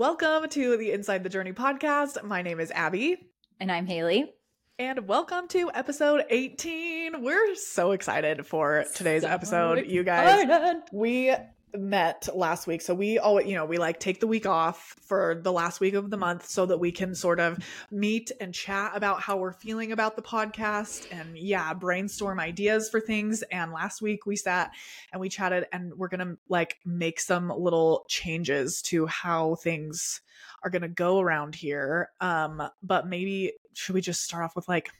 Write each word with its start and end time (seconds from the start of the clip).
Welcome 0.00 0.48
to 0.48 0.78
the 0.78 0.92
Inside 0.92 1.24
the 1.24 1.28
Journey 1.28 1.52
podcast. 1.52 2.24
My 2.24 2.40
name 2.40 2.58
is 2.58 2.70
Abbie. 2.70 3.18
And 3.60 3.70
I'm 3.70 3.86
Haley. 3.86 4.32
And 4.78 5.06
welcome 5.06 5.46
to 5.48 5.70
episode 5.74 6.24
18. 6.30 7.22
We're 7.22 7.54
so 7.54 7.90
excited 7.90 8.46
for 8.46 8.86
today's 8.94 9.24
so 9.24 9.28
episode, 9.28 9.84
you 9.88 10.02
guys. 10.02 10.78
We 10.90 11.36
met 11.74 12.28
last 12.34 12.66
week. 12.66 12.82
So 12.82 12.94
we 12.94 13.18
all, 13.18 13.40
you 13.40 13.54
know, 13.54 13.64
we 13.64 13.78
like 13.78 14.00
take 14.00 14.20
the 14.20 14.26
week 14.26 14.46
off 14.46 14.96
for 15.02 15.40
the 15.42 15.52
last 15.52 15.80
week 15.80 15.94
of 15.94 16.10
the 16.10 16.16
month 16.16 16.46
so 16.46 16.66
that 16.66 16.78
we 16.78 16.92
can 16.92 17.14
sort 17.14 17.40
of 17.40 17.58
meet 17.90 18.30
and 18.40 18.54
chat 18.54 18.92
about 18.94 19.20
how 19.20 19.36
we're 19.36 19.52
feeling 19.52 19.92
about 19.92 20.16
the 20.16 20.22
podcast 20.22 21.06
and 21.10 21.36
yeah, 21.36 21.72
brainstorm 21.74 22.40
ideas 22.40 22.88
for 22.88 23.00
things. 23.00 23.42
And 23.50 23.72
last 23.72 24.02
week 24.02 24.26
we 24.26 24.36
sat 24.36 24.70
and 25.12 25.20
we 25.20 25.28
chatted 25.28 25.66
and 25.72 25.94
we're 25.94 26.08
going 26.08 26.26
to 26.26 26.38
like 26.48 26.78
make 26.84 27.20
some 27.20 27.48
little 27.48 28.04
changes 28.08 28.82
to 28.82 29.06
how 29.06 29.56
things 29.56 30.20
are 30.62 30.70
going 30.70 30.82
to 30.82 30.88
go 30.88 31.20
around 31.20 31.54
here. 31.54 32.10
Um 32.20 32.62
but 32.82 33.06
maybe 33.06 33.52
should 33.74 33.94
we 33.94 34.00
just 34.00 34.22
start 34.22 34.44
off 34.44 34.56
with 34.56 34.68
like 34.68 34.90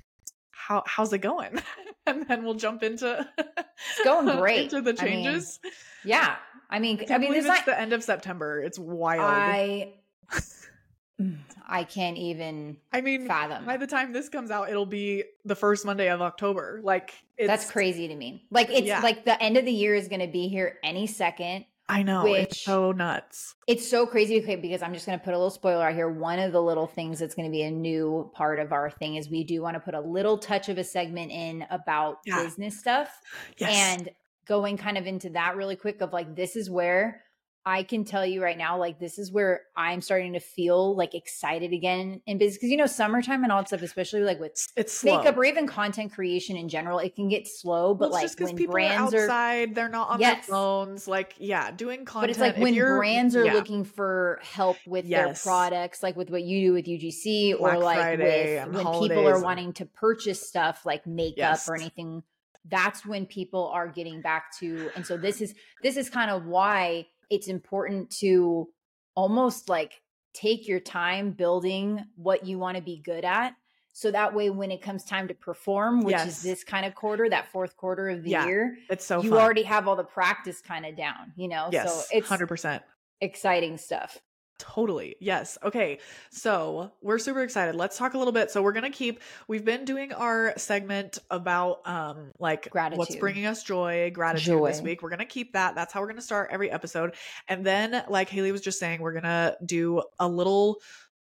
how 0.61 0.83
how's 0.87 1.13
it 1.13 1.19
going? 1.19 1.61
and 2.07 2.27
then 2.29 2.45
we'll 2.45 2.55
jump 2.55 2.83
into 2.83 3.27
it's 3.39 4.05
going 4.05 4.39
great 4.39 4.65
into 4.65 4.81
the 4.81 4.93
changes. 4.93 5.59
I 5.63 5.67
mean, 5.67 5.75
yeah, 6.05 6.37
I 6.69 6.79
mean, 6.79 7.05
I, 7.09 7.15
I 7.15 7.19
mean, 7.19 7.35
it's 7.35 7.47
not, 7.47 7.65
the 7.65 7.79
end 7.79 7.93
of 7.93 8.05
September. 8.05 8.61
It's 8.63 8.79
wild. 8.79 9.23
I 9.23 9.95
I 11.69 11.85
can't 11.85 12.17
even. 12.17 12.77
I 12.93 13.01
mean, 13.01 13.27
fathom. 13.27 13.65
By 13.65 13.77
the 13.77 13.87
time 13.87 14.13
this 14.13 14.29
comes 14.29 14.51
out, 14.51 14.71
it'll 14.71 14.87
be 14.87 15.25
the 15.45 15.55
first 15.55 15.85
Monday 15.85 16.11
of 16.11 16.21
October. 16.21 16.81
Like 16.83 17.15
that's 17.39 17.71
crazy 17.71 18.09
to 18.09 18.15
me. 18.15 18.47
Like 18.51 18.71
it's 18.71 18.87
yeah. 18.87 19.01
like 19.01 19.25
the 19.25 19.41
end 19.43 19.57
of 19.57 19.65
the 19.65 19.73
year 19.73 19.95
is 19.95 20.09
going 20.09 20.21
to 20.21 20.29
be 20.29 20.49
here 20.49 20.79
any 20.83 21.07
second. 21.07 21.65
I 21.91 22.03
know. 22.03 22.23
Which, 22.23 22.43
it's 22.43 22.61
so 22.61 22.93
nuts. 22.93 23.55
It's 23.67 23.89
so 23.89 24.07
crazy 24.07 24.41
because 24.41 24.83
I'm 24.83 24.95
just 24.95 25.07
going 25.07 25.19
to 25.19 25.25
put 25.25 25.35
a 25.35 25.37
little 25.37 25.51
spoiler 25.51 25.85
out 25.89 25.95
here. 25.95 26.09
One 26.09 26.39
of 26.39 26.53
the 26.53 26.63
little 26.63 26.87
things 26.87 27.19
that's 27.19 27.35
going 27.35 27.49
to 27.49 27.53
be 27.53 27.63
a 27.63 27.71
new 27.71 28.31
part 28.35 28.61
of 28.61 28.73
our 28.73 28.91
thing 28.91 29.17
is 29.17 29.29
we 29.29 29.45
do 29.45 29.61
want 29.61 29.75
to 29.75 29.81
put 29.81 29.95
a 29.95 30.01
little 30.01 30.39
touch 30.39 30.69
of 30.69 30.79
a 30.79 30.85
segment 30.85 31.33
in 31.33 31.65
about 31.71 32.19
yeah. 32.25 32.43
business 32.43 32.79
stuff. 32.79 33.21
Yes. 33.59 33.99
And 33.99 34.11
going 34.47 34.77
kind 34.77 34.99
of 34.99 35.07
into 35.07 35.31
that 35.31 35.57
really 35.57 35.77
quick 35.77 36.01
of 36.01 36.13
like, 36.13 36.37
this 36.37 36.57
is 36.57 36.71
where 36.71 37.23
I 37.67 37.83
can 37.83 38.05
tell 38.05 38.25
you 38.25 38.43
right 38.43 38.57
now, 38.57 38.79
like 38.79 38.99
this 38.99 39.19
is 39.19 39.31
where 39.31 39.61
I'm 39.77 40.01
starting 40.01 40.33
to 40.33 40.41
feel 40.41 40.97
like 40.97 41.15
excited 41.15 41.75
again 41.75 42.23
in 42.27 42.39
business 42.39 42.57
because 42.57 42.71
you 42.71 42.79
know 42.79 42.87
summertime 42.87 43.43
and 43.43 43.53
all 43.53 43.61
that 43.61 43.69
stuff, 43.69 43.83
especially 43.83 44.23
like 44.23 44.41
with 44.41 44.53
it's 44.77 45.05
makeup 45.05 45.37
or 45.37 45.45
even 45.45 45.67
content 45.67 46.13
creation 46.15 46.57
in 46.57 46.71
general, 46.71 46.99
it 46.99 47.15
can 47.15 47.29
get 47.29 47.47
slow. 47.47 47.95
But 47.95 48.13
well, 48.13 48.23
like 48.23 48.41
when 48.41 48.57
people 48.57 48.73
brands 48.73 49.13
are 49.13 49.25
outside, 49.25 49.73
are, 49.73 49.75
they're 49.75 49.89
not 49.91 50.09
on 50.09 50.21
yes. 50.21 50.47
their 50.47 50.55
phones. 50.55 51.07
Like 51.07 51.35
yeah, 51.39 51.71
doing 51.71 52.07
content. 52.07 52.23
But 52.23 52.31
it's 52.31 52.39
like 52.39 52.57
when 52.57 52.75
brands 52.75 53.37
are 53.37 53.45
yeah. 53.45 53.53
looking 53.53 53.85
for 53.85 54.41
help 54.43 54.79
with 54.87 55.05
yes. 55.05 55.43
their 55.45 55.53
products, 55.53 56.03
like 56.03 56.17
with 56.17 56.31
what 56.31 56.43
you 56.43 56.69
do 56.69 56.73
with 56.73 56.87
UGC, 56.87 57.59
Black 57.59 57.75
or 57.75 57.79
like 57.79 57.99
Friday 57.99 58.65
with 58.65 58.75
when 58.75 59.01
people 59.01 59.29
are 59.29 59.43
wanting 59.43 59.75
to 59.75 59.85
purchase 59.85 60.49
stuff 60.49 60.87
like 60.87 61.07
makeup 61.07 61.37
yes. 61.37 61.69
or 61.69 61.75
anything 61.75 62.23
that's 62.69 63.07
when 63.07 63.25
people 63.25 63.69
are 63.69 63.89
getting 63.89 64.21
back 64.21 64.55
to 64.59 64.91
and 64.95 65.07
so 65.07 65.17
this 65.17 65.41
is 65.41 65.55
this 65.83 65.97
is 65.97 66.11
kind 66.11 66.31
of 66.31 66.45
why 66.45 67.07
it's 67.31 67.49
important 67.49 68.11
to 68.11 68.69
almost 69.15 69.69
like 69.69 70.03
take 70.35 70.69
your 70.69 70.81
time 70.81 71.33
building 71.33 72.05
what 72.17 72.45
you 72.47 72.59
want 72.59 72.77
to 72.77 72.83
be 72.83 73.01
good 73.05 73.25
at 73.25 73.55
so 73.93 74.11
that 74.11 74.35
way 74.35 74.51
when 74.51 74.71
it 74.71 74.81
comes 74.81 75.05
time 75.05 75.27
to 75.29 75.35
perform 75.35 76.03
which 76.03 76.13
yes. 76.13 76.29
is 76.29 76.43
this 76.43 76.65
kind 76.65 76.87
of 76.87 76.95
quarter 76.95 77.29
that 77.29 77.51
fourth 77.51 77.77
quarter 77.77 78.09
of 78.09 78.23
the 78.23 78.31
yeah, 78.31 78.47
year 78.47 78.77
it's 78.89 79.05
so 79.05 79.23
you 79.23 79.31
fun. 79.31 79.41
already 79.41 79.63
have 79.63 79.89
all 79.89 79.97
the 79.97 80.05
practice 80.05 80.61
kind 80.61 80.87
of 80.87 80.97
down 80.97 81.33
you 81.37 81.49
know 81.49 81.69
yes, 81.73 82.09
so 82.09 82.17
it's 82.17 82.29
100% 82.29 82.81
exciting 83.21 83.77
stuff 83.77 84.19
Totally. 84.61 85.17
Yes. 85.21 85.57
Okay. 85.63 85.99
So 86.31 86.93
we're 87.01 87.19
super 87.19 87.43
excited. 87.43 87.75
Let's 87.75 87.97
talk 87.97 88.13
a 88.13 88.19
little 88.19 88.33
bit. 88.33 88.51
So 88.51 88.63
we're 88.63 88.73
going 88.73 88.91
to 88.91 88.97
keep, 88.97 89.21
we've 89.49 89.65
been 89.65 89.87
doing 89.87 90.13
our 90.13 90.53
segment 90.59 91.19
about, 91.31 91.81
um, 91.89 92.31
like 92.39 92.69
gratitude. 92.69 92.99
what's 92.99 93.17
bringing 93.17 93.47
us 93.47 93.63
joy, 93.65 94.11
gratitude 94.15 94.47
joy. 94.47 94.69
this 94.69 94.83
week. 94.83 95.03
We're 95.03 95.09
going 95.09 95.21
to 95.21 95.25
keep 95.25 95.55
that. 95.55 95.75
That's 95.75 95.95
how 95.95 96.01
we're 96.01 96.09
going 96.09 96.17
to 96.17 96.23
start 96.23 96.51
every 96.53 96.71
episode. 96.71 97.15
And 97.49 97.65
then, 97.65 98.05
like 98.09 98.29
Haley 98.29 98.53
was 98.53 98.61
just 98.61 98.79
saying, 98.79 99.01
we're 99.01 99.13
going 99.13 99.23
to 99.23 99.57
do 99.65 100.03
a 100.19 100.29
little 100.29 100.81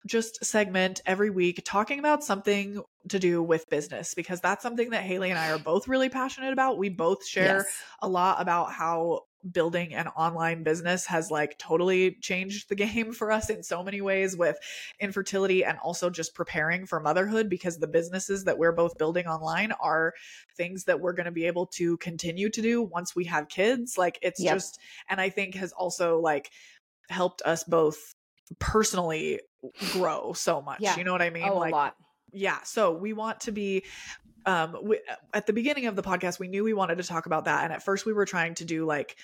just 0.05 0.45
segment 0.45 1.01
every 1.05 1.31
week 1.31 1.61
talking 1.65 1.97
about 1.97 2.23
something 2.23 2.81
to 3.09 3.17
do 3.17 3.41
with 3.41 3.67
business 3.69 4.13
because 4.13 4.39
that's 4.39 4.61
something 4.61 4.91
that 4.91 5.01
Haley 5.01 5.31
and 5.31 5.39
I 5.39 5.51
are 5.51 5.57
both 5.57 5.87
really 5.87 6.09
passionate 6.09 6.53
about. 6.53 6.77
We 6.77 6.89
both 6.89 7.25
share 7.25 7.57
yes. 7.57 7.83
a 8.01 8.07
lot 8.07 8.39
about 8.39 8.71
how 8.71 9.21
building 9.51 9.93
an 9.93 10.07
online 10.09 10.63
business 10.63 11.05
has 11.05 11.29
like 11.29 11.57
totally 11.57 12.17
changed 12.21 12.69
the 12.69 12.75
game 12.75 13.11
for 13.11 13.31
us 13.31 13.49
in 13.49 13.63
so 13.63 13.83
many 13.83 14.01
ways 14.01 14.35
with 14.35 14.57
infertility 14.99 15.63
and 15.63 15.77
also 15.79 16.09
just 16.09 16.33
preparing 16.33 16.85
for 16.85 16.99
motherhood 16.99 17.49
because 17.49 17.77
the 17.77 17.87
businesses 17.87 18.45
that 18.45 18.57
we're 18.57 18.71
both 18.71 18.97
building 18.97 19.27
online 19.27 19.71
are 19.73 20.13
things 20.57 20.85
that 20.85 20.99
we're 20.99 21.13
going 21.13 21.25
to 21.25 21.31
be 21.31 21.45
able 21.45 21.67
to 21.67 21.97
continue 21.97 22.49
to 22.49 22.61
do 22.61 22.81
once 22.81 23.15
we 23.15 23.25
have 23.25 23.47
kids 23.47 23.97
like 23.97 24.17
it's 24.21 24.41
yep. 24.41 24.55
just 24.55 24.79
and 25.09 25.21
i 25.21 25.29
think 25.29 25.55
has 25.55 25.71
also 25.73 26.19
like 26.19 26.49
helped 27.09 27.41
us 27.43 27.63
both 27.63 28.15
personally 28.59 29.39
grow 29.91 30.33
so 30.33 30.61
much 30.61 30.79
yeah. 30.79 30.97
you 30.97 31.03
know 31.03 31.11
what 31.11 31.21
i 31.21 31.29
mean 31.29 31.47
oh, 31.47 31.57
like 31.57 31.71
a 31.71 31.75
lot 31.75 31.95
yeah 32.31 32.61
so 32.63 32.91
we 32.91 33.13
want 33.13 33.39
to 33.39 33.51
be 33.51 33.83
um 34.45 34.77
we, 34.83 34.99
at 35.33 35.47
the 35.47 35.53
beginning 35.53 35.87
of 35.87 35.95
the 35.95 36.03
podcast 36.03 36.39
we 36.39 36.47
knew 36.47 36.63
we 36.63 36.73
wanted 36.73 36.97
to 36.97 37.03
talk 37.03 37.25
about 37.25 37.45
that 37.45 37.63
and 37.63 37.73
at 37.73 37.83
first 37.83 38.05
we 38.05 38.13
were 38.13 38.25
trying 38.25 38.53
to 38.55 38.65
do 38.65 38.85
like 38.85 39.17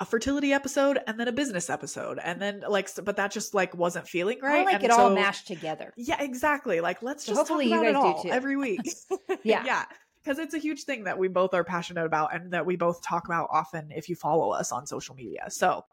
a 0.00 0.04
fertility 0.04 0.52
episode 0.52 0.98
and 1.06 1.20
then 1.20 1.28
a 1.28 1.32
business 1.32 1.70
episode 1.70 2.18
and 2.22 2.42
then 2.42 2.62
like 2.68 2.88
but 3.04 3.16
that 3.16 3.30
just 3.30 3.54
like 3.54 3.74
wasn't 3.76 4.06
feeling 4.08 4.38
right 4.42 4.62
I 4.62 4.64
like 4.64 4.74
and 4.76 4.84
it 4.84 4.90
so, 4.90 4.98
all 4.98 5.14
mashed 5.14 5.46
together. 5.46 5.92
Yeah 5.96 6.20
exactly 6.20 6.80
like 6.80 7.02
let's 7.02 7.24
so 7.24 7.32
just 7.32 7.38
hopefully 7.38 7.66
you 7.66 7.80
guys 7.80 8.16
do 8.22 8.28
too. 8.28 8.34
every 8.34 8.56
week. 8.56 8.80
Yeah. 9.44 9.64
Yeah 9.64 9.84
because 10.22 10.38
it's 10.38 10.54
a 10.54 10.58
huge 10.58 10.84
thing 10.84 11.04
that 11.04 11.18
we 11.18 11.28
both 11.28 11.52
are 11.52 11.64
passionate 11.64 12.06
about 12.06 12.34
and 12.34 12.52
that 12.52 12.64
we 12.64 12.76
both 12.76 13.02
talk 13.02 13.26
about 13.26 13.48
often 13.52 13.92
if 13.92 14.08
you 14.08 14.16
follow 14.16 14.50
us 14.50 14.72
on 14.72 14.86
social 14.86 15.14
media 15.14 15.44
so 15.48 15.84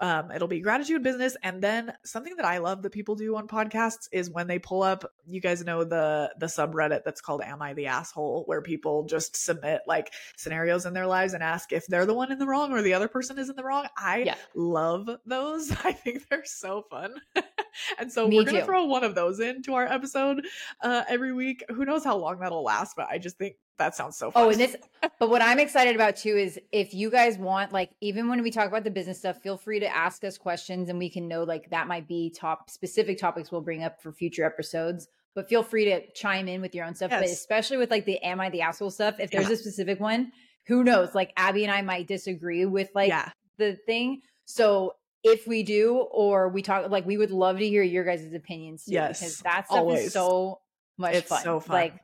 um, 0.00 0.30
it'll 0.30 0.48
be 0.48 0.60
gratitude 0.60 1.02
business. 1.02 1.36
And 1.42 1.62
then 1.62 1.92
something 2.04 2.36
that 2.36 2.44
I 2.44 2.58
love 2.58 2.82
that 2.82 2.90
people 2.90 3.14
do 3.14 3.36
on 3.36 3.46
podcasts 3.46 4.08
is 4.12 4.30
when 4.30 4.46
they 4.46 4.58
pull 4.58 4.82
up, 4.82 5.04
you 5.26 5.40
guys 5.40 5.64
know 5.64 5.84
the 5.84 6.32
the 6.38 6.46
subreddit 6.46 7.04
that's 7.04 7.20
called 7.20 7.42
Am 7.42 7.62
I 7.62 7.74
the 7.74 7.86
Asshole, 7.86 8.44
where 8.46 8.62
people 8.62 9.04
just 9.04 9.36
submit 9.36 9.82
like 9.86 10.12
scenarios 10.36 10.86
in 10.86 10.94
their 10.94 11.06
lives 11.06 11.34
and 11.34 11.42
ask 11.42 11.72
if 11.72 11.86
they're 11.86 12.06
the 12.06 12.14
one 12.14 12.32
in 12.32 12.38
the 12.38 12.46
wrong 12.46 12.72
or 12.72 12.82
the 12.82 12.94
other 12.94 13.08
person 13.08 13.38
is 13.38 13.48
in 13.48 13.56
the 13.56 13.64
wrong. 13.64 13.86
I 13.96 14.18
yeah. 14.18 14.34
love 14.54 15.08
those. 15.26 15.70
I 15.84 15.92
think 15.92 16.28
they're 16.28 16.44
so 16.44 16.84
fun. 16.90 17.14
and 17.98 18.12
so 18.12 18.28
Me 18.28 18.36
we're 18.36 18.44
gonna 18.44 18.64
throw 18.64 18.84
one 18.84 19.04
of 19.04 19.14
those 19.14 19.40
into 19.40 19.74
our 19.74 19.86
episode 19.86 20.46
uh, 20.82 21.02
every 21.08 21.32
week. 21.32 21.64
Who 21.68 21.84
knows 21.84 22.04
how 22.04 22.16
long 22.16 22.40
that'll 22.40 22.64
last, 22.64 22.96
but 22.96 23.08
I 23.10 23.18
just 23.18 23.38
think 23.38 23.56
that 23.78 23.94
sounds 23.94 24.16
so 24.16 24.28
oh, 24.28 24.30
fun. 24.30 24.42
Oh, 24.44 24.50
and 24.50 24.60
this, 24.60 24.76
but 25.18 25.30
what 25.30 25.42
I'm 25.42 25.58
excited 25.58 25.94
about 25.94 26.16
too 26.16 26.36
is 26.36 26.58
if 26.72 26.94
you 26.94 27.10
guys 27.10 27.38
want, 27.38 27.72
like, 27.72 27.90
even 28.00 28.28
when 28.28 28.42
we 28.42 28.50
talk 28.50 28.68
about 28.68 28.84
the 28.84 28.90
business 28.90 29.18
stuff, 29.18 29.42
feel 29.42 29.56
free 29.56 29.80
to 29.80 29.88
ask 29.94 30.24
us 30.24 30.38
questions 30.38 30.88
and 30.88 30.98
we 30.98 31.10
can 31.10 31.26
know, 31.28 31.42
like, 31.42 31.70
that 31.70 31.86
might 31.86 32.06
be 32.06 32.30
top 32.30 32.70
specific 32.70 33.18
topics 33.18 33.50
we'll 33.50 33.60
bring 33.60 33.82
up 33.82 34.00
for 34.00 34.12
future 34.12 34.44
episodes. 34.44 35.08
But 35.34 35.48
feel 35.48 35.64
free 35.64 35.86
to 35.86 36.00
chime 36.12 36.46
in 36.46 36.60
with 36.60 36.76
your 36.76 36.84
own 36.84 36.94
stuff, 36.94 37.10
yes. 37.10 37.20
but 37.20 37.28
especially 37.28 37.76
with 37.76 37.90
like 37.90 38.04
the 38.04 38.22
am 38.22 38.40
I 38.40 38.50
the 38.50 38.60
asshole 38.60 38.92
stuff. 38.92 39.18
If 39.18 39.32
there's 39.32 39.48
yeah. 39.48 39.54
a 39.54 39.56
specific 39.56 39.98
one, 39.98 40.30
who 40.66 40.84
knows? 40.84 41.12
Like, 41.12 41.32
Abbie 41.36 41.64
and 41.64 41.72
I 41.72 41.82
might 41.82 42.06
disagree 42.06 42.64
with 42.66 42.88
like 42.94 43.08
yeah. 43.08 43.30
the 43.58 43.74
thing. 43.84 44.20
So 44.44 44.94
if 45.24 45.48
we 45.48 45.64
do, 45.64 45.96
or 45.96 46.50
we 46.50 46.62
talk, 46.62 46.88
like, 46.88 47.04
we 47.04 47.16
would 47.16 47.32
love 47.32 47.58
to 47.58 47.68
hear 47.68 47.82
your 47.82 48.04
guys' 48.04 48.32
opinions 48.32 48.84
too, 48.84 48.92
yes, 48.92 49.18
because 49.18 49.38
that 49.38 49.66
stuff 49.66 49.78
Always. 49.78 50.06
is 50.06 50.12
so 50.12 50.60
much 50.98 51.14
it's 51.16 51.28
fun. 51.28 51.42
So 51.42 51.58
fun. 51.58 51.74
Like, 51.74 51.94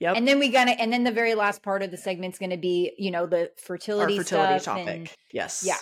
Yep. 0.00 0.16
And 0.16 0.28
then 0.28 0.38
we 0.38 0.50
gonna 0.50 0.72
and 0.72 0.92
then 0.92 1.04
the 1.04 1.12
very 1.12 1.34
last 1.34 1.62
part 1.62 1.82
of 1.82 1.90
the 1.90 1.96
segment's 1.96 2.38
gonna 2.38 2.56
be, 2.56 2.92
you 2.98 3.10
know, 3.10 3.26
the 3.26 3.50
fertility, 3.56 4.18
Our 4.18 4.24
fertility 4.24 4.58
stuff 4.58 4.76
topic. 4.76 4.96
And, 4.96 5.10
yes. 5.32 5.64
Yeah. 5.66 5.76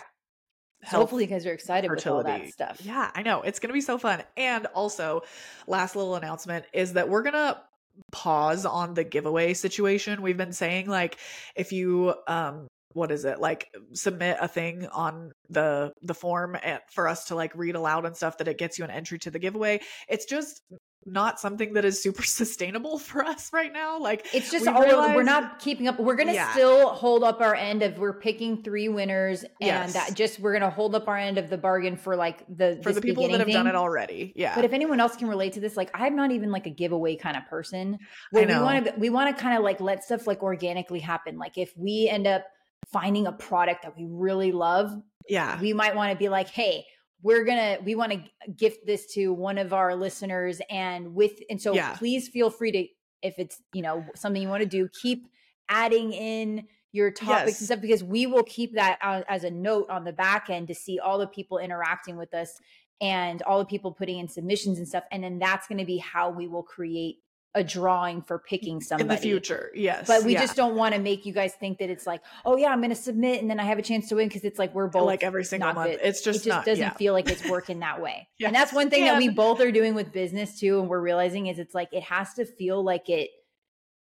So 0.90 0.99
hopefully 0.99 1.25
you 1.25 1.31
guys 1.31 1.46
are 1.46 1.52
excited 1.52 1.88
fertility. 1.88 2.31
with 2.31 2.32
all 2.32 2.38
that 2.40 2.52
stuff. 2.52 2.81
Yeah, 2.84 3.11
I 3.14 3.22
know. 3.22 3.43
It's 3.43 3.58
gonna 3.58 3.75
be 3.75 3.81
so 3.81 3.99
fun. 3.99 4.22
And 4.37 4.66
also, 4.66 5.22
last 5.66 5.96
little 5.96 6.14
announcement 6.14 6.66
is 6.72 6.93
that 6.93 7.08
we're 7.08 7.22
gonna 7.22 7.61
pause 8.12 8.66
on 8.66 8.94
the 8.94 9.05
giveaway 9.05 9.55
situation. 9.55 10.22
We've 10.22 10.37
been 10.37 10.52
saying 10.52 10.88
like 10.88 11.19
if 11.56 11.72
you 11.72 12.14
um 12.28 12.69
what 12.93 13.11
is 13.11 13.25
it 13.25 13.40
like 13.40 13.69
submit 13.93 14.37
a 14.40 14.49
thing 14.49 14.87
on 14.87 15.32
the 15.50 15.93
the 16.02 16.14
form 16.14 16.56
and 16.62 16.81
for 16.93 17.08
us 17.08 17.26
to 17.26 17.34
like 17.34 17.55
read 17.56 17.75
aloud 17.75 18.06
and 18.06 18.16
stuff 18.16 18.38
that 18.38 18.49
it 18.49 18.56
gets 18.56 18.78
you 18.78 18.84
an 18.84 18.90
entry 18.90 19.19
to 19.19 19.31
the 19.31 19.38
giveaway 19.38 19.81
it's 20.08 20.25
just 20.25 20.61
not 21.06 21.41
something 21.41 21.75
that 21.75 21.85
is 21.85 22.03
super 22.03 22.23
sustainable 22.25 22.99
for 22.99 23.25
us 23.25 23.53
right 23.53 23.73
now. 23.73 23.99
Like 23.99 24.27
it's 24.33 24.51
just 24.51 24.67
we 24.67 24.73
all 24.73 24.83
realize, 24.83 25.15
we're 25.15 25.23
not 25.23 25.59
keeping 25.59 25.89
up. 25.89 25.99
We're 25.99 26.17
gonna 26.17 26.33
yeah. 26.33 26.53
still 26.53 26.91
hold 26.91 27.25
up 27.25 27.41
our 27.41 27.55
end 27.55 27.83
of 27.83 27.99
we're 27.99 28.19
picking 28.19 28.62
three 28.62 28.89
winners, 28.89 29.43
and 29.43 29.53
yes. 29.61 29.93
that 29.95 30.15
just 30.15 30.41
we're 30.41 30.53
gonna 30.53 30.71
hold 30.71 30.95
up 30.95 31.09
our 31.09 31.17
end 31.17 31.39
of 31.39 31.51
the 31.51 31.59
bargain 31.59 31.97
for 31.97 32.17
like 32.17 32.45
the 32.49 32.81
for 32.83 32.93
the 32.93 33.01
people 33.01 33.29
that 33.29 33.39
have 33.39 33.47
thing. 33.47 33.55
done 33.55 33.67
it 33.67 33.75
already. 33.75 34.33
Yeah. 34.37 34.55
But 34.55 34.65
if 34.65 34.73
anyone 34.73 35.01
else 35.01 35.17
can 35.17 35.29
relate 35.29 35.55
to 35.55 35.61
this, 35.61 35.77
like 35.77 35.91
I'm 35.95 36.17
not 36.17 36.31
even 36.31 36.51
like 36.51 36.67
a 36.67 36.71
giveaway 36.71 37.17
kind 37.17 37.37
of 37.37 37.47
person. 37.47 37.99
Where 38.31 38.47
we 38.47 38.55
want 38.55 38.87
to 38.87 38.95
we 38.99 39.11
want 39.11 39.35
to 39.35 39.43
kind 39.43 39.57
of 39.57 39.65
like 39.65 39.81
let 39.81 40.05
stuff 40.05 40.27
like 40.27 40.43
organically 40.43 41.00
happen. 41.00 41.39
Like 41.39 41.59
if 41.59 41.73
we 41.77 42.09
end 42.11 42.27
up 42.27 42.45
finding 42.93 43.27
a 43.27 43.33
product 43.33 43.83
that 43.83 43.97
we 43.97 44.07
really 44.09 44.53
love, 44.53 44.91
yeah, 45.29 45.61
we 45.61 45.73
might 45.73 45.97
want 45.97 46.12
to 46.12 46.19
be 46.19 46.29
like, 46.29 46.49
hey 46.49 46.85
we're 47.25 47.43
gonna 47.43 47.79
we 47.82 47.97
want 47.97 48.12
to 48.12 48.53
gift 48.53 48.87
this 48.87 49.06
to 49.15 49.32
one 49.32 49.59
of 49.59 49.73
our 49.73 49.97
listeners 49.97 50.61
and 50.71 51.15
with 51.15 51.41
and 51.50 51.61
so 51.61 51.75
yeah. 51.75 51.97
please 51.97 52.29
feel 52.29 52.50
free 52.50 52.71
to 52.71 52.87
if 53.26 53.38
it's 53.38 53.61
you 53.73 53.82
know 53.82 54.05
something 54.15 54.41
you 54.41 54.49
want 54.49 54.62
to 54.62 54.69
do 54.69 54.88
keep 55.03 55.26
adding 55.69 56.12
in 56.12 56.69
your 56.93 57.11
topics 57.11 57.53
yes. 57.53 57.61
and 57.61 57.67
stuff 57.67 57.81
because 57.81 58.05
we 58.05 58.26
will 58.26 58.44
keep 58.44 58.75
that 58.75 58.99
as 59.03 59.43
a 59.43 59.50
note 59.50 59.88
on 59.91 60.05
the 60.05 60.12
back 60.12 60.49
end 60.49 60.69
to 60.69 60.75
see 60.75 61.00
all 61.00 61.19
the 61.19 61.26
people 61.26 61.59
interacting 61.59 62.17
with 62.17 62.32
us 62.35 62.61
and 63.00 63.43
all 63.43 63.59
the 63.59 63.65
people 63.65 63.91
putting 63.91 64.19
in 64.19 64.29
submissions 64.29 64.79
and 64.79 64.87
stuff 64.87 65.05
and 65.11 65.25
then 65.25 65.38
that's 65.38 65.67
going 65.67 65.79
to 65.79 65.85
be 65.85 65.99
how 65.99 66.31
we 66.31 66.47
will 66.47 66.62
create 66.62 67.17
a 67.55 67.62
drawing 67.62 68.21
for 68.21 68.39
picking 68.39 68.81
somebody 68.81 69.05
in 69.05 69.09
the 69.09 69.17
future. 69.17 69.71
Yes. 69.75 70.06
But 70.06 70.25
we 70.25 70.33
yeah. 70.33 70.41
just 70.41 70.56
don't 70.56 70.75
want 70.75 70.95
to 70.95 71.01
make 71.01 71.25
you 71.25 71.33
guys 71.33 71.55
think 71.55 71.79
that 71.79 71.89
it's 71.89 72.06
like, 72.06 72.21
oh 72.45 72.56
yeah, 72.56 72.69
I'm 72.69 72.81
going 72.81 72.91
to 72.91 72.97
submit 72.97 73.41
and 73.41 73.51
then 73.51 73.61
I 73.61 73.65
have 73.65 73.79
a 73.79 73.83
chance 73.83 74.09
to 74.09 74.17
win 74.17 74.29
because 74.29 74.45
it's 74.45 74.59
like 74.59 74.75
we're 74.75 74.89
both 74.89 75.06
like 75.06 75.23
every 75.23 75.45
single 75.45 75.73
month. 75.73 75.93
Good. 75.93 76.01
It's 76.03 76.21
just, 76.21 76.41
it 76.41 76.49
just 76.49 76.49
not, 76.49 76.65
doesn't 76.65 76.83
yeah. 76.83 76.95
feel 76.95 77.12
like 77.12 77.31
it's 77.31 77.49
working 77.49 77.79
that 77.81 78.03
way. 78.03 78.29
yes. 78.39 78.49
And 78.49 78.56
that's 78.56 78.73
one 78.73 78.91
thing 78.91 79.05
yeah. 79.05 79.12
that 79.12 79.19
we 79.19 79.29
both 79.29 79.61
are 79.61 79.71
doing 79.71 79.95
with 79.95 80.12
business 80.12 80.59
too. 80.59 80.81
And 80.81 80.89
we're 80.89 81.01
realizing 81.01 81.47
is 81.47 81.59
it's 81.59 81.75
like 81.75 81.89
it 81.93 82.03
has 82.05 82.35
to 82.35 82.45
feel 82.45 82.83
like 82.83 83.09
it 83.09 83.31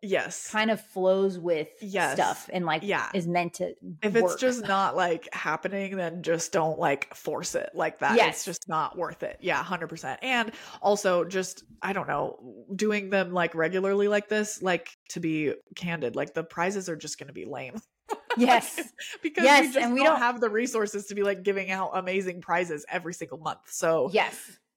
yes. 0.03 0.49
kind 0.51 0.69
of 0.69 0.81
flows 0.81 1.39
with 1.39 1.69
yes. 1.81 2.13
stuff 2.13 2.49
and 2.53 2.65
like 2.65 2.83
yeah. 2.83 3.09
is 3.13 3.27
meant 3.27 3.55
to 3.55 3.73
if 4.01 4.13
work. 4.13 4.23
it's 4.23 4.35
just 4.35 4.67
not 4.67 4.95
like 4.95 5.27
happening 5.33 5.95
then 5.95 6.21
just 6.21 6.51
don't 6.51 6.77
like 6.77 7.13
force 7.15 7.55
it 7.55 7.69
like 7.73 7.99
that. 7.99 8.15
Yes. 8.15 8.35
it's 8.35 8.45
just 8.45 8.69
not 8.69 8.97
worth 8.97 9.23
it. 9.23 9.37
Yeah 9.39 9.63
100% 9.63 10.17
and 10.21 10.51
also 10.81 11.23
just 11.23 11.63
i 11.81 11.93
don't 11.93 12.07
know 12.07 12.37
doing 12.75 13.09
them 13.09 13.31
like 13.33 13.55
regularly 13.55 14.07
like 14.07 14.29
this 14.29 14.61
like 14.61 14.95
to 15.09 15.19
be 15.19 15.53
candid 15.75 16.15
like 16.15 16.33
the 16.33 16.43
prizes 16.43 16.89
are 16.89 16.95
just 16.95 17.17
going 17.17 17.27
to 17.27 17.33
be 17.33 17.45
lame. 17.45 17.79
Yes. 18.35 18.81
Because 19.21 19.43
yes, 19.43 19.61
we 19.61 19.67
just 19.67 19.77
and 19.77 19.93
we 19.93 19.99
don't, 19.99 20.13
don't 20.13 20.19
have 20.19 20.41
the 20.41 20.49
resources 20.49 21.05
to 21.05 21.15
be 21.15 21.21
like 21.21 21.43
giving 21.43 21.69
out 21.69 21.91
amazing 21.93 22.41
prizes 22.41 22.83
every 22.89 23.13
single 23.13 23.37
month. 23.37 23.59
So 23.67 24.09
yes. 24.11 24.35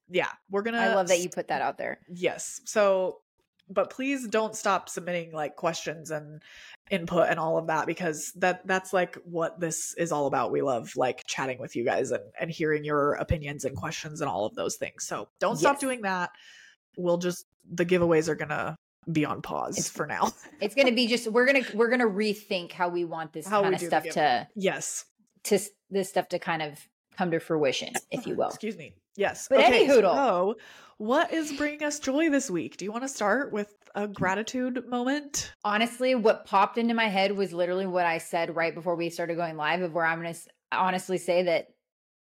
yeah 0.09 0.29
we're 0.51 0.61
gonna 0.61 0.77
i 0.77 0.93
love 0.93 1.07
that 1.07 1.19
you 1.19 1.29
put 1.29 1.47
that 1.47 1.63
out 1.63 1.79
there. 1.79 1.99
Yes. 2.07 2.61
So 2.65 3.21
but 3.69 3.89
please 3.89 4.27
don't 4.27 4.55
stop 4.55 4.89
submitting 4.89 5.31
like 5.31 5.55
questions 5.55 6.11
and 6.11 6.41
input 6.89 7.27
and 7.29 7.39
all 7.39 7.57
of 7.57 7.67
that 7.67 7.85
because 7.85 8.31
that 8.37 8.65
that's 8.65 8.93
like 8.93 9.17
what 9.25 9.59
this 9.59 9.93
is 9.95 10.11
all 10.11 10.27
about. 10.27 10.51
We 10.51 10.61
love 10.61 10.91
like 10.95 11.23
chatting 11.27 11.59
with 11.59 11.75
you 11.75 11.83
guys 11.83 12.11
and, 12.11 12.23
and 12.39 12.49
hearing 12.49 12.83
your 12.83 13.13
opinions 13.13 13.65
and 13.65 13.75
questions 13.75 14.21
and 14.21 14.29
all 14.29 14.45
of 14.45 14.55
those 14.55 14.75
things. 14.75 15.05
So 15.05 15.27
don't 15.39 15.53
yes. 15.53 15.59
stop 15.59 15.79
doing 15.79 16.01
that. 16.01 16.31
We'll 16.97 17.17
just 17.17 17.45
the 17.69 17.85
giveaways 17.85 18.29
are 18.29 18.35
gonna 18.35 18.75
be 19.11 19.25
on 19.25 19.41
pause 19.41 19.77
it's, 19.77 19.89
for 19.89 20.07
now. 20.07 20.31
it's 20.61 20.75
gonna 20.75 20.91
be 20.91 21.07
just 21.07 21.27
we're 21.27 21.45
gonna 21.45 21.65
we're 21.73 21.89
gonna 21.89 22.07
rethink 22.07 22.71
how 22.71 22.89
we 22.89 23.05
want 23.05 23.33
this 23.33 23.47
how 23.47 23.61
kind 23.61 23.75
of 23.75 23.81
stuff 23.81 24.03
to 24.03 24.47
yes. 24.55 25.05
to 25.45 25.59
this 25.89 26.09
stuff 26.09 26.29
to 26.29 26.39
kind 26.39 26.61
of 26.61 26.79
come 27.17 27.31
to 27.31 27.39
fruition 27.39 27.93
if 28.11 28.27
you 28.27 28.35
will 28.35 28.47
excuse 28.47 28.77
me 28.77 28.93
yes 29.15 29.47
but 29.49 29.59
okay, 29.59 29.67
any 29.67 29.87
hoodle 29.87 30.13
so 30.13 30.55
what 30.97 31.31
is 31.31 31.53
bringing 31.53 31.83
us 31.83 31.99
joy 31.99 32.29
this 32.31 32.49
week? 32.49 32.77
Do 32.77 32.85
you 32.85 32.91
want 32.91 33.03
to 33.03 33.07
start 33.07 33.53
with 33.53 33.71
a 33.93 34.07
gratitude 34.07 34.87
moment? 34.87 35.53
Honestly, 35.63 36.15
what 36.15 36.45
popped 36.45 36.79
into 36.79 36.95
my 36.95 37.07
head 37.07 37.31
was 37.37 37.53
literally 37.53 37.85
what 37.85 38.07
I 38.07 38.17
said 38.17 38.55
right 38.55 38.73
before 38.73 38.95
we 38.95 39.11
started 39.11 39.35
going 39.35 39.57
live 39.57 39.83
of 39.83 39.93
where 39.93 40.05
I'm 40.05 40.21
going 40.21 40.33
to 40.33 40.39
honestly 40.71 41.19
say 41.19 41.43
that 41.43 41.67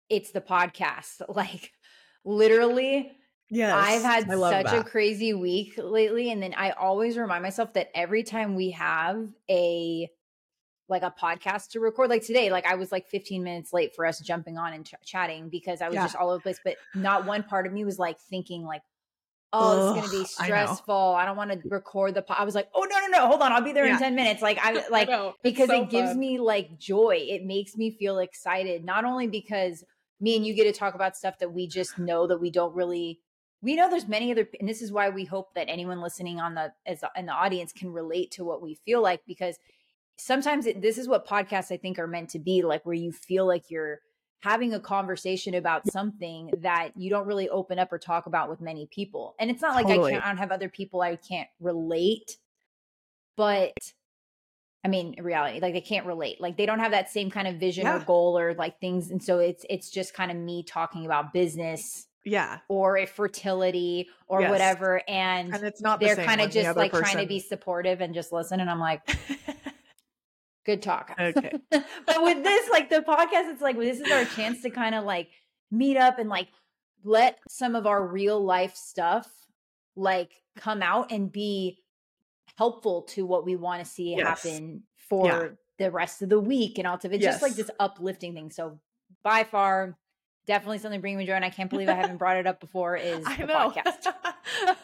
it's 0.09 0.31
the 0.31 0.41
podcast. 0.41 1.21
Like 1.29 1.71
literally 2.25 3.11
Yes. 3.51 3.73
I've 3.73 4.03
had 4.03 4.29
such 4.29 4.65
that. 4.65 4.79
a 4.79 4.83
crazy 4.83 5.33
week 5.33 5.73
lately 5.77 6.29
and 6.29 6.43
then 6.43 6.53
I 6.55 6.69
always 6.71 7.17
remind 7.17 7.41
myself 7.41 7.73
that 7.73 7.89
every 7.95 8.21
time 8.21 8.53
we 8.53 8.71
have 8.71 9.27
a 9.49 10.07
like 10.89 11.03
a 11.03 11.13
podcast 11.21 11.69
to 11.69 11.79
record 11.79 12.09
like 12.09 12.25
today 12.25 12.51
like 12.51 12.65
i 12.65 12.75
was 12.75 12.91
like 12.91 13.07
15 13.07 13.43
minutes 13.43 13.73
late 13.73 13.95
for 13.95 14.05
us 14.05 14.19
jumping 14.19 14.57
on 14.57 14.73
and 14.73 14.85
ch- 14.85 14.95
chatting 15.03 15.49
because 15.49 15.81
i 15.81 15.87
was 15.87 15.95
yeah. 15.95 16.03
just 16.03 16.15
all 16.15 16.29
over 16.29 16.37
the 16.37 16.43
place 16.43 16.59
but 16.63 16.75
not 16.95 17.25
one 17.25 17.43
part 17.43 17.67
of 17.67 17.73
me 17.73 17.85
was 17.85 17.99
like 17.99 18.19
thinking 18.19 18.63
like 18.63 18.81
oh 19.53 19.89
Ugh, 19.89 19.95
this 19.95 20.03
is 20.03 20.11
gonna 20.11 20.23
be 20.23 20.27
stressful 20.27 20.95
i, 20.95 21.23
I 21.23 21.25
don't 21.25 21.37
want 21.37 21.51
to 21.51 21.59
record 21.69 22.13
the 22.13 22.21
po-. 22.21 22.35
i 22.35 22.43
was 22.43 22.55
like 22.55 22.69
oh 22.73 22.85
no 22.89 22.99
no 22.99 23.07
no 23.07 23.27
hold 23.27 23.41
on 23.41 23.51
i'll 23.51 23.61
be 23.61 23.73
there 23.73 23.85
yeah. 23.85 23.93
in 23.93 23.99
10 23.99 24.15
minutes 24.15 24.41
like 24.41 24.57
i 24.61 24.87
like 24.91 25.09
I 25.09 25.31
because 25.43 25.69
so 25.69 25.83
it 25.83 25.89
gives 25.89 26.11
fun. 26.11 26.19
me 26.19 26.39
like 26.39 26.77
joy 26.77 27.17
it 27.19 27.45
makes 27.45 27.75
me 27.77 27.91
feel 27.91 28.19
excited 28.19 28.83
not 28.83 29.05
only 29.05 29.27
because 29.27 29.83
me 30.21 30.35
and 30.35 30.45
you 30.45 30.53
get 30.53 30.65
to 30.65 30.77
talk 30.77 30.95
about 30.95 31.15
stuff 31.15 31.39
that 31.39 31.53
we 31.53 31.67
just 31.67 31.97
know 31.97 32.27
that 32.27 32.39
we 32.39 32.49
don't 32.49 32.75
really 32.75 33.19
we 33.61 33.75
know 33.75 33.89
there's 33.89 34.07
many 34.07 34.31
other 34.31 34.47
and 34.59 34.69
this 34.69 34.81
is 34.81 34.91
why 34.91 35.09
we 35.09 35.25
hope 35.25 35.53
that 35.53 35.69
anyone 35.69 36.01
listening 36.01 36.39
on 36.39 36.55
the 36.55 36.71
as 36.85 37.03
in 37.15 37.25
the 37.25 37.31
audience 37.31 37.73
can 37.73 37.91
relate 37.91 38.31
to 38.31 38.43
what 38.43 38.61
we 38.61 38.75
feel 38.85 39.01
like 39.01 39.21
because 39.27 39.57
sometimes 40.19 40.65
it, 40.65 40.81
this 40.81 40.97
is 40.97 41.07
what 41.07 41.27
podcasts 41.27 41.71
I 41.71 41.77
think 41.77 41.97
are 41.97 42.07
meant 42.07 42.29
to 42.31 42.39
be 42.39 42.61
like, 42.61 42.85
where 42.85 42.95
you 42.95 43.11
feel 43.11 43.47
like 43.47 43.69
you're 43.69 43.99
having 44.41 44.73
a 44.73 44.79
conversation 44.79 45.53
about 45.53 45.89
something 45.91 46.51
that 46.59 46.91
you 46.95 47.09
don't 47.09 47.27
really 47.27 47.49
open 47.49 47.79
up 47.79 47.91
or 47.91 47.97
talk 47.97 48.25
about 48.25 48.49
with 48.49 48.61
many 48.61 48.87
people. 48.93 49.35
And 49.39 49.49
it's 49.49 49.61
not 49.61 49.75
like 49.75 49.87
totally. 49.87 50.11
I 50.11 50.15
can't 50.15 50.25
I 50.25 50.27
don't 50.29 50.37
have 50.37 50.51
other 50.51 50.69
people 50.69 51.01
I 51.01 51.15
can't 51.15 51.49
relate, 51.59 52.37
but 53.35 53.73
I 54.83 54.87
mean, 54.87 55.15
reality, 55.21 55.59
like 55.59 55.73
they 55.73 55.81
can't 55.81 56.05
relate. 56.05 56.39
Like 56.39 56.57
they 56.57 56.65
don't 56.65 56.79
have 56.79 56.91
that 56.91 57.09
same 57.09 57.29
kind 57.29 57.47
of 57.47 57.55
vision 57.55 57.85
yeah. 57.85 57.97
or 57.97 57.99
goal 57.99 58.39
or 58.39 58.53
like 58.53 58.79
things. 58.79 59.11
And 59.11 59.21
so 59.21 59.39
it's 59.39 59.65
it's 59.69 59.89
just 59.89 60.13
kind 60.13 60.31
of 60.31 60.37
me 60.37 60.63
talking 60.63 61.05
about 61.05 61.33
business. 61.33 62.07
Yeah. 62.25 62.59
Or 62.67 62.97
a 62.97 63.05
fertility 63.05 64.07
or 64.27 64.41
yes. 64.41 64.51
whatever. 64.51 65.01
And, 65.07 65.53
and 65.53 65.63
it's 65.63 65.81
not 65.81 65.99
they're 65.99 66.17
kind 66.17 66.41
of 66.41 66.51
just 66.51 66.77
like 66.77 66.91
person. 66.91 67.05
trying 67.05 67.23
to 67.23 67.27
be 67.27 67.39
supportive 67.39 68.01
and 68.01 68.13
just 68.13 68.31
listen. 68.31 68.59
And 68.59 68.69
I'm 68.69 68.79
like, 68.79 69.01
Good 70.65 70.81
talk. 70.81 71.15
Okay. 71.19 71.53
but 71.71 72.23
with 72.23 72.43
this, 72.43 72.69
like 72.69 72.89
the 72.89 72.97
podcast, 72.97 73.51
it's 73.51 73.61
like 73.61 73.77
this 73.77 73.99
is 73.99 74.11
our 74.11 74.25
chance 74.25 74.61
to 74.63 74.69
kind 74.69 74.95
of 74.95 75.03
like 75.03 75.29
meet 75.71 75.97
up 75.97 76.19
and 76.19 76.29
like 76.29 76.49
let 77.03 77.39
some 77.47 77.75
of 77.75 77.87
our 77.87 78.05
real 78.05 78.43
life 78.43 78.75
stuff 78.75 79.27
like 79.95 80.31
come 80.55 80.81
out 80.81 81.11
and 81.11 81.31
be 81.31 81.79
helpful 82.57 83.03
to 83.03 83.25
what 83.25 83.45
we 83.45 83.55
want 83.55 83.83
to 83.83 83.89
see 83.89 84.15
yes. 84.15 84.43
happen 84.43 84.83
for 85.07 85.25
yeah. 85.25 85.47
the 85.77 85.91
rest 85.91 86.21
of 86.21 86.29
the 86.29 86.39
week 86.39 86.77
and 86.77 86.87
all 86.87 86.95
of 86.95 87.05
it. 87.05 87.13
It's 87.13 87.23
yes. 87.23 87.35
just 87.35 87.43
like 87.43 87.55
this 87.55 87.71
uplifting 87.79 88.33
thing. 88.33 88.51
So 88.51 88.79
by 89.23 89.43
far, 89.43 89.97
definitely 90.45 90.79
something 90.79 90.99
bringing 90.99 91.19
me 91.19 91.25
joy, 91.25 91.33
and 91.33 91.45
I 91.45 91.49
can't 91.49 91.69
believe 91.69 91.89
I 91.89 91.93
haven't 91.93 92.17
brought 92.17 92.37
it 92.37 92.47
up 92.47 92.59
before. 92.59 92.95
Is 92.95 93.23
the 93.23 93.31
podcast? 93.31 94.13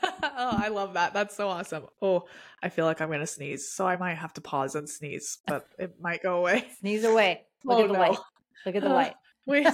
oh, 0.35 0.57
I 0.57 0.69
love 0.69 0.93
that. 0.93 1.13
That's 1.13 1.35
so 1.35 1.47
awesome. 1.49 1.85
Oh, 2.01 2.23
I 2.61 2.69
feel 2.69 2.85
like 2.85 3.01
I'm 3.01 3.09
gonna 3.09 3.27
sneeze, 3.27 3.71
so 3.71 3.87
I 3.87 3.97
might 3.97 4.15
have 4.15 4.33
to 4.33 4.41
pause 4.41 4.75
and 4.75 4.89
sneeze, 4.89 5.39
but 5.47 5.65
it 5.79 5.95
might 5.99 6.23
go 6.23 6.37
away. 6.37 6.67
Sneeze 6.79 7.03
away. 7.03 7.43
Look 7.63 7.79
oh, 7.79 7.81
at 7.83 7.87
the 7.87 7.93
no. 7.93 7.99
light. 7.99 8.17
Look 8.65 8.75
at 8.75 8.81
the 8.83 8.89
uh, 8.89 8.93
light. 8.93 9.13
Wait. 9.45 9.67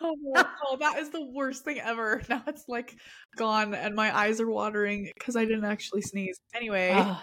oh, 0.00 0.16
oh, 0.34 0.76
that 0.80 0.98
is 0.98 1.10
the 1.10 1.24
worst 1.24 1.64
thing 1.64 1.80
ever. 1.80 2.22
Now 2.28 2.42
it's 2.46 2.64
like 2.68 2.96
gone, 3.36 3.74
and 3.74 3.94
my 3.94 4.16
eyes 4.16 4.40
are 4.40 4.50
watering 4.50 5.10
because 5.14 5.36
I 5.36 5.44
didn't 5.44 5.64
actually 5.64 6.02
sneeze. 6.02 6.40
Anyway. 6.54 6.92
Oh, 6.94 7.20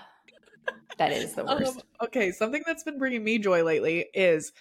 that 0.98 1.12
is 1.12 1.34
the 1.34 1.46
worst. 1.46 1.78
Um, 1.78 1.82
okay, 2.06 2.32
something 2.32 2.62
that's 2.66 2.84
been 2.84 2.98
bringing 2.98 3.24
me 3.24 3.40
joy 3.40 3.64
lately 3.64 4.06
is 4.14 4.52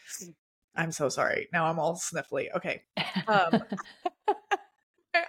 I'm 0.77 0.93
so 0.93 1.09
sorry. 1.09 1.49
Now 1.53 1.67
I'm 1.67 1.79
all 1.79 1.97
sniffly. 1.97 2.49
Okay. 2.55 2.83
Um, 3.27 3.63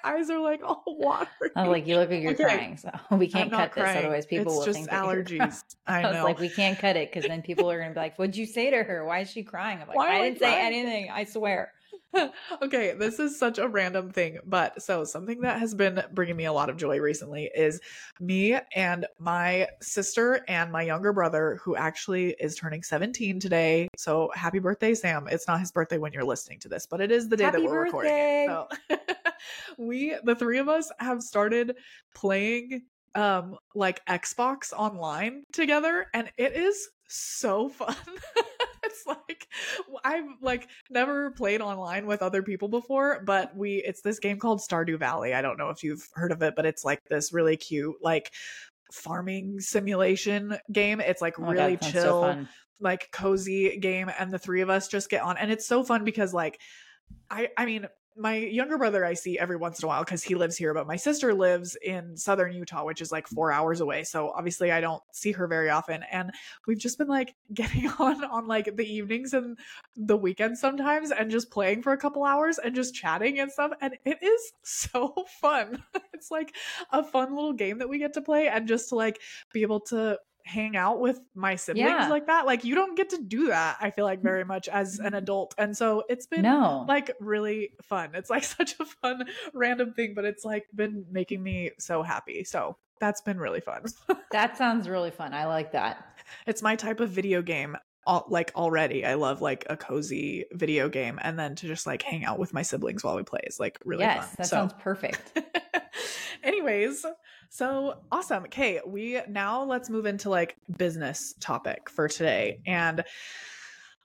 eyes 0.03 0.29
are 0.29 0.39
like 0.39 0.61
all 0.63 0.83
watery. 0.87 1.51
I'm 1.55 1.69
like, 1.69 1.87
you 1.87 1.95
look 1.95 2.09
like 2.09 2.21
you're 2.21 2.33
okay. 2.33 2.43
crying, 2.43 2.77
so 2.77 2.91
we 3.17 3.27
can't 3.27 3.51
cut 3.51 3.73
this. 3.73 3.83
Otherwise, 3.83 4.25
people 4.25 4.53
it's 4.53 4.57
will 4.59 4.65
just 4.65 4.77
think 4.77 4.89
allergies. 4.91 5.63
I, 5.85 6.03
I 6.03 6.11
was 6.11 6.23
like, 6.23 6.39
we 6.39 6.49
can't 6.49 6.77
cut 6.77 6.95
it 6.95 7.11
because 7.11 7.27
then 7.27 7.41
people 7.41 7.69
are 7.69 7.79
gonna 7.79 7.93
be 7.93 7.99
like, 7.99 8.17
"What'd 8.17 8.35
you 8.35 8.45
say 8.45 8.69
to 8.71 8.83
her? 8.83 9.05
Why 9.05 9.19
is 9.19 9.31
she 9.31 9.43
crying?" 9.43 9.79
I'm 9.81 9.87
like, 9.87 9.97
Why 9.97 10.17
I 10.17 10.21
didn't 10.23 10.39
say 10.39 10.65
anything. 10.65 11.09
I 11.11 11.23
swear. 11.23 11.73
okay, 12.61 12.93
this 12.97 13.19
is 13.19 13.37
such 13.37 13.57
a 13.57 13.67
random 13.67 14.11
thing, 14.11 14.39
but 14.45 14.81
so 14.81 15.03
something 15.03 15.41
that 15.41 15.59
has 15.59 15.75
been 15.75 16.01
bringing 16.13 16.35
me 16.35 16.45
a 16.45 16.53
lot 16.53 16.69
of 16.69 16.77
joy 16.77 16.99
recently 16.99 17.49
is 17.53 17.79
me 18.19 18.57
and 18.75 19.05
my 19.19 19.67
sister 19.81 20.41
and 20.47 20.71
my 20.71 20.81
younger 20.81 21.13
brother, 21.13 21.59
who 21.63 21.75
actually 21.75 22.35
is 22.39 22.55
turning 22.55 22.83
17 22.83 23.39
today. 23.39 23.87
So 23.97 24.31
happy 24.33 24.59
birthday, 24.59 24.93
Sam. 24.93 25.27
It's 25.29 25.47
not 25.47 25.59
his 25.59 25.71
birthday 25.71 25.97
when 25.97 26.13
you're 26.13 26.23
listening 26.23 26.59
to 26.59 26.69
this, 26.69 26.85
but 26.85 27.01
it 27.01 27.11
is 27.11 27.29
the 27.29 27.37
day 27.37 27.45
happy 27.45 27.61
that 27.61 27.69
we're 27.69 27.91
birthday. 27.91 28.47
recording 28.47 28.67
it. 28.89 29.17
So 29.17 29.26
we, 29.77 30.15
the 30.23 30.35
three 30.35 30.59
of 30.59 30.69
us, 30.69 30.91
have 30.99 31.21
started 31.21 31.75
playing 32.15 32.83
um 33.15 33.55
like 33.73 34.05
Xbox 34.05 34.73
online 34.73 35.43
together 35.51 36.05
and 36.13 36.29
it 36.37 36.55
is 36.55 36.89
so 37.07 37.69
fun. 37.69 37.95
it's 38.83 39.03
like 39.07 39.47
I've 40.03 40.25
like 40.41 40.67
never 40.89 41.31
played 41.31 41.61
online 41.61 42.05
with 42.05 42.21
other 42.21 42.43
people 42.43 42.67
before, 42.67 43.21
but 43.25 43.55
we 43.55 43.75
it's 43.85 44.01
this 44.01 44.19
game 44.19 44.39
called 44.39 44.59
Stardew 44.59 44.99
Valley. 44.99 45.33
I 45.33 45.41
don't 45.41 45.57
know 45.57 45.69
if 45.69 45.83
you've 45.83 46.07
heard 46.13 46.31
of 46.31 46.41
it, 46.41 46.53
but 46.55 46.65
it's 46.65 46.83
like 46.83 47.03
this 47.05 47.33
really 47.33 47.57
cute 47.57 47.95
like 48.01 48.31
farming 48.91 49.59
simulation 49.59 50.57
game. 50.71 50.99
It's 50.99 51.21
like 51.21 51.39
oh 51.39 51.43
really 51.43 51.77
God, 51.77 51.91
chill, 51.91 52.03
so 52.23 52.45
like 52.79 53.09
cozy 53.11 53.79
game 53.79 54.11
and 54.19 54.31
the 54.31 54.39
three 54.39 54.61
of 54.61 54.69
us 54.69 54.87
just 54.87 55.09
get 55.09 55.23
on 55.23 55.37
and 55.37 55.51
it's 55.51 55.67
so 55.67 55.83
fun 55.83 56.03
because 56.03 56.33
like 56.33 56.59
I 57.29 57.49
I 57.57 57.65
mean 57.65 57.87
my 58.17 58.35
younger 58.35 58.77
brother 58.77 59.05
I 59.05 59.13
see 59.13 59.37
every 59.37 59.57
once 59.57 59.79
in 59.79 59.85
a 59.85 59.87
while 59.87 60.03
because 60.03 60.23
he 60.23 60.35
lives 60.35 60.57
here, 60.57 60.73
but 60.73 60.87
my 60.87 60.95
sister 60.95 61.33
lives 61.33 61.77
in 61.83 62.17
southern 62.17 62.53
Utah, 62.53 62.83
which 62.83 63.01
is 63.01 63.11
like 63.11 63.27
four 63.27 63.51
hours 63.51 63.81
away. 63.81 64.03
So 64.03 64.31
obviously 64.31 64.71
I 64.71 64.81
don't 64.81 65.01
see 65.11 65.31
her 65.31 65.47
very 65.47 65.69
often. 65.69 66.03
And 66.11 66.31
we've 66.65 66.79
just 66.79 66.97
been 66.97 67.07
like 67.07 67.35
getting 67.53 67.87
on 67.99 68.23
on 68.25 68.47
like 68.47 68.75
the 68.75 68.85
evenings 68.85 69.33
and 69.33 69.57
the 69.95 70.17
weekends 70.17 70.59
sometimes 70.59 71.11
and 71.11 71.29
just 71.29 71.51
playing 71.51 71.83
for 71.83 71.93
a 71.93 71.97
couple 71.97 72.23
hours 72.23 72.57
and 72.57 72.75
just 72.75 72.95
chatting 72.95 73.39
and 73.39 73.51
stuff. 73.51 73.71
And 73.81 73.97
it 74.05 74.17
is 74.21 74.53
so 74.63 75.13
fun. 75.41 75.83
it's 76.13 76.31
like 76.31 76.55
a 76.91 77.03
fun 77.03 77.35
little 77.35 77.53
game 77.53 77.77
that 77.79 77.89
we 77.89 77.99
get 77.99 78.13
to 78.13 78.21
play 78.21 78.47
and 78.47 78.67
just 78.67 78.89
to 78.89 78.95
like 78.95 79.19
be 79.53 79.61
able 79.61 79.79
to 79.81 80.17
hang 80.47 80.77
out 80.77 80.99
with 80.99 81.19
my 81.35 81.55
siblings 81.55 81.89
yeah. 81.89 82.07
like 82.09 82.27
that. 82.27 82.45
Like 82.45 82.63
you 82.63 82.73
don't 82.73 82.95
get 82.95 83.09
to 83.09 83.21
do 83.21 83.47
that, 83.47 83.77
I 83.81 83.91
feel 83.91 84.05
like 84.05 84.21
very 84.21 84.45
much 84.45 84.67
as 84.67 84.99
an 84.99 85.07
mm-hmm. 85.07 85.15
adult. 85.15 85.53
And 85.57 85.75
so 85.75 86.03
it's 86.09 86.25
been 86.25 86.43
no. 86.43 86.85
like 86.87 87.11
really 87.19 87.71
fun. 87.83 88.11
It's 88.13 88.29
like 88.29 88.43
such 88.57 88.75
a 88.79 88.85
fun 88.85 89.25
random 89.53 89.93
thing, 89.93 90.13
but 90.15 90.25
it's 90.25 90.45
like 90.45 90.67
been 90.73 91.05
making 91.11 91.43
me 91.43 91.71
so 91.77 92.01
happy. 92.01 92.43
So 92.43 92.77
that's 92.99 93.21
been 93.21 93.39
really 93.39 93.61
fun. 93.61 93.83
that 94.31 94.57
sounds 94.57 94.87
really 94.89 95.11
fun. 95.11 95.33
I 95.33 95.45
like 95.45 95.73
that. 95.73 96.17
It's 96.45 96.61
my 96.61 96.75
type 96.75 96.99
of 96.99 97.09
video 97.09 97.41
game. 97.41 97.77
All, 98.05 98.25
like 98.29 98.53
already 98.55 99.05
I 99.05 99.15
love 99.15 99.41
like 99.41 99.65
a 99.69 99.75
cozy 99.75 100.45
video 100.53 100.87
game 100.87 101.19
and 101.21 101.37
then 101.37 101.55
to 101.55 101.67
just 101.67 101.85
like 101.85 102.01
hang 102.01 102.23
out 102.23 102.39
with 102.39 102.53
my 102.53 102.61
siblings 102.61 103.03
while 103.03 103.17
we 103.17 103.23
play 103.23 103.41
is 103.43 103.59
like 103.59 103.77
really 103.83 104.05
yes, 104.05 104.19
fun. 104.19 104.35
That 104.37 104.47
so. 104.47 104.55
sounds 104.55 104.73
perfect. 104.79 105.37
Anyways, 106.43 107.05
so 107.49 107.99
awesome. 108.11 108.43
Okay, 108.45 108.81
we 108.85 109.21
now 109.27 109.63
let's 109.63 109.89
move 109.89 110.05
into 110.05 110.29
like 110.29 110.55
business 110.77 111.35
topic 111.39 111.89
for 111.89 112.07
today. 112.07 112.59
And 112.65 113.03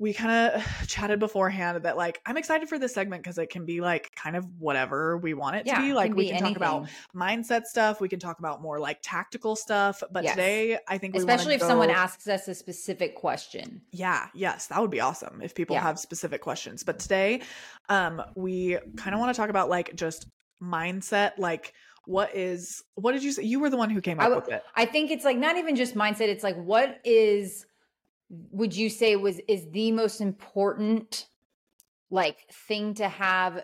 we 0.02 0.12
kind 0.12 0.54
of 0.54 0.64
chatted 0.88 1.20
beforehand 1.20 1.84
that 1.84 1.96
like 1.96 2.20
I'm 2.26 2.36
excited 2.36 2.68
for 2.68 2.78
this 2.78 2.92
segment 2.92 3.22
because 3.22 3.38
it 3.38 3.50
can 3.50 3.64
be 3.64 3.80
like 3.80 4.12
kind 4.14 4.36
of 4.36 4.44
whatever 4.58 5.16
we 5.18 5.32
want 5.32 5.56
it 5.56 5.66
yeah, 5.66 5.76
to 5.76 5.82
be. 5.82 5.92
Like 5.94 6.14
we 6.14 6.26
can 6.26 6.36
anything. 6.36 6.54
talk 6.54 6.56
about 6.56 6.88
mindset 7.14 7.64
stuff, 7.64 8.00
we 8.00 8.08
can 8.08 8.18
talk 8.18 8.38
about 8.38 8.60
more 8.60 8.80
like 8.80 8.98
tactical 9.02 9.54
stuff. 9.54 10.02
But 10.10 10.24
yes. 10.24 10.34
today 10.34 10.78
I 10.88 10.98
think 10.98 11.14
especially 11.14 11.54
if 11.54 11.60
go... 11.60 11.68
someone 11.68 11.90
asks 11.90 12.26
us 12.26 12.48
a 12.48 12.54
specific 12.54 13.14
question. 13.14 13.82
Yeah, 13.92 14.26
yes, 14.34 14.66
that 14.66 14.80
would 14.80 14.90
be 14.90 15.00
awesome 15.00 15.40
if 15.42 15.54
people 15.54 15.76
yeah. 15.76 15.82
have 15.82 15.98
specific 15.98 16.40
questions. 16.40 16.82
But 16.82 16.98
today, 16.98 17.42
um, 17.88 18.22
we 18.34 18.78
kind 18.96 19.14
of 19.14 19.20
want 19.20 19.34
to 19.34 19.40
talk 19.40 19.50
about 19.50 19.68
like 19.68 19.94
just 19.94 20.26
mindset, 20.60 21.32
like 21.38 21.74
what 22.06 22.34
is 22.34 22.82
what 22.94 23.12
did 23.12 23.22
you 23.22 23.32
say? 23.32 23.44
You 23.44 23.60
were 23.60 23.70
the 23.70 23.76
one 23.76 23.90
who 23.90 24.00
came 24.00 24.20
up 24.20 24.34
with 24.34 24.48
it. 24.48 24.62
I 24.74 24.86
think 24.86 25.10
it's 25.10 25.24
like 25.24 25.36
not 25.36 25.56
even 25.56 25.76
just 25.76 25.94
mindset 25.94 26.28
it's 26.28 26.44
like 26.44 26.56
what 26.56 27.00
is 27.04 27.66
would 28.50 28.74
you 28.74 28.88
say 28.88 29.16
was 29.16 29.40
is 29.48 29.66
the 29.70 29.92
most 29.92 30.20
important 30.20 31.26
like 32.10 32.38
thing 32.50 32.94
to 32.94 33.08
have 33.08 33.62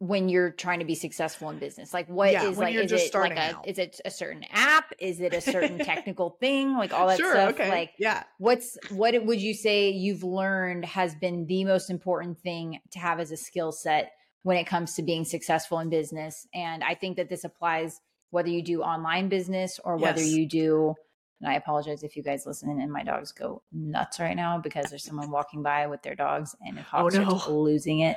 when 0.00 0.28
you're 0.28 0.50
trying 0.50 0.78
to 0.78 0.84
be 0.84 0.94
successful 0.94 1.50
in 1.50 1.58
business? 1.58 1.92
Like 1.92 2.08
what 2.08 2.32
yeah, 2.32 2.44
is 2.44 2.58
like 2.58 2.74
is 2.74 2.90
it 2.90 3.14
like 3.14 3.36
a 3.36 3.56
out. 3.56 3.68
is 3.68 3.78
it 3.78 4.00
a 4.04 4.10
certain 4.10 4.44
app? 4.50 4.92
Is 4.98 5.20
it 5.20 5.34
a 5.34 5.40
certain 5.40 5.78
technical 5.84 6.36
thing? 6.40 6.76
Like 6.76 6.92
all 6.92 7.06
that 7.08 7.18
sure, 7.18 7.32
stuff? 7.32 7.54
okay. 7.54 7.68
like 7.68 7.92
yeah. 7.98 8.24
what's 8.38 8.76
what 8.90 9.14
would 9.24 9.40
you 9.40 9.54
say 9.54 9.90
you've 9.90 10.24
learned 10.24 10.84
has 10.84 11.14
been 11.14 11.46
the 11.46 11.64
most 11.64 11.90
important 11.90 12.40
thing 12.40 12.80
to 12.90 12.98
have 12.98 13.20
as 13.20 13.30
a 13.30 13.36
skill 13.36 13.72
set 13.72 14.12
when 14.42 14.56
it 14.56 14.66
comes 14.66 14.94
to 14.94 15.02
being 15.02 15.24
successful 15.24 15.78
in 15.80 15.90
business. 15.90 16.46
And 16.54 16.82
I 16.84 16.94
think 16.94 17.16
that 17.16 17.28
this 17.28 17.44
applies 17.44 18.00
whether 18.30 18.48
you 18.48 18.62
do 18.62 18.82
online 18.82 19.28
business 19.28 19.80
or 19.82 19.96
whether 19.96 20.22
you 20.22 20.46
do 20.46 20.94
and 21.40 21.50
I 21.50 21.54
apologize 21.54 22.02
if 22.02 22.16
you 22.16 22.22
guys 22.22 22.46
listen 22.46 22.80
and 22.80 22.92
my 22.92 23.04
dogs 23.04 23.32
go 23.32 23.62
nuts 23.72 24.18
right 24.18 24.34
now 24.34 24.58
because 24.58 24.90
there's 24.90 25.04
someone 25.04 25.30
walking 25.30 25.62
by 25.62 25.86
with 25.86 26.02
their 26.02 26.16
dogs 26.16 26.56
and 26.60 26.78
Hawks 26.78 27.14
oh, 27.16 27.22
no. 27.22 27.60
losing 27.60 28.00
it. 28.00 28.16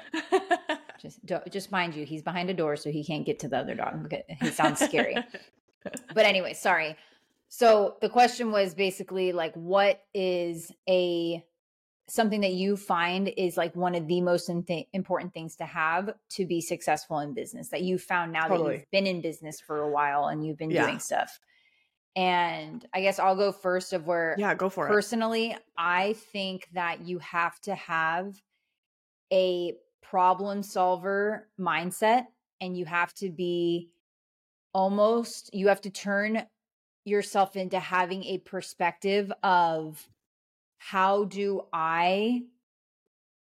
just 1.00 1.20
just 1.52 1.72
mind 1.72 1.96
you, 1.96 2.06
he's 2.06 2.24
behind 2.24 2.50
a 2.50 2.54
door 2.54 2.76
so 2.76 2.92
he 2.92 3.04
can't 3.04 3.26
get 3.26 3.40
to 3.40 3.48
the 3.48 3.58
other 3.58 3.76
dog. 3.76 4.12
He 4.42 4.50
sounds 4.50 4.80
scary. 4.80 5.16
but 6.14 6.26
anyway, 6.26 6.54
sorry. 6.54 6.96
So 7.48 7.98
the 8.02 8.10
question 8.10 8.52
was 8.52 8.74
basically 8.74 9.34
like 9.34 9.54
what 9.54 10.04
is 10.14 10.72
a 10.90 11.46
something 12.12 12.42
that 12.42 12.52
you 12.52 12.76
find 12.76 13.32
is 13.38 13.56
like 13.56 13.74
one 13.74 13.96
of 13.96 14.06
the 14.06 14.20
most 14.20 14.52
th- 14.68 14.88
important 14.92 15.34
things 15.34 15.56
to 15.56 15.66
have 15.66 16.14
to 16.28 16.46
be 16.46 16.60
successful 16.60 17.20
in 17.20 17.34
business 17.34 17.70
that 17.70 17.84
you 17.84 17.98
found 17.98 18.34
now 18.34 18.50
totally. 18.50 18.64
that 18.64 18.80
you've 18.80 18.92
been 18.92 19.08
in 19.08 19.22
business 19.22 19.62
for 19.62 19.80
a 19.80 19.90
while 19.90 20.26
and 20.26 20.46
you've 20.46 20.58
been 20.58 20.72
yeah. 20.72 20.86
doing 20.86 21.00
stuff. 21.00 21.40
And 22.18 22.86
I 22.94 23.00
guess 23.00 23.18
I'll 23.18 23.38
go 23.38 23.54
first 23.54 23.94
of 23.94 24.08
where 24.08 24.36
Yeah, 24.38 24.54
go 24.56 24.68
for 24.68 24.88
personally, 24.88 25.52
it. 25.52 25.54
Personally, 25.54 25.66
I 25.78 26.14
think 26.34 26.68
that 26.74 27.00
you 27.08 27.20
have 27.20 27.58
to 27.62 27.76
have 27.76 28.36
a 29.32 29.76
problem 30.02 30.64
solver 30.64 31.48
mindset 31.58 32.26
and 32.60 32.78
you 32.78 32.84
have 32.84 33.14
to 33.14 33.30
be 33.30 33.90
almost 34.74 35.54
you 35.54 35.70
have 35.70 35.80
to 35.82 35.90
turn 35.90 36.46
yourself 37.06 37.56
into 37.56 37.80
having 37.80 38.26
a 38.26 38.40
perspective 38.40 39.32
of 39.44 40.10
how 40.84 41.26
do 41.26 41.62
I 41.72 42.42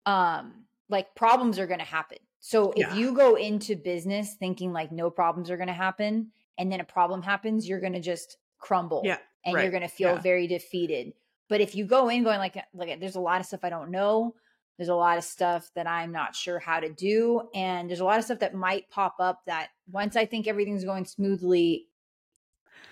um 0.08 0.65
like 0.89 1.13
problems 1.13 1.60
are 1.60 1.67
going 1.67 1.79
to 1.79 1.86
happen. 1.86 2.17
So 2.39 2.74
yeah. 2.75 2.89
if 2.89 2.98
you 2.98 3.13
go 3.13 3.36
into 3.36 3.75
business 3.75 4.34
thinking 4.34 4.74
like 4.74 4.91
no 4.91 5.12
problems 5.12 5.51
are 5.51 5.58
going 5.58 5.67
to 5.67 5.74
happen 5.74 6.32
and 6.58 6.72
then 6.72 6.79
a 6.79 6.86
problem 6.86 7.22
happens, 7.22 7.70
you're 7.70 7.79
going 7.79 7.94
to 7.94 8.00
just 8.00 8.38
crumble. 8.58 9.03
Yeah. 9.06 9.17
And 9.46 9.53
right. 9.53 9.62
you're 9.62 9.72
going 9.72 9.84
to 9.84 9.88
feel 9.88 10.15
yeah. 10.15 10.22
very 10.22 10.48
defeated. 10.48 11.13
But 11.48 11.62
if 11.62 11.75
you 11.75 11.86
go 11.86 12.10
in 12.10 12.24
going 12.24 12.39
like 12.39 12.58
like 12.74 13.00
there's 13.00 13.15
a 13.15 13.20
lot 13.22 13.39
of 13.39 13.46
stuff 13.46 13.60
I 13.63 13.70
don't 13.70 13.91
know, 13.91 14.34
there's 14.77 14.89
a 14.89 14.96
lot 14.96 15.20
of 15.20 15.24
stuff 15.24 15.70
that 15.75 15.86
I'm 15.86 16.12
not 16.12 16.36
sure 16.36 16.58
how 16.58 16.79
to 16.79 16.89
do 16.89 17.50
and 17.53 17.88
there's 17.88 18.00
a 18.00 18.06
lot 18.06 18.17
of 18.17 18.25
stuff 18.25 18.39
that 18.39 18.56
might 18.56 18.89
pop 18.89 19.17
up 19.20 19.41
that 19.46 19.70
once 19.91 20.15
I 20.15 20.25
think 20.25 20.48
everything's 20.48 20.86
going 20.86 21.06
smoothly, 21.06 21.86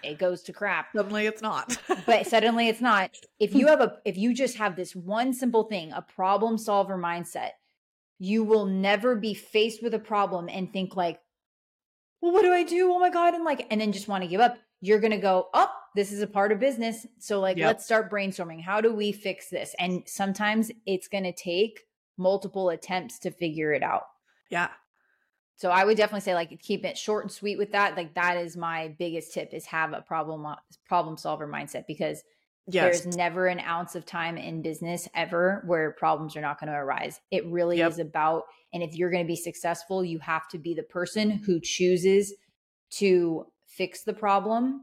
it 0.06 0.20
goes 0.20 0.42
to 0.44 0.54
crap. 0.54 0.88
Suddenly 0.96 1.26
it's 1.26 1.42
not. 1.42 1.78
but 2.06 2.28
suddenly 2.28 2.68
it's 2.68 2.82
not. 2.82 3.12
If 3.40 3.54
you 3.54 3.66
hmm. 3.66 3.70
have 3.70 3.82
a 3.82 3.98
if 4.06 4.18
you 4.18 4.34
just 4.34 4.58
have 4.58 4.76
this 4.76 4.96
one 4.96 5.34
simple 5.34 5.64
thing, 5.64 5.92
a 5.92 6.02
problem 6.02 6.58
solver 6.58 6.98
mindset, 6.98 7.52
you 8.20 8.44
will 8.44 8.66
never 8.66 9.16
be 9.16 9.34
faced 9.34 9.84
with 9.84 9.94
a 9.94 10.00
problem 10.00 10.50
and 10.50 10.72
think 10.72 10.96
like, 10.96 11.20
well, 12.22 12.32
what 12.32 12.44
do 12.44 12.54
I 12.54 12.64
do? 12.64 12.92
Oh 12.94 13.00
my 13.00 13.10
God. 13.10 13.34
And 13.34 13.44
like, 13.44 13.68
and 13.70 13.82
then 13.82 13.92
just 13.92 14.08
want 14.08 14.24
to 14.24 14.30
give 14.30 14.42
up. 14.42 14.58
You're 14.82 15.00
gonna 15.00 15.20
go, 15.20 15.48
oh, 15.54 15.72
this 15.96 16.12
is 16.12 16.22
a 16.22 16.28
part 16.28 16.52
of 16.52 16.60
business. 16.60 17.06
So 17.20 17.40
like 17.40 17.58
yep. 17.58 17.68
let's 17.68 17.86
start 17.86 18.12
brainstorming. 18.12 18.62
How 18.62 18.82
do 18.82 18.94
we 18.94 19.12
fix 19.12 19.50
this? 19.50 19.76
And 19.80 20.04
sometimes 20.06 20.72
it's 20.86 21.08
gonna 21.08 21.34
take 21.34 21.82
multiple 22.18 22.70
attempts 22.70 23.20
to 23.20 23.32
figure 23.32 23.74
it 23.74 23.84
out. 23.84 24.04
Yeah. 24.50 24.70
So 25.58 25.70
I 25.70 25.86
would 25.86 25.98
definitely 25.98 26.22
say 26.22 26.34
like 26.34 26.60
keep 26.62 26.84
it 26.86 26.98
short 26.98 27.24
and 27.24 27.32
sweet 27.32 27.58
with 27.58 27.72
that. 27.72 27.96
Like 27.96 28.16
that 28.16 28.38
is 28.38 28.58
my 28.58 28.94
biggest 29.00 29.34
tip 29.34 29.54
is 29.54 29.66
have 29.68 29.94
a 29.94 30.02
problem 30.02 30.46
problem 30.86 31.18
solver 31.18 31.48
mindset 31.48 31.86
because 31.88 32.24
yes. 32.68 33.04
there's 33.04 33.16
never 33.16 33.48
an 33.48 33.62
ounce 33.62 33.96
of 33.96 34.06
time 34.06 34.38
in 34.38 34.62
business 34.62 35.08
ever 35.16 35.64
where 35.66 35.92
problems 35.92 36.36
are 36.36 36.42
not 36.42 36.60
going 36.60 36.72
to 36.72 36.78
arise. 36.78 37.22
It 37.32 37.46
really 37.48 37.78
yep. 37.78 37.92
is 37.92 38.00
about 38.00 38.44
and 38.74 38.84
if 38.84 38.96
you're 38.96 39.12
going 39.12 39.24
to 39.24 39.28
be 39.28 39.38
successful, 39.38 40.04
you 40.04 40.20
have 40.20 40.48
to 40.50 40.58
be 40.58 40.74
the 40.74 40.84
person 40.84 41.32
who 41.32 41.62
chooses 41.62 42.34
to 42.98 43.46
fix 43.68 44.04
the 44.04 44.14
problem 44.14 44.82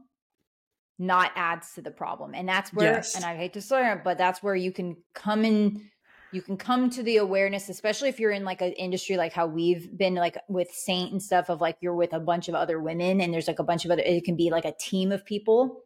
not 0.99 1.31
adds 1.35 1.73
to 1.73 1.81
the 1.81 1.91
problem. 1.91 2.33
And 2.33 2.47
that's 2.47 2.71
where 2.73 2.93
yes. 2.93 3.15
and 3.15 3.25
I 3.25 3.35
hate 3.35 3.53
to 3.53 3.61
say 3.61 3.91
it, 3.91 4.03
but 4.03 4.17
that's 4.17 4.41
where 4.41 4.55
you 4.55 4.71
can 4.71 4.95
come 5.13 5.43
in 5.43 5.89
you 6.33 6.41
can 6.41 6.57
come 6.57 6.89
to 6.89 7.03
the 7.03 7.17
awareness 7.17 7.69
especially 7.69 8.09
if 8.09 8.19
you're 8.19 8.31
in 8.31 8.43
like 8.43 8.61
an 8.61 8.73
industry 8.73 9.17
like 9.17 9.33
how 9.33 9.45
we've 9.45 9.95
been 9.97 10.15
like 10.15 10.37
with 10.47 10.69
Seint 10.73 11.11
and 11.11 11.21
stuff 11.21 11.49
of 11.49 11.61
like 11.61 11.77
you're 11.81 11.95
with 11.95 12.13
a 12.13 12.19
bunch 12.19 12.49
of 12.49 12.55
other 12.55 12.79
women 12.79 13.21
and 13.21 13.33
there's 13.33 13.47
like 13.47 13.59
a 13.59 13.63
bunch 13.63 13.85
of 13.85 13.91
other 13.91 14.01
it 14.01 14.23
can 14.23 14.35
be 14.35 14.49
like 14.49 14.65
a 14.65 14.73
team 14.79 15.11
of 15.11 15.25
people 15.25 15.83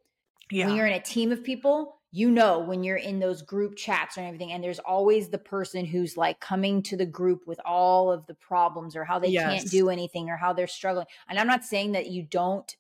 yeah. 0.52 0.68
when 0.68 0.76
you're 0.76 0.88
in 0.88 0.94
a 0.94 1.02
team 1.02 1.32
of 1.32 1.44
people 1.44 1.98
you 2.12 2.32
know 2.32 2.60
when 2.60 2.84
you're 2.84 2.98
in 2.98 3.20
those 3.20 3.42
group 3.42 3.76
chats 3.76 4.18
and 4.18 4.26
everything 4.26 4.52
and 4.52 4.64
there's 4.64 4.80
always 4.80 5.30
the 5.30 5.38
person 5.38 5.86
who's 5.86 6.16
like 6.16 6.40
coming 6.40 6.82
to 6.82 6.96
the 6.96 7.06
group 7.06 7.46
with 7.46 7.60
all 7.66 8.12
of 8.12 8.26
the 8.28 8.34
problems 8.36 8.96
or 8.96 9.04
how 9.04 9.20
they 9.20 9.28
yes. 9.28 9.44
can't 9.44 9.72
do 9.72 9.90
anything 9.90 10.30
or 10.30 10.38
how 10.38 10.54
they're 10.54 10.68
struggling 10.68 11.06
and 11.30 11.38
i'm 11.38 11.48
not 11.48 11.66
saying 11.66 11.92
that 11.92 12.08
you 12.08 12.24
don't 12.24 12.78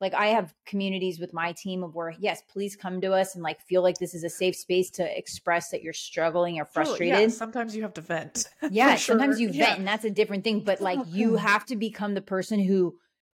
like 0.00 0.14
I 0.14 0.28
have 0.28 0.54
communities 0.64 1.20
with 1.20 1.34
my 1.34 1.52
team 1.52 1.82
of 1.82 1.94
where 1.94 2.14
yes, 2.18 2.42
please 2.50 2.74
come 2.74 3.00
to 3.02 3.12
us 3.12 3.34
and 3.34 3.42
like 3.42 3.60
feel 3.60 3.82
like 3.82 3.98
this 3.98 4.14
is 4.14 4.24
a 4.24 4.30
safe 4.30 4.56
space 4.56 4.90
to 4.92 5.18
express 5.18 5.70
that 5.70 5.82
you're 5.82 5.92
struggling 5.92 6.58
or 6.58 6.64
frustrated. 6.64 7.16
Oh, 7.16 7.20
yeah. 7.20 7.28
Sometimes 7.28 7.76
you 7.76 7.82
have 7.82 7.94
to 7.94 8.00
vent. 8.00 8.48
yeah, 8.70 8.94
sure. 8.94 9.14
sometimes 9.14 9.38
you 9.38 9.50
yeah. 9.50 9.66
vent 9.66 9.78
and 9.80 9.88
that's 9.88 10.04
a 10.04 10.10
different 10.10 10.44
thing. 10.44 10.60
But 10.60 10.80
like 10.80 10.98
you 11.08 11.36
have 11.36 11.66
to 11.66 11.76
become 11.76 12.14
the 12.14 12.22
person 12.22 12.60
who 12.60 12.96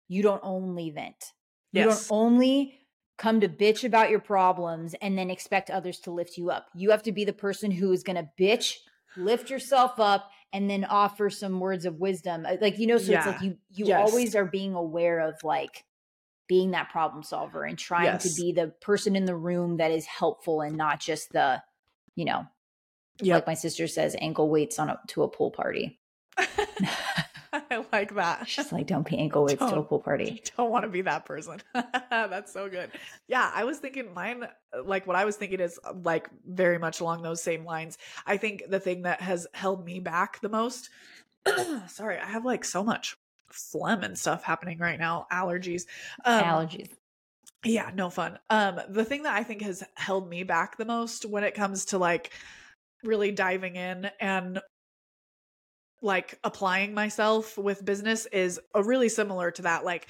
you 0.09 0.23
don't 0.23 0.40
only 0.43 0.90
vent. 0.90 1.33
You 1.73 1.85
don't 1.85 2.07
only 2.11 2.81
come 3.17 3.40
to 3.40 3.49
bitch 3.49 3.85
about 3.85 4.11
your 4.11 4.19
problems 4.19 4.95
and 5.00 5.17
then 5.17 5.31
expect 5.31 5.71
others 5.71 6.00
to 6.00 6.11
lift 6.11 6.37
you 6.37 6.50
up. 6.50 6.67
You 6.75 6.90
have 6.90 7.02
to 7.05 7.12
be 7.12 7.25
the 7.25 7.33
person 7.33 7.71
who 7.71 7.93
is 7.93 8.02
going 8.02 8.17
to 8.17 8.29
bitch, 8.40 8.76
lift 9.17 9.50
yourself 9.50 10.00
up 10.00 10.31
and 10.52 10.69
then 10.69 10.85
offer 10.85 11.31
some 11.31 11.61
words 11.61 11.85
of 11.85 12.00
wisdom. 12.00 12.45
Uh, 12.45 12.57
like 12.61 12.79
you 12.79 12.87
know 12.87 12.99
so 12.99 13.12
yeah. 13.12 13.19
it's 13.19 13.26
like 13.26 13.43
you 13.43 13.57
you 13.71 13.87
yes. 13.87 14.11
always 14.11 14.35
are 14.35 14.45
being 14.45 14.75
aware 14.75 15.21
of 15.21 15.35
like 15.45 15.85
being 16.50 16.73
that 16.73 16.90
problem 16.90 17.23
solver 17.23 17.62
and 17.62 17.78
trying 17.78 18.07
yes. 18.07 18.25
to 18.25 18.42
be 18.42 18.50
the 18.50 18.73
person 18.80 19.14
in 19.14 19.25
the 19.25 19.37
room 19.37 19.76
that 19.76 19.92
is 19.92 20.04
helpful 20.04 20.62
and 20.62 20.76
not 20.76 20.99
just 20.99 21.30
the, 21.30 21.62
you 22.16 22.25
know, 22.25 22.45
yep. 23.23 23.37
like 23.37 23.47
my 23.47 23.54
sister 23.54 23.87
says, 23.87 24.16
ankle 24.19 24.49
weights 24.50 24.80
on 24.80 24.90
a, 24.90 24.99
to 25.07 25.23
a 25.23 25.28
pool 25.28 25.52
party. 25.52 26.00
I 26.37 27.85
like 27.92 28.16
that. 28.16 28.49
She's 28.49 28.73
like, 28.73 28.88
don't 28.88 29.07
be 29.07 29.16
ankle 29.21 29.45
weights 29.45 29.61
to 29.61 29.76
a 29.76 29.85
pool 29.85 30.00
party. 30.00 30.42
Don't 30.57 30.73
want 30.73 30.85
to 30.85 30.90
be 30.90 31.02
that 31.02 31.25
person. 31.25 31.62
That's 32.11 32.52
so 32.52 32.69
good. 32.69 32.90
Yeah, 33.28 33.49
I 33.54 33.62
was 33.62 33.78
thinking 33.78 34.12
mine, 34.12 34.42
uh, 34.42 34.83
like 34.83 35.07
what 35.07 35.14
I 35.14 35.25
was 35.26 35.37
thinking 35.37 35.61
is 35.61 35.78
uh, 35.85 35.92
like 36.02 36.28
very 36.45 36.78
much 36.78 37.00
along 37.00 37.23
those 37.23 37.40
same 37.40 37.64
lines. 37.64 37.97
I 38.26 38.38
think 38.38 38.64
the 38.69 38.80
thing 38.80 39.02
that 39.02 39.21
has 39.21 39.47
held 39.54 39.85
me 39.85 40.00
back 40.00 40.40
the 40.40 40.49
most, 40.49 40.90
sorry, 41.87 42.19
I 42.19 42.26
have 42.26 42.45
like 42.45 42.64
so 42.64 42.83
much 42.83 43.16
phlegm 43.52 44.02
and 44.02 44.19
stuff 44.19 44.42
happening 44.42 44.78
right 44.78 44.99
now, 44.99 45.26
allergies. 45.33 45.87
Um, 46.25 46.45
allergies. 46.45 46.90
Yeah, 47.64 47.90
no 47.95 48.09
fun. 48.09 48.38
Um, 48.49 48.80
the 48.88 49.04
thing 49.04 49.25
that 49.25 49.35
I 49.35 49.42
think 49.42 49.62
has 49.62 49.85
held 49.95 50.28
me 50.28 50.45
back 50.45 50.76
the 50.76 50.85
most 50.87 51.26
when 51.26 51.45
it 51.45 51.54
comes 51.54 51.87
to 51.87 51.99
like 51.99 52.33
really 53.02 53.33
diving 53.33 53.76
in 53.76 54.11
and 54.21 54.61
like 56.02 56.38
applying 56.45 56.95
myself 56.95 57.59
with 57.59 57.85
business 57.85 58.26
is 58.26 58.61
a 58.75 58.83
really 58.83 59.09
similar 59.09 59.50
to 59.50 59.62
that 59.62 59.85
like 59.85 60.07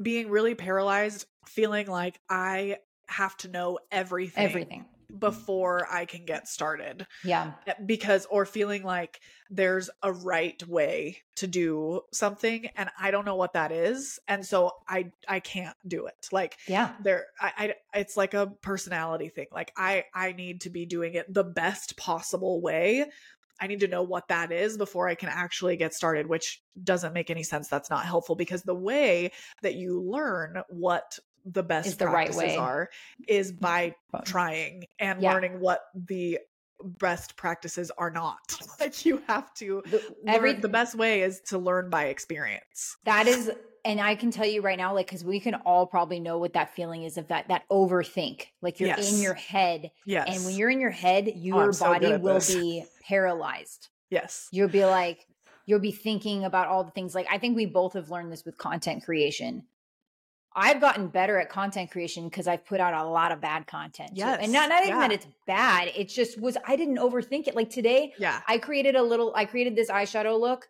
being 0.00 0.30
really 0.30 0.54
paralyzed 0.54 1.26
feeling 1.46 1.86
like 1.86 2.18
i 2.28 2.76
have 3.06 3.36
to 3.36 3.48
know 3.48 3.78
everything 3.92 4.44
everything 4.44 4.84
before 5.18 5.86
i 5.90 6.04
can 6.04 6.24
get 6.24 6.48
started. 6.48 7.06
Yeah. 7.24 7.52
Eh, 7.66 7.74
because 7.84 8.26
or 8.26 8.46
feeling 8.46 8.82
like 8.82 9.20
there's 9.50 9.90
a 10.02 10.12
right 10.12 10.66
way 10.66 11.18
to 11.36 11.46
do 11.46 12.00
something 12.12 12.68
and 12.76 12.88
i 12.98 13.10
don't 13.10 13.24
know 13.24 13.36
what 13.36 13.52
that 13.52 13.72
is 13.72 14.18
and 14.28 14.44
so 14.44 14.72
i 14.88 15.10
i 15.28 15.40
can't 15.40 15.76
do 15.86 16.06
it. 16.06 16.28
Like 16.32 16.58
yeah. 16.66 16.92
there 17.02 17.26
I, 17.40 17.52
I 17.92 17.98
it's 17.98 18.16
like 18.16 18.34
a 18.34 18.52
personality 18.62 19.28
thing. 19.28 19.46
Like 19.52 19.72
i 19.76 20.04
i 20.14 20.32
need 20.32 20.62
to 20.62 20.70
be 20.70 20.86
doing 20.86 21.14
it 21.14 21.32
the 21.32 21.44
best 21.44 21.96
possible 21.96 22.60
way. 22.60 23.06
I 23.60 23.66
need 23.66 23.80
to 23.80 23.88
know 23.88 24.02
what 24.02 24.28
that 24.28 24.50
is 24.50 24.76
before 24.76 25.08
I 25.08 25.14
can 25.14 25.28
actually 25.28 25.76
get 25.76 25.94
started, 25.94 26.26
which 26.26 26.60
doesn't 26.82 27.12
make 27.12 27.30
any 27.30 27.42
sense. 27.42 27.68
That's 27.68 27.90
not 27.90 28.04
helpful 28.04 28.34
because 28.34 28.62
the 28.62 28.74
way 28.74 29.30
that 29.62 29.74
you 29.74 30.02
learn 30.02 30.62
what 30.68 31.18
the 31.44 31.62
best 31.62 31.88
is 31.88 31.96
the 31.96 32.06
practices 32.06 32.40
right 32.40 32.48
way. 32.48 32.56
are 32.56 32.90
is 33.28 33.52
mm-hmm. 33.52 33.60
by 33.60 33.94
trying 34.24 34.84
and 34.98 35.22
yeah. 35.22 35.32
learning 35.32 35.60
what 35.60 35.82
the 35.94 36.38
best 36.82 37.36
practices 37.36 37.90
are 37.96 38.10
not. 38.10 38.56
like 38.80 39.04
you 39.04 39.22
have 39.26 39.52
to 39.54 39.82
the, 39.86 40.02
every 40.26 40.52
learn, 40.52 40.60
the 40.60 40.68
best 40.68 40.94
way 40.94 41.22
is 41.22 41.40
to 41.48 41.58
learn 41.58 41.90
by 41.90 42.06
experience. 42.06 42.96
That 43.04 43.26
is 43.26 43.50
and 43.84 44.00
I 44.00 44.14
can 44.14 44.30
tell 44.30 44.46
you 44.46 44.62
right 44.62 44.78
now, 44.78 44.94
like, 44.94 45.06
because 45.06 45.24
we 45.24 45.40
can 45.40 45.54
all 45.54 45.86
probably 45.86 46.18
know 46.18 46.38
what 46.38 46.54
that 46.54 46.74
feeling 46.74 47.02
is 47.02 47.18
of 47.18 47.28
that 47.28 47.48
that 47.48 47.68
overthink. 47.70 48.46
Like 48.62 48.80
you're 48.80 48.88
yes. 48.88 49.12
in 49.12 49.20
your 49.20 49.34
head. 49.34 49.90
Yes. 50.06 50.26
And 50.28 50.44
when 50.44 50.56
you're 50.56 50.70
in 50.70 50.80
your 50.80 50.90
head, 50.90 51.28
oh, 51.28 51.38
your 51.38 51.68
oh, 51.68 51.72
body 51.72 52.06
so 52.06 52.18
will 52.18 52.34
this. 52.34 52.54
be 52.54 52.84
paralyzed. 53.06 53.88
Yes. 54.10 54.48
You'll 54.52 54.68
be 54.68 54.84
like, 54.86 55.26
you'll 55.66 55.80
be 55.80 55.92
thinking 55.92 56.44
about 56.44 56.68
all 56.68 56.84
the 56.84 56.92
things. 56.92 57.14
Like 57.14 57.26
I 57.30 57.38
think 57.38 57.56
we 57.56 57.66
both 57.66 57.92
have 57.92 58.10
learned 58.10 58.32
this 58.32 58.44
with 58.44 58.56
content 58.56 59.04
creation. 59.04 59.64
I've 60.56 60.80
gotten 60.80 61.08
better 61.08 61.38
at 61.40 61.48
content 61.48 61.90
creation 61.90 62.28
because 62.28 62.46
I've 62.46 62.64
put 62.64 62.78
out 62.80 62.94
a 62.94 63.08
lot 63.08 63.32
of 63.32 63.40
bad 63.40 63.66
content. 63.66 64.12
Yes. 64.14 64.38
And 64.40 64.52
not, 64.52 64.68
not 64.68 64.82
even 64.82 64.94
yeah. 64.94 65.00
that 65.00 65.12
it's 65.12 65.26
bad. 65.46 65.90
It 65.96 66.08
just 66.08 66.40
was 66.40 66.56
I 66.66 66.76
didn't 66.76 66.98
overthink 66.98 67.48
it. 67.48 67.56
Like 67.56 67.70
today, 67.70 68.12
yeah. 68.18 68.40
I 68.46 68.58
created 68.58 68.94
a 68.94 69.02
little 69.02 69.32
I 69.34 69.46
created 69.46 69.74
this 69.74 69.90
eyeshadow 69.90 70.38
look 70.38 70.68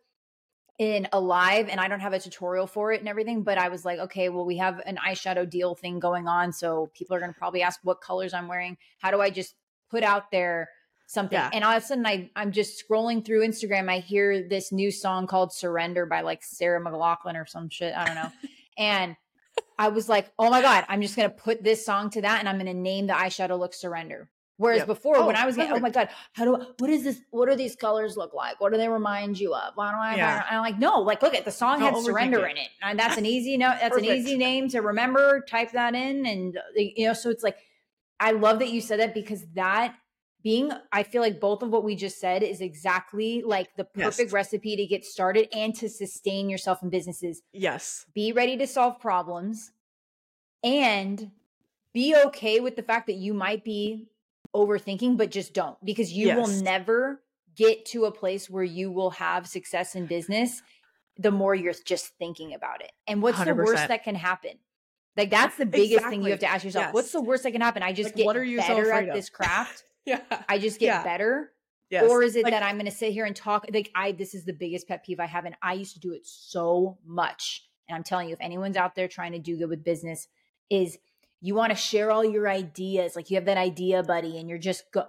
in 0.79 1.07
a 1.13 1.21
live 1.21 1.69
and 1.69 1.81
I 1.81 1.87
don't 1.87 2.01
have 2.01 2.15
a 2.15 2.19
tutorial 2.19 2.67
for 2.67 2.93
it 2.93 3.01
and 3.01 3.09
everything, 3.09 3.43
but 3.43 3.59
I 3.59 3.69
was 3.69 3.85
like, 3.85 3.99
okay, 4.01 4.29
well, 4.29 4.45
we 4.45 4.57
have 4.57 4.81
an 4.87 4.97
eyeshadow 4.97 5.49
deal 5.49 5.75
thing 5.75 6.01
going 6.01 6.27
on. 6.27 6.53
So 6.53 6.91
people 6.95 7.15
are 7.15 7.21
going 7.21 7.33
to 7.33 7.39
probably 7.39 7.63
ask 7.63 7.79
what 7.85 8.01
colors 8.01 8.35
I'm 8.35 8.49
wearing. 8.49 8.77
How 8.99 9.11
do 9.11 9.21
I 9.21 9.31
just 9.31 9.55
put 9.91 10.03
out 10.03 10.33
there 10.33 10.71
something? 11.07 11.39
Yeah. 11.39 11.51
And 11.53 11.63
all 11.63 11.77
of 11.77 11.83
a 11.83 11.87
sudden 11.87 12.07
I, 12.07 12.31
I'm 12.35 12.51
just 12.51 12.83
scrolling 12.83 13.25
through 13.25 13.47
Instagram. 13.47 13.89
I 13.89 13.99
hear 13.99 14.49
this 14.49 14.73
new 14.73 14.91
song 14.91 15.29
called 15.29 15.53
Surrender 15.53 16.07
by 16.07 16.23
like 16.23 16.43
Sarah 16.43 16.83
McLachlan 16.83 17.41
or 17.41 17.47
some 17.47 17.69
shit. 17.69 17.95
I 17.95 18.07
don't 18.07 18.17
know. 18.17 18.31
and 18.77 19.17
I 19.79 19.89
was 19.89 20.09
like, 20.09 20.31
oh 20.39 20.51
my 20.51 20.63
God, 20.63 20.85
I'm 20.89 21.03
just 21.03 21.17
going 21.17 21.29
to 21.29 21.35
put 21.35 21.63
this 21.63 21.85
song 21.85 22.11
to 22.11 22.23
that 22.23 22.41
and 22.41 22.49
I'm 22.49 22.57
going 22.57 22.67
to 22.67 22.75
name 22.75 23.07
the 23.07 23.15
eyeshadow 23.15 23.59
look 23.59 23.75
Surrender. 23.75 24.29
Whereas 24.57 24.79
yep. 24.79 24.87
before, 24.87 25.17
oh, 25.17 25.27
when 25.27 25.35
I 25.35 25.47
was 25.47 25.57
getting, 25.57 25.73
oh 25.73 25.81
my 25.81 25.91
god, 25.91 26.11
how 26.33 26.45
do 26.45 26.57
I, 26.57 26.67
what 26.79 26.89
is 26.89 27.03
this? 27.03 27.21
What 27.31 27.49
do 27.49 27.57
these 27.57 27.75
colors 27.75 28.17
look 28.17 28.33
like? 28.35 28.61
What 28.61 28.71
do 28.71 28.79
they 28.79 28.89
remind 28.89 29.39
you 29.39 29.53
of? 29.53 29.73
Why 29.75 29.91
do 29.91 29.97
I? 29.97 30.15
Yeah. 30.15 30.45
I'm 30.49 30.61
like, 30.61 30.79
no, 30.79 31.01
like 31.01 31.23
look 31.23 31.35
at 31.35 31.45
the 31.45 31.51
song 31.51 31.81
Don't 31.81 31.95
had 31.95 32.05
surrender 32.05 32.47
it. 32.47 32.53
in 32.53 32.57
it, 32.59 32.69
and 32.81 32.97
that's 32.97 33.17
an 33.17 33.27
easy 33.37 33.57
note. 33.57 33.79
That's 33.81 33.97
an 33.97 34.05
easy 34.05 34.37
name 34.37 34.69
to 34.69 34.81
remember. 34.81 35.41
Type 35.41 35.73
that 35.73 35.97
in, 35.97 36.25
and 36.25 36.57
uh, 36.57 36.61
you 36.77 37.09
know, 37.09 37.15
so 37.15 37.31
it's 37.31 37.43
like, 37.43 37.57
I 38.21 38.31
love 38.31 38.61
that 38.61 38.71
you 38.71 38.81
said 38.81 39.01
that 39.01 39.13
because 39.13 39.45
that 39.55 39.97
being, 40.45 40.71
I 40.93 41.03
feel 41.03 41.23
like 41.23 41.41
both 41.41 41.63
of 41.63 41.71
what 41.71 41.83
we 41.83 41.97
just 41.97 42.21
said 42.21 42.43
is 42.43 42.61
exactly 42.61 43.43
like 43.45 43.75
the 43.77 43.85
perfect 43.85 44.29
yes. 44.29 44.33
recipe 44.33 44.77
to 44.77 44.87
get 44.87 45.05
started 45.05 45.49
and 45.53 45.75
to 45.77 45.89
sustain 45.89 46.51
yourself 46.51 46.83
in 46.83 46.91
businesses. 46.91 47.43
Yes, 47.53 48.07
be 48.15 48.31
ready 48.31 48.57
to 48.59 48.67
solve 48.67 49.01
problems, 49.01 49.73
and 50.63 51.31
be 51.95 52.15
okay 52.27 52.61
with 52.61 52.77
the 52.77 52.83
fact 52.83 53.07
that 53.07 53.15
you 53.15 53.33
might 53.33 53.65
be 53.65 54.07
overthinking, 54.55 55.17
but 55.17 55.31
just 55.31 55.55
don't 55.55 55.83
because 55.85 56.13
you 56.13 56.27
yes. 56.27 56.37
will 56.37 56.63
never 56.63 57.23
get 57.57 57.87
to 57.87 58.05
a 58.05 58.13
place 58.13 58.51
where 58.51 58.65
you 58.65 58.93
will 58.93 59.11
have 59.11 59.47
success 59.47 59.95
in 59.95 60.07
business 60.07 60.63
the 61.17 61.31
more 61.31 61.55
you're 61.55 61.75
just 61.85 62.09
thinking 62.19 62.55
about 62.55 62.83
it. 62.83 62.91
And 63.07 63.23
what's 63.23 63.39
100%. 63.39 63.45
the 63.45 63.55
worst 63.55 63.89
that 63.89 64.03
can 64.03 64.17
happen? 64.17 64.59
Like 65.17 65.31
that's 65.31 65.57
the 65.57 65.65
biggest 65.67 65.93
exactly. 65.93 66.17
thing 66.17 66.25
you 66.25 66.31
have 66.33 66.41
to 66.41 66.47
ask 66.47 66.65
yourself. 66.65 66.87
Yes. 66.87 66.95
What's 66.95 67.13
the 67.13 67.23
worst 67.23 67.45
that 67.45 67.53
can 67.53 67.61
happen? 67.61 67.83
I 67.83 67.93
just 67.93 68.09
like, 68.09 68.17
get 68.17 68.27
what 68.27 68.37
are 68.37 68.45
you 68.45 68.59
better 68.59 68.87
so 68.87 68.93
at 68.93 69.09
of? 69.09 69.15
this 69.15 69.31
craft. 69.31 69.85
Yeah. 70.07 70.21
I 70.49 70.59
just 70.59 70.79
get 70.79 70.87
yeah. 70.87 71.03
better. 71.03 71.51
Yes. 71.91 72.11
Or 72.11 72.23
is 72.23 72.35
it 72.35 72.45
like, 72.45 72.53
that 72.53 72.63
I'm 72.63 72.77
going 72.77 72.87
to 72.87 72.91
sit 72.91 73.13
here 73.13 73.25
and 73.25 73.37
talk 73.37 73.67
like 73.73 73.91
I 73.95 74.13
this 74.13 74.35
is 74.35 74.45
the 74.45 74.53
biggest 74.53 74.89
pet 74.89 75.05
peeve 75.05 75.21
I 75.21 75.27
have 75.27 75.45
and 75.45 75.55
I 75.63 75.75
used 75.75 75.95
to 75.95 76.01
do 76.01 76.13
it 76.13 76.27
so 76.27 76.99
much. 77.07 77.69
And 77.89 77.95
I'm 77.95 78.03
telling 78.03 78.29
you 78.29 78.35
if 78.35 78.41
anyone's 78.41 78.77
out 78.77 78.95
there 78.95 79.07
trying 79.07 79.33
to 79.33 79.39
do 79.39 79.57
good 79.57 79.69
with 79.69 79.85
business 79.85 80.27
is 80.71 80.99
you 81.45 81.55
want 81.55 81.71
to 81.71 81.77
share 81.77 82.11
all 82.11 82.25
your 82.25 82.49
ideas 82.49 83.15
like 83.15 83.31
you 83.31 83.37
have 83.37 83.45
that 83.45 83.59
idea 83.59 84.03
buddy 84.03 84.39
and 84.39 84.49
you're 84.49 84.59
just 84.59 84.91
go 84.93 85.05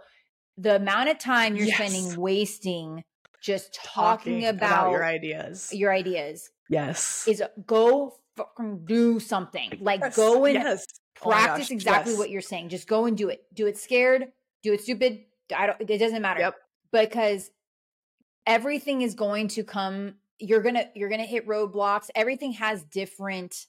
the 0.58 0.75
amount 0.75 1.10
of 1.10 1.17
time 1.17 1.55
you're 1.55 1.67
yes. 1.67 1.77
spending 1.77 2.19
wasting 2.19 3.03
just 3.41 3.73
talking, 3.73 4.41
talking 4.41 4.47
about, 4.47 4.88
about, 4.88 4.91
your 4.91 5.05
ideas 5.05 5.71
your 5.73 5.93
ideas 5.93 6.49
yes 6.69 7.25
is 7.27 7.41
go 7.65 8.15
fucking 8.36 8.86
do 8.86 9.17
something 9.19 9.77
like 9.79 10.01
yes. 10.01 10.15
go 10.15 10.43
and 10.45 10.55
yes. 10.55 10.86
Oh 11.23 11.29
practice 11.29 11.69
oh 11.71 11.73
exactly 11.73 12.15
what 12.15 12.29
you're 12.29 12.41
saying 12.41 12.67
just 12.67 12.88
go 12.88 13.05
and 13.05 13.17
do 13.17 13.29
it 13.29 13.45
do 13.53 13.67
it 13.67 13.77
scared 13.77 14.27
do 14.65 14.73
it 14.73 14.82
stupid 14.82 15.23
i 15.56 15.65
don't 15.65 15.80
it 15.80 15.97
doesn't 15.97 16.21
matter 16.21 16.41
yep. 16.41 16.56
because 16.91 17.51
everything 18.45 19.01
is 19.01 19.15
going 19.15 19.47
to 19.47 19.63
come 19.63 20.15
you're 20.39 20.62
gonna 20.62 20.86
you're 20.95 21.10
gonna 21.10 21.23
hit 21.23 21.47
roadblocks 21.47 22.10
everything 22.15 22.51
has 22.51 22.84
different 22.84 23.67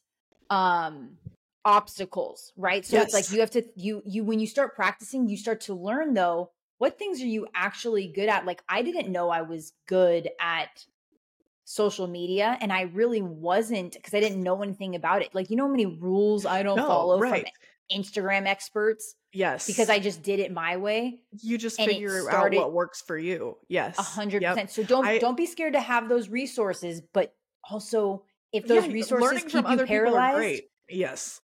um 0.50 1.16
obstacles, 1.66 2.52
right? 2.56 2.86
So 2.86 2.96
yes. 2.96 3.06
it's 3.06 3.14
like 3.14 3.30
you 3.32 3.40
have 3.40 3.50
to 3.50 3.64
you 3.74 4.00
you 4.06 4.24
when 4.24 4.38
you 4.38 4.46
start 4.46 4.74
practicing, 4.74 5.28
you 5.28 5.36
start 5.36 5.60
to 5.62 5.74
learn 5.74 6.14
though 6.14 6.50
what 6.78 6.98
things 6.98 7.20
are 7.20 7.26
you 7.26 7.46
actually 7.54 8.06
good 8.06 8.28
at? 8.28 8.46
Like 8.46 8.62
I 8.68 8.82
didn't 8.82 9.10
know 9.10 9.30
I 9.30 9.42
was 9.42 9.72
good 9.86 10.30
at 10.40 10.86
social 11.64 12.06
media 12.06 12.56
and 12.60 12.72
I 12.72 12.82
really 12.82 13.22
wasn't 13.22 13.94
because 13.94 14.14
I 14.14 14.20
didn't 14.20 14.42
know 14.42 14.62
anything 14.62 14.94
about 14.94 15.22
it. 15.22 15.34
Like 15.34 15.50
you 15.50 15.56
know 15.56 15.64
how 15.64 15.70
many 15.70 15.86
rules 15.86 16.46
I 16.46 16.62
don't 16.62 16.76
no, 16.76 16.86
follow 16.86 17.18
right. 17.18 17.42
from 17.42 17.52
Instagram 17.92 18.46
experts? 18.46 19.14
Yes. 19.32 19.66
Because 19.66 19.90
I 19.90 19.98
just 19.98 20.22
did 20.22 20.38
it 20.38 20.52
my 20.52 20.76
way. 20.76 21.20
You 21.42 21.58
just 21.58 21.76
figure 21.76 22.30
out 22.30 22.52
what 22.54 22.72
works 22.72 23.02
for 23.02 23.18
you. 23.18 23.56
Yes. 23.68 23.98
A 23.98 24.02
hundred 24.02 24.42
percent. 24.42 24.70
So 24.70 24.82
don't 24.82 25.06
I, 25.06 25.18
don't 25.18 25.36
be 25.36 25.46
scared 25.46 25.74
to 25.74 25.80
have 25.80 26.08
those 26.08 26.28
resources, 26.28 27.02
but 27.12 27.34
also 27.68 28.24
if 28.52 28.66
those 28.66 28.86
yeah, 28.86 28.92
resources 28.92 29.44
keep 29.44 29.68
you 29.68 29.86
paralyzed. 29.86 30.62
Yes 30.88 31.40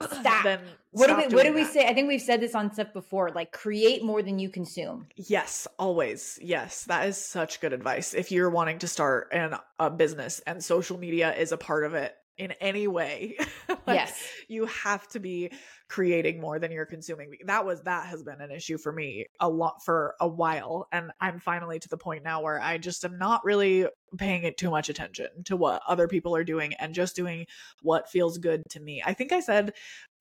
stop. 0.02 0.44
then 0.44 0.60
what 0.92 1.08
do 1.08 1.16
we 1.16 1.34
what 1.34 1.44
do 1.44 1.52
we 1.52 1.64
say? 1.64 1.86
I 1.86 1.92
think 1.92 2.08
we've 2.08 2.22
said 2.22 2.40
this 2.40 2.54
on 2.54 2.72
stuff 2.72 2.92
before. 2.92 3.30
Like 3.34 3.52
create 3.52 4.04
more 4.04 4.22
than 4.22 4.38
you 4.38 4.48
consume. 4.48 5.06
Yes, 5.16 5.66
always. 5.78 6.38
Yes, 6.40 6.84
that 6.84 7.08
is 7.08 7.16
such 7.16 7.60
good 7.60 7.72
advice. 7.72 8.14
If 8.14 8.30
you're 8.30 8.50
wanting 8.50 8.78
to 8.80 8.88
start 8.88 9.28
an, 9.32 9.56
a 9.78 9.90
business 9.90 10.40
and 10.46 10.62
social 10.62 10.98
media 10.98 11.34
is 11.34 11.52
a 11.52 11.56
part 11.56 11.84
of 11.84 11.94
it 11.94 12.14
in 12.36 12.52
any 12.60 12.86
way, 12.86 13.36
like, 13.68 13.78
yes, 13.88 14.28
you 14.46 14.66
have 14.66 15.06
to 15.08 15.20
be 15.20 15.50
creating 15.88 16.40
more 16.40 16.58
than 16.58 16.70
you're 16.70 16.86
consuming. 16.86 17.34
That 17.46 17.64
was 17.64 17.82
that 17.82 18.06
has 18.06 18.22
been 18.22 18.40
an 18.40 18.50
issue 18.50 18.78
for 18.78 18.92
me 18.92 19.26
a 19.40 19.48
lot 19.48 19.84
for 19.84 20.14
a 20.20 20.28
while, 20.28 20.86
and 20.92 21.10
I'm 21.20 21.40
finally 21.40 21.78
to 21.78 21.88
the 21.88 21.96
point 21.96 22.24
now 22.24 22.42
where 22.42 22.60
I 22.60 22.78
just 22.78 23.04
am 23.04 23.18
not 23.18 23.44
really 23.44 23.86
paying 24.16 24.44
it 24.44 24.56
too 24.56 24.70
much 24.70 24.88
attention 24.88 25.28
to 25.44 25.56
what 25.56 25.82
other 25.86 26.08
people 26.08 26.34
are 26.34 26.44
doing 26.44 26.74
and 26.74 26.94
just 26.94 27.16
doing 27.16 27.46
what 27.82 28.08
feels 28.08 28.38
good 28.38 28.62
to 28.70 28.80
me. 28.80 29.02
I 29.04 29.14
think 29.14 29.32
I 29.32 29.40
said 29.40 29.72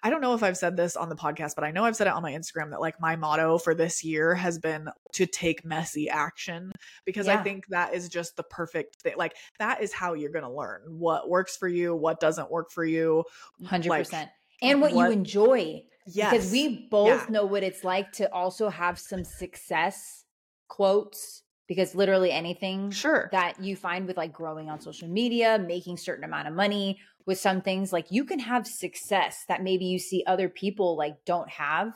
I 0.03 0.09
don't 0.11 0.21
know 0.21 0.35
if 0.35 0.43
I've 0.43 0.57
said 0.57 0.77
this 0.77 0.95
on 0.95 1.09
the 1.09 1.15
podcast, 1.15 1.55
but 1.55 1.63
I 1.63 1.71
know 1.71 1.83
I've 1.83 1.95
said 1.95 2.07
it 2.07 2.13
on 2.13 2.21
my 2.21 2.31
Instagram 2.31 2.69
that 2.69 2.79
like 2.79 3.01
my 3.01 3.15
motto 3.15 3.57
for 3.57 3.73
this 3.73 4.03
year 4.03 4.35
has 4.35 4.59
been 4.59 4.89
to 5.13 5.25
take 5.25 5.65
messy 5.65 6.07
action 6.07 6.71
because 7.03 7.25
yeah. 7.25 7.39
I 7.39 7.43
think 7.43 7.67
that 7.67 7.95
is 7.95 8.07
just 8.07 8.37
the 8.37 8.43
perfect 8.43 8.97
thing. 8.97 9.15
Like 9.17 9.35
that 9.57 9.81
is 9.81 9.91
how 9.91 10.13
you're 10.13 10.31
going 10.31 10.45
to 10.45 10.51
learn 10.51 10.81
what 10.87 11.27
works 11.27 11.57
for 11.57 11.67
you, 11.67 11.95
what 11.95 12.19
doesn't 12.19 12.51
work 12.51 12.71
for 12.71 12.85
you. 12.85 13.23
100%. 13.63 13.87
Like, 13.87 14.29
and 14.61 14.81
what, 14.81 14.93
what, 14.93 15.07
you 15.07 15.11
enjoy. 15.11 15.83
Yes. 16.05 16.31
Because 16.31 16.51
we 16.51 16.87
both 16.89 17.25
yeah. 17.25 17.25
know 17.29 17.45
what 17.45 17.63
it's 17.63 17.83
like 17.83 18.11
to 18.13 18.31
also 18.33 18.69
have 18.69 18.97
some 18.97 19.23
success 19.23 20.25
quotes 20.67 21.43
because 21.67 21.95
literally 21.95 22.31
anything 22.31 22.91
sure 22.91 23.29
that 23.31 23.61
you 23.61 23.75
find 23.75 24.07
with 24.07 24.17
like 24.17 24.33
growing 24.33 24.69
on 24.69 24.79
social 24.79 25.07
media 25.07 25.57
making 25.59 25.97
certain 25.97 26.23
amount 26.23 26.47
of 26.47 26.53
money 26.53 26.99
with 27.25 27.39
some 27.39 27.61
things 27.61 27.93
like 27.93 28.07
you 28.09 28.25
can 28.25 28.39
have 28.39 28.65
success 28.67 29.45
that 29.47 29.63
maybe 29.63 29.85
you 29.85 29.99
see 29.99 30.23
other 30.27 30.49
people 30.49 30.97
like 30.97 31.15
don't 31.25 31.49
have 31.49 31.93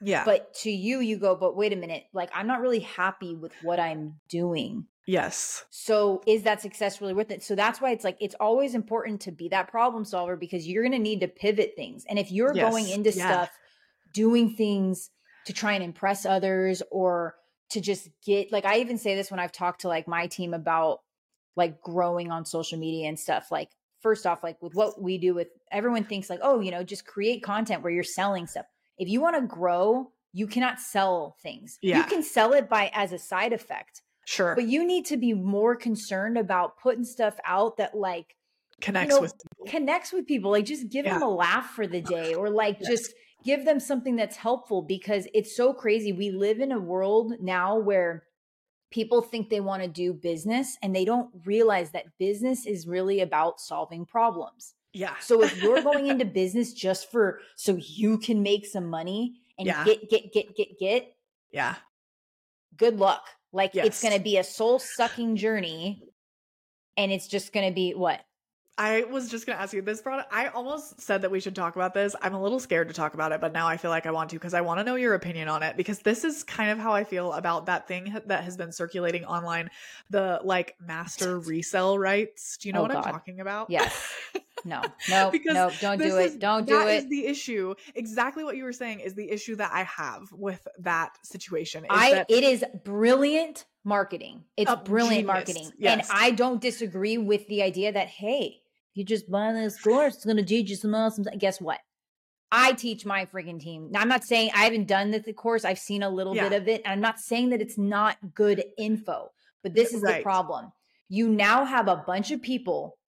yeah 0.00 0.24
but 0.24 0.52
to 0.54 0.70
you 0.70 1.00
you 1.00 1.16
go 1.16 1.34
but 1.34 1.56
wait 1.56 1.72
a 1.72 1.76
minute 1.76 2.04
like 2.12 2.30
i'm 2.34 2.46
not 2.46 2.60
really 2.60 2.80
happy 2.80 3.34
with 3.34 3.52
what 3.62 3.80
i'm 3.80 4.14
doing 4.28 4.86
yes 5.06 5.64
so 5.70 6.22
is 6.26 6.44
that 6.44 6.60
success 6.60 7.00
really 7.00 7.14
worth 7.14 7.30
it 7.30 7.42
so 7.42 7.54
that's 7.54 7.80
why 7.80 7.90
it's 7.90 8.04
like 8.04 8.16
it's 8.20 8.36
always 8.38 8.74
important 8.74 9.20
to 9.20 9.32
be 9.32 9.48
that 9.48 9.68
problem 9.68 10.04
solver 10.04 10.36
because 10.36 10.66
you're 10.66 10.82
going 10.82 10.92
to 10.92 10.98
need 10.98 11.20
to 11.20 11.28
pivot 11.28 11.72
things 11.74 12.04
and 12.08 12.18
if 12.18 12.30
you're 12.30 12.54
yes. 12.54 12.70
going 12.70 12.88
into 12.88 13.10
yeah. 13.10 13.28
stuff 13.28 13.50
doing 14.12 14.54
things 14.54 15.10
to 15.46 15.52
try 15.52 15.72
and 15.72 15.82
impress 15.82 16.24
others 16.24 16.82
or 16.90 17.34
to 17.70 17.80
just 17.80 18.08
get 18.24 18.52
like 18.52 18.64
I 18.64 18.78
even 18.78 18.98
say 18.98 19.14
this 19.16 19.30
when 19.30 19.40
I've 19.40 19.52
talked 19.52 19.80
to 19.80 19.88
like 19.88 20.06
my 20.06 20.26
team 20.26 20.54
about 20.54 21.00
like 21.56 21.80
growing 21.82 22.30
on 22.30 22.44
social 22.44 22.78
media 22.78 23.08
and 23.08 23.18
stuff 23.18 23.50
like 23.50 23.70
first 24.00 24.26
off 24.26 24.42
like 24.42 24.60
with 24.60 24.74
what 24.74 25.00
we 25.00 25.18
do 25.18 25.34
with 25.34 25.48
everyone 25.70 26.04
thinks 26.04 26.28
like 26.28 26.40
oh 26.42 26.60
you 26.60 26.70
know 26.70 26.82
just 26.82 27.06
create 27.06 27.42
content 27.42 27.82
where 27.82 27.92
you're 27.92 28.02
selling 28.02 28.46
stuff 28.46 28.66
if 28.98 29.08
you 29.08 29.20
want 29.20 29.36
to 29.36 29.46
grow 29.46 30.10
you 30.32 30.46
cannot 30.46 30.80
sell 30.80 31.36
things 31.42 31.78
yeah. 31.82 31.98
you 31.98 32.04
can 32.04 32.22
sell 32.22 32.52
it 32.52 32.68
by 32.68 32.90
as 32.94 33.12
a 33.12 33.18
side 33.18 33.52
effect 33.52 34.02
sure 34.24 34.54
but 34.54 34.66
you 34.66 34.86
need 34.86 35.04
to 35.04 35.16
be 35.16 35.32
more 35.32 35.74
concerned 35.74 36.38
about 36.38 36.78
putting 36.78 37.04
stuff 37.04 37.34
out 37.44 37.76
that 37.76 37.94
like 37.94 38.36
connects 38.80 39.12
you 39.12 39.16
know, 39.16 39.22
with 39.22 39.34
people. 39.38 39.66
connects 39.66 40.12
with 40.12 40.26
people 40.26 40.50
like 40.50 40.64
just 40.64 40.90
give 40.90 41.06
yeah. 41.06 41.14
them 41.14 41.22
a 41.22 41.30
laugh 41.30 41.70
for 41.70 41.86
the 41.86 42.00
day 42.00 42.34
or 42.34 42.50
like 42.50 42.78
yes. 42.80 42.90
just 42.90 43.14
give 43.44 43.64
them 43.64 43.80
something 43.80 44.16
that's 44.16 44.36
helpful 44.36 44.82
because 44.82 45.26
it's 45.34 45.56
so 45.56 45.72
crazy. 45.72 46.12
We 46.12 46.30
live 46.30 46.60
in 46.60 46.72
a 46.72 46.78
world 46.78 47.34
now 47.40 47.78
where 47.78 48.24
people 48.90 49.22
think 49.22 49.48
they 49.48 49.60
want 49.60 49.82
to 49.82 49.88
do 49.88 50.12
business 50.12 50.76
and 50.82 50.94
they 50.94 51.04
don't 51.04 51.30
realize 51.44 51.90
that 51.90 52.18
business 52.18 52.66
is 52.66 52.86
really 52.86 53.20
about 53.20 53.60
solving 53.60 54.04
problems. 54.04 54.74
Yeah. 54.92 55.14
So 55.20 55.42
if 55.42 55.60
you're 55.62 55.82
going 55.82 56.08
into 56.08 56.24
business 56.42 56.72
just 56.72 57.10
for 57.10 57.40
so 57.56 57.76
you 57.80 58.18
can 58.18 58.42
make 58.42 58.66
some 58.66 58.88
money 58.88 59.34
and 59.58 59.66
yeah. 59.66 59.84
get 59.84 60.10
get 60.10 60.32
get 60.32 60.56
get 60.56 60.78
get 60.78 61.16
yeah. 61.50 61.76
Good 62.76 62.98
luck. 62.98 63.22
Like 63.52 63.74
yes. 63.74 63.86
it's 63.86 64.02
going 64.02 64.14
to 64.14 64.20
be 64.20 64.38
a 64.38 64.44
soul 64.44 64.78
sucking 64.78 65.36
journey 65.36 66.02
and 66.96 67.12
it's 67.12 67.26
just 67.26 67.52
going 67.52 67.68
to 67.68 67.74
be 67.74 67.92
what? 67.92 68.20
I 68.78 69.04
was 69.04 69.30
just 69.30 69.46
going 69.46 69.56
to 69.56 69.62
ask 69.62 69.74
you 69.74 69.82
this 69.82 70.00
product. 70.00 70.32
I 70.32 70.48
almost 70.48 71.00
said 71.00 71.22
that 71.22 71.30
we 71.30 71.40
should 71.40 71.54
talk 71.54 71.76
about 71.76 71.92
this. 71.92 72.16
I'm 72.22 72.32
a 72.32 72.42
little 72.42 72.58
scared 72.58 72.88
to 72.88 72.94
talk 72.94 73.12
about 73.12 73.30
it, 73.30 73.40
but 73.40 73.52
now 73.52 73.68
I 73.68 73.76
feel 73.76 73.90
like 73.90 74.06
I 74.06 74.10
want 74.10 74.30
to 74.30 74.36
because 74.36 74.54
I 74.54 74.62
want 74.62 74.80
to 74.80 74.84
know 74.84 74.94
your 74.94 75.12
opinion 75.12 75.48
on 75.48 75.62
it 75.62 75.76
because 75.76 75.98
this 76.00 76.24
is 76.24 76.42
kind 76.42 76.70
of 76.70 76.78
how 76.78 76.92
I 76.92 77.04
feel 77.04 77.34
about 77.34 77.66
that 77.66 77.86
thing 77.86 78.18
that 78.26 78.44
has 78.44 78.56
been 78.56 78.72
circulating 78.72 79.26
online, 79.26 79.70
the 80.08 80.40
like 80.42 80.74
master 80.80 81.38
resell 81.38 81.98
rights. 81.98 82.56
Do 82.56 82.68
you 82.68 82.72
know 82.72 82.80
oh, 82.80 82.82
what 82.84 82.92
God. 82.92 83.06
I'm 83.06 83.12
talking 83.12 83.40
about? 83.40 83.68
Yes. 83.68 84.10
No, 84.64 84.82
no, 85.08 85.30
because 85.30 85.54
no, 85.54 85.70
don't 85.80 85.98
do 85.98 86.16
it. 86.18 86.38
Don't 86.38 86.66
do 86.66 86.80
it. 86.80 86.84
That 86.84 86.94
is 86.94 87.08
the 87.08 87.26
issue. 87.26 87.74
Exactly 87.94 88.44
what 88.44 88.56
you 88.56 88.64
were 88.64 88.72
saying 88.72 89.00
is 89.00 89.14
the 89.14 89.30
issue 89.30 89.56
that 89.56 89.70
I 89.72 89.84
have 89.84 90.30
with 90.32 90.66
that 90.80 91.18
situation. 91.22 91.86
I 91.90 92.12
that- 92.12 92.30
it 92.30 92.44
is 92.44 92.64
brilliant 92.84 93.66
marketing. 93.84 94.44
It's 94.56 94.72
brilliant 94.84 95.26
genius. 95.26 95.26
marketing. 95.26 95.72
Yes. 95.78 96.08
And 96.10 96.18
I 96.18 96.30
don't 96.30 96.60
disagree 96.60 97.18
with 97.18 97.46
the 97.48 97.62
idea 97.62 97.92
that, 97.92 98.08
hey, 98.08 98.60
you 98.94 99.04
just 99.04 99.30
buy 99.30 99.52
this 99.52 99.80
course, 99.80 100.16
it's 100.16 100.24
gonna 100.24 100.44
teach 100.44 100.70
you 100.70 100.76
some 100.76 100.94
awesome. 100.94 101.24
Guess 101.38 101.60
what? 101.60 101.80
I 102.54 102.74
teach 102.74 103.06
my 103.06 103.24
freaking 103.24 103.58
team. 103.58 103.88
Now, 103.90 104.02
I'm 104.02 104.08
not 104.08 104.24
saying 104.24 104.50
I 104.54 104.64
haven't 104.64 104.86
done 104.86 105.10
the, 105.10 105.20
the 105.20 105.32
course. 105.32 105.64
I've 105.64 105.78
seen 105.78 106.02
a 106.02 106.10
little 106.10 106.36
yeah. 106.36 106.50
bit 106.50 106.60
of 106.60 106.68
it. 106.68 106.82
And 106.84 106.92
I'm 106.92 107.00
not 107.00 107.18
saying 107.18 107.48
that 107.48 107.62
it's 107.62 107.78
not 107.78 108.18
good 108.34 108.62
info, 108.76 109.32
but 109.62 109.74
this 109.74 109.94
is 109.94 110.02
right. 110.02 110.18
the 110.18 110.22
problem. 110.22 110.70
You 111.08 111.30
now 111.30 111.64
have 111.64 111.88
a 111.88 111.96
bunch 112.06 112.30
of 112.30 112.42
people 112.42 112.98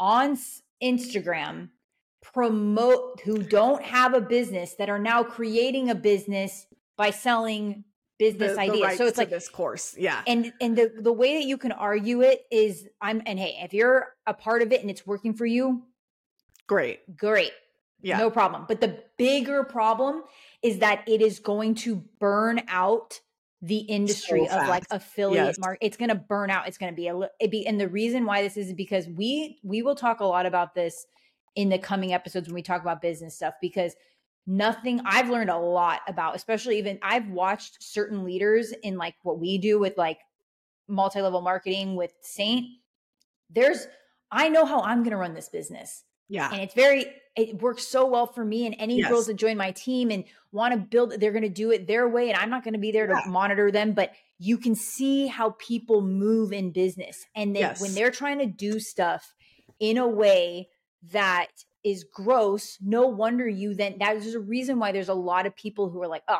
on 0.00 0.36
Instagram 0.82 1.70
promote 2.22 3.20
who 3.24 3.42
don't 3.42 3.82
have 3.82 4.14
a 4.14 4.20
business 4.20 4.74
that 4.74 4.88
are 4.88 4.98
now 4.98 5.22
creating 5.22 5.88
a 5.90 5.94
business 5.94 6.66
by 6.96 7.10
selling 7.10 7.84
business 8.18 8.54
the, 8.54 8.60
idea. 8.60 8.90
The 8.90 8.96
so 8.96 9.06
it's 9.06 9.18
like 9.18 9.30
this 9.30 9.48
course. 9.48 9.94
Yeah. 9.96 10.20
And 10.26 10.52
and 10.60 10.76
the 10.76 10.92
the 11.00 11.12
way 11.12 11.38
that 11.38 11.46
you 11.46 11.56
can 11.56 11.72
argue 11.72 12.22
it 12.22 12.44
is 12.50 12.86
I'm 13.00 13.22
and 13.26 13.38
hey, 13.38 13.58
if 13.62 13.72
you're 13.72 14.08
a 14.26 14.34
part 14.34 14.62
of 14.62 14.72
it 14.72 14.80
and 14.80 14.90
it's 14.90 15.06
working 15.06 15.34
for 15.34 15.46
you, 15.46 15.84
great. 16.66 17.16
Great. 17.16 17.52
Yeah. 18.00 18.18
No 18.18 18.30
problem. 18.30 18.64
But 18.68 18.80
the 18.80 19.02
bigger 19.16 19.64
problem 19.64 20.22
is 20.62 20.78
that 20.78 21.08
it 21.08 21.20
is 21.20 21.38
going 21.40 21.74
to 21.76 22.04
burn 22.20 22.62
out 22.68 23.20
the 23.60 23.78
industry 23.78 24.46
so 24.48 24.58
of 24.58 24.68
like 24.68 24.84
affiliate 24.90 25.46
yes. 25.46 25.58
market. 25.58 25.84
It's 25.84 25.96
going 25.96 26.10
to 26.10 26.14
burn 26.14 26.50
out. 26.50 26.68
It's 26.68 26.78
going 26.78 26.92
to 26.92 26.96
be 26.96 27.08
a 27.08 27.18
it 27.40 27.50
be 27.50 27.66
and 27.66 27.80
the 27.80 27.88
reason 27.88 28.24
why 28.24 28.42
this 28.42 28.56
is 28.56 28.72
because 28.72 29.08
we 29.08 29.58
we 29.62 29.82
will 29.82 29.96
talk 29.96 30.20
a 30.20 30.24
lot 30.24 30.46
about 30.46 30.74
this 30.74 31.06
in 31.56 31.68
the 31.68 31.78
coming 31.78 32.12
episodes 32.12 32.46
when 32.46 32.54
we 32.54 32.62
talk 32.62 32.82
about 32.82 33.02
business 33.02 33.34
stuff 33.34 33.54
because 33.60 33.94
nothing 34.48 35.00
I've 35.04 35.28
learned 35.28 35.50
a 35.50 35.58
lot 35.58 36.00
about, 36.08 36.34
especially 36.34 36.78
even 36.78 36.98
I've 37.02 37.28
watched 37.28 37.82
certain 37.82 38.24
leaders 38.24 38.72
in 38.82 38.96
like 38.96 39.14
what 39.22 39.38
we 39.38 39.58
do 39.58 39.78
with 39.78 39.96
like 39.96 40.18
multi 40.88 41.20
level 41.20 41.42
marketing 41.42 41.94
with 41.94 42.12
Seint. 42.22 42.64
There's, 43.50 43.86
I 44.32 44.48
know 44.48 44.64
how 44.64 44.80
I'm 44.80 45.02
going 45.02 45.10
to 45.10 45.18
run 45.18 45.34
this 45.34 45.50
business. 45.50 46.04
Yeah. 46.28 46.50
And 46.50 46.62
it's 46.62 46.74
very, 46.74 47.12
it 47.38 47.62
works 47.62 47.86
so 47.86 48.06
well 48.06 48.26
for 48.26 48.44
me. 48.44 48.66
And 48.66 48.74
any 48.78 48.98
yes. 48.98 49.08
girls 49.08 49.26
that 49.26 49.34
join 49.34 49.56
my 49.56 49.70
team 49.70 50.10
and 50.10 50.24
want 50.52 50.74
to 50.74 50.78
build, 50.78 51.12
they're 51.20 51.32
going 51.32 51.42
to 51.42 51.48
do 51.48 51.70
it 51.70 51.86
their 51.86 52.08
way. 52.08 52.28
And 52.28 52.38
I'm 52.38 52.50
not 52.50 52.64
going 52.64 52.74
to 52.74 52.80
be 52.80 52.90
there 52.90 53.08
yeah. 53.08 53.20
to 53.22 53.28
monitor 53.28 53.70
them, 53.70 53.92
but 53.92 54.12
you 54.38 54.58
can 54.58 54.74
see 54.74 55.26
how 55.26 55.50
people 55.58 56.00
move 56.02 56.52
in 56.52 56.70
business. 56.70 57.26
And 57.34 57.54
then 57.54 57.62
yes. 57.62 57.80
when 57.80 57.94
they're 57.94 58.10
trying 58.10 58.38
to 58.38 58.46
do 58.46 58.80
stuff 58.80 59.34
in 59.78 59.98
a 59.98 60.08
way 60.08 60.68
that 61.12 61.48
is 61.84 62.04
gross, 62.04 62.78
no 62.80 63.06
wonder 63.06 63.48
you 63.48 63.74
then 63.74 63.96
there's 63.98 64.34
a 64.34 64.40
reason 64.40 64.78
why 64.78 64.92
there's 64.92 65.08
a 65.08 65.14
lot 65.14 65.46
of 65.46 65.54
people 65.54 65.90
who 65.90 66.02
are 66.02 66.08
like, 66.08 66.24
oh, 66.28 66.38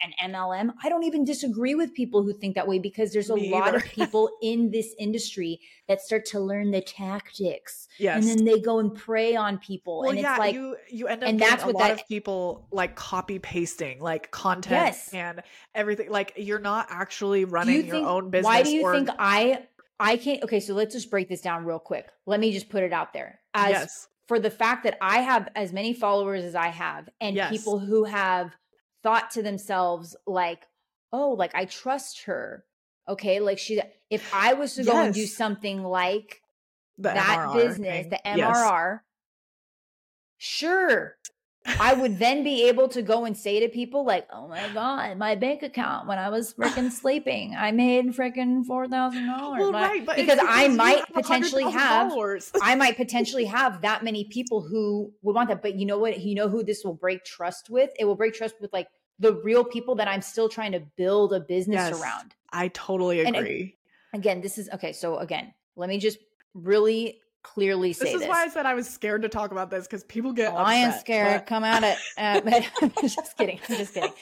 an 0.00 0.30
MLM. 0.30 0.72
I 0.82 0.88
don't 0.88 1.04
even 1.04 1.24
disagree 1.24 1.74
with 1.74 1.94
people 1.94 2.22
who 2.22 2.32
think 2.32 2.54
that 2.54 2.66
way 2.66 2.78
because 2.78 3.12
there's 3.12 3.30
a 3.30 3.34
Me 3.34 3.50
lot 3.50 3.68
either. 3.68 3.78
of 3.78 3.84
people 3.92 4.30
in 4.42 4.70
this 4.70 4.94
industry 4.98 5.60
that 5.88 6.00
start 6.00 6.24
to 6.26 6.40
learn 6.40 6.70
the 6.70 6.80
tactics. 6.80 7.88
Yes. 7.98 8.22
And 8.22 8.38
then 8.38 8.44
they 8.44 8.60
go 8.60 8.78
and 8.78 8.94
prey 8.94 9.36
on 9.36 9.58
people. 9.58 10.00
Well, 10.00 10.10
and 10.10 10.18
yeah, 10.18 10.32
it's 10.32 10.38
like 10.38 10.54
you 10.54 10.76
you 10.90 11.08
end 11.08 11.22
up 11.22 11.28
and 11.28 11.40
that's 11.40 11.64
what 11.64 11.74
a 11.74 11.78
lot 11.78 11.88
that, 11.88 12.00
of 12.00 12.08
people 12.08 12.66
like 12.70 12.96
copy 12.96 13.38
pasting 13.38 14.00
like 14.00 14.30
content 14.30 14.86
yes. 14.86 15.14
and 15.14 15.42
everything. 15.74 16.10
Like 16.10 16.34
you're 16.36 16.58
not 16.58 16.86
actually 16.90 17.44
running 17.44 17.76
you 17.76 17.82
your 17.82 17.96
think, 17.96 18.06
own 18.06 18.30
business. 18.30 18.44
Why 18.44 18.62
do 18.62 18.70
you 18.70 18.82
or, 18.82 18.94
think 18.94 19.10
I 19.18 19.66
I 19.98 20.16
can't 20.16 20.42
okay, 20.44 20.60
so 20.60 20.74
let's 20.74 20.94
just 20.94 21.10
break 21.10 21.28
this 21.28 21.40
down 21.40 21.64
real 21.64 21.78
quick. 21.78 22.08
Let 22.26 22.40
me 22.40 22.52
just 22.52 22.68
put 22.68 22.82
it 22.82 22.92
out 22.92 23.12
there. 23.12 23.40
As 23.54 23.70
yes 23.70 24.08
for 24.28 24.38
the 24.38 24.50
fact 24.50 24.84
that 24.84 24.96
I 25.00 25.18
have 25.18 25.48
as 25.54 25.72
many 25.72 25.92
followers 25.92 26.44
as 26.44 26.54
I 26.54 26.68
have 26.68 27.08
and 27.20 27.36
yes. 27.36 27.50
people 27.50 27.78
who 27.78 28.04
have 28.04 28.56
thought 29.02 29.30
to 29.32 29.42
themselves 29.42 30.16
like, 30.26 30.66
"Oh, 31.12 31.30
like 31.30 31.54
I 31.54 31.64
trust 31.64 32.24
her." 32.24 32.64
Okay, 33.08 33.40
like 33.40 33.58
she 33.58 33.80
if 34.10 34.32
I 34.34 34.54
was 34.54 34.74
to 34.74 34.84
go 34.84 34.92
yes. 34.92 35.06
and 35.06 35.14
do 35.14 35.26
something 35.26 35.82
like 35.82 36.42
the 36.98 37.10
that 37.10 37.38
MRR, 37.38 37.54
business, 37.54 38.06
the 38.08 38.20
MRR, 38.24 38.36
yes. 38.36 39.00
sure, 40.38 41.16
I 41.64 41.94
would 41.94 42.18
then 42.18 42.42
be 42.42 42.68
able 42.68 42.88
to 42.88 43.02
go 43.02 43.24
and 43.24 43.36
say 43.36 43.60
to 43.60 43.68
people 43.68 44.04
like, 44.04 44.26
"Oh 44.32 44.48
my 44.48 44.68
god, 44.74 45.16
my 45.16 45.34
bank 45.34 45.62
account 45.62 46.08
when 46.08 46.18
I 46.18 46.28
was 46.28 46.54
freaking 46.54 46.90
sleeping, 47.00 47.54
I 47.56 47.70
made 47.70 48.06
freaking 48.06 48.64
four 48.64 48.88
thousand 48.88 49.26
dollars." 49.26 49.60
Well, 49.60 49.72
right, 49.72 50.04
but 50.04 50.16
because 50.16 50.38
I 50.42 50.68
might 50.68 50.98
have 50.98 51.12
potentially 51.12 51.70
have, 51.70 52.12
I 52.60 52.74
might 52.74 52.96
potentially 52.96 53.44
have 53.44 53.82
that 53.82 54.02
many 54.02 54.24
people 54.24 54.60
who 54.62 55.12
would 55.22 55.34
want 55.34 55.48
that. 55.48 55.62
But 55.62 55.76
you 55.76 55.86
know 55.86 55.98
what? 55.98 56.20
You 56.20 56.34
know 56.34 56.48
who 56.48 56.64
this 56.64 56.84
will 56.84 56.94
break 56.94 57.24
trust 57.24 57.70
with? 57.70 57.90
It 57.98 58.04
will 58.04 58.16
break 58.16 58.34
trust 58.34 58.56
with 58.60 58.72
like 58.72 58.88
the 59.18 59.34
real 59.34 59.64
people 59.64 59.94
that 59.96 60.08
I'm 60.08 60.22
still 60.22 60.48
trying 60.48 60.72
to 60.72 60.80
build 60.96 61.32
a 61.32 61.40
business 61.40 61.90
yes, 61.90 62.00
around. 62.00 62.34
I 62.52 62.68
totally 62.68 63.20
agree. 63.20 63.76
And 64.12 64.20
again, 64.20 64.40
this 64.40 64.58
is 64.58 64.68
okay. 64.74 64.92
So 64.92 65.18
again, 65.18 65.54
let 65.76 65.88
me 65.88 65.98
just 65.98 66.18
really 66.54 67.21
clearly 67.42 67.92
say 67.92 68.04
this. 68.04 68.14
Is 68.14 68.20
this 68.20 68.22
is 68.22 68.28
why 68.28 68.44
I 68.44 68.48
said 68.48 68.66
I 68.66 68.74
was 68.74 68.88
scared 68.88 69.22
to 69.22 69.28
talk 69.28 69.52
about 69.52 69.70
this 69.70 69.86
because 69.86 70.04
people 70.04 70.32
get. 70.32 70.52
Oh, 70.52 70.56
I 70.56 70.74
am 70.74 70.92
scared. 70.98 71.40
But... 71.40 71.46
Come 71.46 71.64
at 71.64 71.82
it. 71.82 71.98
Uh, 72.16 72.60
I'm 72.82 73.08
just 73.08 73.36
kidding. 73.36 73.60
I'm 73.68 73.76
just 73.76 73.94
kidding. 73.94 74.12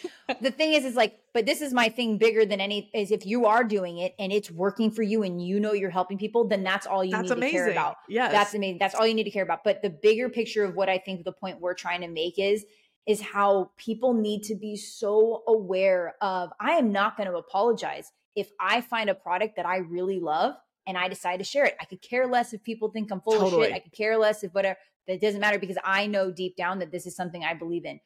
The 0.40 0.50
thing 0.50 0.72
is, 0.72 0.84
is 0.84 0.94
like, 0.94 1.18
but 1.32 1.46
this 1.46 1.60
is 1.60 1.72
my 1.72 1.88
thing 1.88 2.18
bigger 2.18 2.44
than 2.44 2.60
any. 2.60 2.90
Is 2.94 3.10
if 3.10 3.26
you 3.26 3.46
are 3.46 3.64
doing 3.64 3.98
it 3.98 4.14
and 4.18 4.32
it's 4.32 4.50
working 4.50 4.90
for 4.90 5.02
you 5.02 5.22
and 5.22 5.44
you 5.44 5.60
know 5.60 5.72
you're 5.72 5.90
helping 5.90 6.18
people, 6.18 6.46
then 6.46 6.62
that's 6.62 6.86
all 6.86 7.04
you 7.04 7.12
that's 7.12 7.30
need 7.30 7.36
amazing. 7.36 7.58
to 7.58 7.64
care 7.64 7.70
about. 7.70 7.96
Yes, 8.08 8.32
that's 8.32 8.54
amazing. 8.54 8.78
That's 8.78 8.94
all 8.94 9.06
you 9.06 9.14
need 9.14 9.24
to 9.24 9.30
care 9.30 9.44
about. 9.44 9.64
But 9.64 9.82
the 9.82 9.90
bigger 9.90 10.28
picture 10.28 10.64
of 10.64 10.74
what 10.74 10.88
I 10.88 10.98
think 10.98 11.24
the 11.24 11.32
point 11.32 11.60
we're 11.60 11.74
trying 11.74 12.00
to 12.02 12.08
make 12.08 12.38
is 12.38 12.64
is 13.06 13.20
how 13.20 13.70
people 13.76 14.12
need 14.14 14.42
to 14.44 14.54
be 14.54 14.76
so 14.76 15.42
aware 15.48 16.14
of. 16.20 16.50
I 16.60 16.72
am 16.72 16.92
not 16.92 17.16
going 17.16 17.28
to 17.28 17.36
apologize 17.36 18.12
if 18.36 18.50
I 18.60 18.82
find 18.82 19.10
a 19.10 19.14
product 19.14 19.56
that 19.56 19.66
I 19.66 19.78
really 19.78 20.20
love 20.20 20.54
and 20.90 20.98
I 20.98 21.08
decide 21.08 21.38
to 21.38 21.44
share 21.44 21.64
it. 21.64 21.76
I 21.80 21.86
could 21.86 22.02
care 22.02 22.26
less 22.26 22.52
if 22.52 22.62
people 22.62 22.90
think 22.90 23.10
I'm 23.10 23.20
full 23.20 23.38
totally. 23.38 23.62
of 23.62 23.68
shit. 23.68 23.76
I 23.76 23.78
could 23.78 23.92
care 23.92 24.18
less 24.18 24.44
if 24.44 24.52
whatever. 24.52 24.78
That 25.08 25.20
doesn't 25.20 25.40
matter 25.40 25.58
because 25.58 25.78
I 25.82 26.06
know 26.06 26.30
deep 26.30 26.56
down 26.56 26.80
that 26.80 26.92
this 26.92 27.06
is 27.06 27.16
something 27.16 27.42
I 27.42 27.54
believe 27.54 27.86
in. 27.86 28.00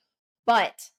But 0.47 0.91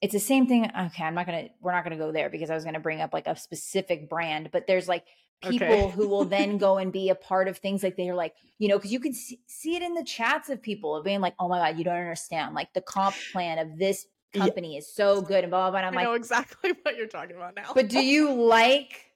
it's 0.00 0.12
the 0.12 0.20
same 0.20 0.46
thing. 0.46 0.64
Okay, 0.64 1.02
I'm 1.02 1.14
not 1.14 1.26
gonna 1.26 1.48
we're 1.60 1.72
not 1.72 1.82
gonna 1.82 1.96
go 1.96 2.12
there 2.12 2.30
because 2.30 2.50
I 2.50 2.54
was 2.54 2.64
gonna 2.64 2.78
bring 2.78 3.00
up 3.00 3.12
like 3.12 3.26
a 3.26 3.34
specific 3.34 4.08
brand, 4.08 4.50
but 4.52 4.66
there's 4.66 4.86
like 4.86 5.04
people 5.42 5.66
okay. 5.66 5.90
who 5.90 6.08
will 6.08 6.24
then 6.24 6.58
go 6.58 6.78
and 6.78 6.92
be 6.92 7.08
a 7.08 7.14
part 7.14 7.48
of 7.48 7.58
things 7.58 7.82
like 7.82 7.96
they're 7.96 8.14
like 8.14 8.34
you 8.58 8.68
know 8.68 8.78
because 8.78 8.92
you 8.92 9.00
can 9.00 9.12
see, 9.12 9.40
see, 9.46 9.76
it 9.76 9.82
in 9.82 9.94
the 9.94 10.04
chats 10.04 10.48
of 10.48 10.62
people 10.62 10.96
of 10.96 11.04
being 11.04 11.20
like 11.20 11.34
oh 11.38 11.48
my 11.48 11.58
god 11.58 11.78
you 11.78 11.84
don't 11.84 11.96
understand 11.96 12.54
like 12.54 12.72
the 12.72 12.80
comp 12.80 13.14
plan 13.32 13.58
of 13.58 13.78
this 13.78 14.06
company 14.32 14.72
yeah. 14.72 14.78
is 14.78 14.92
so 14.92 15.22
good 15.22 15.44
and 15.44 15.50
blah 15.50 15.70
blah 15.70 15.70
blah 15.70 15.78
and 15.78 15.86
i'm 15.86 15.92
I 15.94 15.96
like 15.96 16.04
know 16.04 16.14
exactly 16.14 16.72
what 16.82 16.96
you're 16.96 17.06
talking 17.06 17.36
about 17.36 17.54
now 17.54 17.72
but 17.74 17.88
do 17.88 18.04
you 18.04 18.32
like 18.32 19.12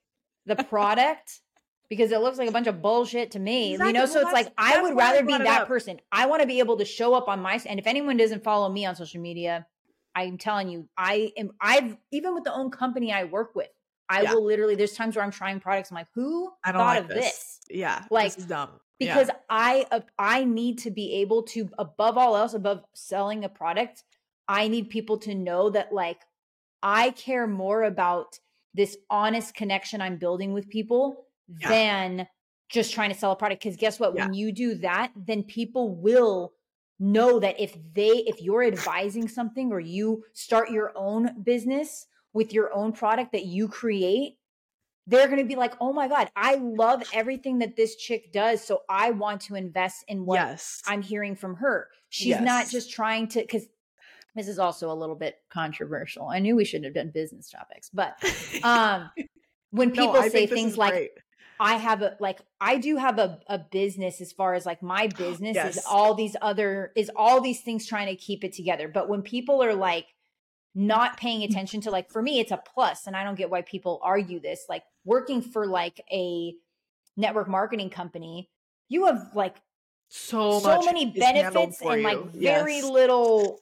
the 0.46 0.56
product 0.64 1.40
because 1.88 2.12
it 2.12 2.20
looks 2.20 2.38
like 2.38 2.48
a 2.48 2.52
bunch 2.52 2.66
of 2.66 2.82
bullshit 2.82 3.30
to 3.30 3.38
me 3.38 3.72
exactly. 3.72 3.88
you 3.88 3.92
know 3.94 4.00
well, 4.00 4.08
so 4.08 4.20
it's 4.20 4.32
like 4.32 4.52
i 4.58 4.80
would 4.80 4.96
rather 4.96 5.24
be 5.24 5.36
that 5.36 5.66
person 5.66 6.00
i 6.12 6.26
want 6.26 6.42
to 6.42 6.46
be 6.46 6.58
able 6.58 6.76
to 6.76 6.84
show 6.84 7.14
up 7.14 7.28
on 7.28 7.40
my 7.40 7.60
and 7.66 7.78
if 7.78 7.86
anyone 7.86 8.16
doesn't 8.16 8.44
follow 8.44 8.68
me 8.68 8.84
on 8.84 8.94
social 8.94 9.20
media 9.20 9.66
i'm 10.14 10.36
telling 10.38 10.68
you 10.68 10.88
i 10.96 11.32
am 11.36 11.50
i've 11.60 11.96
even 12.10 12.34
with 12.34 12.44
the 12.44 12.52
own 12.52 12.70
company 12.70 13.12
i 13.12 13.24
work 13.24 13.54
with 13.54 13.68
I 14.08 14.22
yeah. 14.22 14.34
will 14.34 14.44
literally. 14.44 14.74
There's 14.74 14.94
times 14.94 15.16
where 15.16 15.24
I'm 15.24 15.30
trying 15.30 15.60
products. 15.60 15.90
I'm 15.90 15.96
like, 15.96 16.06
who 16.14 16.50
I 16.64 16.72
thought 16.72 16.96
like 16.96 17.02
of 17.02 17.08
this. 17.08 17.16
this? 17.18 17.60
Yeah, 17.70 18.04
like 18.10 18.34
this 18.34 18.44
dumb. 18.44 18.70
Because 18.98 19.28
yeah. 19.28 19.34
I 19.50 19.86
uh, 19.90 20.00
I 20.18 20.44
need 20.44 20.78
to 20.78 20.90
be 20.90 21.16
able 21.16 21.42
to 21.44 21.68
above 21.78 22.16
all 22.16 22.36
else, 22.36 22.54
above 22.54 22.84
selling 22.94 23.44
a 23.44 23.48
product, 23.48 24.04
I 24.48 24.68
need 24.68 24.88
people 24.88 25.18
to 25.18 25.34
know 25.34 25.70
that 25.70 25.92
like 25.92 26.20
I 26.82 27.10
care 27.10 27.46
more 27.46 27.82
about 27.82 28.38
this 28.74 28.96
honest 29.10 29.54
connection 29.54 30.00
I'm 30.00 30.16
building 30.16 30.52
with 30.52 30.68
people 30.68 31.26
yeah. 31.60 31.68
than 31.68 32.28
just 32.68 32.92
trying 32.92 33.10
to 33.10 33.18
sell 33.18 33.32
a 33.32 33.36
product. 33.36 33.62
Because 33.62 33.76
guess 33.76 33.98
what? 33.98 34.14
When 34.14 34.34
you 34.34 34.52
do 34.52 34.74
that, 34.76 35.12
then 35.16 35.42
people 35.42 35.94
will 35.94 36.52
know 37.00 37.38
that 37.38 37.60
if 37.60 37.76
they 37.94 38.08
if 38.26 38.42
you're 38.42 38.64
advising 38.64 39.28
something 39.28 39.72
or 39.72 39.80
you 39.80 40.24
start 40.32 40.70
your 40.70 40.92
own 40.96 41.42
business 41.42 42.06
with 42.32 42.52
your 42.52 42.74
own 42.74 42.92
product 42.92 43.32
that 43.32 43.46
you 43.46 43.68
create, 43.68 44.36
they're 45.06 45.26
going 45.26 45.38
to 45.38 45.44
be 45.44 45.56
like, 45.56 45.74
oh 45.80 45.92
my 45.92 46.06
God, 46.06 46.30
I 46.36 46.56
love 46.56 47.02
everything 47.14 47.60
that 47.60 47.76
this 47.76 47.96
chick 47.96 48.30
does. 48.30 48.62
So 48.62 48.82
I 48.88 49.10
want 49.10 49.40
to 49.42 49.54
invest 49.54 50.04
in 50.06 50.26
what 50.26 50.36
yes. 50.36 50.82
I'm 50.86 51.00
hearing 51.00 51.34
from 51.34 51.56
her. 51.56 51.88
She's 52.10 52.28
yes. 52.28 52.42
not 52.42 52.68
just 52.68 52.90
trying 52.92 53.28
to, 53.28 53.40
because 53.40 53.66
this 54.34 54.48
is 54.48 54.58
also 54.58 54.92
a 54.92 54.94
little 54.94 55.16
bit 55.16 55.36
controversial. 55.48 56.28
I 56.28 56.40
knew 56.40 56.54
we 56.56 56.66
shouldn't 56.66 56.84
have 56.84 56.94
done 56.94 57.10
business 57.10 57.48
topics, 57.50 57.90
but 57.92 58.22
um, 58.62 59.10
when 59.70 59.90
people 59.92 60.12
no, 60.12 60.28
say 60.28 60.46
things 60.46 60.76
like, 60.76 60.92
great. 60.92 61.10
I 61.60 61.74
have 61.76 62.02
a 62.02 62.16
like 62.20 62.40
I 62.60 62.78
do 62.78 62.96
have 62.96 63.18
a, 63.18 63.40
a 63.48 63.58
business 63.58 64.20
as 64.20 64.32
far 64.32 64.54
as 64.54 64.66
like 64.66 64.82
my 64.82 65.06
business 65.18 65.54
yes. 65.54 65.76
is 65.76 65.84
all 65.84 66.14
these 66.14 66.36
other 66.40 66.92
is 66.96 67.10
all 67.14 67.40
these 67.40 67.60
things 67.60 67.86
trying 67.86 68.08
to 68.08 68.16
keep 68.16 68.44
it 68.44 68.52
together. 68.52 68.88
But 68.88 69.08
when 69.08 69.22
people 69.22 69.62
are 69.62 69.74
like, 69.74 70.06
not 70.74 71.16
paying 71.16 71.40
mm. 71.40 71.50
attention 71.50 71.80
to 71.80 71.90
like 71.90 72.10
for 72.10 72.22
me 72.22 72.38
it's 72.38 72.52
a 72.52 72.62
plus 72.72 73.06
and 73.06 73.16
i 73.16 73.24
don't 73.24 73.36
get 73.36 73.50
why 73.50 73.62
people 73.62 73.98
argue 74.02 74.38
this 74.38 74.66
like 74.68 74.84
working 75.04 75.42
for 75.42 75.66
like 75.66 76.00
a 76.12 76.54
network 77.16 77.48
marketing 77.48 77.90
company 77.90 78.48
you 78.88 79.06
have 79.06 79.30
like 79.34 79.56
so 80.08 80.60
so 80.60 80.80
many 80.82 81.06
benefits 81.06 81.80
and 81.82 82.02
like 82.02 82.18
yes. 82.32 82.60
very 82.60 82.82
little 82.82 83.60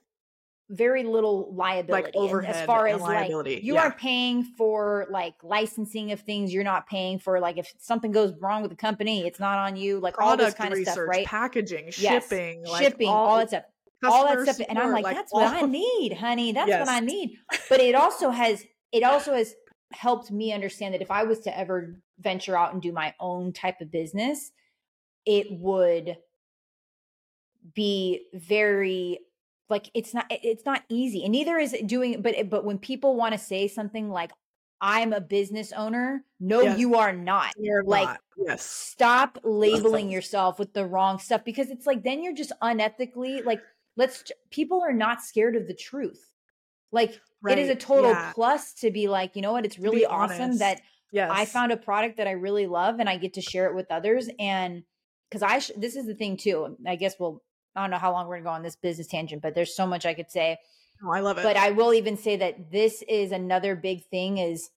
very 0.70 1.04
little 1.04 1.54
liability 1.54 2.06
like 2.06 2.16
overhead 2.16 2.56
as 2.56 2.66
far 2.66 2.88
as 2.88 3.00
like 3.00 3.30
you 3.30 3.74
yeah. 3.74 3.82
aren't 3.82 3.96
paying 3.98 4.42
for 4.42 5.06
like 5.10 5.34
licensing 5.44 6.10
of 6.10 6.20
things 6.20 6.52
you're 6.52 6.64
not 6.64 6.88
paying 6.88 7.20
for 7.20 7.38
like 7.38 7.56
if 7.56 7.72
something 7.78 8.10
goes 8.10 8.34
wrong 8.40 8.62
with 8.62 8.70
the 8.72 8.76
company 8.76 9.24
it's 9.24 9.38
not 9.38 9.58
on 9.58 9.76
you 9.76 10.00
like 10.00 10.14
Product 10.14 10.40
all 10.40 10.44
this 10.44 10.54
kind 10.54 10.72
research, 10.74 10.88
of 10.88 10.92
stuff 10.94 11.08
right 11.08 11.26
packaging 11.26 11.84
yes. 11.98 12.28
shipping 12.28 12.64
like 12.64 12.82
shipping 12.82 13.08
all, 13.08 13.26
all 13.26 13.36
that 13.38 13.48
stuff 13.48 13.62
all 14.04 14.24
that 14.24 14.42
stuff. 14.42 14.56
Support, 14.56 14.70
and 14.70 14.78
I'm 14.78 14.92
like, 14.92 15.04
like 15.04 15.16
that's 15.16 15.32
all... 15.32 15.40
what 15.40 15.54
I 15.54 15.62
need, 15.66 16.12
honey. 16.12 16.52
That's 16.52 16.68
yes. 16.68 16.86
what 16.86 16.94
I 16.94 17.00
need. 17.00 17.38
But 17.68 17.80
it 17.80 17.94
also 17.94 18.30
has 18.30 18.64
it 18.92 19.02
also 19.02 19.34
has 19.34 19.54
helped 19.92 20.30
me 20.30 20.52
understand 20.52 20.94
that 20.94 21.02
if 21.02 21.10
I 21.10 21.24
was 21.24 21.40
to 21.40 21.58
ever 21.58 22.00
venture 22.18 22.56
out 22.56 22.72
and 22.72 22.82
do 22.82 22.92
my 22.92 23.14
own 23.20 23.52
type 23.52 23.80
of 23.80 23.90
business, 23.90 24.52
it 25.24 25.46
would 25.50 26.16
be 27.74 28.26
very 28.34 29.20
like 29.68 29.90
it's 29.94 30.14
not 30.14 30.26
it's 30.30 30.64
not 30.64 30.82
easy 30.88 31.24
and 31.24 31.32
neither 31.32 31.58
is 31.58 31.74
doing 31.86 32.22
but 32.22 32.34
but 32.48 32.64
when 32.64 32.78
people 32.78 33.16
want 33.16 33.32
to 33.32 33.38
say 33.38 33.66
something 33.68 34.10
like 34.10 34.30
i'm 34.80 35.12
a 35.12 35.20
business 35.20 35.72
owner 35.72 36.24
no 36.38 36.60
yes. 36.60 36.78
you 36.78 36.94
are 36.96 37.12
not 37.12 37.52
you're 37.58 37.82
like 37.84 38.06
not. 38.06 38.20
yes 38.36 38.62
stop 38.62 39.38
labeling 39.42 40.10
yourself 40.10 40.58
with 40.58 40.72
the 40.72 40.84
wrong 40.84 41.18
stuff 41.18 41.44
because 41.44 41.70
it's 41.70 41.86
like 41.86 42.04
then 42.04 42.22
you're 42.22 42.34
just 42.34 42.52
unethically 42.62 43.44
like 43.44 43.60
let's 43.96 44.24
people 44.50 44.82
are 44.82 44.92
not 44.92 45.22
scared 45.22 45.56
of 45.56 45.66
the 45.66 45.74
truth 45.74 46.30
like 46.92 47.20
right. 47.42 47.58
it 47.58 47.62
is 47.62 47.70
a 47.70 47.74
total 47.74 48.10
yeah. 48.10 48.32
plus 48.34 48.74
to 48.74 48.90
be 48.90 49.08
like 49.08 49.34
you 49.34 49.42
know 49.42 49.52
what 49.52 49.64
it's 49.64 49.78
really 49.78 50.04
awesome 50.04 50.58
that 50.58 50.80
yes. 51.10 51.30
i 51.32 51.44
found 51.44 51.72
a 51.72 51.76
product 51.76 52.18
that 52.18 52.26
i 52.26 52.32
really 52.32 52.66
love 52.66 53.00
and 53.00 53.08
i 53.08 53.16
get 53.16 53.34
to 53.34 53.40
share 53.40 53.66
it 53.66 53.74
with 53.74 53.90
others 53.90 54.28
and 54.38 54.82
because 55.28 55.42
i 55.42 55.58
sh- 55.58 55.72
this 55.76 55.96
is 55.96 56.06
the 56.06 56.14
thing 56.14 56.36
too 56.36 56.76
i 56.86 56.96
guess 56.96 57.14
we'll 57.18 57.42
i 57.76 57.80
don't 57.80 57.90
know 57.90 57.98
how 57.98 58.12
long 58.12 58.26
we're 58.26 58.36
gonna 58.36 58.44
go 58.44 58.50
on 58.50 58.62
this 58.62 58.76
business 58.76 59.06
tangent 59.06 59.42
but 59.42 59.54
there's 59.54 59.74
so 59.74 59.86
much 59.86 60.06
i 60.06 60.14
could 60.14 60.30
say 60.30 60.58
oh, 61.04 61.10
i 61.10 61.20
love 61.20 61.38
it 61.38 61.42
but 61.42 61.56
i 61.56 61.70
will 61.70 61.94
even 61.94 62.16
say 62.16 62.36
that 62.36 62.70
this 62.70 63.02
is 63.08 63.32
another 63.32 63.76
big 63.76 64.04
thing 64.06 64.38
is 64.38 64.70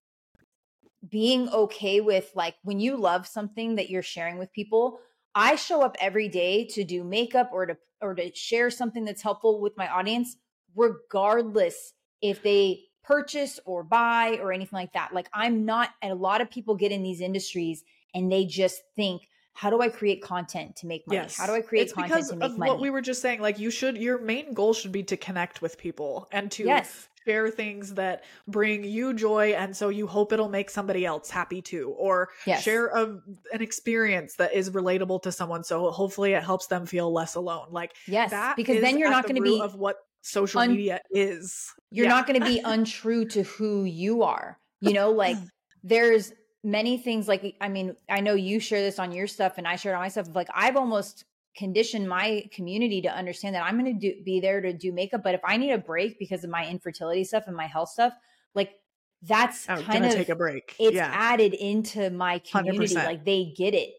being 1.09 1.49
okay 1.49 2.01
with 2.01 2.29
like 2.35 2.55
when 2.63 2.79
you 2.79 2.97
love 2.97 3.25
something 3.25 3.75
that 3.75 3.89
you're 3.89 4.03
sharing 4.03 4.37
with 4.37 4.51
people 4.51 4.99
I 5.35 5.55
show 5.55 5.81
up 5.81 5.95
every 6.01 6.27
day 6.27 6.65
to 6.71 6.83
do 6.83 7.03
makeup 7.03 7.51
or 7.53 7.65
to 7.65 7.77
or 8.01 8.15
to 8.15 8.33
share 8.33 8.69
something 8.69 9.05
that's 9.05 9.21
helpful 9.21 9.59
with 9.59 9.77
my 9.77 9.87
audience, 9.87 10.37
regardless 10.75 11.93
if 12.21 12.41
they 12.41 12.81
purchase 13.03 13.59
or 13.65 13.83
buy 13.83 14.39
or 14.41 14.53
anything 14.53 14.77
like 14.77 14.93
that. 14.93 15.13
Like 15.13 15.27
I'm 15.33 15.65
not, 15.65 15.89
and 16.01 16.11
a 16.11 16.15
lot 16.15 16.41
of 16.41 16.49
people 16.49 16.75
get 16.75 16.91
in 16.91 17.03
these 17.03 17.21
industries 17.21 17.83
and 18.13 18.31
they 18.31 18.45
just 18.45 18.81
think, 18.95 19.23
how 19.59 19.69
do 19.69 19.81
I 19.81 19.89
create 19.89 20.21
content 20.21 20.77
to 20.77 20.87
make 20.87 21.05
money? 21.05 21.19
Yes. 21.19 21.35
How 21.35 21.45
do 21.45 21.51
I 21.51 21.59
create 21.59 21.81
it's 21.81 21.91
content 21.91 22.27
to 22.29 22.37
make 22.37 22.57
money? 22.57 22.71
What 22.71 22.79
we 22.79 22.89
were 22.89 23.01
just 23.01 23.21
saying, 23.21 23.41
like 23.41 23.59
you 23.59 23.69
should, 23.69 23.97
your 23.97 24.17
main 24.17 24.53
goal 24.53 24.73
should 24.73 24.93
be 24.93 25.03
to 25.03 25.17
connect 25.17 25.61
with 25.61 25.77
people 25.77 26.29
and 26.31 26.49
to 26.51 26.63
yes. 26.63 27.09
share 27.27 27.49
things 27.49 27.95
that 27.95 28.23
bring 28.47 28.85
you 28.85 29.13
joy, 29.13 29.49
and 29.49 29.75
so 29.75 29.89
you 29.89 30.07
hope 30.07 30.31
it'll 30.31 30.47
make 30.47 30.69
somebody 30.69 31.05
else 31.05 31.29
happy 31.29 31.61
too, 31.61 31.93
or 31.97 32.29
yes. 32.47 32.63
share 32.63 32.87
a, 32.87 33.19
an 33.51 33.61
experience 33.61 34.35
that 34.35 34.53
is 34.53 34.69
relatable 34.69 35.21
to 35.23 35.31
someone, 35.33 35.65
so 35.65 35.91
hopefully 35.91 36.31
it 36.31 36.41
helps 36.41 36.67
them 36.67 36.85
feel 36.85 37.11
less 37.11 37.35
alone. 37.35 37.67
Like 37.69 37.91
yes, 38.07 38.31
because 38.55 38.79
then 38.79 38.97
you're 38.97 39.11
not 39.11 39.23
going 39.23 39.35
to 39.35 39.41
be 39.41 39.59
of 39.59 39.75
what 39.75 39.97
social 40.21 40.61
un- 40.61 40.69
media 40.69 41.01
is. 41.11 41.69
You're 41.91 42.05
yeah. 42.05 42.11
not 42.11 42.27
going 42.27 42.39
to 42.39 42.45
be 42.45 42.61
untrue 42.63 43.25
to 43.25 43.43
who 43.43 43.83
you 43.83 44.23
are. 44.23 44.57
You 44.79 44.93
know, 44.93 45.11
like 45.11 45.35
there's 45.83 46.31
many 46.63 46.97
things 46.97 47.27
like 47.27 47.55
i 47.61 47.69
mean 47.69 47.95
i 48.09 48.19
know 48.19 48.33
you 48.33 48.59
share 48.59 48.81
this 48.81 48.99
on 48.99 49.11
your 49.11 49.27
stuff 49.27 49.53
and 49.57 49.67
i 49.67 49.75
share 49.75 49.93
it 49.93 49.95
on 49.95 50.01
my 50.01 50.07
stuff 50.09 50.27
like 50.35 50.49
i've 50.53 50.75
almost 50.75 51.23
conditioned 51.55 52.07
my 52.07 52.43
community 52.51 53.01
to 53.01 53.09
understand 53.09 53.55
that 53.55 53.63
i'm 53.63 53.79
going 53.79 53.99
to 53.99 54.15
be 54.23 54.39
there 54.39 54.61
to 54.61 54.73
do 54.73 54.91
makeup 54.91 55.23
but 55.23 55.33
if 55.33 55.41
i 55.45 55.55
need 55.57 55.71
a 55.71 55.77
break 55.77 56.19
because 56.19 56.43
of 56.43 56.49
my 56.49 56.67
infertility 56.67 57.23
stuff 57.23 57.45
and 57.47 57.55
my 57.55 57.65
health 57.65 57.89
stuff 57.89 58.13
like 58.55 58.73
that's 59.21 59.67
I'm 59.69 59.83
kind 59.83 60.05
of 60.05 60.13
take 60.13 60.29
a 60.29 60.35
break 60.35 60.75
it's 60.79 60.95
yeah. 60.95 61.11
added 61.13 61.53
into 61.53 62.09
my 62.09 62.39
community 62.39 62.95
100%. 62.95 63.05
like 63.05 63.25
they 63.25 63.53
get 63.55 63.73
it 63.73 63.91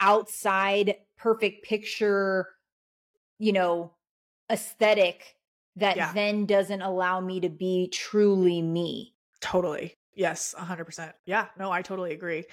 outside 0.00 0.96
perfect 1.16 1.64
picture 1.64 2.48
you 3.38 3.52
know 3.52 3.92
aesthetic 4.50 5.36
that 5.76 5.96
yeah. 5.96 6.12
then 6.12 6.46
doesn't 6.46 6.82
allow 6.82 7.20
me 7.20 7.40
to 7.40 7.48
be 7.48 7.88
truly 7.88 8.62
me 8.62 9.14
totally 9.40 9.95
Yes, 10.16 10.54
100%. 10.58 11.12
Yeah, 11.26 11.46
no, 11.58 11.70
I 11.70 11.82
totally 11.82 12.12
agree. 12.12 12.44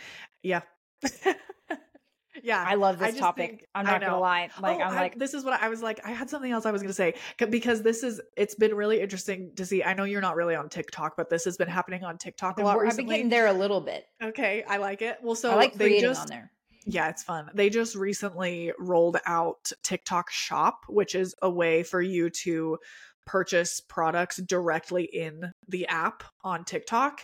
Yeah. 0.44 0.62
yeah. 2.44 2.64
I 2.68 2.76
love 2.76 3.00
this 3.00 3.18
topic. 3.18 3.50
Think, 3.50 3.68
I'm 3.74 3.86
not 3.86 4.02
going 4.02 4.12
to 4.12 4.20
lie. 4.20 4.50
Like, 4.62 4.80
oh, 4.80 4.84
I'm 4.84 4.96
like, 4.96 5.18
this 5.18 5.34
is 5.34 5.46
what 5.46 5.60
I 5.62 5.70
was 5.70 5.82
like. 5.82 6.02
I 6.06 6.12
had 6.12 6.30
something 6.30 6.52
else 6.52 6.66
I 6.66 6.72
was 6.72 6.82
going 6.82 6.90
to 6.90 6.94
say 6.94 7.14
because 7.50 7.82
this 7.82 8.04
is, 8.04 8.20
it's 8.36 8.54
been 8.54 8.76
really 8.76 9.00
interesting 9.00 9.54
to 9.56 9.66
see. 9.66 9.82
I 9.82 9.94
know 9.94 10.04
you're 10.04 10.22
not 10.22 10.36
really 10.36 10.56
on 10.56 10.68
TikTok, 10.68 11.16
but 11.16 11.30
this 11.30 11.46
has 11.46 11.56
been 11.56 11.70
happening 11.70 12.04
on 12.04 12.18
TikTok 12.18 12.60
a 12.60 12.64
lot 12.64 12.78
I've 12.86 12.98
been 12.98 13.08
getting 13.08 13.30
there 13.30 13.48
a 13.48 13.54
little 13.54 13.82
bit. 13.82 14.06
Okay. 14.22 14.64
I 14.68 14.78
like 14.78 15.02
it. 15.02 15.18
Well, 15.24 15.36
so 15.36 15.52
I 15.52 15.56
like 15.56 15.78
creating 15.78 16.02
just, 16.02 16.22
on 16.22 16.28
there. 16.28 16.52
Yeah, 16.86 17.08
it's 17.08 17.24
fun. 17.24 17.50
They 17.54 17.70
just 17.70 17.96
recently 17.96 18.74
rolled 18.78 19.18
out 19.26 19.72
TikTok 19.84 20.30
Shop, 20.30 20.82
which 20.90 21.16
is 21.16 21.34
a 21.42 21.50
way 21.50 21.84
for 21.84 22.02
you 22.02 22.30
to 22.30 22.78
purchase 23.26 23.80
products 23.80 24.38
directly 24.38 25.04
in 25.04 25.52
the 25.68 25.88
app 25.88 26.24
on 26.44 26.66
TikTok. 26.66 27.22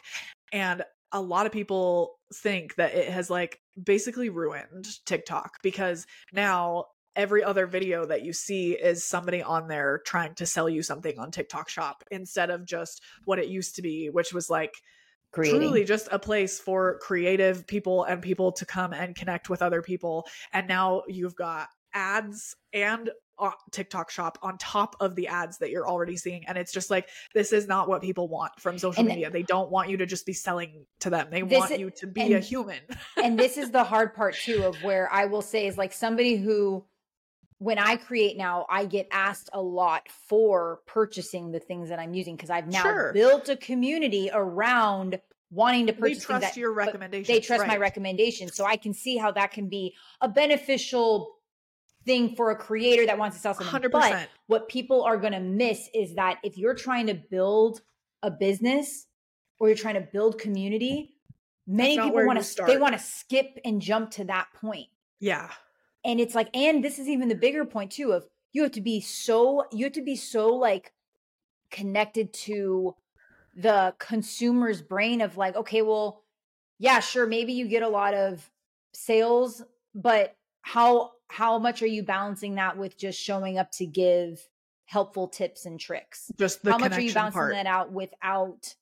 And 0.52 0.84
a 1.12 1.22
lot 1.22 1.46
of 1.46 1.52
people 1.52 2.16
think 2.34 2.76
that 2.76 2.94
it 2.94 3.10
has 3.10 3.30
like 3.30 3.60
basically 3.82 4.30
ruined 4.30 4.86
TikTok 5.06 5.58
because 5.64 6.06
now 6.32 6.86
every 7.16 7.44
other 7.44 7.66
video 7.66 8.06
that 8.06 8.24
you 8.24 8.32
see 8.32 8.74
is 8.74 9.04
somebody 9.04 9.42
on 9.42 9.68
there 9.68 10.02
trying 10.06 10.36
to 10.36 10.46
sell 10.46 10.70
you 10.70 10.84
something 10.84 11.18
on 11.20 11.32
TikTok 11.32 11.70
shop 11.70 12.04
instead 12.12 12.50
of 12.50 12.66
just 12.66 13.02
what 13.26 13.40
it 13.40 13.48
used 13.48 13.76
to 13.76 13.82
be, 13.82 14.10
which 14.10 14.34
was 14.34 14.50
like 14.50 14.74
Creating. 15.32 15.60
truly 15.60 15.84
just 15.84 16.08
a 16.12 16.20
place 16.20 16.60
for 16.60 16.98
creative 17.00 17.68
people 17.68 18.04
and 18.04 18.22
people 18.22 18.52
to 18.54 18.66
come 18.66 18.94
and 18.94 19.16
connect 19.16 19.50
with 19.50 19.62
other 19.62 19.82
people. 19.82 20.26
And 20.54 20.68
now 20.68 21.04
you've 21.08 21.36
got 21.36 21.68
ads 21.94 22.56
and 22.74 23.10
TikTok 23.72 24.10
shop 24.10 24.38
on 24.42 24.58
top 24.58 24.96
of 25.00 25.16
the 25.16 25.28
ads 25.28 25.58
that 25.60 25.70
you're 25.70 25.88
already 25.88 26.18
seeing. 26.18 26.46
And 26.48 26.58
it's 26.58 26.72
just 26.72 26.90
like, 26.90 27.10
this 27.34 27.54
is 27.54 27.68
not 27.68 27.88
what 27.88 28.02
people 28.02 28.28
want 28.28 28.60
from 28.60 28.78
social 28.78 29.02
and 29.02 29.10
media. 29.10 29.30
They 29.30 29.44
don't 29.44 29.72
want 29.72 29.90
you 29.90 29.98
to 29.98 30.06
just 30.06 30.26
be 30.26 30.34
selling 30.34 30.86
to 31.02 31.10
them. 31.10 31.28
They 31.32 31.44
want 31.44 31.72
is, 31.72 31.80
you 31.80 31.92
to 31.98 32.08
be 32.08 32.22
and, 32.22 32.34
a 32.36 32.40
human. 32.40 32.80
and 33.24 33.40
this 33.40 33.58
is 33.58 33.72
the 33.72 33.84
hard 33.84 34.14
part 34.14 34.36
too, 34.36 34.64
of 34.64 34.82
where 34.84 35.12
I 35.12 35.26
will 35.26 35.42
say 35.42 35.68
is 35.68 35.78
like 35.78 35.94
somebody 35.94 36.38
who, 36.38 36.86
when 37.60 37.78
I 37.78 37.98
create 37.98 38.38
now, 38.38 38.66
I 38.70 38.86
get 38.86 39.08
asked 39.12 39.50
a 39.54 39.62
lot 39.62 40.08
for 40.28 40.80
purchasing 40.86 41.52
the 41.52 41.60
things 41.60 41.90
that 41.90 42.00
I'm 42.00 42.14
using 42.14 42.36
because 42.36 42.50
I've 42.50 42.68
now 42.68 42.84
sure. 42.84 43.14
built 43.14 43.50
a 43.50 43.58
community 43.58 44.30
around 44.34 45.20
wanting 45.52 45.88
to 45.88 45.94
purchase. 45.94 46.20
They 46.20 46.26
trust 46.26 46.42
that, 46.42 46.58
your 46.58 46.74
recommendations. 46.74 47.28
They 47.28 47.40
trust 47.40 47.62
right. 47.62 47.70
my 47.70 47.78
recommendations, 47.78 48.56
so 48.56 48.66
I 48.66 48.78
can 48.78 48.94
see 48.94 49.18
how 49.18 49.32
that 49.32 49.52
can 49.52 49.68
be 49.68 49.96
a 50.22 50.30
beneficial 50.30 51.39
thing 52.06 52.36
for 52.36 52.52
a 52.52 52.56
creator 52.56 53.06
that 53.06 53.18
wants 53.18 53.38
to 53.38 53.42
sell 53.42 53.54
something. 53.54 53.90
100%. 53.90 53.92
But 53.92 54.30
what 54.48 54.70
people 54.70 55.04
are 55.04 55.18
going 55.18 55.34
to 55.34 55.40
miss 55.40 55.90
is 55.94 56.16
that 56.16 56.40
if 56.44 56.58
you're 56.58 56.76
trying 56.76 57.08
to 57.08 57.14
build 57.14 57.82
a 58.24 58.32
business 58.32 59.08
or 59.60 59.68
you're 59.68 59.78
trying 59.78 59.96
to 59.96 60.08
build 60.12 60.40
community, 60.40 61.16
many 61.68 61.98
people 62.00 62.26
want 62.26 62.42
to 62.42 62.64
they 62.66 62.78
want 62.78 62.94
to 62.94 63.00
skip 63.00 63.60
and 63.64 63.82
jump 63.82 64.12
to 64.12 64.24
that 64.26 64.48
point. 64.60 64.88
Yeah. 65.20 65.50
And 66.04 66.20
it's 66.20 66.36
like 66.36 66.50
and 66.56 66.84
this 66.84 67.00
is 67.00 67.08
even 67.08 67.28
the 67.28 67.36
bigger 67.36 67.66
point 67.66 67.92
too 67.92 68.14
of 68.14 68.26
you 68.54 68.64
have 68.64 68.72
to 68.74 68.82
be 68.82 69.02
so 69.02 69.66
you 69.72 69.86
have 69.86 69.94
to 69.94 70.02
be 70.02 70.16
so 70.16 70.56
like 70.56 70.94
connected 71.70 72.34
to 72.34 72.96
the 73.56 73.94
consumer's 74.00 74.82
brain 74.82 75.22
of 75.22 75.38
like 75.38 75.56
okay, 75.56 75.82
well, 75.82 76.24
yeah, 76.80 77.00
sure, 77.00 77.28
maybe 77.28 77.54
you 77.54 77.68
get 77.68 77.84
a 77.84 77.90
lot 77.90 78.14
of 78.14 78.50
sales, 78.94 79.62
but 79.94 80.36
how 80.62 81.12
how 81.30 81.60
much 81.60 81.82
are 81.82 81.88
you 81.88 82.04
balancing 82.04 82.56
that 82.56 82.78
with 82.78 82.98
just 82.98 83.20
showing 83.20 83.58
up 83.58 83.72
to 83.72 83.86
give 83.86 84.46
helpful 84.86 85.28
tips 85.28 85.66
and 85.66 85.80
tricks? 85.80 86.32
Just 86.38 86.66
how 86.66 86.78
much 86.78 86.92
are 86.92 87.00
you 87.00 87.14
balancing 87.14 87.40
part. 87.40 87.54
that 87.54 87.68
out 87.68 87.92
without 87.92 88.74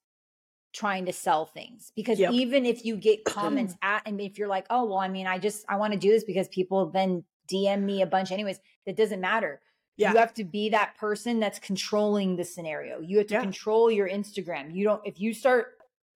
trying 0.73 1.05
to 1.05 1.13
sell 1.13 1.45
things? 1.45 1.91
Because 1.95 2.17
yep. 2.19 2.31
even 2.31 2.65
if 2.65 2.85
you 2.85 2.95
get 2.95 3.25
comments 3.25 3.75
at, 3.81 4.01
and 4.05 4.19
if 4.21 4.37
you're 4.37 4.47
like, 4.47 4.65
oh 4.69 4.85
well, 4.85 4.97
I 4.97 5.09
mean, 5.09 5.27
I 5.27 5.37
just 5.37 5.65
I 5.67 5.75
want 5.75 5.93
to 5.93 5.99
do 5.99 6.09
this 6.09 6.23
because 6.23 6.47
people 6.47 6.89
then 6.89 7.25
DM 7.51 7.83
me 7.83 8.01
a 8.01 8.07
bunch 8.07 8.31
anyways. 8.31 8.59
That 8.85 8.95
doesn't 8.95 9.19
matter. 9.19 9.61
Yeah. 9.97 10.13
You 10.13 10.19
have 10.19 10.33
to 10.35 10.45
be 10.45 10.69
that 10.69 10.95
person 10.97 11.39
that's 11.39 11.59
controlling 11.59 12.37
the 12.37 12.45
scenario. 12.45 13.01
You 13.01 13.17
have 13.17 13.27
to 13.27 13.33
yeah. 13.33 13.41
control 13.41 13.91
your 13.91 14.07
Instagram. 14.07 14.73
You 14.73 14.85
don't 14.85 15.01
if 15.05 15.19
you 15.19 15.33
start 15.33 15.73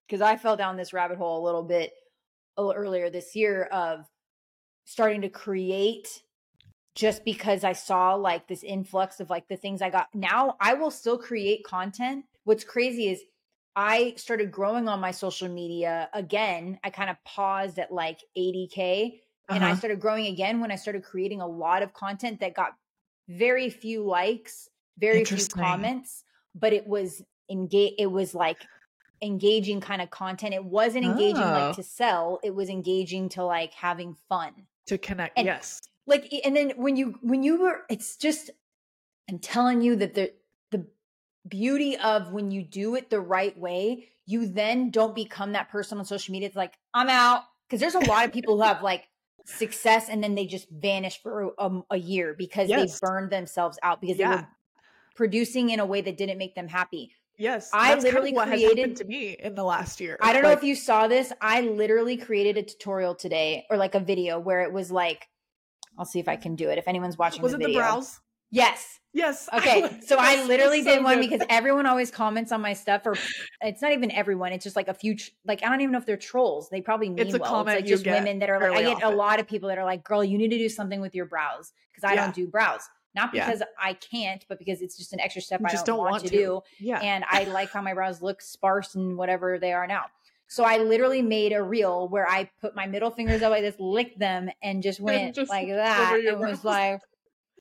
because 0.08 0.22
I 0.22 0.38
fell 0.38 0.56
down 0.56 0.78
this 0.78 0.94
rabbit 0.94 1.17
hole 1.17 1.44
a 1.44 1.46
little 1.46 1.63
bit 1.63 1.91
earlier 2.58 3.10
this 3.10 3.36
year 3.36 3.63
of 3.63 4.06
starting 4.86 5.22
to 5.22 5.30
create 5.30 6.24
just 6.96 7.24
because 7.24 7.63
I 7.63 7.74
saw 7.74 8.15
like 8.15 8.48
this 8.48 8.63
influx 8.63 9.20
of 9.20 9.30
like 9.30 9.48
the 9.48 9.56
things 9.56 9.82
I 9.82 9.89
got. 9.89 10.08
Now 10.13 10.58
I 10.60 10.74
will 10.74 10.91
still 10.91 11.17
create 11.17 11.63
content. 11.63 12.26
What's 12.44 12.63
crazy 12.63 13.10
is 13.10 13.22
I 13.76 14.13
started 14.17 14.52
growing 14.52 14.89
on 14.89 15.00
my 15.00 15.12
social 15.12 15.48
media 15.48 16.10
again. 16.13 16.80
I 16.84 16.89
kind 16.89 17.10
of 17.10 17.15
paused 17.24 17.80
at 17.80 17.91
like 17.91 18.20
80K 18.38 19.08
uh-huh. 19.08 19.56
and 19.56 19.63
I 19.63 19.67
uh-huh. 19.67 19.78
started 19.78 20.00
growing 20.02 20.28
again 20.28 20.60
when 20.60 20.72
I 20.72 20.76
started 20.76 21.04
creating 21.04 21.41
a 21.41 21.48
lot 21.48 21.82
of 21.84 21.94
content 21.94 22.41
that 22.41 22.54
got 22.54 22.74
very 23.30 23.70
few 23.70 24.04
likes, 24.04 24.67
very 24.98 25.24
few 25.24 25.46
comments, 25.48 26.24
but 26.54 26.74
it 26.74 26.86
was 26.86 27.22
engage 27.50 27.94
it 27.98 28.12
was 28.12 28.36
like 28.36 28.58
engaging 29.22 29.80
kind 29.80 30.02
of 30.02 30.10
content. 30.10 30.54
It 30.54 30.65
wasn't 30.65 31.06
engaging 31.06 31.44
oh. 31.44 31.52
like 31.52 31.76
to 31.78 31.84
sell, 31.84 32.39
it 32.44 32.54
was 32.54 32.70
engaging 32.70 33.30
to 33.30 33.46
like 33.46 33.74
having 33.74 34.15
fun 34.28 34.52
to 34.88 34.98
connect 34.98 35.38
and, 35.38 35.46
yes 35.46 35.82
like 36.08 36.32
and 36.44 36.56
then 36.56 36.72
when 36.76 36.96
you 36.96 37.15
when 37.22 37.44
you 37.44 37.62
were 37.62 37.82
it's 37.89 38.17
just 38.17 38.50
i'm 39.30 39.39
telling 39.39 39.82
you 39.82 39.96
that 39.96 40.13
the 40.13 40.32
the 40.72 40.86
beauty 41.48 41.98
of 41.98 42.32
when 42.32 42.52
you 42.52 42.63
do 42.63 42.96
it 42.96 43.10
the 43.10 43.20
right 43.20 43.58
way 43.58 44.08
you 44.26 44.48
then 44.48 44.89
don't 44.89 45.15
become 45.15 45.54
that 45.54 45.70
person 45.70 45.98
on 45.98 46.06
social 46.06 46.32
media 46.32 46.48
it's 46.48 46.56
like 46.56 46.74
i'm 46.94 47.10
out 47.10 47.44
because 47.67 47.80
there's 47.80 47.96
a 47.96 48.10
lot 48.10 48.26
of 48.26 48.34
people 48.34 48.58
who 48.58 48.63
have 48.67 48.82
like 48.82 49.08
success 49.46 50.10
and 50.10 50.24
then 50.24 50.36
they 50.36 50.46
just 50.46 50.70
vanish 50.70 51.22
for 51.22 51.41
a, 51.41 51.50
um, 51.58 51.84
a 51.89 51.98
year 51.98 52.36
because 52.38 52.70
yes. 52.70 53.00
they 53.00 53.08
burned 53.08 53.32
themselves 53.32 53.80
out 53.82 54.02
because 54.02 54.17
yeah. 54.17 54.30
they 54.30 54.36
were 54.38 54.48
producing 55.15 55.70
in 55.70 55.80
a 55.80 55.86
way 55.86 56.02
that 56.02 56.17
didn't 56.17 56.38
make 56.38 56.56
them 56.56 56.67
happy 56.67 57.12
Yes, 57.38 57.70
I 57.74 57.96
literally 57.96 58.34
kind 58.34 58.54
of 58.54 58.60
created 58.60 58.96
to 58.98 59.06
me 59.06 59.36
in 59.39 59.56
the 59.56 59.63
last 59.63 60.00
year. 60.00 60.17
I 60.22 60.34
don't 60.34 60.44
like, 60.44 60.52
know 60.52 60.58
if 60.58 60.63
you 60.63 60.76
saw 60.76 61.08
this. 61.08 61.34
I 61.41 61.62
literally 61.62 62.17
created 62.17 62.58
a 62.58 62.63
tutorial 62.63 63.15
today 63.15 63.65
or 63.70 63.78
like 63.78 63.96
a 63.96 64.00
video 64.00 64.39
where 64.39 64.62
it 64.62 64.72
was 64.72 64.91
like, 64.91 65.28
I'll 65.98 66.06
see 66.06 66.20
if 66.20 66.28
I 66.28 66.36
can 66.36 66.56
do 66.56 66.70
it. 66.70 66.78
If 66.78 66.88
anyone's 66.88 67.17
watching, 67.17 67.41
was 67.41 67.54
the 67.54 67.58
it 67.58 67.62
video. 67.62 67.80
the 67.80 67.80
brows? 67.80 68.20
Yes. 68.52 69.00
Yes. 69.13 69.50
Okay. 69.54 70.00
so 70.06 70.17
I 70.20 70.46
literally 70.46 70.84
so 70.84 70.96
did 70.96 71.04
one 71.04 71.20
good. 71.20 71.30
because 71.30 71.48
everyone 71.50 71.86
always 71.86 72.12
comments 72.12 72.52
on 72.52 72.62
my 72.62 72.74
stuff, 72.74 73.06
or 73.06 73.15
it's 73.62 73.82
not 73.82 73.91
even 73.91 74.12
everyone. 74.12 74.54
It's 74.54 74.63
just 74.63 74.76
like 74.76 74.88
a 74.88 74.94
few, 74.94 75.15
like 75.46 75.63
I 75.63 75.70
don't 75.70 75.82
even 75.82 75.91
know 75.91 75.98
if 75.98 76.06
they're 76.06 76.17
trolls. 76.17 76.70
They 76.70 76.82
probably 76.82 77.10
mean 77.10 77.20
it's 77.20 77.34
a 77.34 77.39
well. 77.39 77.50
Comment 77.50 77.80
it's 77.80 77.84
like 77.84 77.89
just 77.89 78.06
women 78.06 78.39
that 78.39 78.50
are 78.50 78.60
like. 78.60 78.80
I 78.80 78.82
get 78.84 78.98
often. 78.98 79.13
a 79.13 79.15
lot 79.15 79.39
of 79.39 79.48
people 79.48 79.70
that 79.70 79.78
are 79.78 79.86
like, 79.86 80.04
"Girl, 80.04 80.24
you 80.24 80.38
need 80.38 80.50
to 80.50 80.58
do 80.58 80.70
something 80.70 81.02
with 81.02 81.13
your 81.13 81.26
brows," 81.26 81.74
because 81.91 82.04
I 82.04 82.13
yeah. 82.13 82.24
don't 82.24 82.36
do 82.36 82.48
brows. 82.48 82.82
Not 83.13 83.32
because 83.32 83.60
yeah. 83.60 83.65
I 83.78 83.93
can't, 83.93 84.45
but 84.47 84.58
because 84.58 84.82
it's 84.82 84.97
just 84.97 85.12
an 85.13 85.19
extra 85.19 85.41
step 85.41 85.60
you 85.60 85.67
I 85.67 85.74
don't, 85.74 85.86
don't 85.86 85.97
want, 85.97 86.12
want, 86.12 86.24
to 86.26 86.30
do. 86.30 86.62
Yeah. 86.80 87.00
And 87.00 87.26
I 87.30 87.43
like 87.45 87.71
how 87.71 87.82
my 87.82 87.93
brows 87.93 88.21
look 88.21 88.41
sparse 88.41 88.95
and 88.95 89.17
whatever 89.17 89.60
they 89.60 89.74
are 89.74 89.88
now. 89.88 90.06
So 90.47 90.65
I 90.65 90.78
literally 90.80 91.21
made 91.21 91.54
a 91.54 91.63
reel 91.63 92.10
where 92.10 92.28
I 92.28 92.50
put 92.60 92.76
my 92.76 92.86
middle 92.86 93.10
fingers 93.10 93.41
up 93.41 93.52
like 93.52 93.62
this, 93.62 93.76
licked 93.80 94.19
them, 94.19 94.50
and 94.62 94.84
just 94.84 95.00
went 95.00 95.24
and 95.24 95.34
just 95.34 95.50
like 95.50 95.69
that. 95.69 96.21
And 96.26 96.39
was 96.39 96.65
like, 96.65 97.00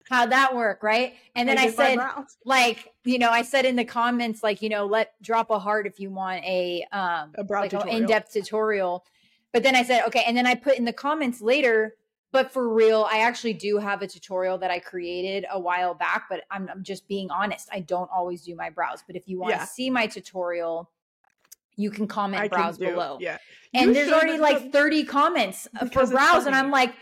how'd 0.08 0.32
that 0.32 0.56
work? 0.56 0.82
Right. 0.82 1.14
And 1.36 1.48
then 1.48 1.56
I, 1.56 1.66
I 1.66 1.70
said, 1.70 1.98
like, 2.44 2.92
you 3.04 3.18
know, 3.18 3.30
I 3.30 3.42
said 3.42 3.64
in 3.64 3.76
the 3.76 3.84
comments, 3.84 4.42
like, 4.42 4.60
you 4.60 4.68
know, 4.68 4.86
let 4.86 5.14
drop 5.22 5.50
a 5.50 5.58
heart 5.60 5.86
if 5.86 6.00
you 6.00 6.10
want 6.10 6.44
a 6.44 6.84
um 6.90 7.30
a 7.36 7.44
brow 7.44 7.60
like 7.60 7.72
in-depth 7.72 8.32
tutorial. 8.32 9.04
But 9.52 9.62
then 9.62 9.76
I 9.76 9.84
said, 9.84 10.02
okay. 10.08 10.24
And 10.26 10.36
then 10.36 10.46
I 10.46 10.54
put 10.56 10.76
in 10.76 10.84
the 10.84 10.92
comments 10.92 11.40
later, 11.40 11.94
but 12.32 12.52
for 12.52 12.72
real, 12.72 13.06
I 13.10 13.20
actually 13.20 13.54
do 13.54 13.78
have 13.78 14.02
a 14.02 14.06
tutorial 14.06 14.58
that 14.58 14.70
I 14.70 14.78
created 14.78 15.46
a 15.50 15.58
while 15.58 15.94
back, 15.94 16.26
but 16.30 16.42
I'm, 16.50 16.68
I'm 16.68 16.84
just 16.84 17.08
being 17.08 17.30
honest. 17.30 17.68
I 17.72 17.80
don't 17.80 18.08
always 18.14 18.42
do 18.42 18.54
my 18.54 18.70
brows. 18.70 19.02
But 19.04 19.16
if 19.16 19.28
you 19.28 19.40
want 19.40 19.54
to 19.54 19.58
yeah. 19.58 19.64
see 19.64 19.90
my 19.90 20.06
tutorial, 20.06 20.90
you 21.76 21.90
can 21.90 22.06
comment 22.06 22.42
I 22.42 22.48
brows 22.48 22.78
can 22.78 22.92
below. 22.92 23.18
Yeah. 23.20 23.38
And 23.74 23.88
you 23.88 23.94
there's 23.94 24.12
already 24.12 24.38
like 24.38 24.72
30 24.72 25.04
comments 25.04 25.66
uh, 25.80 25.86
for 25.86 26.06
brows. 26.06 26.46
And 26.46 26.54
I'm 26.54 26.70
like, 26.70 26.94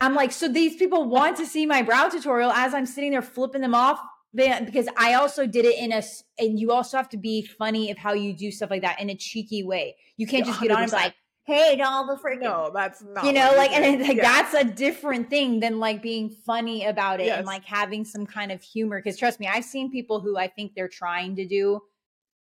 I'm 0.00 0.14
like, 0.14 0.30
so 0.30 0.48
these 0.48 0.76
people 0.76 1.04
want 1.04 1.36
to 1.38 1.46
see 1.46 1.66
my 1.66 1.82
brow 1.82 2.08
tutorial 2.08 2.52
as 2.52 2.72
I'm 2.72 2.86
sitting 2.86 3.10
there 3.10 3.22
flipping 3.22 3.62
them 3.62 3.74
off 3.74 4.00
because 4.34 4.86
I 4.96 5.14
also 5.14 5.46
did 5.46 5.64
it 5.64 5.78
in 5.78 5.92
a, 5.92 6.02
and 6.38 6.60
you 6.60 6.70
also 6.70 6.98
have 6.98 7.08
to 7.08 7.16
be 7.16 7.42
funny 7.42 7.90
of 7.90 7.98
how 7.98 8.12
you 8.12 8.32
do 8.32 8.52
stuff 8.52 8.70
like 8.70 8.82
that 8.82 9.00
in 9.00 9.10
a 9.10 9.14
cheeky 9.16 9.64
way. 9.64 9.96
You 10.16 10.26
can't 10.26 10.44
just 10.46 10.60
get 10.60 10.70
on 10.70 10.82
and 10.82 10.90
be 10.90 10.96
like, 10.96 11.14
hate 11.48 11.80
all 11.80 12.06
the 12.06 12.16
freaking. 12.16 12.42
No, 12.42 12.70
that's 12.72 13.02
not. 13.02 13.24
You 13.24 13.32
know, 13.32 13.54
like, 13.56 13.72
and 13.72 14.02
like, 14.02 14.18
yeah. 14.18 14.22
that's 14.22 14.54
a 14.54 14.64
different 14.64 15.30
thing 15.30 15.60
than 15.60 15.78
like 15.78 16.02
being 16.02 16.28
funny 16.30 16.84
about 16.84 17.20
it 17.20 17.26
yes. 17.26 17.38
and 17.38 17.46
like 17.46 17.64
having 17.64 18.04
some 18.04 18.26
kind 18.26 18.52
of 18.52 18.62
humor. 18.62 18.98
Because 18.98 19.16
trust 19.18 19.40
me, 19.40 19.48
I've 19.48 19.64
seen 19.64 19.90
people 19.90 20.20
who 20.20 20.36
I 20.36 20.48
think 20.48 20.74
they're 20.74 20.88
trying 20.88 21.36
to 21.36 21.46
do 21.46 21.80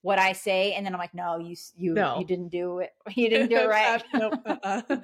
what 0.03 0.19
I 0.19 0.33
say, 0.33 0.75
and 0.75 0.85
then 0.85 0.95
I'm 0.95 0.99
like, 0.99 1.15
no, 1.15 1.39
you 1.39 1.57
you 1.77 1.95
no. 1.95 2.19
you 2.19 2.25
didn't 2.27 2.51
do 2.51 2.79
it. 2.81 2.91
You 3.17 3.29
didn't 3.29 3.49
do 3.49 3.57
it 3.57 3.67
right. 3.69 4.03
nope. 4.15 4.35
uh-uh. 4.45 4.83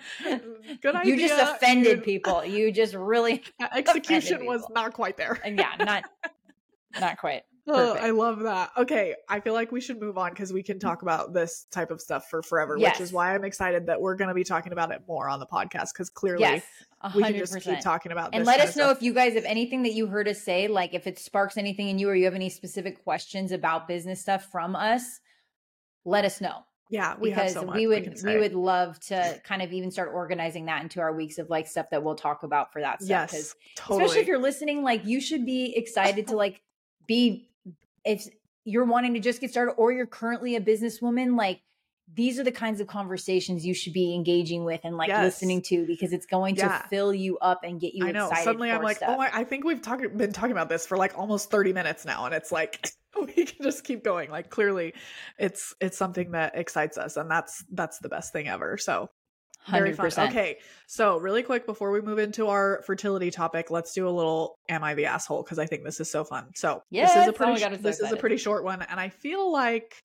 Good 0.82 0.94
idea. 0.94 1.14
You 1.14 1.28
just 1.28 1.40
offended 1.40 2.04
people. 2.04 2.44
You 2.44 2.70
just 2.70 2.94
really 2.94 3.42
execution 3.74 4.46
was 4.46 4.64
not 4.70 4.92
quite 4.92 5.16
there. 5.16 5.40
and 5.44 5.58
yeah, 5.58 5.74
not 5.78 6.04
not 7.00 7.18
quite. 7.18 7.42
Oh, 7.68 7.94
I 7.94 8.10
love 8.10 8.40
that. 8.40 8.70
Okay, 8.76 9.16
I 9.28 9.40
feel 9.40 9.52
like 9.52 9.72
we 9.72 9.80
should 9.80 10.00
move 10.00 10.16
on 10.18 10.30
because 10.30 10.52
we 10.52 10.62
can 10.62 10.78
talk 10.78 11.02
about 11.02 11.32
this 11.32 11.66
type 11.72 11.90
of 11.90 12.00
stuff 12.00 12.28
for 12.30 12.42
forever, 12.42 12.76
yes. 12.78 12.94
which 12.94 13.02
is 13.02 13.12
why 13.12 13.34
I'm 13.34 13.44
excited 13.44 13.86
that 13.86 14.00
we're 14.00 14.14
going 14.14 14.28
to 14.28 14.34
be 14.34 14.44
talking 14.44 14.72
about 14.72 14.92
it 14.92 15.02
more 15.08 15.28
on 15.28 15.40
the 15.40 15.46
podcast 15.46 15.92
because 15.92 16.08
clearly 16.08 16.42
yes, 16.42 16.62
we 17.14 17.22
can 17.22 17.36
just 17.36 17.60
keep 17.60 17.80
talking 17.80 18.12
about 18.12 18.30
And 18.34 18.44
let 18.44 18.60
us 18.60 18.76
know 18.76 18.90
if 18.90 19.02
you 19.02 19.12
guys 19.12 19.34
have 19.34 19.44
anything 19.44 19.82
that 19.82 19.94
you 19.94 20.06
heard 20.06 20.28
us 20.28 20.40
say, 20.40 20.68
like 20.68 20.94
if 20.94 21.08
it 21.08 21.18
sparks 21.18 21.56
anything 21.56 21.88
in 21.88 21.98
you 21.98 22.08
or 22.08 22.14
you 22.14 22.24
have 22.26 22.34
any 22.34 22.50
specific 22.50 23.02
questions 23.02 23.50
about 23.50 23.88
business 23.88 24.20
stuff 24.20 24.46
from 24.52 24.76
us, 24.76 25.20
let 26.04 26.24
us 26.24 26.40
know. 26.40 26.64
Yeah, 26.88 27.16
we 27.18 27.30
because 27.30 27.54
so 27.54 27.64
we 27.64 27.88
would 27.88 28.16
we, 28.22 28.34
we, 28.34 28.38
would 28.38 28.54
love 28.54 29.00
to 29.06 29.40
kind 29.42 29.60
of 29.60 29.72
even 29.72 29.90
start 29.90 30.12
organizing 30.14 30.66
that 30.66 30.82
into 30.84 31.00
our 31.00 31.12
weeks 31.12 31.38
of 31.38 31.50
like 31.50 31.66
stuff 31.66 31.86
that 31.90 32.04
we'll 32.04 32.14
talk 32.14 32.44
about 32.44 32.72
for 32.72 32.80
that 32.80 33.02
stuff. 33.02 33.32
Yes, 33.32 33.56
totally. 33.74 34.04
Especially 34.04 34.22
if 34.22 34.28
you're 34.28 34.38
listening, 34.38 34.84
like 34.84 35.04
you 35.04 35.20
should 35.20 35.44
be 35.44 35.76
excited 35.76 36.28
to 36.28 36.36
like 36.36 36.62
be 37.08 37.48
if 38.06 38.26
you're 38.64 38.84
wanting 38.84 39.14
to 39.14 39.20
just 39.20 39.40
get 39.40 39.50
started 39.50 39.72
or 39.72 39.92
you're 39.92 40.06
currently 40.06 40.56
a 40.56 40.60
businesswoman, 40.60 41.36
like 41.36 41.60
these 42.12 42.38
are 42.38 42.44
the 42.44 42.52
kinds 42.52 42.80
of 42.80 42.86
conversations 42.86 43.66
you 43.66 43.74
should 43.74 43.92
be 43.92 44.14
engaging 44.14 44.64
with 44.64 44.80
and 44.84 44.96
like 44.96 45.08
yes. 45.08 45.24
listening 45.24 45.60
to 45.60 45.84
because 45.86 46.12
it's 46.12 46.26
going 46.26 46.54
yeah. 46.54 46.68
to 46.82 46.88
fill 46.88 47.12
you 47.12 47.36
up 47.38 47.60
and 47.64 47.80
get 47.80 47.94
you 47.94 48.06
I 48.06 48.12
know. 48.12 48.30
Suddenly 48.44 48.70
I'm 48.70 48.82
like, 48.82 48.98
stuff. 48.98 49.16
oh, 49.18 49.20
I, 49.20 49.40
I 49.40 49.44
think 49.44 49.64
we've 49.64 49.82
talk- 49.82 50.00
been 50.16 50.32
talking 50.32 50.52
about 50.52 50.68
this 50.68 50.86
for 50.86 50.96
like 50.96 51.18
almost 51.18 51.50
30 51.50 51.72
minutes 51.72 52.04
now. 52.04 52.24
And 52.26 52.34
it's 52.34 52.52
like, 52.52 52.90
we 53.20 53.44
can 53.44 53.62
just 53.62 53.82
keep 53.82 54.04
going. 54.04 54.30
Like 54.30 54.50
clearly 54.50 54.94
it's, 55.36 55.74
it's 55.80 55.98
something 55.98 56.30
that 56.32 56.56
excites 56.56 56.96
us 56.96 57.16
and 57.16 57.28
that's, 57.28 57.64
that's 57.72 57.98
the 57.98 58.08
best 58.08 58.32
thing 58.32 58.46
ever. 58.46 58.78
So 58.78 59.10
Very 59.70 59.92
100%. 59.92 60.12
fun. 60.12 60.28
Okay, 60.28 60.58
so 60.86 61.18
really 61.18 61.42
quick 61.42 61.66
before 61.66 61.90
we 61.90 62.00
move 62.00 62.18
into 62.18 62.46
our 62.48 62.82
fertility 62.86 63.30
topic, 63.30 63.70
let's 63.70 63.92
do 63.92 64.08
a 64.08 64.10
little 64.10 64.58
"Am 64.68 64.84
I 64.84 64.94
the 64.94 65.06
asshole?" 65.06 65.42
because 65.42 65.58
I 65.58 65.66
think 65.66 65.84
this 65.84 66.00
is 66.00 66.10
so 66.10 66.24
fun. 66.24 66.50
So 66.54 66.82
yes, 66.90 67.14
this 67.14 67.22
is 67.24 67.28
a 67.28 67.32
pretty 67.32 67.64
oh 67.64 67.70
God, 67.70 67.78
this 67.82 68.00
is 68.00 68.12
a 68.12 68.16
pretty 68.16 68.36
short 68.36 68.64
one, 68.64 68.82
and 68.82 69.00
I 69.00 69.08
feel 69.08 69.52
like 69.52 70.02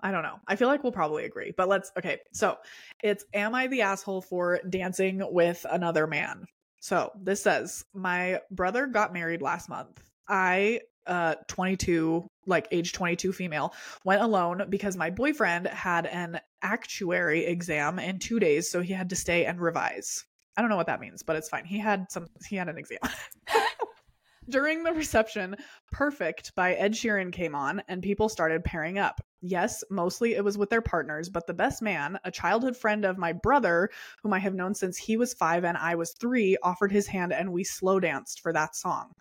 I 0.00 0.10
don't 0.10 0.22
know. 0.22 0.38
I 0.46 0.56
feel 0.56 0.68
like 0.68 0.82
we'll 0.82 0.92
probably 0.92 1.24
agree, 1.24 1.52
but 1.56 1.68
let's 1.68 1.90
okay. 1.98 2.18
So 2.32 2.56
it's 3.02 3.24
"Am 3.34 3.54
I 3.54 3.66
the 3.66 3.82
asshole 3.82 4.22
for 4.22 4.60
dancing 4.68 5.22
with 5.32 5.64
another 5.70 6.06
man?" 6.06 6.46
So 6.80 7.10
this 7.20 7.42
says, 7.42 7.84
"My 7.92 8.40
brother 8.50 8.86
got 8.86 9.12
married 9.12 9.42
last 9.42 9.68
month. 9.68 10.02
I 10.28 10.80
uh 11.06 11.36
22 11.46 12.26
like 12.46 12.66
age 12.72 12.92
22 12.92 13.32
female 13.32 13.72
went 14.04 14.22
alone 14.22 14.64
because 14.68 14.96
my 14.96 15.10
boyfriend 15.10 15.68
had 15.68 16.06
an 16.06 16.40
actuary 16.66 17.46
exam 17.46 17.98
in 17.98 18.18
2 18.18 18.40
days 18.40 18.70
so 18.70 18.80
he 18.80 18.92
had 18.92 19.08
to 19.10 19.16
stay 19.16 19.44
and 19.46 19.60
revise. 19.60 20.24
I 20.56 20.62
don't 20.62 20.70
know 20.70 20.76
what 20.76 20.86
that 20.86 21.00
means, 21.00 21.22
but 21.22 21.36
it's 21.36 21.48
fine. 21.48 21.64
He 21.64 21.78
had 21.78 22.10
some 22.10 22.26
he 22.48 22.56
had 22.56 22.68
an 22.68 22.78
exam. 22.78 22.98
During 24.48 24.84
the 24.84 24.92
reception, 24.92 25.56
Perfect 25.90 26.54
by 26.54 26.74
Ed 26.74 26.92
Sheeran 26.92 27.32
came 27.32 27.54
on 27.54 27.82
and 27.88 28.02
people 28.02 28.28
started 28.28 28.64
pairing 28.64 28.98
up. 28.98 29.20
Yes, 29.48 29.84
mostly 29.90 30.34
it 30.34 30.42
was 30.42 30.58
with 30.58 30.70
their 30.70 30.82
partners, 30.82 31.28
but 31.28 31.46
the 31.46 31.54
best 31.54 31.80
man, 31.80 32.18
a 32.24 32.32
childhood 32.32 32.76
friend 32.76 33.04
of 33.04 33.16
my 33.16 33.32
brother, 33.32 33.90
whom 34.20 34.32
I 34.32 34.40
have 34.40 34.56
known 34.56 34.74
since 34.74 34.96
he 34.96 35.16
was 35.16 35.34
five 35.34 35.64
and 35.64 35.78
I 35.78 35.94
was 35.94 36.14
three, 36.14 36.56
offered 36.64 36.90
his 36.90 37.06
hand 37.06 37.32
and 37.32 37.52
we 37.52 37.62
slow 37.62 38.00
danced 38.00 38.40
for 38.40 38.52
that 38.52 38.74
song. 38.74 39.12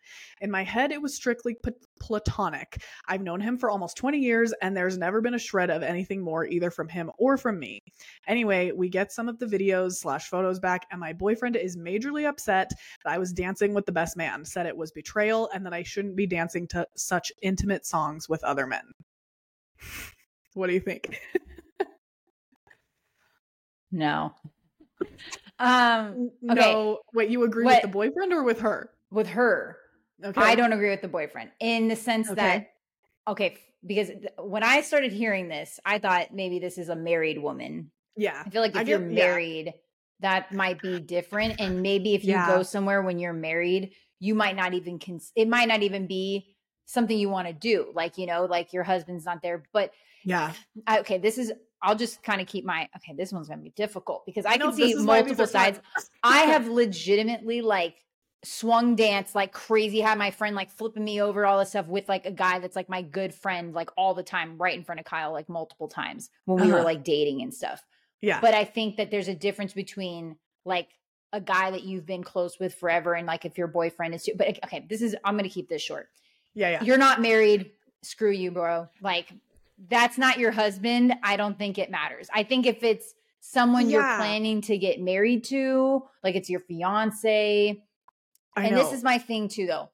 In 0.42 0.50
my 0.50 0.64
head, 0.64 0.92
it 0.92 1.00
was 1.00 1.14
strictly 1.14 1.56
platonic. 2.00 2.82
I've 3.08 3.22
known 3.22 3.40
him 3.40 3.60
for 3.60 3.70
almost 3.70 3.98
20 3.98 4.18
years 4.18 4.52
and 4.64 4.76
there's 4.76 4.98
never 4.98 5.22
been 5.22 5.36
a 5.36 5.40
shred 5.40 5.70
of 5.70 5.84
anything 5.84 6.24
more 6.24 6.44
either 6.44 6.72
from 6.72 6.90
him 6.90 7.12
or 7.20 7.38
from 7.38 7.60
me. 7.60 7.84
Anyway, 8.28 8.72
we 8.72 8.90
get 8.90 9.12
some 9.12 9.30
of 9.30 9.38
the 9.38 9.46
videos 9.46 9.98
slash 9.98 10.28
photos 10.28 10.60
back 10.60 10.88
and 10.90 11.00
my 11.00 11.14
boyfriend 11.14 11.56
is 11.56 11.78
majorly 11.78 12.28
upset 12.28 12.72
that 13.04 13.14
I 13.14 13.20
was 13.20 13.32
dancing 13.32 13.76
with 13.76 13.86
the 13.86 13.92
best 13.92 14.18
man, 14.18 14.44
said 14.44 14.66
it 14.66 14.76
was 14.76 14.92
betrayal 14.92 15.52
and 15.54 15.64
that 15.68 15.74
I 15.74 15.84
shouldn't 15.84 16.16
be 16.16 16.26
dancing 16.26 16.68
to 16.70 16.88
such 16.96 17.32
intimate 17.44 17.86
songs 17.86 18.28
with 18.28 18.44
other 18.44 18.66
men. 18.66 18.86
What 20.56 20.68
do 20.68 20.74
you 20.74 20.80
think? 20.80 21.20
no. 23.92 24.34
Um 25.60 26.32
okay. 26.50 26.74
No, 26.74 27.00
wait, 27.14 27.30
you 27.30 27.44
agree 27.44 27.66
what, 27.66 27.76
with 27.76 27.82
the 27.84 27.88
boyfriend 27.90 28.34
or 28.34 28.44
with 28.44 28.62
her? 28.62 28.90
With 29.12 29.28
her. 29.28 29.78
Okay. 30.24 30.42
I 30.42 30.56
don't 30.56 30.74
agree 30.74 30.90
with 30.90 31.02
the 31.02 31.10
boyfriend 31.10 31.52
in 31.60 31.90
the 31.90 31.96
sense 31.96 32.30
okay. 32.30 32.36
that 32.42 32.72
okay, 33.28 33.58
because 33.86 34.10
when 34.40 34.64
I 34.64 34.82
started 34.82 35.12
hearing 35.12 35.50
this, 35.50 35.80
I 35.86 36.00
thought 36.00 36.34
maybe 36.34 36.60
this 36.60 36.78
is 36.78 36.90
a 36.90 36.96
married 36.96 37.38
woman. 37.42 37.92
Yeah. 38.16 38.42
I 38.46 38.50
feel 38.50 38.62
like 38.62 38.72
if 38.72 38.78
I 38.78 38.82
you're 38.84 39.00
married, 39.00 39.66
yeah. 39.66 39.72
that 40.22 40.54
might 40.54 40.82
be 40.82 41.02
different 41.02 41.60
and 41.60 41.82
maybe 41.82 42.16
if 42.16 42.24
you 42.24 42.32
yeah. 42.32 42.48
go 42.48 42.64
somewhere 42.64 43.02
when 43.02 43.20
you're 43.20 43.34
married, 43.34 43.92
you 44.20 44.36
might 44.36 44.56
not 44.56 44.74
even 44.74 45.00
cons- 45.00 45.34
it 45.36 45.50
might 45.50 45.68
not 45.68 45.84
even 45.84 46.08
be 46.08 46.55
something 46.86 47.18
you 47.18 47.30
want 47.30 47.48
to 47.48 47.54
do 47.54 47.92
like 47.94 48.18
you 48.18 48.26
know 48.26 48.46
like 48.46 48.74
your 48.74 48.84
husband's 48.84 49.26
not 49.26 49.42
there 49.42 49.64
but 49.74 49.92
yeah. 50.24 50.54
I, 50.88 51.00
okay 51.00 51.18
this 51.18 51.38
is 51.38 51.52
i'll 51.82 51.96
just 51.96 52.24
kind 52.24 52.42
of 52.42 52.48
keep 52.48 52.66
my 52.66 52.88
okay 52.96 53.14
this 53.16 53.32
one's 53.32 53.48
gonna 53.48 53.62
be 53.62 53.72
difficult 53.72 54.26
because 54.26 54.46
i 54.46 54.58
can 54.58 54.74
see 54.74 54.96
multiple 54.96 55.48
sides. 55.48 55.80
I 56.24 56.40
have 56.46 56.68
legitimately 56.68 57.62
like 57.62 58.06
swung 58.46 58.96
dance 58.96 59.34
like 59.34 59.52
crazy 59.52 60.00
had 60.00 60.18
my 60.18 60.30
friend 60.30 60.56
like 60.56 60.70
flipping 60.70 61.04
me 61.04 61.20
over 61.20 61.46
all 61.46 61.58
this 61.58 61.70
stuff 61.70 61.88
with 61.88 62.08
like 62.08 62.28
a 62.28 62.32
guy 62.32 62.60
that's 62.60 62.76
like 62.76 62.88
my 62.88 63.02
good 63.02 63.34
friend 63.34 63.74
like 63.74 63.90
all 63.98 64.14
the 64.14 64.24
time 64.24 64.58
right 64.60 64.76
in 64.76 64.84
front 64.84 65.00
of 65.00 65.06
kyle 65.06 65.32
like 65.32 65.50
multiple 65.50 65.88
times 65.88 66.30
when 66.46 66.62
we 66.62 66.68
uh-huh. 66.68 66.78
were 66.78 66.84
like 66.84 67.04
dating 67.04 67.42
and 67.42 67.54
stuff. 67.54 67.84
Yeah. 68.22 68.40
But 68.40 68.54
i 68.54 68.64
think 68.64 68.98
that 68.98 69.10
there's 69.10 69.28
a 69.28 69.36
difference 69.36 69.74
between 69.74 70.36
like 70.64 70.90
a 71.34 71.42
guy 71.42 71.72
that 71.72 71.84
you've 71.84 72.06
been 72.06 72.24
close 72.24 72.60
with 72.60 72.76
forever 72.76 73.14
and 73.14 73.26
like 73.26 73.46
if 73.46 73.58
your 73.58 73.68
boyfriend 73.68 74.14
is 74.14 74.24
too 74.24 74.34
but 74.38 74.60
okay 74.64 74.86
this 74.90 75.02
is 75.02 75.16
i'm 75.26 75.36
gonna 75.36 75.50
keep 75.50 75.68
this 75.68 75.82
short 75.82 76.08
yeah, 76.56 76.70
yeah. 76.70 76.84
You're 76.84 76.98
not 76.98 77.22
married. 77.22 77.72
Screw 78.02 78.32
you, 78.32 78.52
bro. 78.52 78.88
Like 79.02 79.32
that's 79.90 80.18
not 80.18 80.40
your 80.40 80.52
husband. 80.52 81.14
I 81.22 81.38
don't 81.38 81.58
think 81.58 81.78
it 81.78 81.92
matters. 81.92 82.30
I 82.34 82.44
think 82.44 82.66
if 82.66 82.84
it's 82.84 83.14
someone 83.42 83.90
yeah. 83.90 83.98
you're 83.98 84.18
planning 84.18 84.62
to 84.62 84.78
get 84.78 85.00
married 85.02 85.44
to, 85.46 86.04
like 86.24 86.36
it's 86.36 86.50
your 86.50 86.62
fiance. 86.62 87.82
I 88.56 88.66
and 88.66 88.76
know. 88.76 88.84
this 88.84 88.94
is 88.94 89.04
my 89.04 89.18
thing 89.18 89.50
too, 89.50 89.68
though. 89.68 89.90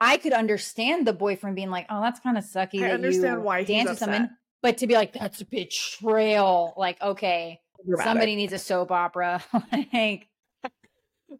I 0.00 0.16
could 0.16 0.32
understand 0.32 1.06
the 1.06 1.12
boyfriend 1.12 1.56
being 1.56 1.70
like, 1.70 1.86
"Oh, 1.90 2.00
that's 2.00 2.20
kind 2.20 2.38
of 2.38 2.44
sucky." 2.44 2.78
I 2.78 2.88
that 2.88 2.94
understand 2.94 3.38
you 3.38 3.40
why 3.40 3.64
dance 3.64 3.90
with 3.90 3.98
someone, 3.98 4.30
but 4.62 4.78
to 4.78 4.86
be 4.86 4.94
like, 4.94 5.12
"That's 5.12 5.40
a 5.40 5.44
betrayal." 5.44 6.74
Like, 6.76 7.00
okay, 7.02 7.60
Dramatic. 7.84 8.04
somebody 8.04 8.36
needs 8.36 8.52
a 8.52 8.58
soap 8.58 8.92
opera. 8.92 9.42
like, 9.92 10.28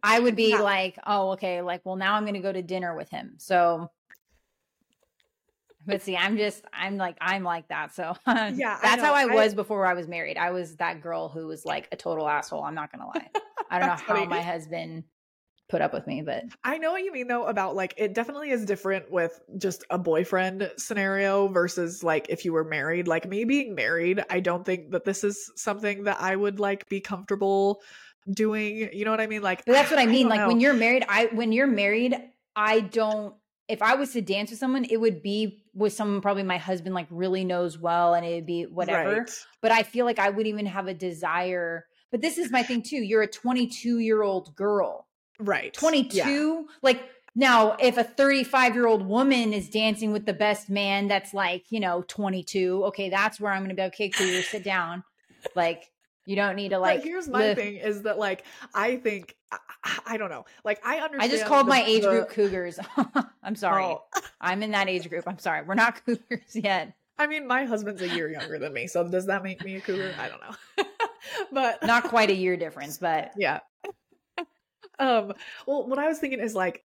I 0.03 0.18
would 0.18 0.35
be 0.35 0.51
yeah. 0.51 0.61
like, 0.61 0.99
"Oh, 1.07 1.32
okay." 1.32 1.62
Like, 1.62 1.82
well, 1.85 1.97
now 1.97 2.14
I'm 2.14 2.24
going 2.24 2.35
to 2.35 2.41
go 2.41 2.53
to 2.53 2.62
dinner 2.62 2.97
with 2.97 3.11
him. 3.11 3.35
So 3.39 3.91
but 5.87 6.03
see, 6.03 6.16
I'm 6.16 6.37
just, 6.37 6.64
I'm 6.72 6.97
like, 6.97 7.16
I'm 7.20 7.43
like 7.43 7.68
that. 7.68 7.95
So 7.95 8.14
yeah, 8.26 8.78
that's 8.82 9.03
I 9.03 9.07
how 9.07 9.14
I 9.14 9.26
was 9.26 9.53
I, 9.53 9.57
before 9.57 9.87
I 9.87 9.95
was 9.95 10.09
married. 10.09 10.37
I 10.37 10.51
was 10.51 10.76
that 10.76 11.01
girl 11.01 11.28
who 11.28 11.47
was 11.47 11.64
like 11.64 11.89
a 11.93 11.97
total 11.97 12.28
asshole. 12.28 12.62
I'm 12.62 12.74
not 12.74 12.93
gonna 12.93 13.07
lie. 13.07 13.30
I 13.70 13.78
don't 13.78 13.89
know 13.89 13.95
how 13.95 14.14
funny. 14.14 14.26
my 14.26 14.41
husband 14.41 15.05
put 15.68 15.80
up 15.80 15.93
with 15.93 16.07
me, 16.07 16.22
but 16.22 16.45
I 16.62 16.78
know 16.78 16.93
what 16.93 17.03
you 17.03 17.12
mean 17.12 17.26
though 17.26 17.47
about 17.47 17.74
like 17.74 17.95
it 17.97 18.14
definitely 18.14 18.51
is 18.51 18.64
different 18.64 19.11
with 19.11 19.41
just 19.59 19.85
a 19.91 19.99
boyfriend 19.99 20.70
scenario 20.76 21.49
versus 21.49 22.03
like 22.03 22.26
if 22.28 22.45
you 22.45 22.53
were 22.53 22.64
married. 22.64 23.09
Like 23.09 23.28
me 23.28 23.45
being 23.45 23.74
married, 23.74 24.22
I 24.30 24.41
don't 24.41 24.64
think 24.64 24.91
that 24.93 25.05
this 25.05 25.24
is 25.24 25.51
something 25.57 26.05
that 26.05 26.20
I 26.20 26.37
would 26.37 26.61
like 26.61 26.89
be 26.89 27.01
comfortable 27.01 27.82
doing. 28.30 28.91
You 28.93 29.05
know 29.05 29.11
what 29.11 29.20
I 29.20 29.26
mean? 29.26 29.43
Like 29.43 29.64
but 29.64 29.72
that's 29.72 29.91
what 29.91 30.01
I 30.01 30.07
mean. 30.07 30.26
I 30.26 30.30
like 30.30 30.41
know. 30.41 30.49
when 30.49 30.61
you're 30.61 30.74
married, 30.74 31.05
I 31.09 31.26
when 31.32 31.53
you're 31.53 31.66
married, 31.66 32.16
I 32.55 32.80
don't 32.80 33.35
if 33.68 33.82
I 33.82 33.94
was 33.94 34.12
to 34.12 34.20
dance 34.20 34.50
with 34.50 34.58
someone, 34.58 34.84
it 34.84 34.98
would 34.98 35.22
be 35.22 35.64
with 35.74 35.92
someone 35.92 36.20
probably 36.20 36.42
my 36.42 36.58
husband 36.58 36.94
like 36.94 37.06
really 37.10 37.44
knows 37.44 37.78
well 37.78 38.14
and 38.14 38.24
it'd 38.24 38.46
be 38.46 38.64
whatever. 38.64 39.20
Right. 39.20 39.30
But 39.60 39.72
I 39.72 39.82
feel 39.82 40.04
like 40.04 40.18
I 40.18 40.28
wouldn't 40.28 40.46
even 40.46 40.66
have 40.66 40.86
a 40.86 40.94
desire. 40.94 41.86
But 42.10 42.20
this 42.20 42.38
is 42.38 42.50
my 42.50 42.62
thing 42.62 42.82
too. 42.82 42.96
You're 42.96 43.22
a 43.22 43.26
22 43.26 43.98
year 43.98 44.22
old 44.22 44.54
girl. 44.54 45.06
Right. 45.38 45.72
22. 45.72 46.16
Yeah. 46.16 46.62
Like 46.82 47.02
now, 47.34 47.76
if 47.80 47.96
a 47.96 48.04
35 48.04 48.74
year 48.74 48.86
old 48.86 49.06
woman 49.06 49.52
is 49.52 49.68
dancing 49.68 50.12
with 50.12 50.26
the 50.26 50.34
best 50.34 50.68
man 50.68 51.08
that's 51.08 51.34
like, 51.34 51.64
you 51.70 51.80
know, 51.80 52.04
22, 52.06 52.84
okay, 52.86 53.08
that's 53.08 53.40
where 53.40 53.52
I'm 53.52 53.60
going 53.60 53.70
to 53.70 53.74
be 53.74 53.86
okay, 53.86 54.08
cool, 54.10 54.42
sit 54.42 54.64
down. 54.64 55.04
Like, 55.54 55.92
you 56.27 56.37
don't 56.37 56.57
need 56.57 56.70
to 56.70 56.79
like. 56.79 57.01
But 57.01 57.05
here's 57.05 57.29
my 57.29 57.55
thing: 57.55 57.77
is 57.77 58.03
that 58.03 58.18
like 58.18 58.45
I 58.75 58.97
think 58.97 59.37
I, 59.53 59.59
I, 60.07 60.16
don't 60.16 60.31
know. 60.31 60.47
Like 60.64 60.81
I 60.85 60.99
understand. 60.99 61.22
I 61.22 61.29
just 61.29 61.47
called 61.47 61.66
the, 61.66 61.70
my 61.70 61.85
age 61.85 62.03
the... 62.03 62.11
group 62.11 62.31
cougars. 62.31 62.79
I'm 63.43 63.57
sorry. 63.57 63.85
Oh. 63.85 64.05
I'm 64.41 64.62
in 64.62 64.70
that 64.72 64.89
age 64.89 65.09
group. 65.09 65.25
I'm 65.27 65.39
sorry. 65.39 65.62
We're 65.62 65.75
not 65.75 66.05
cougars 66.07 66.55
yet. 66.55 66.95
I 67.18 67.27
mean, 67.27 67.47
my 67.47 67.64
husband's 67.64 68.03
a 68.03 68.09
year 68.09 68.29
younger 68.29 68.59
than 68.59 68.72
me, 68.72 68.89
so 68.89 69.07
does 69.07 69.27
that 69.27 69.45
make 69.45 69.64
me 69.64 69.77
a 69.77 69.81
cougar? 69.81 70.12
I 70.18 70.29
don't 70.29 70.41
know. 70.41 70.85
but 71.53 71.85
not 71.85 72.05
quite 72.05 72.31
a 72.31 72.35
year 72.35 72.57
difference, 72.57 72.99
but 72.99 73.33
yeah. 73.37 73.61
um. 74.99 75.33
Well, 75.66 75.87
what 75.87 75.99
I 75.99 76.09
was 76.09 76.18
thinking 76.18 76.41
is 76.41 76.55
like 76.55 76.85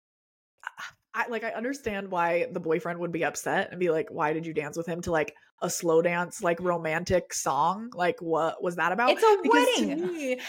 I 1.17 1.27
like 1.29 1.45
I 1.45 1.51
understand 1.51 2.11
why 2.11 2.47
the 2.53 2.61
boyfriend 2.61 3.01
would 3.01 3.11
be 3.11 3.25
upset 3.25 3.71
and 3.71 3.81
be 3.81 3.91
like, 3.91 4.09
"Why 4.11 4.35
did 4.35 4.45
you 4.45 4.53
dance 4.53 4.77
with 4.77 4.87
him?" 4.87 5.01
To 5.03 5.11
like 5.11 5.35
a 5.63 5.71
slow 5.71 6.03
dance, 6.03 6.43
like 6.43 6.61
romantic 6.61 7.33
song. 7.33 7.91
Like, 7.95 8.21
what 8.21 8.63
was 8.63 8.77
that 8.77 8.93
about? 8.93 9.11
It's 9.11 9.23
a 9.23 9.39
because 9.43 9.67
wedding. 9.79 10.13
Me, 10.13 10.41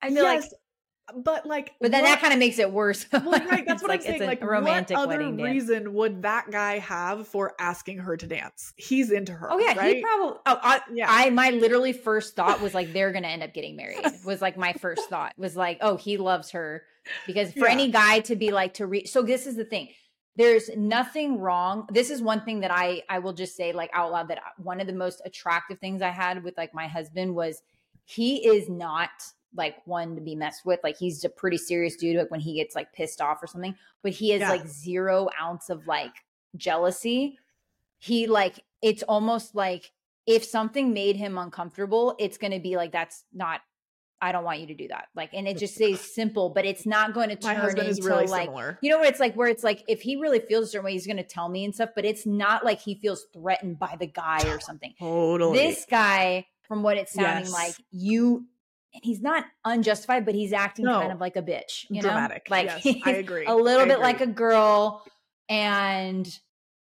I 0.00 0.08
feel 0.08 0.22
yes, 0.22 0.42
like, 0.42 1.24
but 1.24 1.44
like, 1.44 1.72
but 1.78 1.90
then 1.90 2.04
what, 2.04 2.08
that 2.08 2.20
kind 2.22 2.32
of 2.32 2.38
makes 2.38 2.58
it 2.58 2.72
worse. 2.72 3.04
well, 3.12 3.22
right, 3.30 3.66
that's 3.66 3.82
what 3.82 3.90
like, 3.90 4.00
I'm 4.00 4.06
saying. 4.06 4.26
Like, 4.26 4.42
romantic 4.42 4.96
what 4.96 5.10
other 5.10 5.30
reason 5.30 5.84
dance. 5.84 5.94
would 5.94 6.22
that 6.22 6.50
guy 6.50 6.78
have 6.78 7.28
for 7.28 7.52
asking 7.58 7.98
her 7.98 8.16
to 8.16 8.26
dance? 8.26 8.72
He's 8.76 9.10
into 9.10 9.34
her. 9.34 9.52
Oh 9.52 9.58
yeah, 9.58 9.74
right? 9.76 9.96
he 9.96 10.02
probably. 10.02 10.38
Oh, 10.46 10.58
I, 10.62 10.80
yeah. 10.90 11.06
I 11.06 11.28
my 11.28 11.50
literally 11.50 11.92
first 11.92 12.34
thought 12.34 12.62
was 12.62 12.72
like 12.72 12.94
they're 12.94 13.12
gonna 13.12 13.28
end 13.28 13.42
up 13.42 13.52
getting 13.52 13.76
married. 13.76 14.06
was 14.24 14.40
like 14.40 14.56
my 14.56 14.72
first 14.72 15.10
thought 15.10 15.34
was 15.36 15.54
like, 15.54 15.76
oh, 15.82 15.98
he 15.98 16.16
loves 16.16 16.52
her 16.52 16.82
because 17.26 17.52
for 17.52 17.66
yeah. 17.66 17.72
any 17.72 17.90
guy 17.90 18.20
to 18.20 18.36
be 18.36 18.50
like 18.50 18.72
to 18.74 18.86
reach. 18.86 19.10
So 19.10 19.20
this 19.20 19.46
is 19.46 19.56
the 19.56 19.66
thing 19.66 19.90
there's 20.36 20.68
nothing 20.76 21.38
wrong. 21.38 21.86
This 21.92 22.10
is 22.10 22.20
one 22.20 22.44
thing 22.44 22.60
that 22.60 22.70
i 22.70 23.02
i 23.08 23.18
will 23.18 23.32
just 23.32 23.56
say 23.56 23.72
like 23.72 23.90
out 23.92 24.12
loud 24.12 24.28
that 24.28 24.40
one 24.58 24.80
of 24.80 24.86
the 24.86 24.92
most 24.92 25.22
attractive 25.24 25.78
things 25.78 26.02
i 26.02 26.10
had 26.10 26.42
with 26.42 26.56
like 26.56 26.74
my 26.74 26.86
husband 26.86 27.34
was 27.34 27.62
he 28.04 28.46
is 28.46 28.68
not 28.68 29.10
like 29.56 29.76
one 29.86 30.16
to 30.16 30.20
be 30.20 30.34
messed 30.34 30.66
with. 30.66 30.80
Like 30.82 30.98
he's 30.98 31.24
a 31.24 31.28
pretty 31.28 31.56
serious 31.56 31.96
dude 31.96 32.16
like 32.16 32.30
when 32.30 32.40
he 32.40 32.54
gets 32.54 32.74
like 32.74 32.92
pissed 32.92 33.20
off 33.20 33.42
or 33.42 33.46
something 33.46 33.74
but 34.02 34.12
he 34.12 34.30
has 34.30 34.40
yeah. 34.40 34.50
like 34.50 34.66
zero 34.66 35.28
ounce 35.40 35.70
of 35.70 35.86
like 35.86 36.14
jealousy. 36.56 37.38
He 37.98 38.26
like 38.26 38.60
it's 38.82 39.02
almost 39.04 39.54
like 39.54 39.92
if 40.26 40.44
something 40.44 40.92
made 40.92 41.16
him 41.16 41.38
uncomfortable 41.38 42.16
it's 42.18 42.38
going 42.38 42.52
to 42.52 42.58
be 42.58 42.76
like 42.76 42.92
that's 42.92 43.24
not 43.32 43.60
I 44.24 44.32
don't 44.32 44.42
want 44.42 44.60
you 44.60 44.66
to 44.68 44.74
do 44.74 44.88
that. 44.88 45.08
Like, 45.14 45.34
and 45.34 45.46
it 45.46 45.58
just 45.58 45.74
stays 45.74 46.00
simple, 46.00 46.48
but 46.48 46.64
it's 46.64 46.86
not 46.86 47.12
going 47.12 47.28
to 47.28 47.36
turn 47.36 47.78
into 47.78 48.02
really 48.02 48.26
like, 48.26 48.46
similar. 48.46 48.78
you 48.80 48.88
know 48.90 48.96
what 48.96 49.08
it's 49.08 49.20
like, 49.20 49.34
where 49.34 49.48
it's 49.48 49.62
like, 49.62 49.84
if 49.86 50.00
he 50.00 50.16
really 50.16 50.40
feels 50.40 50.64
a 50.64 50.68
certain 50.68 50.86
way, 50.86 50.92
he's 50.92 51.06
going 51.06 51.18
to 51.18 51.22
tell 51.22 51.50
me 51.50 51.62
and 51.62 51.74
stuff, 51.74 51.90
but 51.94 52.06
it's 52.06 52.24
not 52.24 52.64
like 52.64 52.80
he 52.80 52.94
feels 52.94 53.26
threatened 53.34 53.78
by 53.78 53.96
the 54.00 54.06
guy 54.06 54.40
or 54.48 54.60
something. 54.60 54.94
Totally. 54.98 55.58
This 55.58 55.84
guy, 55.90 56.46
from 56.62 56.82
what 56.82 56.96
it's 56.96 57.12
sounding 57.12 57.44
yes. 57.44 57.52
like, 57.52 57.74
you, 57.90 58.46
and 58.94 59.02
he's 59.04 59.20
not 59.20 59.44
unjustified, 59.66 60.24
but 60.24 60.34
he's 60.34 60.54
acting 60.54 60.86
no. 60.86 61.00
kind 61.00 61.12
of 61.12 61.20
like 61.20 61.36
a 61.36 61.42
bitch, 61.42 61.84
you 61.90 62.00
Dramatic. 62.00 62.48
know, 62.48 62.56
like 62.56 62.84
yes, 62.84 62.96
I 63.04 63.10
agree, 63.10 63.44
a 63.44 63.54
little 63.54 63.82
I 63.82 63.84
bit 63.84 63.92
agree. 63.92 64.04
like 64.04 64.20
a 64.22 64.26
girl, 64.26 65.04
and 65.50 66.26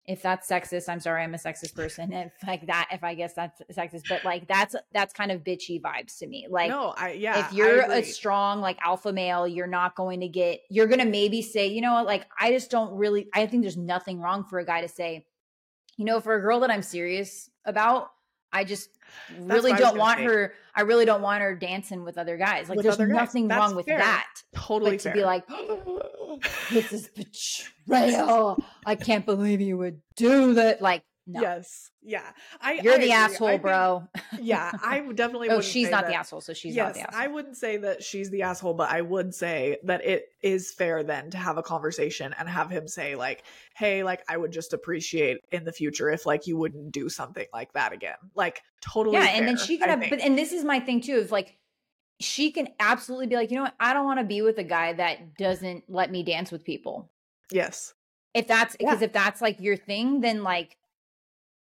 if 0.06 0.22
that's 0.22 0.50
sexist, 0.50 0.90
I'm 0.90 1.00
sorry, 1.00 1.24
I'm 1.24 1.34
a 1.34 1.38
sexist 1.38 1.76
person. 1.76 2.12
If 2.22 2.32
like 2.46 2.68
that, 2.68 2.90
if 2.92 3.04
I 3.04 3.14
guess 3.14 3.34
that's 3.34 3.62
sexist, 3.72 4.04
but 4.10 4.26
like 4.26 4.48
that's 4.48 4.76
that's 4.94 5.14
kind 5.14 5.32
of 5.32 5.44
bitchy 5.44 5.82
vibes 5.82 6.18
to 6.20 6.28
me. 6.28 6.48
Like, 6.50 6.70
no, 6.70 6.94
I 6.98 7.12
yeah, 7.14 7.46
if 7.46 7.54
you're 7.54 7.82
a 7.92 8.04
strong 8.04 8.62
like 8.62 8.78
alpha 8.84 9.14
male, 9.14 9.48
you're 9.48 9.68
not 9.68 9.96
going 9.96 10.22
to 10.22 10.28
get. 10.28 10.62
You're 10.70 10.88
gonna 10.88 11.06
maybe 11.06 11.42
say, 11.42 11.68
you 11.68 11.82
know 11.82 11.94
what, 11.94 12.06
like 12.06 12.26
I 12.40 12.52
just 12.52 12.72
don't 12.72 12.94
really. 12.94 13.28
I 13.34 13.46
think 13.46 13.64
there's 13.64 13.78
nothing 13.78 14.20
wrong 14.20 14.44
for 14.44 14.60
a 14.60 14.66
guy 14.66 14.82
to 14.82 14.88
say, 14.88 15.26
you 15.98 16.06
know, 16.06 16.20
for 16.20 16.36
a 16.36 16.42
girl 16.42 16.60
that 16.62 16.72
I'm 16.72 16.84
serious 16.84 17.50
about, 17.66 18.10
I 18.54 18.64
just 18.64 18.90
really 19.40 19.74
don't 19.74 19.98
want 19.98 20.20
say. 20.20 20.26
her. 20.26 20.54
I 20.76 20.82
really 20.82 21.06
don't 21.06 21.22
want 21.22 21.42
her 21.42 21.56
dancing 21.56 22.04
with 22.04 22.18
other 22.18 22.38
guys. 22.38 22.70
Like, 22.70 22.78
with 22.78 22.86
there's 22.86 23.00
nothing 23.00 23.48
wrong 23.48 23.76
with 23.76 23.86
that. 23.88 24.28
Totally 24.56 24.92
but 24.92 25.00
to 25.02 25.12
be 25.12 25.24
like, 25.24 25.46
this 26.72 26.94
is 26.94 27.10
betrayal. 27.10 28.64
I 28.86 28.96
can't 28.96 29.26
believe 29.26 29.62
you 29.62 29.78
would 29.78 30.02
do 30.16 30.54
that. 30.56 30.82
Like, 30.82 31.04
no. 31.28 31.42
Yes. 31.42 31.92
Yeah. 32.02 32.24
I 32.60 32.74
You're 32.74 32.94
I 32.94 32.98
the 32.98 33.04
agree. 33.04 33.12
asshole, 33.12 33.48
think, 33.50 33.62
bro. 33.62 34.08
yeah. 34.40 34.72
I 34.84 35.00
definitely 35.14 35.50
Oh, 35.50 35.62
she's 35.62 35.90
not 35.90 36.06
that. 36.06 36.12
the 36.12 36.16
asshole, 36.16 36.42
so 36.42 36.54
she's 36.54 36.76
yes, 36.76 36.88
not 36.88 36.94
the 36.96 37.02
asshole. 37.02 37.22
I 37.22 37.28
wouldn't 37.28 37.58
say 37.58 37.78
that 37.78 38.04
she's 38.04 38.30
the 38.32 38.42
asshole, 38.42 38.74
but 38.74 38.90
I 38.90 39.02
would 39.02 39.34
say 39.34 39.78
that 39.84 40.04
it 40.04 40.26
is 40.42 40.74
fair 40.74 41.04
then 41.04 41.30
to 41.32 41.38
have 41.38 41.58
a 41.58 41.64
conversation 41.64 42.34
and 42.38 42.50
have 42.50 42.70
him 42.70 42.88
say, 42.88 43.16
like, 43.16 43.44
hey, 43.76 44.04
like 44.04 44.24
I 44.28 44.38
would 44.38 44.52
just 44.52 44.74
appreciate 44.74 45.40
in 45.52 45.64
the 45.64 45.72
future 45.72 46.10
if 46.10 46.26
like 46.26 46.48
you 46.48 46.58
wouldn't 46.58 46.92
do 46.92 47.08
something 47.08 47.46
like 47.54 47.74
that 47.74 47.94
again. 47.94 48.18
Like 48.36 48.62
totally. 48.82 49.18
Yeah, 49.18 49.26
fair, 49.26 49.36
and 49.36 49.48
then 49.48 49.58
she 49.58 49.78
can 49.78 49.90
have 49.90 50.10
but 50.10 50.20
and 50.22 50.38
this 50.38 50.52
is 50.52 50.64
my 50.64 50.80
thing 50.80 51.02
too, 51.02 51.16
is 51.16 51.32
like 51.32 51.58
she 52.20 52.52
can 52.52 52.70
absolutely 52.80 53.28
be 53.28 53.36
like, 53.36 53.52
you 53.52 53.58
know 53.58 53.64
what, 53.64 53.76
I 53.80 53.94
don't 53.94 54.06
want 54.06 54.20
to 54.20 54.26
be 54.26 54.42
with 54.42 54.58
a 54.58 54.64
guy 54.64 54.94
that 54.94 55.38
doesn't 55.38 55.84
let 55.88 56.12
me 56.12 56.24
dance 56.24 56.52
with 56.52 56.64
people. 56.64 57.12
Yes. 57.52 57.94
If 58.34 58.48
that's 58.48 58.76
because 58.76 59.02
yeah. 59.02 59.06
if 59.06 59.14
that's 59.14 59.42
like 59.42 59.60
your 59.60 59.76
thing, 59.76 60.22
then 60.22 60.44
like 60.44 60.78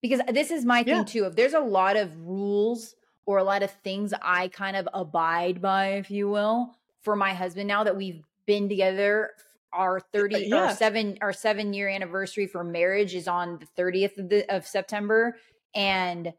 because 0.01 0.21
this 0.31 0.51
is 0.51 0.65
my 0.65 0.83
thing 0.83 0.95
yeah. 0.95 1.03
too. 1.03 1.25
If 1.25 1.35
there's 1.35 1.53
a 1.53 1.59
lot 1.59 1.97
of 1.97 2.15
rules 2.25 2.95
or 3.25 3.37
a 3.37 3.43
lot 3.43 3.63
of 3.63 3.71
things 3.83 4.13
I 4.21 4.47
kind 4.47 4.75
of 4.75 4.87
abide 4.93 5.61
by, 5.61 5.93
if 5.93 6.09
you 6.09 6.29
will, 6.29 6.75
for 7.01 7.15
my 7.15 7.33
husband 7.33 7.67
now 7.67 7.83
that 7.83 7.95
we've 7.95 8.23
been 8.45 8.69
together 8.69 9.31
our 9.71 9.99
30 9.99 10.47
yeah. 10.47 10.55
our 10.55 10.73
7 10.73 11.19
our 11.21 11.33
7 11.33 11.73
year 11.73 11.87
anniversary 11.87 12.47
for 12.47 12.63
marriage 12.63 13.13
is 13.13 13.27
on 13.27 13.59
the 13.59 13.81
30th 13.81 14.17
of, 14.17 14.29
the, 14.29 14.55
of 14.55 14.65
September 14.65 15.37
and 15.75 16.33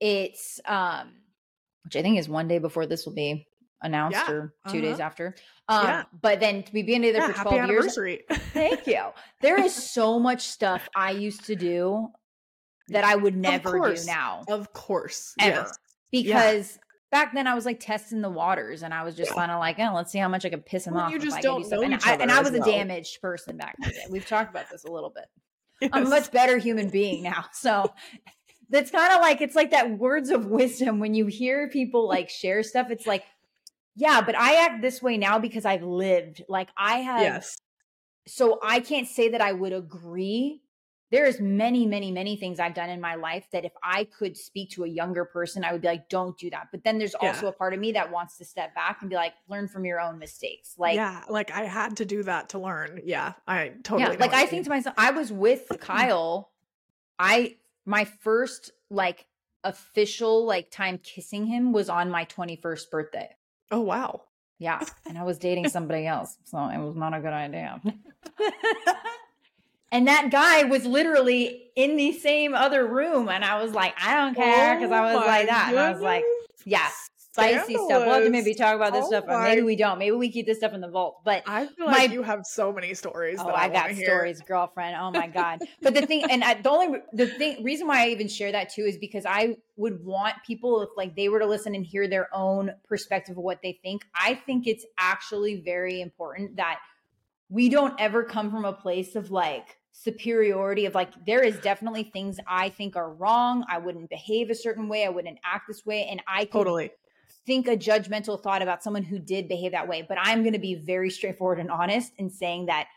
it's 0.00 0.60
um 0.64 1.12
which 1.84 1.96
I 1.96 2.02
think 2.02 2.18
is 2.18 2.28
one 2.28 2.48
day 2.48 2.58
before 2.58 2.86
this 2.86 3.04
will 3.04 3.12
be 3.12 3.46
announced 3.82 4.18
yeah. 4.26 4.32
or 4.32 4.54
2 4.68 4.78
uh-huh. 4.78 4.80
days 4.80 5.00
after. 5.00 5.34
Um 5.68 5.84
yeah. 5.84 6.04
but 6.20 6.40
then 6.40 6.62
to 6.62 6.72
be 6.72 6.82
being 6.82 7.02
together 7.02 7.32
for 7.32 7.42
12 7.42 7.68
years. 7.68 7.98
thank 8.52 8.86
you. 8.86 9.04
There 9.42 9.62
is 9.62 9.74
so 9.74 10.18
much 10.18 10.42
stuff 10.48 10.88
I 10.96 11.10
used 11.10 11.44
to 11.46 11.56
do 11.56 12.08
that 12.88 13.04
I 13.04 13.16
would 13.16 13.36
never 13.36 13.94
do 13.94 14.04
now. 14.04 14.44
Of 14.48 14.72
course. 14.72 15.34
Ever. 15.40 15.56
Yes. 15.56 15.78
Because 16.10 16.72
yeah. 16.72 16.78
back 17.10 17.34
then 17.34 17.46
I 17.46 17.54
was 17.54 17.66
like 17.66 17.80
testing 17.80 18.20
the 18.20 18.30
waters 18.30 18.82
and 18.82 18.94
I 18.94 19.02
was 19.02 19.16
just 19.16 19.32
kind 19.32 19.50
of 19.50 19.58
like, 19.58 19.78
oh, 19.78 19.92
let's 19.94 20.12
see 20.12 20.18
how 20.18 20.28
much 20.28 20.44
I 20.44 20.50
can 20.50 20.60
piss 20.60 20.86
him 20.86 20.94
well, 20.94 21.04
off. 21.04 21.12
You 21.12 21.18
just 21.18 21.40
don't 21.42 21.62
do 21.62 21.70
know 21.70 21.82
and, 21.82 21.94
I, 22.04 22.14
and 22.14 22.30
I 22.30 22.40
was 22.40 22.52
well. 22.52 22.62
a 22.62 22.64
damaged 22.64 23.20
person 23.20 23.56
back 23.56 23.76
then. 23.82 23.92
We've 24.10 24.26
talked 24.26 24.50
about 24.50 24.70
this 24.70 24.84
a 24.84 24.90
little 24.90 25.10
bit. 25.10 25.26
Yes. 25.80 25.90
I'm 25.94 26.06
a 26.06 26.08
much 26.08 26.30
better 26.30 26.58
human 26.58 26.88
being 26.88 27.22
now. 27.22 27.46
So 27.52 27.92
that's 28.68 28.90
kind 28.90 29.12
of 29.12 29.20
like 29.20 29.40
it's 29.40 29.54
like 29.54 29.70
that 29.70 29.96
words 29.98 30.30
of 30.30 30.46
wisdom 30.46 30.98
when 30.98 31.14
you 31.14 31.26
hear 31.26 31.68
people 31.68 32.08
like 32.08 32.28
share 32.28 32.62
stuff. 32.62 32.90
It's 32.90 33.06
like, 33.06 33.24
yeah, 33.94 34.20
but 34.20 34.36
I 34.36 34.64
act 34.64 34.82
this 34.82 35.00
way 35.00 35.16
now 35.16 35.38
because 35.38 35.64
I've 35.64 35.82
lived. 35.82 36.42
Like 36.48 36.68
I 36.76 36.98
have. 36.98 37.22
Yes. 37.22 37.56
So 38.26 38.58
I 38.62 38.80
can't 38.80 39.06
say 39.06 39.30
that 39.30 39.40
I 39.40 39.52
would 39.52 39.72
agree 39.72 40.62
there's 41.10 41.40
many 41.40 41.86
many 41.86 42.10
many 42.10 42.36
things 42.36 42.58
i've 42.58 42.74
done 42.74 42.90
in 42.90 43.00
my 43.00 43.14
life 43.14 43.46
that 43.52 43.64
if 43.64 43.72
i 43.82 44.04
could 44.04 44.36
speak 44.36 44.70
to 44.70 44.84
a 44.84 44.88
younger 44.88 45.24
person 45.24 45.64
i 45.64 45.72
would 45.72 45.80
be 45.80 45.86
like 45.88 46.08
don't 46.08 46.36
do 46.38 46.50
that. 46.50 46.68
But 46.70 46.84
then 46.84 46.98
there's 46.98 47.14
also 47.14 47.48
a 47.48 47.52
part 47.52 47.74
of 47.74 47.80
me 47.80 47.92
that 47.92 48.10
wants 48.10 48.38
to 48.38 48.44
step 48.44 48.74
back 48.74 48.98
and 49.00 49.10
be 49.10 49.16
like 49.16 49.34
learn 49.48 49.68
from 49.68 49.84
your 49.84 50.00
own 50.00 50.18
mistakes. 50.18 50.74
Like 50.78 50.96
yeah 50.96 51.22
like 51.28 51.50
i 51.50 51.62
had 51.62 51.96
to 51.98 52.04
do 52.04 52.22
that 52.24 52.50
to 52.50 52.58
learn. 52.58 53.00
Yeah 53.04 53.32
i 53.46 53.72
totally 53.82 54.14
yeah 54.14 54.20
like 54.20 54.32
i 54.34 54.46
think 54.46 54.64
to 54.64 54.70
myself 54.70 54.94
i 54.98 55.10
was 55.10 55.32
with 55.32 55.66
kyle 55.80 56.50
i 57.18 57.56
my 57.84 58.04
first 58.04 58.72
like 58.90 59.26
official 59.64 60.44
like 60.44 60.70
time 60.70 60.98
kissing 60.98 61.46
him 61.46 61.72
was 61.72 61.88
on 61.88 62.10
my 62.10 62.24
21st 62.24 62.90
birthday. 62.90 63.28
Oh 63.70 63.80
wow. 63.80 64.22
Yeah 64.58 64.80
and 65.06 65.18
i 65.18 65.22
was 65.22 65.38
dating 65.38 65.68
somebody 65.68 66.06
else 66.06 66.38
so 66.44 66.58
it 66.68 66.78
was 66.78 66.96
not 66.96 67.12
a 67.14 67.20
good 67.20 67.32
idea 67.32 67.80
And 69.92 70.08
that 70.08 70.30
guy 70.30 70.64
was 70.64 70.84
literally 70.84 71.70
in 71.76 71.96
the 71.96 72.12
same 72.12 72.54
other 72.54 72.86
room. 72.86 73.28
And 73.28 73.44
I 73.44 73.62
was 73.62 73.72
like, 73.72 73.94
I 74.02 74.14
don't 74.14 74.34
care. 74.34 74.76
Because 74.76 74.90
oh 74.90 74.94
I 74.94 75.14
was 75.14 75.26
like 75.26 75.46
that. 75.48 75.70
Goodness. 75.70 75.78
And 75.78 75.78
I 75.78 75.92
was 75.92 76.02
like, 76.02 76.24
yeah, 76.64 76.88
spicy 77.36 77.74
stuff. 77.74 77.88
We'll 77.88 78.14
have 78.14 78.24
to 78.24 78.30
maybe 78.30 78.54
talk 78.54 78.74
about 78.74 78.92
this 78.92 79.04
oh 79.04 79.08
stuff. 79.08 79.24
Or 79.28 79.42
maybe 79.42 79.62
we 79.62 79.76
don't. 79.76 79.98
Maybe 79.98 80.16
we 80.16 80.30
keep 80.30 80.46
this 80.46 80.58
stuff 80.58 80.72
in 80.72 80.80
the 80.80 80.88
vault. 80.88 81.20
But 81.24 81.44
I 81.46 81.66
feel 81.66 81.86
like 81.86 82.10
you 82.10 82.22
have 82.22 82.44
so 82.44 82.72
many 82.72 82.94
stories. 82.94 83.38
Oh, 83.40 83.48
I, 83.48 83.64
I 83.64 83.68
got 83.68 83.94
stories, 83.94 84.40
girlfriend. 84.40 84.96
Oh 84.98 85.10
my 85.10 85.28
God. 85.28 85.60
but 85.82 85.94
the 85.94 86.06
thing, 86.06 86.24
and 86.30 86.42
I, 86.42 86.54
the 86.54 86.70
only, 86.70 87.00
the 87.12 87.26
thing, 87.26 87.62
reason 87.62 87.86
why 87.86 88.04
I 88.04 88.08
even 88.08 88.28
share 88.28 88.52
that 88.52 88.72
too 88.72 88.82
is 88.82 88.96
because 88.96 89.24
I 89.26 89.56
would 89.76 90.04
want 90.04 90.34
people, 90.46 90.82
if 90.82 90.88
like 90.96 91.14
they 91.14 91.28
were 91.28 91.38
to 91.38 91.46
listen 91.46 91.74
and 91.74 91.84
hear 91.86 92.08
their 92.08 92.28
own 92.34 92.72
perspective 92.88 93.36
of 93.36 93.44
what 93.44 93.60
they 93.62 93.78
think, 93.82 94.02
I 94.14 94.34
think 94.34 94.66
it's 94.66 94.84
actually 94.98 95.60
very 95.60 96.00
important 96.00 96.56
that 96.56 96.80
we 97.48 97.68
don't 97.68 97.94
ever 97.98 98.24
come 98.24 98.50
from 98.50 98.64
a 98.64 98.72
place 98.72 99.14
of 99.14 99.30
like 99.30 99.78
superiority 99.92 100.84
of 100.84 100.94
like 100.94 101.10
there 101.24 101.42
is 101.42 101.56
definitely 101.58 102.04
things 102.04 102.38
I 102.46 102.68
think 102.68 102.96
are 102.96 103.12
wrong. 103.12 103.64
I 103.68 103.78
wouldn't 103.78 104.10
behave 104.10 104.50
a 104.50 104.54
certain 104.54 104.88
way. 104.88 105.06
I 105.06 105.08
wouldn't 105.08 105.38
act 105.44 105.68
this 105.68 105.86
way. 105.86 106.06
And 106.10 106.22
I 106.26 106.44
totally 106.44 106.90
think 107.46 107.68
a 107.68 107.76
judgmental 107.76 108.40
thought 108.40 108.62
about 108.62 108.82
someone 108.82 109.04
who 109.04 109.18
did 109.18 109.48
behave 109.48 109.72
that 109.72 109.88
way. 109.88 110.04
But 110.06 110.18
I'm 110.20 110.44
gonna 110.44 110.58
be 110.58 110.74
very 110.74 111.10
straightforward 111.10 111.60
and 111.60 111.70
honest 111.70 112.12
in 112.18 112.28
saying 112.28 112.66
that 112.66 112.88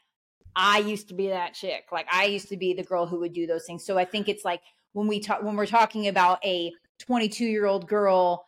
I 0.56 0.80
used 0.80 1.08
to 1.10 1.14
be 1.14 1.28
that 1.30 1.54
chick. 1.54 1.86
Like 1.92 2.08
I 2.12 2.26
used 2.26 2.50
to 2.50 2.58
be 2.58 2.74
the 2.74 2.84
girl 2.84 3.06
who 3.06 3.20
would 3.20 3.34
do 3.34 3.48
those 3.48 3.66
things. 3.66 3.86
So 3.86 3.98
I 3.98 4.06
think 4.06 4.28
it's 4.28 4.44
like 4.44 4.62
when 4.94 5.08
we 5.08 5.20
talk 5.20 5.44
when 5.44 5.56
we're 5.56 5.68
talking 5.68 6.08
about 6.08 6.44
a 6.44 6.74
22 6.98 7.46
year 7.46 7.66
old 7.66 7.88
girl 7.88 8.46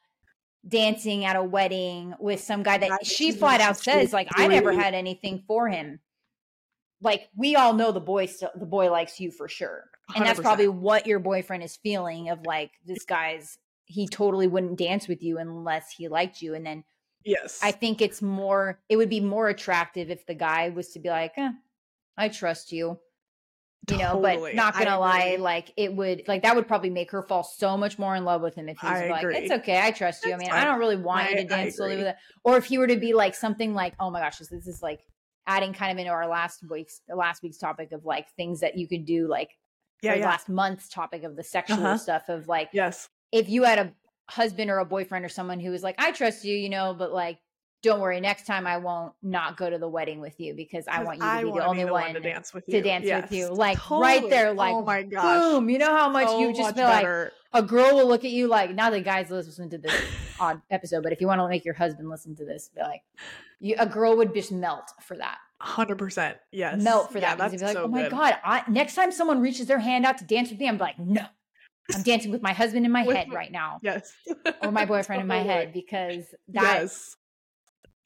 dancing 0.67 1.25
at 1.25 1.35
a 1.35 1.43
wedding 1.43 2.13
with 2.19 2.39
some 2.39 2.63
guy 2.63 2.77
that 2.77 3.05
she 3.05 3.31
flat 3.31 3.61
out 3.61 3.77
says 3.77 4.13
like 4.13 4.29
I 4.35 4.47
never 4.47 4.71
had 4.71 4.93
anything 4.93 5.43
for 5.47 5.67
him. 5.67 5.99
Like 7.01 7.29
we 7.35 7.55
all 7.55 7.73
know 7.73 7.91
the 7.91 7.99
boy 7.99 8.27
still 8.27 8.51
the 8.55 8.65
boy 8.65 8.91
likes 8.91 9.19
you 9.19 9.31
for 9.31 9.47
sure. 9.47 9.85
And 10.15 10.23
100%. 10.23 10.27
that's 10.27 10.39
probably 10.39 10.67
what 10.67 11.07
your 11.07 11.19
boyfriend 11.19 11.63
is 11.63 11.77
feeling 11.77 12.29
of 12.29 12.45
like 12.45 12.71
this 12.85 13.05
guy's 13.05 13.57
he 13.85 14.07
totally 14.07 14.47
wouldn't 14.47 14.77
dance 14.77 15.07
with 15.07 15.23
you 15.23 15.39
unless 15.39 15.91
he 15.91 16.07
liked 16.07 16.41
you 16.41 16.53
and 16.53 16.65
then 16.65 16.83
Yes. 17.23 17.59
I 17.61 17.71
think 17.71 18.01
it's 18.01 18.21
more 18.21 18.79
it 18.89 18.97
would 18.97 19.09
be 19.09 19.19
more 19.19 19.47
attractive 19.49 20.09
if 20.09 20.25
the 20.25 20.33
guy 20.33 20.69
was 20.69 20.89
to 20.89 20.99
be 20.99 21.09
like, 21.09 21.33
eh, 21.37 21.51
I 22.17 22.29
trust 22.29 22.71
you 22.71 22.99
you 23.89 23.97
know 23.97 24.21
totally. 24.21 24.51
but 24.51 24.55
not 24.55 24.73
gonna 24.73 24.99
lie 24.99 25.37
like 25.39 25.73
it 25.75 25.93
would 25.95 26.21
like 26.27 26.43
that 26.43 26.55
would 26.55 26.67
probably 26.67 26.89
make 26.89 27.09
her 27.09 27.23
fall 27.23 27.43
so 27.43 27.75
much 27.75 27.97
more 27.97 28.15
in 28.15 28.23
love 28.23 28.41
with 28.41 28.53
him 28.53 28.69
if 28.69 28.77
he's 28.79 28.89
like 28.89 29.23
agree. 29.23 29.37
it's 29.37 29.51
okay 29.51 29.81
i 29.81 29.89
trust 29.89 30.23
you 30.23 30.31
That's 30.31 30.41
i 30.41 30.43
mean 30.43 30.51
fine. 30.51 30.61
i 30.61 30.65
don't 30.65 30.79
really 30.79 30.97
want 30.97 31.27
I, 31.27 31.29
you 31.31 31.35
to 31.37 31.43
dance 31.45 31.77
slowly 31.77 31.97
with 31.97 32.07
it 32.07 32.15
or 32.43 32.57
if 32.57 32.65
he 32.65 32.77
were 32.77 32.87
to 32.87 32.97
be 32.97 33.13
like 33.13 33.33
something 33.33 33.73
like 33.73 33.95
oh 33.99 34.11
my 34.11 34.19
gosh 34.19 34.37
this, 34.37 34.49
this 34.49 34.67
is 34.67 34.83
like 34.83 34.99
adding 35.47 35.73
kind 35.73 35.91
of 35.91 35.97
into 35.97 36.11
our 36.11 36.27
last 36.27 36.63
week's 36.69 37.01
last 37.09 37.41
week's 37.41 37.57
topic 37.57 37.91
of 37.91 38.05
like 38.05 38.29
things 38.35 38.59
that 38.59 38.77
you 38.77 38.87
could 38.87 39.05
do 39.05 39.27
like 39.27 39.49
yeah, 40.03 40.13
yeah. 40.15 40.25
last 40.25 40.47
month's 40.47 40.87
topic 40.87 41.23
of 41.23 41.35
the 41.35 41.43
sexual 41.43 41.79
uh-huh. 41.79 41.97
stuff 41.97 42.29
of 42.29 42.47
like 42.47 42.69
yes 42.73 43.09
if 43.31 43.49
you 43.49 43.63
had 43.63 43.79
a 43.79 43.91
husband 44.29 44.69
or 44.69 44.77
a 44.77 44.85
boyfriend 44.85 45.25
or 45.25 45.29
someone 45.29 45.59
who 45.59 45.71
was 45.71 45.81
like 45.81 45.95
i 45.97 46.11
trust 46.11 46.45
you 46.45 46.55
you 46.55 46.69
know 46.69 46.95
but 46.97 47.11
like 47.11 47.39
don't 47.81 47.99
worry, 47.99 48.19
next 48.19 48.45
time 48.45 48.67
I 48.67 48.77
won't 48.77 49.13
not 49.23 49.57
go 49.57 49.69
to 49.69 49.77
the 49.77 49.87
wedding 49.87 50.21
with 50.21 50.39
you 50.39 50.53
because 50.53 50.87
I 50.87 51.03
want 51.03 51.17
you 51.17 51.23
to 51.23 51.51
be 51.53 51.59
the 51.59 51.65
only 51.65 51.83
the 51.83 51.91
one, 51.91 52.03
one, 52.03 52.13
to 52.13 52.19
dance 52.19 52.53
with 52.53 52.63
you. 52.67 52.73
To 52.73 52.81
dance 52.81 53.05
yes. 53.05 53.23
with 53.23 53.31
you. 53.31 53.49
Like 53.49 53.79
totally. 53.79 54.01
right 54.01 54.29
there, 54.29 54.49
oh 54.49 54.53
like 54.53 54.73
oh 54.73 54.83
my 54.83 55.03
gosh. 55.03 55.23
boom. 55.23 55.69
You 55.69 55.79
know 55.79 55.95
how 55.95 56.09
much 56.09 56.27
so 56.27 56.39
you 56.39 56.53
just 56.53 56.75
feel 56.75 56.85
better. 56.85 57.31
like 57.53 57.63
a 57.63 57.65
girl 57.65 57.95
will 57.95 58.07
look 58.07 58.23
at 58.23 58.31
you 58.31 58.47
like 58.47 58.75
now 58.75 58.89
the 58.91 59.01
guys 59.01 59.31
listen 59.31 59.69
to 59.71 59.79
this 59.79 59.99
odd 60.39 60.61
episode, 60.69 61.01
but 61.01 61.11
if 61.11 61.19
you 61.21 61.27
want 61.27 61.39
to 61.39 61.47
make 61.47 61.65
your 61.65 61.73
husband 61.73 62.07
listen 62.07 62.35
to 62.35 62.45
this, 62.45 62.69
be 62.73 62.81
like 62.81 63.01
you, 63.59 63.75
a 63.79 63.87
girl 63.87 64.15
would 64.15 64.33
just 64.33 64.51
melt 64.51 64.91
for 65.01 65.17
that. 65.17 65.37
Hundred 65.59 65.97
percent, 65.97 66.37
yes. 66.51 66.81
Melt 66.81 67.11
for 67.11 67.17
yeah, 67.17 67.35
that. 67.35 67.51
That's 67.51 67.61
be 67.61 67.65
like, 67.65 67.77
oh 67.77 67.81
so 67.81 67.83
oh 67.85 67.87
my 67.87 68.03
good. 68.03 68.11
god! 68.11 68.37
I, 68.43 68.63
next 68.67 68.95
time 68.95 69.11
someone 69.11 69.41
reaches 69.41 69.65
their 69.65 69.79
hand 69.79 70.05
out 70.05 70.19
to 70.19 70.23
dance 70.23 70.51
with 70.51 70.59
me, 70.59 70.67
I'm 70.67 70.77
like, 70.77 70.99
no, 70.99 71.25
I'm 71.93 72.03
dancing 72.03 72.31
with 72.31 72.43
my 72.43 72.53
husband 72.53 72.85
in 72.85 72.91
my 72.91 73.03
head 73.03 73.27
my, 73.27 73.35
right 73.35 73.51
now. 73.51 73.79
Yes. 73.81 74.11
or 74.61 74.71
my 74.71 74.85
boyfriend 74.87 75.21
totally. 75.21 75.21
in 75.21 75.27
my 75.27 75.53
head 75.53 75.73
because 75.73 76.25
that 76.49 76.81
yes 76.81 77.15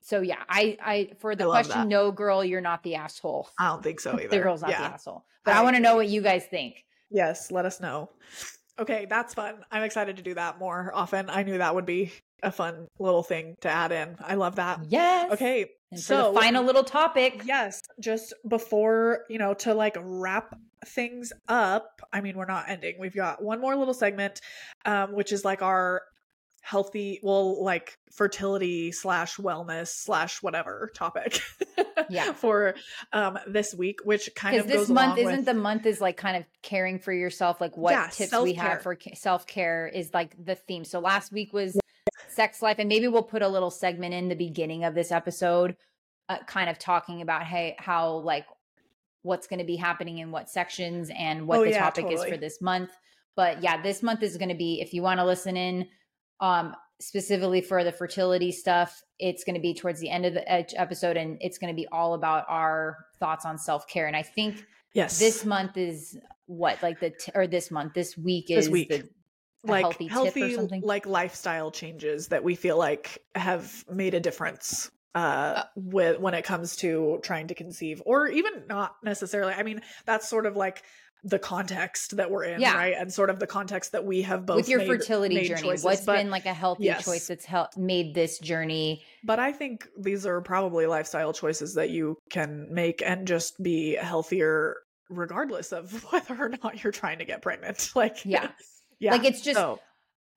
so 0.05 0.21
yeah, 0.21 0.43
I 0.47 0.77
I 0.83 1.09
for 1.17 1.35
the 1.35 1.49
I 1.49 1.63
question, 1.63 1.89
no 1.89 2.11
girl, 2.11 2.45
you're 2.45 2.61
not 2.61 2.83
the 2.83 2.93
asshole. 2.93 3.49
I 3.57 3.69
don't 3.69 3.81
think 3.81 3.99
so 3.99 4.13
either. 4.19 4.27
the 4.27 4.37
girl's 4.37 4.61
not 4.61 4.69
yeah. 4.69 4.87
the 4.87 4.93
asshole. 4.93 5.25
But 5.43 5.55
I, 5.55 5.61
I 5.61 5.63
want 5.63 5.77
to 5.77 5.81
know 5.81 5.95
what 5.95 6.07
you 6.07 6.21
guys 6.21 6.45
think. 6.45 6.85
Yes, 7.09 7.51
let 7.51 7.65
us 7.65 7.79
know. 7.81 8.11
Okay, 8.77 9.07
that's 9.09 9.33
fun. 9.33 9.55
I'm 9.71 9.81
excited 9.81 10.17
to 10.17 10.21
do 10.21 10.35
that 10.35 10.59
more 10.59 10.91
often. 10.93 11.27
I 11.31 11.41
knew 11.41 11.57
that 11.57 11.73
would 11.73 11.87
be 11.87 12.11
a 12.43 12.51
fun 12.51 12.87
little 12.99 13.23
thing 13.23 13.55
to 13.61 13.69
add 13.69 13.91
in. 13.91 14.15
I 14.19 14.35
love 14.35 14.57
that. 14.57 14.81
Yes. 14.89 15.31
Okay. 15.31 15.71
And 15.91 15.99
so 15.99 16.33
final 16.33 16.63
little 16.63 16.83
topic. 16.83 17.41
Yes. 17.43 17.81
Just 17.99 18.35
before, 18.47 19.25
you 19.27 19.39
know, 19.39 19.55
to 19.55 19.73
like 19.73 19.97
wrap 19.99 20.55
things 20.85 21.33
up. 21.47 22.01
I 22.13 22.21
mean, 22.21 22.37
we're 22.37 22.45
not 22.45 22.65
ending. 22.67 22.97
We've 22.99 23.15
got 23.15 23.41
one 23.41 23.59
more 23.59 23.75
little 23.75 23.93
segment, 23.93 24.41
um, 24.85 25.13
which 25.13 25.31
is 25.31 25.43
like 25.43 25.63
our 25.63 26.03
healthy 26.65 27.19
well 27.21 27.63
like 27.63 27.99
fertility 28.11 28.91
slash 28.91 29.35
wellness 29.37 29.89
slash 29.89 30.41
whatever 30.41 30.89
topic 30.95 31.39
yeah 32.09 32.33
for 32.33 32.73
um 33.13 33.37
this 33.45 33.75
week 33.75 33.99
which 34.03 34.31
kind 34.33 34.57
of 34.57 34.67
this 34.67 34.89
month 34.89 35.19
isn't 35.19 35.35
with... 35.37 35.45
the 35.45 35.53
month 35.53 35.85
is 35.85 36.01
like 36.01 36.17
kind 36.17 36.35
of 36.35 36.43
caring 36.63 36.97
for 36.97 37.13
yourself 37.13 37.61
like 37.61 37.77
what 37.77 37.91
yeah, 37.91 38.07
tips 38.07 38.31
self-care. 38.31 38.41
we 38.41 38.53
have 38.53 38.81
for 38.81 38.97
self-care 39.13 39.87
is 39.93 40.11
like 40.11 40.35
the 40.43 40.55
theme 40.55 40.83
so 40.83 40.99
last 40.99 41.31
week 41.31 41.53
was 41.53 41.77
sex 42.29 42.63
life 42.63 42.77
and 42.79 42.89
maybe 42.89 43.07
we'll 43.07 43.21
put 43.21 43.43
a 43.43 43.47
little 43.47 43.69
segment 43.69 44.15
in 44.15 44.27
the 44.27 44.35
beginning 44.35 44.83
of 44.83 44.95
this 44.95 45.11
episode 45.11 45.75
uh, 46.29 46.39
kind 46.47 46.67
of 46.67 46.79
talking 46.79 47.21
about 47.21 47.43
hey 47.43 47.75
how 47.77 48.09
like 48.09 48.47
what's 49.21 49.45
going 49.45 49.59
to 49.59 49.65
be 49.65 49.75
happening 49.75 50.17
in 50.17 50.31
what 50.31 50.49
sections 50.49 51.11
and 51.15 51.45
what 51.47 51.59
oh, 51.59 51.63
the 51.63 51.69
yeah, 51.69 51.79
topic 51.79 52.05
totally. 52.05 52.27
is 52.27 52.33
for 52.33 52.37
this 52.37 52.59
month 52.59 52.89
but 53.35 53.61
yeah 53.61 53.79
this 53.83 54.01
month 54.01 54.23
is 54.23 54.35
going 54.37 54.49
to 54.49 54.55
be 54.55 54.81
if 54.81 54.95
you 54.95 55.03
want 55.03 55.19
to 55.19 55.25
listen 55.25 55.55
in 55.55 55.87
um, 56.39 56.75
specifically 56.99 57.61
for 57.61 57.83
the 57.83 57.91
fertility 57.91 58.51
stuff. 58.51 59.01
It's 59.19 59.43
going 59.43 59.55
to 59.55 59.61
be 59.61 59.73
towards 59.73 59.99
the 59.99 60.09
end 60.09 60.25
of 60.25 60.33
the 60.33 60.79
episode, 60.79 61.17
and 61.17 61.37
it's 61.41 61.57
going 61.57 61.73
to 61.73 61.75
be 61.75 61.87
all 61.91 62.13
about 62.13 62.45
our 62.49 63.05
thoughts 63.19 63.45
on 63.45 63.57
self 63.57 63.87
care. 63.87 64.07
And 64.07 64.15
I 64.15 64.23
think 64.23 64.65
yes, 64.93 65.19
this 65.19 65.45
month 65.45 65.77
is 65.77 66.17
what 66.47 66.81
like 66.83 66.99
the 66.99 67.11
t- 67.11 67.31
or 67.33 67.47
this 67.47 67.71
month, 67.71 67.93
this 67.93 68.17
week 68.17 68.49
is 68.51 68.65
this 68.65 68.71
week. 68.71 68.89
the 68.89 69.09
like 69.63 69.83
healthy, 69.83 70.07
healthy 70.07 70.57
like 70.81 71.05
lifestyle 71.05 71.71
changes 71.71 72.27
that 72.27 72.43
we 72.43 72.55
feel 72.55 72.77
like 72.77 73.23
have 73.33 73.83
made 73.89 74.13
a 74.13 74.19
difference 74.19 74.91
uh, 75.15 75.17
uh, 75.17 75.63
with 75.75 76.19
when 76.19 76.33
it 76.33 76.43
comes 76.43 76.75
to 76.75 77.19
trying 77.23 77.47
to 77.47 77.55
conceive 77.55 78.01
or 78.05 78.27
even 78.27 78.51
not 78.67 78.97
necessarily 79.01 79.53
i 79.53 79.63
mean 79.63 79.81
that's 80.05 80.27
sort 80.29 80.45
of 80.45 80.57
like 80.57 80.83
the 81.25 81.39
context 81.39 82.15
that 82.17 82.29
we're 82.29 82.43
in, 82.43 82.61
yeah. 82.61 82.75
right? 82.75 82.93
And 82.97 83.11
sort 83.11 83.31
of 83.31 83.39
the 83.39 83.47
context 83.47 83.91
that 83.93 84.05
we 84.05 84.21
have 84.21 84.45
both 84.45 84.57
with 84.57 84.69
your 84.69 84.79
made, 84.79 84.87
fertility 84.87 85.35
made 85.35 85.47
journey. 85.47 85.61
Choices. 85.63 85.83
What's 85.83 86.05
but, 86.05 86.17
been 86.17 86.29
like 86.29 86.45
a 86.45 86.53
healthy 86.53 86.85
yes. 86.85 87.03
choice 87.03 87.27
that's 87.27 87.45
helped 87.45 87.77
made 87.77 88.13
this 88.13 88.37
journey? 88.37 89.03
But 89.23 89.39
I 89.39 89.51
think 89.51 89.87
these 89.97 90.27
are 90.27 90.39
probably 90.41 90.85
lifestyle 90.85 91.33
choices 91.33 91.73
that 91.73 91.89
you 91.89 92.19
can 92.29 92.71
make 92.71 93.01
and 93.03 93.27
just 93.27 93.61
be 93.61 93.95
healthier 93.95 94.75
regardless 95.09 95.73
of 95.73 96.03
whether 96.11 96.35
or 96.39 96.51
not 96.63 96.83
you're 96.83 96.93
trying 96.93 97.17
to 97.17 97.25
get 97.25 97.41
pregnant. 97.41 97.91
Like 97.95 98.23
yeah, 98.23 98.51
yeah. 98.99 99.11
Like 99.11 99.25
it's 99.25 99.41
just. 99.41 99.57
So. 99.57 99.79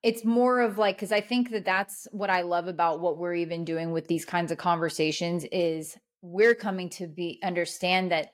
It's 0.01 0.23
more 0.23 0.61
of 0.61 0.77
like 0.77 0.95
because 0.95 1.11
I 1.11 1.19
think 1.19 1.51
that 1.51 1.65
that's 1.65 2.07
what 2.13 2.29
I 2.29 2.43
love 2.43 2.67
about 2.67 3.01
what 3.01 3.17
we're 3.17 3.33
even 3.33 3.65
doing 3.65 3.91
with 3.91 4.07
these 4.07 4.23
kinds 4.23 4.49
of 4.49 4.57
conversations 4.57 5.45
is 5.51 5.97
we're 6.21 6.55
coming 6.55 6.89
to 6.91 7.07
be 7.07 7.37
understand 7.43 8.11
that 8.13 8.31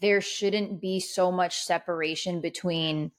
there 0.00 0.20
shouldn't 0.20 0.80
be 0.80 1.00
so 1.00 1.32
much 1.32 1.60
separation 1.60 2.40
between 2.40 3.12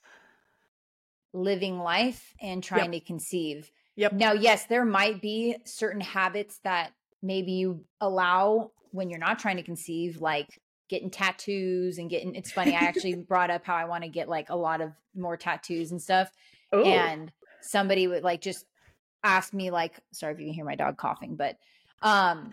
living 1.34 1.80
life 1.80 2.34
and 2.42 2.64
trying 2.64 2.94
yep. 2.94 3.02
to 3.02 3.08
conceive. 3.08 3.72
Yep. 3.96 4.14
Now, 4.14 4.34
yes, 4.34 4.66
there 4.66 4.86
might 4.86 5.22
be 5.22 5.58
certain 5.66 6.02
habits 6.02 6.60
that 6.64 6.92
maybe 7.22 7.52
you 7.52 7.84
allow 8.00 8.72
when 8.92 9.10
you're 9.10 9.20
not 9.20 9.40
trying 9.40 9.58
to 9.58 9.64
conceive, 9.64 10.22
like 10.22 10.60
getting 10.90 11.12
tattoos 11.12 12.00
and 12.00 12.10
getting 12.10 12.36
it's 12.36 12.52
funny, 12.52 12.76
I 12.76 12.80
actually 12.80 13.16
brought 13.28 13.52
up 13.52 13.66
how 13.66 13.76
I 13.76 13.86
want 13.86 14.04
to 14.04 14.10
get 14.10 14.28
like 14.28 14.50
a 14.50 14.56
lot 14.56 14.82
of 14.82 14.92
more 15.16 15.38
tattoos 15.38 15.92
and 15.92 16.02
stuff. 16.02 16.32
Ooh. 16.74 16.84
And 16.84 17.32
somebody 17.62 18.08
would 18.08 18.24
like 18.24 18.42
just 18.42 18.66
ask 19.24 19.54
me 19.54 19.70
like 19.70 20.00
sorry 20.12 20.34
if 20.34 20.40
you 20.40 20.46
can 20.46 20.54
hear 20.54 20.66
my 20.66 20.76
dog 20.76 20.98
coughing, 20.98 21.36
but 21.36 21.58
um 22.02 22.52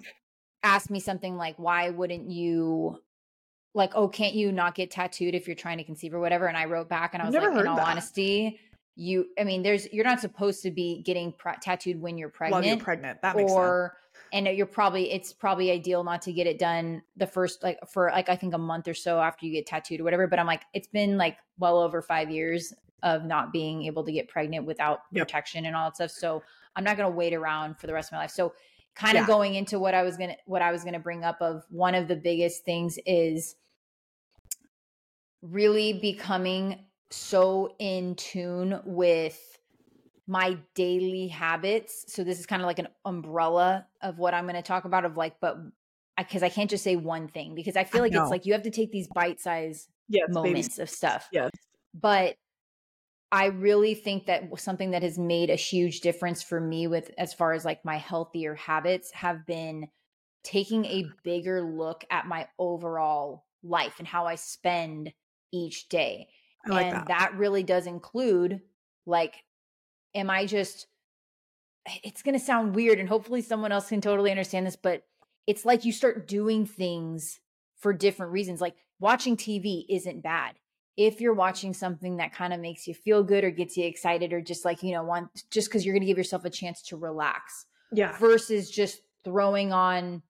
ask 0.62 0.90
me 0.90 1.00
something 1.00 1.36
like 1.36 1.56
why 1.58 1.90
wouldn't 1.90 2.30
you 2.30 2.98
like, 3.76 3.92
oh, 3.94 4.08
can't 4.08 4.34
you 4.34 4.50
not 4.50 4.74
get 4.74 4.90
tattooed 4.90 5.34
if 5.34 5.46
you're 5.46 5.54
trying 5.54 5.78
to 5.78 5.84
conceive 5.84 6.14
or 6.14 6.18
whatever? 6.18 6.46
And 6.46 6.56
I 6.56 6.64
wrote 6.64 6.88
back 6.88 7.12
and 7.12 7.22
I 7.22 7.26
was 7.26 7.34
Never 7.34 7.50
like, 7.50 7.60
in 7.60 7.66
all 7.68 7.76
that. 7.76 7.86
honesty, 7.86 8.58
you, 8.96 9.26
I 9.38 9.44
mean, 9.44 9.62
there's, 9.62 9.86
you're 9.92 10.04
not 10.04 10.20
supposed 10.20 10.62
to 10.62 10.70
be 10.70 11.02
getting 11.02 11.34
tattooed 11.60 12.00
when 12.00 12.16
you're 12.16 12.30
pregnant. 12.30 12.64
While 12.64 12.74
you're 12.74 12.82
pregnant. 12.82 13.20
That 13.20 13.36
makes 13.36 13.52
or, 13.52 13.92
sense. 13.92 14.02
And 14.32 14.56
you're 14.56 14.66
probably, 14.66 15.12
it's 15.12 15.34
probably 15.34 15.70
ideal 15.70 16.02
not 16.02 16.22
to 16.22 16.32
get 16.32 16.46
it 16.46 16.58
done 16.58 17.02
the 17.18 17.26
first, 17.26 17.62
like, 17.62 17.78
for 17.86 18.10
like, 18.10 18.30
I 18.30 18.34
think 18.34 18.54
a 18.54 18.58
month 18.58 18.88
or 18.88 18.94
so 18.94 19.20
after 19.20 19.44
you 19.44 19.52
get 19.52 19.66
tattooed 19.66 20.00
or 20.00 20.04
whatever. 20.04 20.26
But 20.26 20.38
I'm 20.38 20.46
like, 20.46 20.62
it's 20.72 20.88
been 20.88 21.18
like 21.18 21.36
well 21.58 21.78
over 21.78 22.00
five 22.00 22.30
years 22.30 22.72
of 23.02 23.24
not 23.26 23.52
being 23.52 23.84
able 23.84 24.04
to 24.04 24.10
get 24.10 24.26
pregnant 24.26 24.64
without 24.64 25.00
yep. 25.12 25.26
protection 25.26 25.66
and 25.66 25.76
all 25.76 25.90
that 25.90 25.96
stuff. 25.96 26.10
So 26.10 26.42
I'm 26.74 26.82
not 26.82 26.96
going 26.96 27.08
to 27.08 27.14
wait 27.14 27.34
around 27.34 27.78
for 27.78 27.86
the 27.86 27.92
rest 27.92 28.08
of 28.08 28.12
my 28.12 28.20
life. 28.20 28.30
So, 28.30 28.54
kind 28.94 29.18
of 29.18 29.24
yeah. 29.24 29.26
going 29.26 29.54
into 29.54 29.78
what 29.78 29.92
I 29.92 30.02
was 30.02 30.16
going 30.16 30.30
to, 30.30 30.36
what 30.46 30.62
I 30.62 30.72
was 30.72 30.82
going 30.82 30.94
to 30.94 30.98
bring 30.98 31.22
up 31.22 31.36
of 31.42 31.62
one 31.68 31.94
of 31.94 32.08
the 32.08 32.16
biggest 32.16 32.64
things 32.64 32.98
is, 33.04 33.54
really 35.42 35.92
becoming 35.94 36.84
so 37.10 37.74
in 37.78 38.14
tune 38.16 38.80
with 38.84 39.40
my 40.26 40.56
daily 40.74 41.28
habits. 41.28 42.04
So 42.08 42.24
this 42.24 42.40
is 42.40 42.46
kind 42.46 42.62
of 42.62 42.66
like 42.66 42.78
an 42.78 42.88
umbrella 43.04 43.86
of 44.02 44.18
what 44.18 44.34
I'm 44.34 44.44
going 44.44 44.56
to 44.56 44.62
talk 44.62 44.84
about 44.84 45.04
of 45.04 45.16
like 45.16 45.38
but 45.40 45.56
because 46.16 46.42
I, 46.42 46.46
I, 46.46 46.48
can't 46.48 46.70
just 46.70 46.82
say 46.82 46.96
one 46.96 47.28
thing 47.28 47.54
because 47.54 47.76
I 47.76 47.84
feel 47.84 48.00
like 48.00 48.12
it's 48.12 48.30
like 48.30 48.46
you 48.46 48.54
have 48.54 48.62
to 48.62 48.70
take 48.70 48.90
these 48.90 49.06
bite-sized 49.06 49.88
yes, 50.08 50.28
moments 50.30 50.78
of 50.78 50.88
stuff. 50.88 51.28
Yes. 51.30 51.50
But 51.94 52.36
I 53.30 53.46
really 53.46 53.94
think 53.94 54.26
that 54.26 54.44
something 54.58 54.92
that 54.92 55.02
has 55.02 55.18
made 55.18 55.50
a 55.50 55.56
huge 55.56 56.00
difference 56.00 56.42
for 56.42 56.60
me 56.60 56.86
with 56.86 57.10
as 57.18 57.34
far 57.34 57.52
as 57.52 57.64
like 57.64 57.84
my 57.84 57.98
healthier 57.98 58.54
habits 58.54 59.10
have 59.12 59.46
been 59.46 59.88
taking 60.42 60.84
a 60.86 61.04
bigger 61.22 61.60
look 61.60 62.04
at 62.10 62.26
my 62.26 62.48
overall 62.58 63.44
life 63.62 63.96
and 63.98 64.06
how 64.06 64.26
I 64.26 64.36
spend 64.36 65.12
each 65.52 65.88
day. 65.88 66.28
Like 66.66 66.86
and 66.86 66.96
that. 66.96 67.08
that 67.08 67.34
really 67.36 67.62
does 67.62 67.86
include 67.86 68.60
like, 69.06 69.44
am 70.14 70.30
I 70.30 70.46
just, 70.46 70.86
it's 72.02 72.22
going 72.22 72.36
to 72.36 72.44
sound 72.44 72.74
weird 72.74 72.98
and 72.98 73.08
hopefully 73.08 73.40
someone 73.40 73.72
else 73.72 73.88
can 73.88 74.00
totally 74.00 74.30
understand 74.30 74.66
this, 74.66 74.76
but 74.76 75.04
it's 75.46 75.64
like 75.64 75.84
you 75.84 75.92
start 75.92 76.26
doing 76.26 76.66
things 76.66 77.40
for 77.78 77.92
different 77.92 78.32
reasons. 78.32 78.60
Like 78.60 78.74
watching 78.98 79.36
TV 79.36 79.84
isn't 79.88 80.22
bad. 80.22 80.54
If 80.96 81.20
you're 81.20 81.34
watching 81.34 81.74
something 81.74 82.16
that 82.16 82.32
kind 82.32 82.52
of 82.52 82.60
makes 82.60 82.88
you 82.88 82.94
feel 82.94 83.22
good 83.22 83.44
or 83.44 83.50
gets 83.50 83.76
you 83.76 83.84
excited 83.84 84.32
or 84.32 84.40
just 84.40 84.64
like, 84.64 84.82
you 84.82 84.92
know, 84.92 85.04
want 85.04 85.28
just 85.50 85.68
because 85.68 85.84
you're 85.84 85.94
going 85.94 86.00
to 86.00 86.06
give 86.06 86.18
yourself 86.18 86.44
a 86.44 86.50
chance 86.50 86.82
to 86.82 86.96
relax. 86.96 87.66
Yeah. 87.92 88.16
Versus 88.18 88.70
just 88.70 89.02
throwing 89.22 89.72
on 89.72 90.22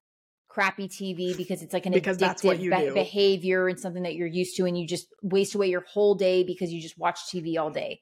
crappy 0.57 0.89
TV 0.89 1.37
because 1.37 1.61
it's 1.61 1.75
like 1.75 1.85
an 1.85 1.93
because 1.93 2.17
addictive 2.17 2.59
be- 2.59 2.91
behavior 2.95 3.69
and 3.69 3.79
something 3.79 4.05
that 4.05 4.15
you're 4.15 4.27
used 4.27 4.57
to, 4.57 4.65
and 4.65 4.79
you 4.79 4.87
just 4.87 5.07
waste 5.21 5.55
away 5.55 5.69
your 5.69 5.83
whole 5.83 6.15
day 6.15 6.45
because 6.45 6.73
you 6.73 6.81
just 6.81 6.97
watch 6.97 7.19
TV 7.31 7.59
all 7.61 7.69
day. 7.69 8.01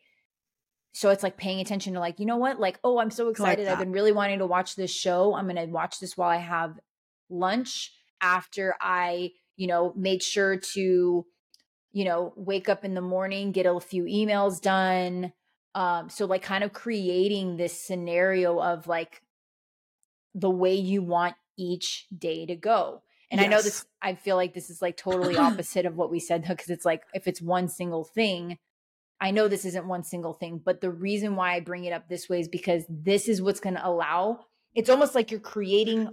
So 0.93 1.11
it's 1.11 1.25
like 1.25 1.37
paying 1.37 1.59
attention 1.59 1.95
to 1.95 2.01
like, 2.01 2.21
you 2.21 2.27
know 2.27 2.37
what? 2.37 2.61
Like, 2.61 2.79
oh, 2.85 3.01
I'm 3.01 3.11
so 3.11 3.29
excited. 3.29 3.67
Like 3.67 3.73
I've 3.73 3.81
been 3.81 3.91
really 3.91 4.13
wanting 4.13 4.39
to 4.39 4.47
watch 4.47 4.77
this 4.77 4.93
show. 4.93 5.35
I'm 5.35 5.49
going 5.49 5.57
to 5.57 5.65
watch 5.65 5.99
this 5.99 6.17
while 6.17 6.31
I 6.31 6.37
have 6.37 6.79
lunch 7.29 7.91
after 8.21 8.77
I, 8.81 9.33
you 9.57 9.67
know, 9.67 9.93
made 9.97 10.23
sure 10.23 10.57
to, 10.75 11.27
you 11.91 12.05
know, 12.05 12.33
wake 12.37 12.69
up 12.69 12.85
in 12.85 12.95
the 12.95 13.01
morning, 13.01 13.51
get 13.51 13.67
a 13.67 13.81
few 13.81 14.05
emails 14.05 14.61
done. 14.61 15.33
Um, 15.75 16.09
so 16.09 16.27
like 16.27 16.43
kind 16.43 16.63
of 16.63 16.73
creating 16.73 17.57
this 17.57 17.77
scenario 17.77 18.61
of 18.61 18.87
like 18.87 19.23
the 20.37 20.51
way 20.51 20.75
you 20.77 21.03
want 21.03 21.35
each 21.57 22.07
day 22.17 22.47
to 22.47 22.57
go. 22.57 23.03
And 23.31 23.41
yes. 23.41 23.47
I 23.47 23.51
know 23.51 23.63
this, 23.63 23.87
I 24.03 24.15
feel 24.15 24.37
like 24.37 24.55
this 24.55 24.71
is 24.71 24.83
like 24.83 24.97
totally 24.97 25.37
opposite 25.39 25.87
of 25.87 25.97
what 25.97 26.11
we 26.11 26.21
said, 26.21 26.45
though, 26.45 26.55
because 26.55 26.71
it's 26.71 26.85
like 26.85 27.03
if 27.15 27.27
it's 27.27 27.43
one 27.43 27.69
single 27.69 28.05
thing, 28.05 28.59
I 29.21 29.31
know 29.31 29.49
this 29.49 29.65
isn't 29.65 29.87
one 29.87 30.03
single 30.03 30.35
thing, 30.35 30.61
but 30.63 30.81
the 30.81 30.91
reason 30.91 31.37
why 31.37 31.55
I 31.55 31.61
bring 31.61 31.85
it 31.85 31.93
up 31.93 32.09
this 32.09 32.29
way 32.29 32.41
is 32.41 32.49
because 32.49 32.85
this 32.89 33.29
is 33.29 33.41
what's 33.41 33.61
going 33.61 33.77
to 33.77 33.87
allow 33.87 34.41
it's 34.75 34.91
almost 34.91 35.15
like 35.15 35.31
you're 35.31 35.41
creating 35.41 36.11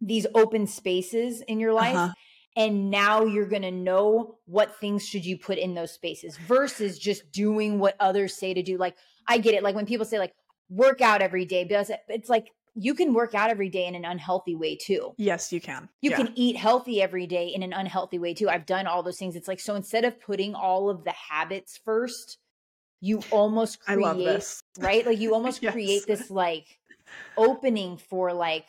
these 0.00 0.26
open 0.34 0.66
spaces 0.66 1.40
in 1.42 1.58
your 1.58 1.72
life. 1.72 1.96
Uh-huh. 1.96 2.12
And 2.56 2.90
now 2.90 3.24
you're 3.24 3.48
going 3.48 3.62
to 3.62 3.72
know 3.72 4.36
what 4.46 4.78
things 4.78 5.04
should 5.04 5.24
you 5.24 5.36
put 5.36 5.58
in 5.58 5.74
those 5.74 5.90
spaces 5.90 6.36
versus 6.36 6.98
just 6.98 7.32
doing 7.32 7.80
what 7.80 7.96
others 7.98 8.36
say 8.36 8.54
to 8.54 8.62
do. 8.62 8.78
Like, 8.78 8.94
I 9.26 9.38
get 9.38 9.54
it. 9.54 9.64
Like 9.64 9.74
when 9.74 9.86
people 9.86 10.06
say, 10.06 10.20
like, 10.20 10.32
work 10.68 11.00
out 11.00 11.20
every 11.20 11.46
day, 11.46 11.64
because 11.64 11.90
it's 12.08 12.28
like 12.28 12.50
you 12.74 12.94
can 12.94 13.14
work 13.14 13.34
out 13.34 13.50
every 13.50 13.68
day 13.68 13.86
in 13.86 13.94
an 13.94 14.04
unhealthy 14.04 14.54
way 14.54 14.76
too. 14.76 15.14
Yes, 15.16 15.52
you 15.52 15.60
can. 15.60 15.88
You 16.02 16.10
yeah. 16.10 16.16
can 16.16 16.32
eat 16.34 16.56
healthy 16.56 17.00
every 17.00 17.26
day 17.26 17.48
in 17.48 17.62
an 17.62 17.72
unhealthy 17.72 18.18
way 18.18 18.34
too. 18.34 18.48
I've 18.48 18.66
done 18.66 18.86
all 18.86 19.02
those 19.02 19.18
things. 19.18 19.36
It's 19.36 19.48
like 19.48 19.60
so 19.60 19.74
instead 19.74 20.04
of 20.04 20.20
putting 20.20 20.54
all 20.54 20.90
of 20.90 21.04
the 21.04 21.12
habits 21.12 21.78
first, 21.84 22.38
you 23.00 23.22
almost 23.30 23.80
create 23.80 24.44
right? 24.78 25.06
Like 25.06 25.18
you 25.18 25.34
almost 25.34 25.62
yes. 25.62 25.72
create 25.72 26.06
this 26.06 26.30
like 26.30 26.66
opening 27.36 27.96
for 27.96 28.32
like 28.32 28.66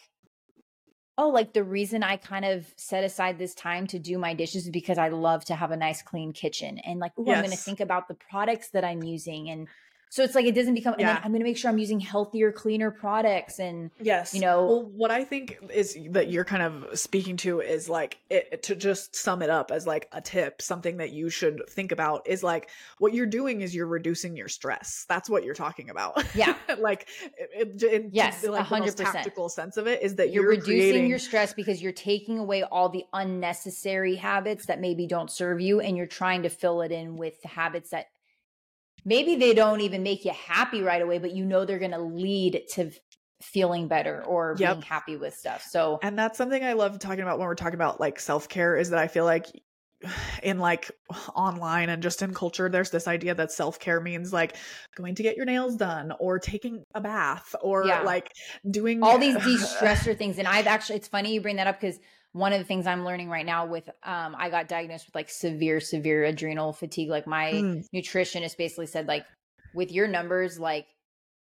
oh, 1.18 1.30
like 1.30 1.54
the 1.54 1.64
reason 1.64 2.04
I 2.04 2.18
kind 2.18 2.44
of 2.44 2.66
set 2.76 3.06
aside 3.06 3.40
this 3.40 3.56
time 3.56 3.88
to 3.88 4.00
do 4.00 4.18
my 4.18 4.34
dishes 4.34 4.66
is 4.66 4.70
because 4.70 4.98
I 4.98 5.08
love 5.08 5.46
to 5.46 5.56
have 5.56 5.72
a 5.72 5.78
nice 5.78 6.02
clean 6.02 6.34
kitchen 6.34 6.78
and 6.80 7.00
like 7.00 7.14
oh, 7.18 7.24
yes. 7.26 7.38
I'm 7.38 7.44
going 7.44 7.56
to 7.56 7.64
think 7.64 7.80
about 7.80 8.08
the 8.08 8.18
products 8.30 8.70
that 8.72 8.84
I'm 8.84 9.02
using 9.02 9.50
and 9.50 9.68
So 10.10 10.24
it's 10.24 10.36
like 10.36 10.46
it 10.46 10.56
doesn't 10.56 10.76
become. 10.76 10.96
Yeah. 10.98 11.20
I'm 11.24 11.32
going 11.32 11.42
to 11.42 11.46
make 11.46 11.58
sure 11.58 11.70
I'm 11.70 11.78
using 11.78 12.00
healthier, 12.00 12.52
cleaner 12.52 12.92
products, 12.92 13.60
and 13.60 13.92
yes, 14.00 14.34
you 14.34 14.42
know. 14.42 14.66
Well, 14.66 14.84
what 14.96 15.12
I 15.12 15.24
think 15.24 15.58
is 15.74 15.98
that 16.12 16.30
you're 16.30 16.46
kind 16.46 16.64
of 16.64 16.98
speaking 16.98 17.38
to 17.38 17.60
is 17.60 17.90
like 17.90 18.20
it, 18.30 18.64
to 18.64 18.76
just 18.76 19.16
sum 19.16 19.42
it 19.42 19.50
up 19.50 19.72
as 19.72 19.86
like 19.86 20.08
a 20.12 20.22
tip, 20.22 20.62
something 20.62 20.98
that 20.98 21.12
you 21.12 21.30
should 21.30 21.62
think 21.70 21.92
about 21.92 22.28
is 22.28 22.44
like 22.44 22.70
what 23.00 23.14
you're 23.14 23.26
doing 23.26 23.62
is 23.62 23.76
you're 23.76 23.88
reducing 23.88 24.38
your 24.38 24.48
stress. 24.48 25.06
That's 25.10 25.30
what 25.30 25.44
you're 25.44 25.56
talking 25.56 25.90
about. 25.90 26.24
Yeah, 26.36 26.56
like 26.80 27.08
it, 27.36 27.82
in 27.84 28.10
yes, 28.14 28.46
like 28.46 28.66
100%. 28.66 28.96
tactical 28.96 29.50
sense 29.50 29.78
of 29.78 29.88
it 29.88 30.02
is 30.02 30.16
that 30.16 30.32
you're, 30.32 30.44
you're 30.44 30.52
reducing 30.52 30.76
creating... 30.76 31.08
your 31.08 31.20
stress 31.20 31.54
because 31.54 31.82
you're 31.82 31.92
taking 31.92 32.40
away 32.40 32.64
all 32.64 32.90
the 32.90 33.04
unnecessary 33.14 34.16
habits 34.16 34.68
that 34.68 34.80
maybe 34.80 35.08
don't 35.08 35.32
serve 35.32 35.60
you, 35.60 35.80
and 35.82 35.98
you're 35.98 36.06
trying 36.06 36.44
to 36.44 36.50
fill 36.50 36.82
it 36.82 36.92
in 36.92 37.18
with 37.18 37.42
habits 37.44 37.90
that 37.90 38.08
maybe 39.06 39.36
they 39.36 39.54
don't 39.54 39.82
even 39.82 40.04
make 40.04 40.26
you 40.26 40.32
happy 40.32 40.82
right 40.82 41.02
away, 41.02 41.20
but 41.20 41.32
you 41.32 41.46
know 41.46 41.64
they're 41.64 41.80
going 41.80 41.92
to 41.92 42.02
lead 42.02 42.64
to 42.72 42.92
feeling 43.42 43.88
better 43.88 44.24
or 44.26 44.56
yep. 44.58 44.76
being 44.76 44.82
happy 44.82 45.16
with 45.16 45.36
stuff. 45.36 45.62
So, 45.62 46.00
and 46.02 46.18
that's 46.18 46.38
something 46.38 46.64
I 46.64 46.74
love 46.74 46.98
talking 47.00 47.22
about 47.22 47.38
when 47.38 47.48
we're 47.48 47.56
talking 47.56 47.76
about 47.76 48.00
like 48.00 48.20
self 48.20 48.50
care 48.50 48.76
is 48.76 48.90
that 48.90 49.00
I 49.00 49.08
feel 49.08 49.26
like 49.26 49.46
in 50.44 50.60
like 50.60 50.92
online 51.36 51.90
and 51.90 52.02
just 52.02 52.22
in 52.22 52.34
culture 52.34 52.70
there's 52.70 52.90
this 52.90 53.08
idea 53.08 53.36
that 53.36 53.52
self-care 53.52 54.02
means 54.02 54.34
like 54.34 54.56
going 54.96 55.16
to 55.16 55.24
get 55.24 55.38
your 55.38 55.46
nails 55.46 55.76
done 55.76 56.14
or 56.20 56.40
taking 56.40 56.84
a 56.94 57.02
bath 57.02 57.56
or 57.62 57.86
yeah. 57.86 58.02
like 58.02 58.32
doing 58.70 59.04
all 59.04 59.18
these 59.18 59.36
de-stressor 59.44 60.18
things 60.18 60.38
and 60.38 60.48
I've 60.48 60.68
actually 60.68 60.98
it's 60.98 61.08
funny 61.08 61.34
you 61.34 61.42
bring 61.42 61.58
that 61.58 61.68
up 61.68 61.80
cuz 61.80 62.00
one 62.36 62.52
of 62.52 62.60
the 62.60 62.66
things 62.66 62.86
I'm 62.86 63.06
learning 63.06 63.30
right 63.30 63.46
now 63.46 63.66
with 63.66 63.88
um 64.04 64.36
I 64.38 64.50
got 64.50 64.68
diagnosed 64.68 65.06
with 65.06 65.16
like 65.16 65.30
severe 65.30 65.80
severe 65.80 66.26
adrenal 66.26 66.74
fatigue 66.74 67.10
like 67.10 67.26
my 67.26 67.54
mm. 67.54 67.86
nutritionist 67.96 68.58
basically 68.58 68.88
said 68.88 69.08
like 69.08 69.26
with 69.74 69.90
your 69.90 70.06
numbers 70.06 70.60
like 70.60 70.86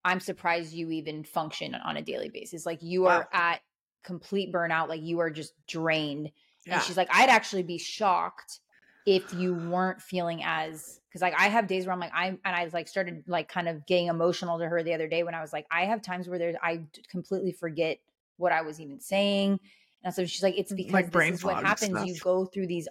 I'm 0.04 0.20
surprised 0.20 0.72
you 0.72 0.92
even 0.92 1.24
function 1.24 1.74
on 1.74 1.96
a 1.96 2.02
daily 2.02 2.28
basis 2.28 2.64
like 2.64 2.78
you 2.80 3.02
wow. 3.02 3.08
are 3.08 3.28
at 3.32 3.60
complete 4.04 4.52
burnout 4.52 4.88
like 4.88 5.02
you 5.02 5.18
are 5.18 5.30
just 5.30 5.52
drained 5.66 6.30
yeah. 6.64 6.74
and 6.74 6.82
she's 6.84 6.96
like 6.96 7.08
I'd 7.10 7.28
actually 7.28 7.64
be 7.64 7.78
shocked 7.78 8.60
if 9.04 9.34
you 9.34 9.52
weren't 9.52 10.00
feeling 10.00 10.42
as 10.44 11.00
because 11.08 11.22
like 11.22 11.34
I 11.36 11.48
have 11.48 11.66
days 11.66 11.86
where 11.86 11.92
I'm 11.92 11.98
like 11.98 12.12
I'm 12.14 12.38
and 12.44 12.54
I 12.54 12.70
like 12.72 12.86
started 12.86 13.24
like 13.26 13.48
kind 13.48 13.68
of 13.68 13.84
getting 13.86 14.06
emotional 14.06 14.60
to 14.60 14.68
her 14.68 14.84
the 14.84 14.94
other 14.94 15.08
day 15.08 15.24
when 15.24 15.34
I 15.34 15.40
was 15.40 15.52
like 15.52 15.66
I 15.72 15.86
have 15.86 16.02
times 16.02 16.28
where 16.28 16.38
there's 16.38 16.56
I 16.62 16.82
completely 17.10 17.50
forget 17.50 17.98
what 18.36 18.52
I 18.52 18.62
was 18.62 18.80
even 18.80 19.00
saying 19.00 19.58
and 20.04 20.14
so 20.14 20.26
she's 20.26 20.42
like, 20.42 20.58
it's 20.58 20.72
because 20.72 20.92
like 20.92 21.10
this 21.10 21.38
is 21.38 21.44
what 21.44 21.64
happens. 21.64 21.90
Stuff. 21.90 22.06
You 22.06 22.18
go 22.20 22.44
through 22.44 22.66
these 22.66 22.88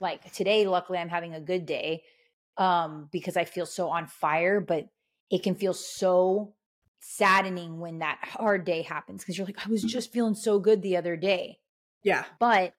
like 0.00 0.30
today, 0.32 0.66
luckily 0.66 0.98
I'm 0.98 1.08
having 1.08 1.34
a 1.34 1.40
good 1.40 1.64
day. 1.64 2.02
Um, 2.58 3.08
because 3.12 3.36
I 3.36 3.44
feel 3.44 3.66
so 3.66 3.90
on 3.90 4.06
fire, 4.06 4.60
but 4.60 4.88
it 5.30 5.42
can 5.42 5.54
feel 5.54 5.74
so 5.74 6.54
saddening 7.00 7.80
when 7.80 7.98
that 7.98 8.18
hard 8.22 8.64
day 8.64 8.82
happens 8.82 9.22
because 9.22 9.36
you're 9.36 9.46
like, 9.46 9.66
I 9.66 9.70
was 9.70 9.82
just 9.82 10.10
feeling 10.12 10.34
so 10.34 10.58
good 10.58 10.80
the 10.80 10.96
other 10.96 11.16
day. 11.16 11.58
Yeah. 12.02 12.24
But 12.40 12.72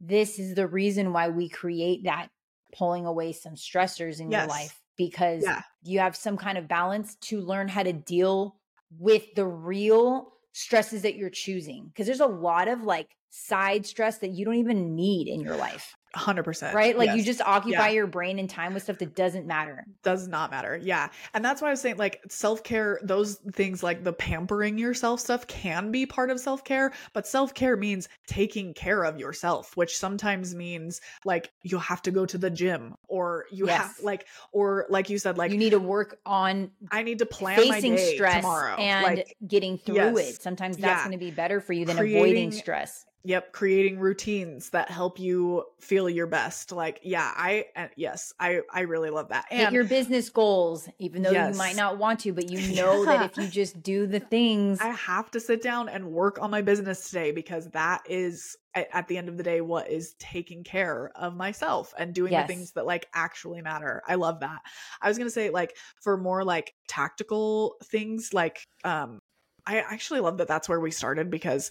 this 0.00 0.38
is 0.38 0.54
the 0.54 0.66
reason 0.68 1.12
why 1.12 1.30
we 1.30 1.48
create 1.48 2.04
that 2.04 2.28
pulling 2.76 3.06
away 3.06 3.32
some 3.32 3.54
stressors 3.54 4.20
in 4.20 4.30
yes. 4.30 4.42
your 4.42 4.48
life 4.48 4.80
because 4.96 5.42
yeah. 5.44 5.62
you 5.82 5.98
have 5.98 6.14
some 6.14 6.36
kind 6.36 6.58
of 6.58 6.68
balance 6.68 7.16
to 7.16 7.40
learn 7.40 7.68
how 7.68 7.82
to 7.82 7.92
deal 7.92 8.56
with 8.98 9.34
the 9.34 9.46
real 9.46 10.33
stresses 10.54 11.02
that 11.02 11.16
you're 11.16 11.30
choosing 11.30 11.88
because 11.88 12.06
there's 12.06 12.20
a 12.20 12.26
lot 12.26 12.68
of 12.68 12.82
like 12.82 13.10
side 13.30 13.84
stress 13.84 14.18
that 14.18 14.30
you 14.30 14.44
don't 14.44 14.54
even 14.54 14.94
need 14.94 15.26
in 15.26 15.40
your 15.40 15.56
life. 15.56 15.96
100%. 16.14 16.72
Right? 16.72 16.96
Like 16.96 17.08
yes. 17.08 17.16
you 17.16 17.24
just 17.24 17.40
occupy 17.40 17.88
yeah. 17.88 17.94
your 17.94 18.06
brain 18.06 18.38
and 18.38 18.48
time 18.48 18.74
with 18.74 18.84
stuff 18.84 18.98
that 18.98 19.14
doesn't 19.14 19.46
matter. 19.46 19.84
Does 20.02 20.28
not 20.28 20.50
matter. 20.50 20.80
Yeah. 20.82 21.08
And 21.34 21.44
that's 21.44 21.60
why 21.60 21.68
I 21.68 21.70
was 21.72 21.80
saying 21.80 21.96
like 21.96 22.22
self-care, 22.28 23.00
those 23.02 23.36
things 23.52 23.82
like 23.82 24.04
the 24.04 24.12
pampering 24.12 24.78
yourself 24.78 25.20
stuff 25.20 25.46
can 25.46 25.90
be 25.90 26.06
part 26.06 26.30
of 26.30 26.40
self-care, 26.40 26.92
but 27.12 27.26
self-care 27.26 27.76
means 27.76 28.08
taking 28.26 28.74
care 28.74 29.04
of 29.04 29.18
yourself, 29.18 29.76
which 29.76 29.96
sometimes 29.96 30.54
means 30.54 31.00
like 31.24 31.50
you 31.62 31.78
have 31.78 32.02
to 32.02 32.10
go 32.10 32.26
to 32.26 32.38
the 32.38 32.50
gym 32.50 32.94
or 33.08 33.46
you 33.50 33.66
yes. 33.66 33.82
have 33.82 34.00
like 34.02 34.26
or 34.52 34.86
like 34.88 35.10
you 35.10 35.18
said 35.18 35.38
like 35.38 35.50
you 35.50 35.58
need 35.58 35.70
to 35.70 35.80
work 35.80 36.18
on 36.26 36.70
I 36.90 37.02
need 37.02 37.18
to 37.18 37.26
plan 37.26 37.56
facing 37.56 37.98
stress 37.98 38.36
tomorrow 38.36 38.76
and 38.76 39.02
like, 39.02 39.36
getting 39.46 39.78
through 39.78 39.96
yes. 39.96 40.18
it. 40.18 40.42
Sometimes 40.42 40.76
that's 40.76 41.00
yeah. 41.00 41.08
going 41.08 41.18
to 41.18 41.24
be 41.24 41.30
better 41.30 41.60
for 41.60 41.72
you 41.72 41.84
than 41.84 41.96
Creating, 41.96 42.18
avoiding 42.18 42.52
stress 42.52 43.04
Yep, 43.26 43.52
creating 43.52 43.98
routines 43.98 44.68
that 44.70 44.90
help 44.90 45.18
you 45.18 45.64
feel 45.80 46.10
your 46.10 46.26
best. 46.26 46.72
Like, 46.72 47.00
yeah, 47.02 47.32
I 47.34 47.66
uh, 47.74 47.86
yes, 47.96 48.34
I 48.38 48.60
I 48.70 48.80
really 48.82 49.08
love 49.08 49.28
that. 49.30 49.46
And 49.50 49.60
Hit 49.60 49.72
your 49.72 49.84
business 49.84 50.28
goals, 50.28 50.88
even 50.98 51.22
though 51.22 51.30
yes. 51.30 51.54
you 51.54 51.58
might 51.58 51.74
not 51.74 51.96
want 51.96 52.20
to, 52.20 52.32
but 52.34 52.50
you 52.50 52.58
know 52.76 53.02
yeah. 53.02 53.16
that 53.16 53.30
if 53.30 53.36
you 53.38 53.48
just 53.48 53.82
do 53.82 54.06
the 54.06 54.20
things, 54.20 54.78
I 54.80 54.88
have 54.88 55.30
to 55.30 55.40
sit 55.40 55.62
down 55.62 55.88
and 55.88 56.12
work 56.12 56.38
on 56.40 56.50
my 56.50 56.60
business 56.60 57.08
today 57.08 57.32
because 57.32 57.70
that 57.70 58.02
is 58.06 58.58
at 58.74 59.08
the 59.08 59.16
end 59.16 59.28
of 59.28 59.36
the 59.36 59.42
day 59.42 59.60
what 59.60 59.88
is 59.88 60.14
taking 60.18 60.64
care 60.64 61.10
of 61.14 61.34
myself 61.34 61.94
and 61.96 62.12
doing 62.12 62.32
yes. 62.32 62.46
the 62.46 62.54
things 62.54 62.72
that 62.72 62.84
like 62.84 63.08
actually 63.14 63.62
matter. 63.62 64.02
I 64.06 64.16
love 64.16 64.40
that. 64.40 64.60
I 65.00 65.08
was 65.08 65.16
going 65.16 65.28
to 65.28 65.32
say 65.32 65.50
like 65.50 65.76
for 66.02 66.16
more 66.16 66.44
like 66.44 66.74
tactical 66.88 67.76
things 67.84 68.34
like 68.34 68.66
um 68.84 69.20
I 69.66 69.78
actually 69.78 70.20
love 70.20 70.38
that 70.38 70.48
that's 70.48 70.68
where 70.68 70.80
we 70.80 70.90
started 70.90 71.30
because 71.30 71.70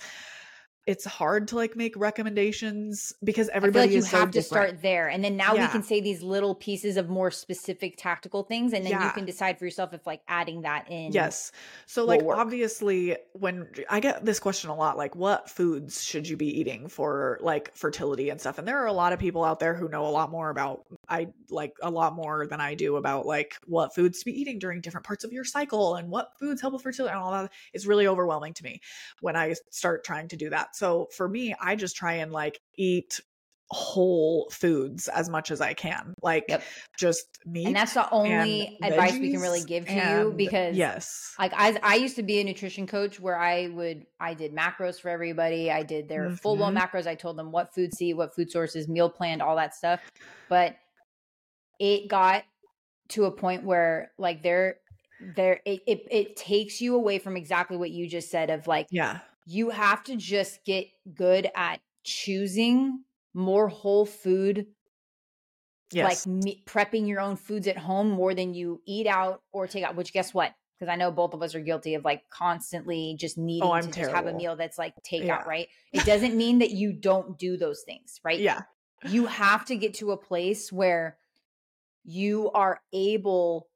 it's 0.85 1.05
hard 1.05 1.47
to 1.47 1.55
like 1.55 1.77
make 1.77 1.95
recommendations 1.95 3.13
because 3.23 3.47
everybody 3.49 3.87
like 3.87 3.95
you 3.95 4.03
have 4.03 4.31
to 4.31 4.41
start 4.41 4.81
there 4.81 5.07
and 5.07 5.23
then 5.23 5.37
now 5.37 5.53
yeah. 5.53 5.65
we 5.65 5.71
can 5.71 5.81
say 5.81 6.01
these 6.01 6.21
little 6.21 6.53
pieces 6.53 6.97
of 6.97 7.07
more 7.09 7.31
specific 7.31 7.95
tactical 7.97 8.43
things 8.43 8.73
and 8.73 8.83
then 8.83 8.91
yeah. 8.91 9.05
you 9.05 9.11
can 9.13 9.23
decide 9.23 9.57
for 9.57 9.63
yourself 9.63 9.93
if 9.93 10.05
like 10.05 10.21
adding 10.27 10.63
that 10.63 10.89
in 10.91 11.13
yes 11.13 11.53
so 11.85 12.03
like 12.03 12.21
work. 12.21 12.37
obviously 12.37 13.15
when 13.31 13.67
i 13.89 14.01
get 14.01 14.25
this 14.25 14.39
question 14.39 14.69
a 14.69 14.75
lot 14.75 14.97
like 14.97 15.15
what 15.15 15.49
foods 15.49 16.03
should 16.03 16.27
you 16.27 16.35
be 16.35 16.59
eating 16.59 16.89
for 16.89 17.39
like 17.41 17.73
fertility 17.73 18.29
and 18.29 18.41
stuff 18.41 18.57
and 18.57 18.67
there 18.67 18.79
are 18.79 18.87
a 18.87 18.93
lot 18.93 19.13
of 19.13 19.19
people 19.19 19.43
out 19.43 19.59
there 19.59 19.73
who 19.73 19.87
know 19.87 20.05
a 20.05 20.09
lot 20.09 20.29
more 20.29 20.49
about 20.49 20.83
i 21.07 21.27
like 21.49 21.77
a 21.81 21.89
lot 21.89 22.13
more 22.13 22.45
than 22.45 22.59
i 22.59 22.75
do 22.75 22.97
about 22.97 23.25
like 23.25 23.55
what 23.67 23.95
foods 23.95 24.19
to 24.19 24.25
be 24.25 24.39
eating 24.39 24.59
during 24.59 24.81
different 24.81 25.05
parts 25.05 25.23
of 25.23 25.31
your 25.31 25.45
cycle 25.45 25.95
and 25.95 26.09
what 26.09 26.37
foods 26.37 26.59
help 26.59 26.73
with 26.73 26.83
fertility 26.83 27.13
and 27.13 27.21
all 27.21 27.31
that 27.31 27.49
it's 27.73 27.85
really 27.85 28.05
overwhelming 28.05 28.53
to 28.53 28.63
me 28.65 28.81
when 29.21 29.37
i 29.37 29.55
start 29.69 30.03
trying 30.03 30.27
to 30.27 30.35
do 30.35 30.49
that 30.49 30.72
so 30.73 31.07
for 31.15 31.27
me, 31.27 31.55
I 31.61 31.75
just 31.75 31.95
try 31.95 32.13
and 32.13 32.31
like 32.31 32.59
eat 32.75 33.19
whole 33.73 34.49
foods 34.51 35.07
as 35.07 35.29
much 35.29 35.51
as 35.51 35.61
I 35.61 35.73
can. 35.73 36.13
Like 36.21 36.45
yep. 36.47 36.63
just 36.97 37.25
meat. 37.45 37.67
And 37.67 37.75
that's 37.75 37.93
the 37.93 38.09
only 38.11 38.77
advice 38.81 39.13
we 39.13 39.31
can 39.31 39.41
really 39.41 39.63
give 39.63 39.85
to 39.87 39.93
you 39.93 40.33
because 40.35 40.75
yes. 40.75 41.33
Like 41.39 41.53
I 41.55 41.77
I 41.81 41.95
used 41.95 42.15
to 42.17 42.23
be 42.23 42.39
a 42.39 42.43
nutrition 42.43 42.87
coach 42.87 43.19
where 43.19 43.37
I 43.37 43.67
would 43.67 44.05
I 44.19 44.33
did 44.33 44.53
macros 44.53 44.99
for 44.99 45.09
everybody. 45.09 45.71
I 45.71 45.83
did 45.83 46.07
their 46.07 46.25
mm-hmm. 46.25 46.35
full 46.35 46.55
blown 46.55 46.75
macros. 46.75 47.07
I 47.07 47.15
told 47.15 47.37
them 47.37 47.51
what 47.51 47.73
food 47.73 47.91
to 47.93 48.05
eat, 48.05 48.13
what 48.13 48.35
food 48.35 48.51
sources, 48.51 48.87
meal 48.87 49.09
planned, 49.09 49.41
all 49.41 49.55
that 49.55 49.75
stuff. 49.75 49.99
But 50.49 50.75
it 51.79 52.07
got 52.07 52.43
to 53.09 53.25
a 53.25 53.31
point 53.31 53.63
where 53.63 54.11
like 54.17 54.43
there 54.43 54.77
there 55.35 55.61
it, 55.65 55.81
it 55.87 56.07
it 56.11 56.35
takes 56.35 56.81
you 56.81 56.95
away 56.95 57.19
from 57.19 57.37
exactly 57.37 57.77
what 57.77 57.91
you 57.91 58.07
just 58.07 58.29
said 58.29 58.49
of 58.49 58.67
like 58.67 58.87
yeah 58.91 59.19
you 59.45 59.69
have 59.69 60.03
to 60.03 60.15
just 60.15 60.63
get 60.65 60.87
good 61.13 61.49
at 61.55 61.79
choosing 62.03 63.03
more 63.33 63.67
whole 63.67 64.05
food 64.05 64.67
yes. 65.91 66.25
like 66.25 66.33
me- 66.33 66.63
prepping 66.65 67.07
your 67.07 67.19
own 67.19 67.35
foods 67.35 67.67
at 67.67 67.77
home 67.77 68.09
more 68.09 68.33
than 68.33 68.53
you 68.53 68.81
eat 68.85 69.07
out 69.07 69.41
or 69.51 69.67
take 69.67 69.83
out 69.83 69.95
which 69.95 70.13
guess 70.13 70.33
what 70.33 70.53
because 70.77 70.91
i 70.91 70.95
know 70.95 71.11
both 71.11 71.33
of 71.33 71.41
us 71.41 71.55
are 71.55 71.59
guilty 71.59 71.95
of 71.95 72.03
like 72.03 72.21
constantly 72.29 73.15
just 73.19 73.37
oh, 73.37 73.43
needing 73.43 73.69
oh, 73.69 73.81
to 73.81 73.87
terrible. 73.87 74.13
just 74.13 74.15
have 74.15 74.27
a 74.27 74.33
meal 74.33 74.55
that's 74.55 74.77
like 74.77 74.93
takeout 75.09 75.25
yeah. 75.25 75.43
right 75.47 75.67
it 75.91 76.05
doesn't 76.05 76.35
mean 76.35 76.59
that 76.59 76.71
you 76.71 76.93
don't 76.93 77.37
do 77.37 77.57
those 77.57 77.81
things 77.85 78.19
right 78.23 78.39
yeah 78.39 78.61
you 79.05 79.25
have 79.25 79.65
to 79.65 79.75
get 79.75 79.95
to 79.95 80.11
a 80.11 80.17
place 80.17 80.71
where 80.71 81.17
you 82.05 82.51
are 82.51 82.81
able 82.93 83.67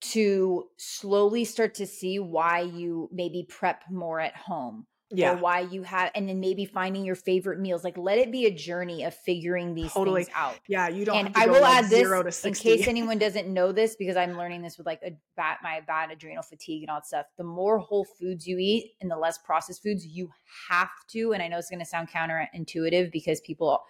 to 0.00 0.64
slowly 0.78 1.44
start 1.44 1.74
to 1.74 1.86
see 1.86 2.18
why 2.18 2.60
you 2.60 3.08
maybe 3.12 3.44
prep 3.48 3.82
more 3.90 4.18
at 4.20 4.34
home 4.34 4.86
yeah. 5.10 5.32
or 5.32 5.36
why 5.36 5.60
you 5.60 5.82
have 5.82 6.10
and 6.14 6.28
then 6.28 6.40
maybe 6.40 6.64
finding 6.64 7.04
your 7.04 7.14
favorite 7.14 7.58
meals 7.58 7.82
like 7.82 7.96
let 7.98 8.18
it 8.18 8.30
be 8.30 8.46
a 8.46 8.50
journey 8.50 9.04
of 9.04 9.14
figuring 9.14 9.74
these 9.74 9.92
totally. 9.92 10.24
things 10.24 10.34
out 10.36 10.58
yeah 10.68 10.88
you 10.88 11.04
don't 11.04 11.26
and 11.26 11.36
i 11.36 11.46
will 11.46 11.60
like 11.60 11.84
add 11.84 11.90
this 11.90 12.44
in 12.44 12.54
case 12.54 12.86
anyone 12.88 13.18
doesn't 13.18 13.48
know 13.48 13.72
this 13.72 13.96
because 13.96 14.16
i'm 14.16 14.36
learning 14.36 14.62
this 14.62 14.78
with 14.78 14.86
like 14.86 15.00
a 15.04 15.10
bad 15.36 15.56
my 15.62 15.80
bad 15.86 16.10
adrenal 16.10 16.42
fatigue 16.42 16.82
and 16.82 16.90
all 16.90 16.98
that 16.98 17.06
stuff 17.06 17.26
the 17.36 17.44
more 17.44 17.78
whole 17.78 18.04
foods 18.04 18.46
you 18.46 18.56
eat 18.58 18.92
and 19.00 19.10
the 19.10 19.16
less 19.16 19.38
processed 19.38 19.82
foods 19.82 20.06
you 20.06 20.28
have 20.68 20.90
to 21.08 21.32
and 21.32 21.42
i 21.42 21.48
know 21.48 21.58
it's 21.58 21.70
going 21.70 21.80
to 21.80 21.84
sound 21.84 22.08
counterintuitive 22.08 23.10
because 23.10 23.40
people 23.40 23.80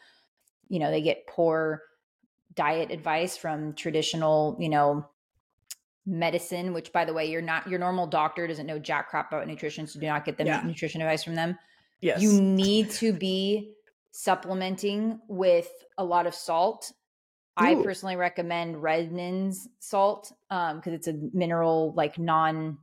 you 0.69 0.79
know 0.79 0.91
they 0.91 1.03
get 1.03 1.27
poor 1.27 1.83
diet 2.55 2.91
advice 2.91 3.37
from 3.37 3.75
traditional 3.75 4.57
you 4.59 4.69
know 4.69 5.07
medicine, 6.07 6.73
which 6.73 6.93
by 6.93 7.05
the 7.05 7.13
way, 7.13 7.31
you're 7.31 7.43
not 7.43 7.69
your 7.69 7.79
normal 7.79 8.07
doctor 8.07 8.47
doesn't 8.47 8.67
know 8.67 8.79
jack 8.79 9.11
crap 9.11 9.33
about 9.33 9.47
nutrition, 9.47 9.87
so 9.87 10.01
do 10.01 10.07
not 10.07 10.25
get 10.25 10.39
the 10.39 10.45
yeah. 10.45 10.63
nutrition 10.63 11.01
advice 11.01 11.23
from 11.23 11.35
them. 11.35 11.59
Yes. 12.01 12.23
You 12.23 12.41
need 12.41 12.91
to 12.93 13.13
be 13.13 13.73
supplementing 14.13 15.21
with 15.29 15.71
a 15.99 16.05
lot 16.05 16.27
of 16.27 16.35
salt. 16.35 16.93
I 17.57 17.75
personally 17.75 18.17
recommend 18.17 18.83
Redmond's 18.83 19.69
salt 19.81 20.33
um 20.49 20.77
because 20.77 20.95
it's 20.95 21.09
a 21.09 21.15
mineral 21.35 21.93
like 21.95 22.19
non 22.19 22.79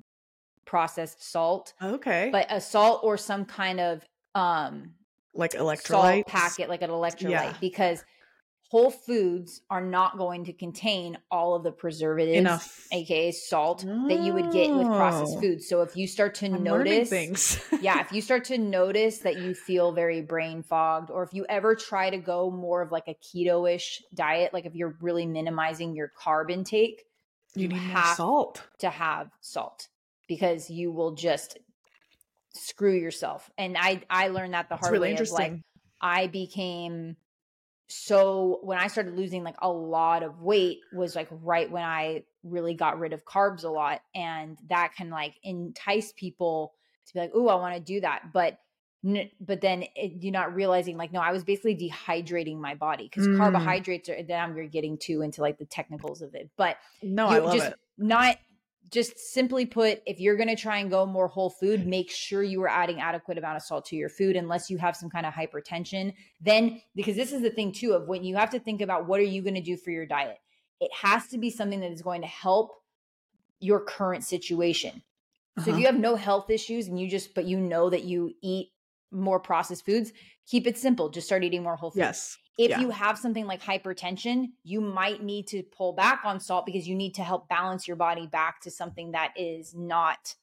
processed 0.65 1.23
salt. 1.31 1.73
Okay. 1.81 2.29
But 2.31 2.47
a 2.51 2.61
salt 2.61 3.01
or 3.03 3.17
some 3.17 3.45
kind 3.45 3.79
of 3.79 4.05
um 4.35 4.91
like 5.33 5.53
electrolyte 5.53 6.27
packet 6.27 6.69
like 6.69 6.81
an 6.81 6.89
electrolyte 6.89 7.29
yeah. 7.29 7.53
because 7.59 8.03
whole 8.69 8.91
foods 8.91 9.61
are 9.69 9.81
not 9.81 10.17
going 10.17 10.45
to 10.45 10.53
contain 10.53 11.17
all 11.31 11.55
of 11.55 11.63
the 11.63 11.71
preservatives 11.71 12.37
Enough. 12.37 12.87
aka 12.91 13.31
salt 13.31 13.85
oh. 13.87 14.07
that 14.09 14.19
you 14.19 14.33
would 14.33 14.51
get 14.51 14.73
with 14.73 14.87
processed 14.87 15.35
oh. 15.37 15.41
foods 15.41 15.67
so 15.67 15.81
if 15.81 15.95
you 15.95 16.07
start 16.07 16.35
to 16.35 16.47
I'm 16.47 16.63
notice 16.63 17.09
things 17.09 17.61
yeah 17.81 18.01
if 18.01 18.11
you 18.11 18.21
start 18.21 18.45
to 18.45 18.57
notice 18.57 19.19
that 19.19 19.37
you 19.37 19.53
feel 19.53 19.93
very 19.93 20.21
brain 20.21 20.63
fogged 20.63 21.09
or 21.11 21.23
if 21.23 21.33
you 21.33 21.45
ever 21.47 21.75
try 21.75 22.09
to 22.09 22.17
go 22.17 22.51
more 22.51 22.81
of 22.81 22.91
like 22.91 23.07
a 23.07 23.15
keto-ish 23.15 24.03
diet 24.13 24.53
like 24.53 24.65
if 24.65 24.75
you're 24.75 24.97
really 25.01 25.25
minimizing 25.25 25.95
your 25.95 26.11
carb 26.21 26.51
intake 26.51 27.03
you, 27.55 27.63
you 27.63 27.67
need 27.69 27.77
have 27.77 28.17
salt 28.17 28.63
to 28.79 28.89
have 28.89 29.29
salt 29.39 29.87
because 30.27 30.69
you 30.69 30.91
will 30.91 31.15
just 31.15 31.57
screw 32.53 32.93
yourself 32.93 33.49
and 33.57 33.77
i 33.77 34.01
i 34.09 34.27
learned 34.27 34.53
that 34.53 34.67
the 34.67 34.75
hard 34.75 34.91
really 34.91 35.07
way 35.07 35.11
interesting. 35.11 35.37
like 35.37 35.61
i 36.01 36.27
became 36.27 37.15
so 37.87 38.59
when 38.63 38.77
I 38.77 38.87
started 38.87 39.15
losing 39.15 39.43
like 39.43 39.55
a 39.61 39.69
lot 39.69 40.23
of 40.23 40.41
weight 40.41 40.79
was 40.91 41.15
like 41.15 41.27
right 41.31 41.71
when 41.71 41.83
I 41.83 42.23
really 42.43 42.73
got 42.73 42.99
rid 42.99 43.13
of 43.13 43.25
carbs 43.25 43.63
a 43.63 43.69
lot. 43.69 44.01
And 44.13 44.57
that 44.69 44.93
can 44.95 45.09
like 45.09 45.35
entice 45.43 46.13
people 46.15 46.73
to 47.07 47.13
be 47.13 47.19
like, 47.19 47.31
oh, 47.33 47.47
I 47.47 47.55
want 47.55 47.75
to 47.75 47.81
do 47.81 48.01
that. 48.01 48.33
But 48.33 48.59
but 49.39 49.61
then 49.61 49.83
it, 49.95 50.23
you're 50.23 50.33
not 50.33 50.53
realizing 50.55 50.97
like 50.97 51.13
no 51.13 51.21
i 51.21 51.31
was 51.31 51.43
basically 51.43 51.75
dehydrating 51.75 52.59
my 52.59 52.73
body 52.73 53.03
because 53.05 53.27
mm. 53.27 53.37
carbohydrates 53.37 54.09
are 54.09 54.21
then 54.23 54.41
i'm 54.41 54.69
getting 54.69 54.97
too 54.97 55.21
into 55.21 55.39
like 55.39 55.57
the 55.59 55.65
technicals 55.65 56.21
of 56.21 56.33
it 56.33 56.49
but 56.57 56.77
no 57.03 57.27
i 57.27 57.37
love 57.37 57.53
just 57.55 57.69
it. 57.69 57.75
not 57.97 58.37
just 58.89 59.17
simply 59.19 59.65
put 59.65 60.01
if 60.05 60.19
you're 60.19 60.35
going 60.35 60.47
to 60.47 60.55
try 60.55 60.77
and 60.77 60.89
go 60.89 61.05
more 61.05 61.27
whole 61.27 61.49
food 61.49 61.85
make 61.85 62.09
sure 62.09 62.43
you 62.43 62.61
are 62.61 62.69
adding 62.69 63.01
adequate 63.01 63.37
amount 63.37 63.57
of 63.57 63.63
salt 63.63 63.85
to 63.85 63.95
your 63.95 64.09
food 64.09 64.35
unless 64.35 64.69
you 64.69 64.77
have 64.77 64.95
some 64.95 65.09
kind 65.09 65.25
of 65.25 65.33
hypertension 65.33 66.13
then 66.41 66.81
because 66.95 67.15
this 67.15 67.33
is 67.33 67.41
the 67.41 67.49
thing 67.49 67.71
too 67.71 67.93
of 67.93 68.07
when 68.07 68.23
you 68.23 68.35
have 68.35 68.49
to 68.49 68.59
think 68.59 68.81
about 68.81 69.07
what 69.07 69.19
are 69.19 69.23
you 69.23 69.41
going 69.41 69.55
to 69.55 69.61
do 69.61 69.77
for 69.77 69.91
your 69.91 70.05
diet 70.05 70.37
it 70.79 70.91
has 70.93 71.27
to 71.27 71.37
be 71.37 71.49
something 71.49 71.79
that 71.79 71.91
is 71.91 72.01
going 72.01 72.21
to 72.21 72.27
help 72.27 72.71
your 73.59 73.79
current 73.79 74.23
situation 74.23 75.01
uh-huh. 75.57 75.65
so 75.65 75.69
if 75.69 75.73
uh-huh. 75.73 75.79
you 75.79 75.85
have 75.85 75.99
no 75.99 76.15
health 76.15 76.49
issues 76.49 76.87
and 76.87 76.99
you 76.99 77.09
just 77.09 77.33
but 77.33 77.45
you 77.45 77.59
know 77.59 77.89
that 77.89 78.03
you 78.03 78.33
eat 78.41 78.69
more 79.11 79.39
processed 79.39 79.85
foods 79.85 80.11
keep 80.45 80.67
it 80.67 80.77
simple 80.77 81.09
just 81.09 81.27
start 81.27 81.43
eating 81.43 81.63
more 81.63 81.75
whole 81.75 81.91
foods 81.91 81.99
yes 81.99 82.37
if 82.57 82.71
yeah. 82.71 82.79
you 82.79 82.89
have 82.89 83.19
something 83.19 83.45
like 83.45 83.61
hypertension, 83.61 84.47
you 84.63 84.81
might 84.81 85.21
need 85.21 85.47
to 85.47 85.61
pull 85.61 85.93
back 85.93 86.21
on 86.25 86.39
salt 86.39 86.65
because 86.65 86.87
you 86.87 86.95
need 86.95 87.13
to 87.15 87.23
help 87.23 87.47
balance 87.47 87.87
your 87.87 87.97
body 87.97 88.25
back 88.25 88.61
to 88.61 88.71
something 88.71 89.11
that 89.11 89.33
is 89.37 89.75
not 89.75 90.35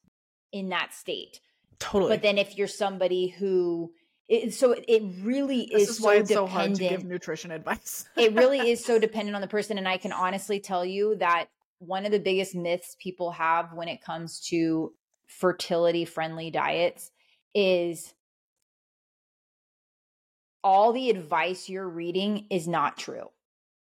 in 0.53 0.69
that 0.69 0.95
state. 0.95 1.41
Totally. 1.81 2.11
But 2.11 2.23
then 2.23 2.39
if 2.39 2.57
you're 2.57 2.69
somebody 2.69 3.29
who 3.29 3.93
it, 4.29 4.55
so 4.55 4.75
it 4.89 5.03
really 5.23 5.69
this 5.71 5.83
is, 5.83 5.89
is 5.89 5.99
so 5.99 6.05
why 6.05 6.15
it's 6.15 6.29
dependent. 6.29 6.51
so 6.51 6.55
hard 6.55 6.75
to 6.77 6.89
give 6.89 7.05
nutrition 7.05 7.51
advice. 7.51 8.05
it 8.17 8.33
really 8.35 8.61
is 8.71 8.85
so 8.85 8.99
dependent 8.99 9.35
on 9.35 9.43
the 9.43 9.49
person. 9.49 9.77
And 9.77 9.89
I 9.89 9.97
can 9.97 10.13
honestly 10.13 10.61
tell 10.61 10.85
you 10.85 11.17
that 11.17 11.49
one 11.79 12.07
of 12.07 12.13
the 12.13 12.21
biggest 12.21 12.55
myths 12.55 12.97
people 13.01 13.33
have 13.33 13.73
when 13.73 13.89
it 13.89 14.01
comes 14.01 14.41
to 14.49 14.93
fertility 15.27 16.05
friendly 16.05 16.51
diets 16.53 17.11
is 17.55 18.14
all 20.65 20.93
the 20.93 21.11
advice 21.11 21.69
you're 21.69 21.89
reading 21.89 22.47
is 22.51 22.67
not 22.67 22.97
true. 22.97 23.29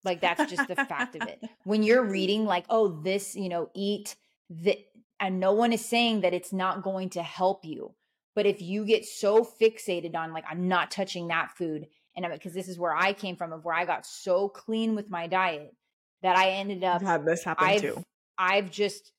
Like 0.05 0.21
that's 0.21 0.49
just 0.51 0.69
the 0.69 0.77
fact 0.77 1.17
of 1.17 1.29
it. 1.29 1.43
When 1.65 1.83
you're 1.83 2.05
reading 2.05 2.47
like, 2.47 2.65
oh, 2.71 3.01
this, 3.03 3.35
you 3.35 3.49
know, 3.49 3.69
eat 3.75 4.17
that 4.49 4.79
and 5.21 5.41
no 5.41 5.53
one 5.53 5.73
is 5.73 5.85
saying 5.85 6.21
that 6.21 6.33
it's 6.33 6.53
not 6.53 6.83
going 6.83 7.11
to 7.11 7.23
help 7.23 7.65
you. 7.65 7.95
But 8.35 8.47
if 8.47 8.63
you 8.63 8.85
get 8.87 9.05
so 9.05 9.45
fixated 9.61 10.15
on 10.15 10.33
like 10.33 10.45
I'm 10.49 10.69
not 10.69 10.93
touching 10.93 11.29
that 11.29 11.51
food 11.59 11.89
and 12.17 12.27
because 12.33 12.55
this 12.55 12.69
is 12.69 12.79
where 12.79 12.95
I 12.95 13.13
came 13.13 13.37
from 13.37 13.53
of 13.53 13.65
where 13.65 13.75
I 13.75 13.85
got 13.85 14.07
so 14.07 14.49
clean 14.49 14.95
with 14.95 15.11
my 15.11 15.27
diet 15.27 15.75
that 16.23 16.37
I 16.37 16.51
ended 16.51 16.85
up 16.85 17.03
had 17.03 17.25
this 17.25 17.45
happen 17.45 17.67
I've, 17.67 17.81
too. 17.81 18.03
I've 18.39 18.71
just 18.71 19.13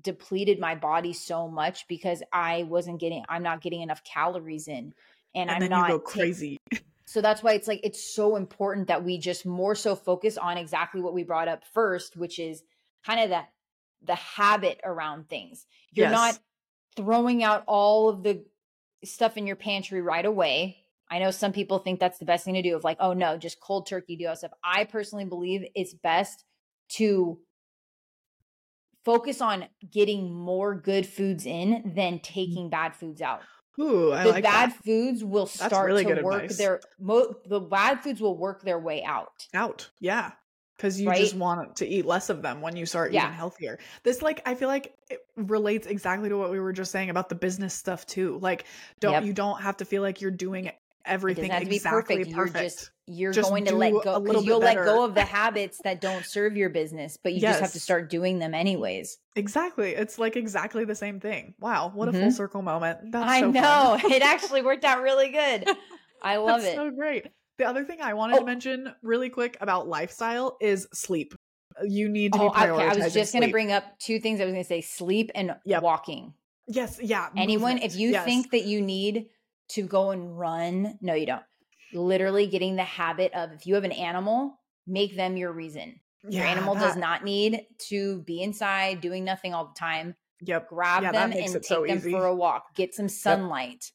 depleted 0.00 0.60
my 0.60 0.74
body 0.74 1.14
so 1.14 1.48
much 1.48 1.88
because 1.88 2.22
I 2.32 2.64
wasn't 2.64 3.00
getting 3.00 3.24
I'm 3.28 3.42
not 3.42 3.62
getting 3.62 3.80
enough 3.80 4.04
calories 4.04 4.68
in 4.68 4.92
and, 5.34 5.50
and 5.50 5.64
I'm 5.64 5.70
not 5.70 6.04
crazy. 6.04 6.58
So 7.06 7.20
that's 7.20 7.42
why 7.42 7.52
it's 7.52 7.68
like 7.68 7.80
it's 7.84 8.14
so 8.14 8.36
important 8.36 8.88
that 8.88 9.04
we 9.04 9.18
just 9.18 9.46
more 9.46 9.74
so 9.74 9.94
focus 9.94 10.36
on 10.36 10.58
exactly 10.58 11.00
what 11.00 11.14
we 11.14 11.22
brought 11.22 11.48
up 11.48 11.62
first, 11.72 12.16
which 12.16 12.38
is 12.38 12.62
kind 13.04 13.20
of 13.20 13.30
the 13.30 13.42
the 14.02 14.16
habit 14.16 14.80
around 14.84 15.28
things. 15.28 15.66
You're 15.92 16.10
yes. 16.10 16.12
not 16.12 16.38
throwing 16.96 17.42
out 17.42 17.62
all 17.66 18.08
of 18.08 18.22
the 18.22 18.44
stuff 19.04 19.36
in 19.36 19.46
your 19.46 19.56
pantry 19.56 20.02
right 20.02 20.24
away. 20.24 20.78
I 21.08 21.20
know 21.20 21.30
some 21.30 21.52
people 21.52 21.78
think 21.78 22.00
that's 22.00 22.18
the 22.18 22.24
best 22.24 22.44
thing 22.44 22.54
to 22.54 22.62
do 22.62 22.74
of 22.74 22.82
like, 22.82 22.96
oh 22.98 23.12
no, 23.12 23.36
just 23.38 23.60
cold 23.60 23.86
turkey 23.86 24.16
do 24.16 24.26
all 24.26 24.34
stuff. 24.36 24.50
I 24.64 24.84
personally 24.84 25.24
believe 25.24 25.64
it's 25.74 25.94
best 25.94 26.44
to 26.94 27.38
focus 29.04 29.40
on 29.40 29.66
getting 29.92 30.34
more 30.34 30.74
good 30.74 31.06
foods 31.06 31.46
in 31.46 31.92
than 31.94 32.14
mm. 32.14 32.22
taking 32.22 32.68
bad 32.68 32.96
foods 32.96 33.22
out. 33.22 33.40
Ooh, 33.78 34.12
I 34.12 34.24
the 34.24 34.30
like 34.30 34.44
bad 34.44 34.70
that. 34.70 34.84
foods 34.84 35.22
will 35.22 35.46
start 35.46 35.86
really 35.86 36.04
to 36.04 36.22
work 36.22 36.44
advice. 36.44 36.58
their 36.58 36.80
mo- 36.98 37.34
the 37.46 37.60
bad 37.60 38.02
foods 38.02 38.20
will 38.20 38.36
work 38.36 38.62
their 38.62 38.78
way 38.78 39.02
out. 39.04 39.46
Out, 39.52 39.90
yeah, 40.00 40.32
because 40.76 41.00
you 41.00 41.08
right? 41.08 41.20
just 41.20 41.34
want 41.34 41.76
to 41.76 41.86
eat 41.86 42.06
less 42.06 42.30
of 42.30 42.42
them 42.42 42.60
when 42.60 42.76
you 42.76 42.86
start 42.86 43.12
yeah. 43.12 43.24
eating 43.24 43.36
healthier. 43.36 43.78
This, 44.02 44.22
like, 44.22 44.42
I 44.46 44.54
feel 44.54 44.68
like 44.68 44.94
it 45.10 45.20
relates 45.36 45.86
exactly 45.86 46.28
to 46.28 46.36
what 46.36 46.50
we 46.50 46.60
were 46.60 46.72
just 46.72 46.90
saying 46.90 47.10
about 47.10 47.28
the 47.28 47.34
business 47.34 47.74
stuff 47.74 48.06
too. 48.06 48.38
Like, 48.40 48.64
don't 49.00 49.12
yep. 49.12 49.24
you 49.24 49.32
don't 49.32 49.60
have 49.60 49.76
to 49.78 49.84
feel 49.84 50.02
like 50.02 50.20
you're 50.20 50.30
doing 50.30 50.70
everything 51.06 51.50
exactly 51.50 52.24
perfect. 52.24 52.34
perfect. 52.34 52.36
You're 52.36 52.64
just 52.64 52.90
you're 53.06 53.32
just 53.32 53.50
going 53.50 53.64
to 53.66 53.76
let 53.76 53.92
go 53.92 54.20
because 54.20 54.44
you'll 54.44 54.58
let 54.58 54.76
go 54.76 55.04
of 55.04 55.14
the 55.14 55.24
habits 55.24 55.80
that 55.84 56.00
don't 56.00 56.24
serve 56.24 56.56
your 56.56 56.68
business, 56.68 57.16
but 57.22 57.32
you 57.32 57.40
yes. 57.40 57.52
just 57.52 57.60
have 57.60 57.72
to 57.72 57.80
start 57.80 58.10
doing 58.10 58.38
them 58.38 58.52
anyways. 58.52 59.18
Exactly. 59.36 59.94
It's 59.94 60.18
like 60.18 60.36
exactly 60.36 60.84
the 60.84 60.94
same 60.94 61.20
thing. 61.20 61.54
Wow, 61.60 61.92
what 61.94 62.08
mm-hmm. 62.08 62.18
a 62.18 62.20
full 62.22 62.30
circle 62.32 62.62
moment. 62.62 63.12
That's 63.12 63.30
I 63.30 63.40
so 63.40 63.50
know. 63.50 63.98
it 64.04 64.22
actually 64.24 64.62
worked 64.62 64.84
out 64.84 65.02
really 65.02 65.30
good. 65.30 65.68
I 66.20 66.36
love 66.38 66.62
That's 66.62 66.74
it. 66.74 66.76
So 66.76 66.90
great. 66.90 67.28
The 67.58 67.64
other 67.64 67.84
thing 67.84 68.00
I 68.02 68.14
wanted 68.14 68.36
oh. 68.36 68.40
to 68.40 68.44
mention 68.44 68.92
really 69.02 69.30
quick 69.30 69.56
about 69.60 69.88
lifestyle 69.88 70.56
is 70.60 70.88
sleep. 70.92 71.34
You 71.84 72.08
need 72.08 72.32
to 72.32 72.40
oh, 72.40 72.50
be 72.50 72.56
prioritizing. 72.56 72.90
Okay. 72.90 73.00
I 73.00 73.04
was 73.04 73.14
just 73.14 73.32
going 73.32 73.44
to 73.44 73.52
bring 73.52 73.70
up 73.70 73.98
two 73.98 74.18
things. 74.18 74.40
I 74.40 74.44
was 74.44 74.52
going 74.52 74.64
to 74.64 74.68
say 74.68 74.80
sleep 74.80 75.30
and 75.34 75.54
yep. 75.64 75.82
walking. 75.82 76.34
Yes. 76.66 76.98
Yeah. 77.00 77.28
Anyone, 77.36 77.74
movement. 77.74 77.92
if 77.92 77.98
you 77.98 78.10
yes. 78.10 78.24
think 78.24 78.50
that 78.50 78.64
you 78.64 78.82
need 78.82 79.26
to 79.70 79.82
go 79.82 80.10
and 80.10 80.38
run. 80.38 80.98
No, 81.00 81.14
you 81.14 81.26
don't. 81.26 81.42
Literally 81.92 82.46
getting 82.46 82.76
the 82.76 82.84
habit 82.84 83.32
of 83.34 83.52
if 83.52 83.66
you 83.66 83.74
have 83.74 83.84
an 83.84 83.92
animal, 83.92 84.58
make 84.86 85.16
them 85.16 85.36
your 85.36 85.52
reason. 85.52 86.00
Yeah, 86.28 86.40
your 86.40 86.48
animal 86.48 86.74
that. 86.74 86.80
does 86.80 86.96
not 86.96 87.24
need 87.24 87.66
to 87.88 88.22
be 88.22 88.42
inside 88.42 89.00
doing 89.00 89.24
nothing 89.24 89.54
all 89.54 89.66
the 89.66 89.78
time. 89.78 90.16
Yep. 90.42 90.68
Grab 90.68 91.02
yeah, 91.02 91.12
them 91.12 91.32
and 91.32 91.52
take 91.52 91.64
so 91.64 91.86
them 91.86 91.98
easy. 91.98 92.10
for 92.10 92.26
a 92.26 92.34
walk. 92.34 92.74
Get 92.74 92.94
some 92.94 93.08
sunlight. 93.08 93.70
Yep. 93.70 93.92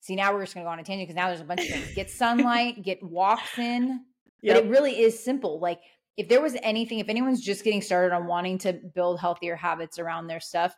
See, 0.00 0.16
now 0.16 0.32
we're 0.32 0.42
just 0.42 0.54
going 0.54 0.64
to 0.64 0.68
go 0.68 0.72
on 0.72 0.78
a 0.78 0.84
tangent 0.84 1.08
because 1.08 1.16
now 1.16 1.28
there's 1.28 1.40
a 1.40 1.44
bunch 1.44 1.60
of 1.60 1.68
things. 1.68 1.94
Get 1.94 2.10
sunlight, 2.10 2.82
get 2.82 3.02
walks 3.02 3.58
in. 3.58 4.00
Yep. 4.42 4.56
But 4.56 4.64
it 4.64 4.68
really 4.68 5.00
is 5.00 5.22
simple. 5.22 5.60
Like, 5.60 5.80
if 6.16 6.28
there 6.28 6.42
was 6.42 6.56
anything, 6.62 6.98
if 6.98 7.08
anyone's 7.08 7.40
just 7.40 7.64
getting 7.64 7.80
started 7.80 8.14
on 8.14 8.26
wanting 8.26 8.58
to 8.58 8.72
build 8.72 9.20
healthier 9.20 9.56
habits 9.56 9.98
around 9.98 10.26
their 10.26 10.40
stuff, 10.40 10.74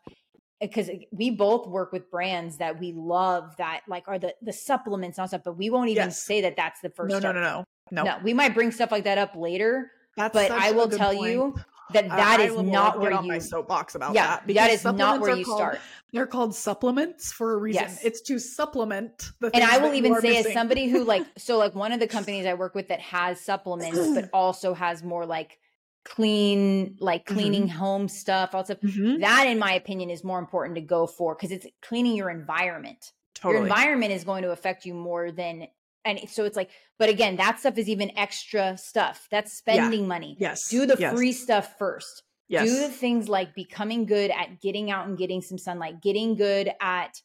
because 0.60 0.90
we 1.10 1.30
both 1.30 1.66
work 1.66 1.92
with 1.92 2.10
brands 2.10 2.58
that 2.58 2.78
we 2.78 2.92
love 2.92 3.54
that 3.56 3.80
like 3.88 4.08
are 4.08 4.18
the 4.18 4.34
the 4.42 4.52
supplements 4.52 5.18
and 5.18 5.28
stuff, 5.28 5.42
but 5.44 5.56
we 5.56 5.70
won't 5.70 5.90
even 5.90 6.06
yes. 6.06 6.22
say 6.22 6.40
that 6.42 6.56
that's 6.56 6.80
the 6.80 6.90
first. 6.90 7.10
No, 7.10 7.18
no, 7.18 7.32
no, 7.32 7.40
no, 7.40 7.64
no. 7.90 8.02
No, 8.04 8.18
we 8.22 8.32
might 8.32 8.54
bring 8.54 8.70
stuff 8.70 8.90
like 8.90 9.04
that 9.04 9.18
up 9.18 9.36
later. 9.36 9.90
That's 10.16 10.32
but 10.32 10.50
I 10.50 10.70
will 10.72 10.88
tell 10.88 11.14
point. 11.14 11.32
you 11.32 11.54
that 11.92 12.08
that 12.08 12.40
uh, 12.40 12.44
is 12.44 12.62
not 12.62 12.98
where 12.98 13.12
you 13.12 13.22
my 13.22 13.38
soapbox 13.38 13.94
about 13.94 14.14
yeah, 14.14 14.40
that. 14.46 14.54
That 14.54 14.70
is 14.70 14.84
not 14.84 15.20
where 15.20 15.36
you 15.36 15.44
called, 15.44 15.58
start. 15.58 15.80
They're 16.12 16.26
called 16.26 16.54
supplements 16.54 17.32
for 17.32 17.54
a 17.54 17.56
reason. 17.56 17.82
Yes. 17.82 18.04
It's 18.04 18.20
to 18.22 18.38
supplement 18.38 19.32
the. 19.40 19.50
And 19.54 19.64
I 19.64 19.78
will 19.78 19.94
even 19.94 20.20
say, 20.20 20.30
missing. 20.30 20.46
as 20.46 20.52
somebody 20.52 20.88
who 20.88 21.04
like, 21.04 21.26
so 21.36 21.58
like 21.58 21.74
one 21.74 21.92
of 21.92 22.00
the 22.00 22.06
companies 22.06 22.46
I 22.46 22.54
work 22.54 22.74
with 22.74 22.88
that 22.88 23.00
has 23.00 23.40
supplements, 23.40 24.14
but 24.14 24.30
also 24.32 24.74
has 24.74 25.02
more 25.02 25.26
like 25.26 25.58
clean 26.04 26.96
like 27.00 27.24
cleaning 27.24 27.66
mm-hmm. 27.66 27.78
home 27.78 28.08
stuff 28.08 28.54
also 28.54 28.74
mm-hmm. 28.74 29.20
that 29.20 29.46
in 29.46 29.58
my 29.58 29.72
opinion 29.72 30.10
is 30.10 30.22
more 30.22 30.38
important 30.38 30.74
to 30.74 30.82
go 30.82 31.06
for 31.06 31.34
because 31.34 31.50
it's 31.50 31.66
cleaning 31.80 32.14
your 32.14 32.28
environment 32.28 33.12
totally. 33.34 33.54
your 33.54 33.66
environment 33.66 34.12
is 34.12 34.22
going 34.22 34.42
to 34.42 34.50
affect 34.50 34.84
you 34.84 34.92
more 34.92 35.32
than 35.32 35.66
and 36.04 36.20
so 36.28 36.44
it's 36.44 36.56
like 36.56 36.70
but 36.98 37.08
again 37.08 37.36
that 37.36 37.58
stuff 37.58 37.78
is 37.78 37.88
even 37.88 38.16
extra 38.18 38.76
stuff 38.76 39.26
that's 39.30 39.54
spending 39.54 40.02
yeah. 40.02 40.06
money 40.06 40.36
yes 40.38 40.68
do 40.68 40.84
the 40.84 40.96
yes. 40.98 41.14
free 41.14 41.32
stuff 41.32 41.74
first 41.78 42.22
yes. 42.48 42.68
do 42.68 42.80
the 42.80 42.90
things 42.90 43.26
like 43.26 43.54
becoming 43.54 44.04
good 44.04 44.30
at 44.30 44.60
getting 44.60 44.90
out 44.90 45.06
and 45.06 45.16
getting 45.16 45.40
some 45.40 45.56
sunlight 45.56 46.02
getting 46.02 46.34
good 46.34 46.70
at 46.82 47.22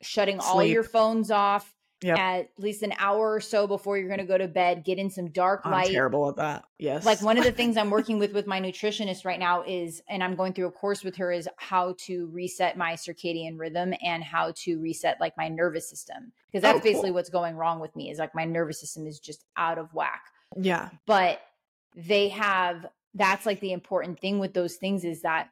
shutting 0.00 0.40
Sleep. 0.40 0.50
all 0.50 0.64
your 0.64 0.84
phones 0.84 1.30
off 1.30 1.73
yep. 2.04 2.18
at 2.18 2.50
least 2.58 2.82
an 2.82 2.92
hour 2.98 3.32
or 3.32 3.40
so 3.40 3.66
before 3.66 3.96
you're 3.96 4.08
going 4.08 4.20
to 4.20 4.26
go 4.26 4.36
to 4.36 4.46
bed. 4.46 4.84
Get 4.84 4.98
in 4.98 5.08
some 5.08 5.30
dark 5.30 5.62
I'm 5.64 5.72
light. 5.72 5.90
terrible 5.90 6.28
at 6.28 6.36
that. 6.36 6.64
Yes. 6.78 7.06
Like 7.06 7.22
one 7.22 7.38
of 7.38 7.44
the 7.44 7.52
things 7.52 7.76
I'm 7.76 7.90
working 7.90 8.18
with 8.18 8.32
with 8.34 8.46
my 8.46 8.60
nutritionist 8.60 9.24
right 9.24 9.38
now 9.38 9.62
is, 9.62 10.02
and 10.08 10.22
I'm 10.22 10.34
going 10.34 10.52
through 10.52 10.66
a 10.66 10.72
course 10.72 11.02
with 11.02 11.16
her, 11.16 11.32
is 11.32 11.48
how 11.56 11.94
to 12.00 12.26
reset 12.26 12.76
my 12.76 12.92
circadian 12.92 13.58
rhythm 13.58 13.94
and 14.02 14.22
how 14.22 14.52
to 14.56 14.78
reset 14.80 15.18
like 15.20 15.36
my 15.36 15.48
nervous 15.48 15.88
system 15.88 16.32
because 16.46 16.62
that's 16.62 16.76
oh, 16.76 16.80
cool. 16.80 16.92
basically 16.92 17.10
what's 17.10 17.30
going 17.30 17.56
wrong 17.56 17.80
with 17.80 17.96
me. 17.96 18.10
Is 18.10 18.18
like 18.18 18.34
my 18.34 18.44
nervous 18.44 18.80
system 18.80 19.06
is 19.06 19.18
just 19.18 19.44
out 19.56 19.78
of 19.78 19.92
whack. 19.94 20.22
Yeah. 20.56 20.90
But 21.06 21.40
they 21.96 22.28
have 22.28 22.86
that's 23.14 23.46
like 23.46 23.60
the 23.60 23.72
important 23.72 24.20
thing 24.20 24.38
with 24.38 24.52
those 24.52 24.76
things 24.76 25.04
is 25.04 25.22
that 25.22 25.48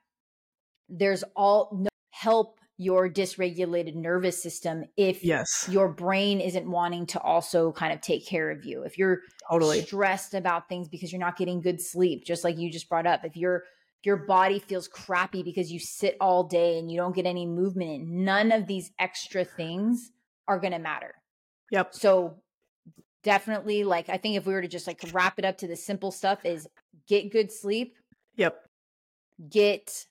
there's 0.89 1.25
all 1.35 1.71
no 1.73 1.89
help 2.11 2.59
your 2.79 3.09
dysregulated 3.09 3.95
nervous 3.95 4.43
system 4.43 4.85
if 4.97 5.25
yes. 5.25 5.69
your 5.71 5.89
brain 5.89 6.41
isn't 6.41 6.69
wanting 6.69 7.07
to 7.07 7.21
also 7.21 7.73
kind 7.73 7.93
of 7.93 8.01
take 8.01 8.27
care 8.27 8.51
of 8.51 8.65
you. 8.65 8.83
If 8.83 8.99
you're 8.99 9.21
totally 9.51 9.83
stressed 9.83 10.35
about 10.35 10.69
things 10.69 10.89
because 10.89 11.13
you're 11.13 11.21
not 11.21 11.37
getting 11.37 11.61
good 11.61 11.81
sleep, 11.81 12.25
just 12.25 12.45
like 12.45 12.59
you 12.59 12.71
just 12.71 12.89
brought 12.89 13.07
up, 13.07 13.25
if 13.25 13.37
your 13.37 13.65
your 14.05 14.17
body 14.17 14.59
feels 14.59 14.89
crappy 14.89 15.45
because 15.45 15.71
you 15.71 15.79
sit 15.79 16.17
all 16.21 16.43
day 16.43 16.79
and 16.79 16.91
you 16.91 16.99
don't 16.99 17.15
get 17.15 17.25
any 17.25 17.47
movement 17.47 17.91
in, 17.91 18.25
none 18.25 18.51
of 18.51 18.67
these 18.67 18.91
extra 18.99 19.45
things 19.45 20.11
are 20.49 20.59
going 20.59 20.73
to 20.73 20.81
matter. 20.81 21.15
Yep. 21.71 21.95
So 21.95 22.39
definitely 23.23 23.85
like 23.85 24.09
I 24.09 24.17
think 24.17 24.37
if 24.37 24.47
we 24.47 24.53
were 24.53 24.63
to 24.63 24.69
just 24.69 24.87
like 24.87 25.01
wrap 25.13 25.39
it 25.39 25.45
up 25.45 25.59
to 25.59 25.69
the 25.69 25.77
simple 25.77 26.11
stuff 26.11 26.45
is 26.45 26.67
get 27.07 27.31
good 27.31 27.53
sleep. 27.53 27.95
Yep. 28.37 28.57
Get 29.49 30.07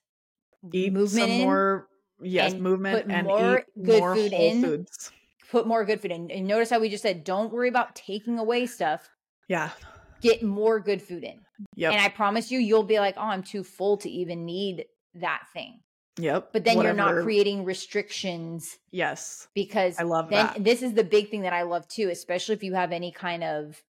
eat 0.71 0.93
movement 0.93 1.23
some 1.23 1.31
in, 1.31 1.41
more 1.41 1.87
yes 2.21 2.53
movement 2.53 3.11
and 3.11 3.27
more 3.27 3.63
good 3.81 3.99
more 3.99 4.15
food 4.15 4.33
in 4.33 4.61
foods. 4.61 5.11
put 5.49 5.67
more 5.67 5.85
good 5.85 5.99
food 5.99 6.11
in 6.11 6.29
and 6.31 6.47
notice 6.47 6.69
how 6.69 6.79
we 6.79 6.89
just 6.89 7.03
said 7.03 7.23
don't 7.23 7.51
worry 7.51 7.69
about 7.69 7.95
taking 7.95 8.39
away 8.39 8.65
stuff 8.65 9.09
yeah 9.47 9.69
get 10.21 10.43
more 10.43 10.79
good 10.79 11.01
food 11.01 11.23
in 11.23 11.39
yep. 11.75 11.93
and 11.93 12.01
i 12.01 12.09
promise 12.09 12.51
you 12.51 12.59
you'll 12.59 12.83
be 12.83 12.99
like 12.99 13.15
oh 13.17 13.21
i'm 13.21 13.43
too 13.43 13.63
full 13.63 13.97
to 13.97 14.09
even 14.09 14.45
need 14.45 14.85
that 15.15 15.43
thing 15.53 15.79
Yep. 16.19 16.49
But 16.51 16.65
then 16.65 16.77
Whatever. 16.77 16.97
you're 16.97 17.15
not 17.15 17.23
creating 17.23 17.63
restrictions. 17.63 18.77
Yes. 18.91 19.47
Because 19.55 19.97
I 19.97 20.03
love 20.03 20.29
then 20.29 20.45
that. 20.47 20.63
this 20.63 20.81
is 20.81 20.93
the 20.93 21.03
big 21.03 21.29
thing 21.29 21.41
that 21.41 21.53
I 21.53 21.63
love 21.63 21.87
too, 21.87 22.09
especially 22.09 22.55
if 22.55 22.63
you 22.63 22.73
have 22.73 22.91
any 22.91 23.11
kind 23.11 23.43
of 23.43 23.81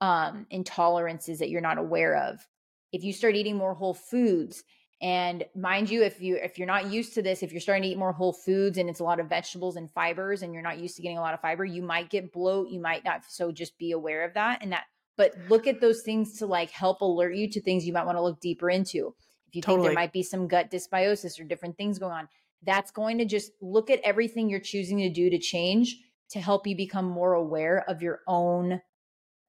um 0.00 0.46
intolerances 0.52 1.38
that 1.38 1.50
you're 1.50 1.60
not 1.60 1.78
aware 1.78 2.16
of. 2.16 2.46
If 2.92 3.02
you 3.04 3.12
start 3.12 3.34
eating 3.34 3.56
more 3.56 3.74
whole 3.74 3.94
foods 3.94 4.62
and 5.00 5.44
mind 5.54 5.90
you, 5.90 6.02
if 6.02 6.20
you 6.20 6.36
if 6.36 6.58
you're 6.58 6.66
not 6.66 6.90
used 6.90 7.14
to 7.14 7.22
this, 7.22 7.42
if 7.42 7.52
you're 7.52 7.60
starting 7.60 7.84
to 7.84 7.88
eat 7.88 7.98
more 7.98 8.12
whole 8.12 8.32
foods 8.32 8.78
and 8.78 8.90
it's 8.90 9.00
a 9.00 9.04
lot 9.04 9.20
of 9.20 9.28
vegetables 9.28 9.76
and 9.76 9.90
fibers 9.90 10.42
and 10.42 10.52
you're 10.52 10.62
not 10.62 10.78
used 10.78 10.96
to 10.96 11.02
getting 11.02 11.18
a 11.18 11.20
lot 11.20 11.34
of 11.34 11.40
fiber, 11.40 11.64
you 11.64 11.82
might 11.82 12.10
get 12.10 12.32
bloat, 12.32 12.68
you 12.70 12.80
might 12.80 13.04
not. 13.04 13.22
So 13.28 13.52
just 13.52 13.78
be 13.78 13.92
aware 13.92 14.24
of 14.24 14.34
that 14.34 14.62
and 14.62 14.72
that 14.72 14.84
but 15.16 15.34
look 15.48 15.66
at 15.66 15.80
those 15.80 16.02
things 16.02 16.38
to 16.38 16.46
like 16.46 16.70
help 16.70 17.00
alert 17.00 17.34
you 17.34 17.50
to 17.50 17.60
things 17.60 17.84
you 17.84 17.92
might 17.92 18.06
want 18.06 18.16
to 18.16 18.22
look 18.22 18.40
deeper 18.40 18.70
into. 18.70 19.14
If 19.48 19.56
you 19.56 19.62
totally. 19.62 19.88
think 19.88 19.88
there 19.88 20.02
might 20.02 20.12
be 20.12 20.22
some 20.22 20.46
gut 20.46 20.70
dysbiosis 20.70 21.40
or 21.40 21.44
different 21.44 21.76
things 21.76 21.98
going 21.98 22.12
on, 22.12 22.28
that's 22.62 22.90
going 22.90 23.18
to 23.18 23.24
just 23.24 23.50
look 23.60 23.90
at 23.90 24.00
everything 24.04 24.48
you're 24.48 24.60
choosing 24.60 24.98
to 24.98 25.10
do 25.10 25.28
to 25.28 25.38
change 25.38 25.96
to 26.30 26.40
help 26.40 26.66
you 26.66 26.76
become 26.76 27.04
more 27.04 27.34
aware 27.34 27.84
of 27.88 28.00
your 28.00 28.20
own 28.26 28.80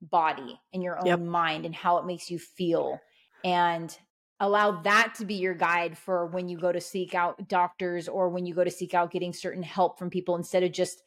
body 0.02 0.60
and 0.74 0.82
your 0.82 0.97
own 0.97 1.06
yep. 1.06 1.20
mind 1.20 1.66
and 1.66 1.76
how 1.76 1.97
it 1.97 2.06
makes 2.06 2.32
you 2.32 2.39
feel. 2.39 3.00
And 3.43 3.95
allow 4.40 4.72
that 4.82 5.16
to 5.18 5.26
be 5.26 5.36
your 5.36 5.54
guide 5.54 5.98
for 5.98 6.26
when 6.28 6.48
you 6.48 6.58
go 6.58 6.72
to 6.72 6.80
seek 6.80 7.14
out 7.14 7.48
doctors 7.48 8.08
or 8.08 8.30
when 8.30 8.46
you 8.46 8.54
go 8.54 8.64
to 8.64 8.72
seek 8.72 8.94
out 8.94 9.12
getting 9.12 9.34
certain 9.34 9.64
help 9.64 10.00
from 10.00 10.10
people 10.10 10.36
instead 10.36 10.64
of 10.64 10.72
just 10.72 11.04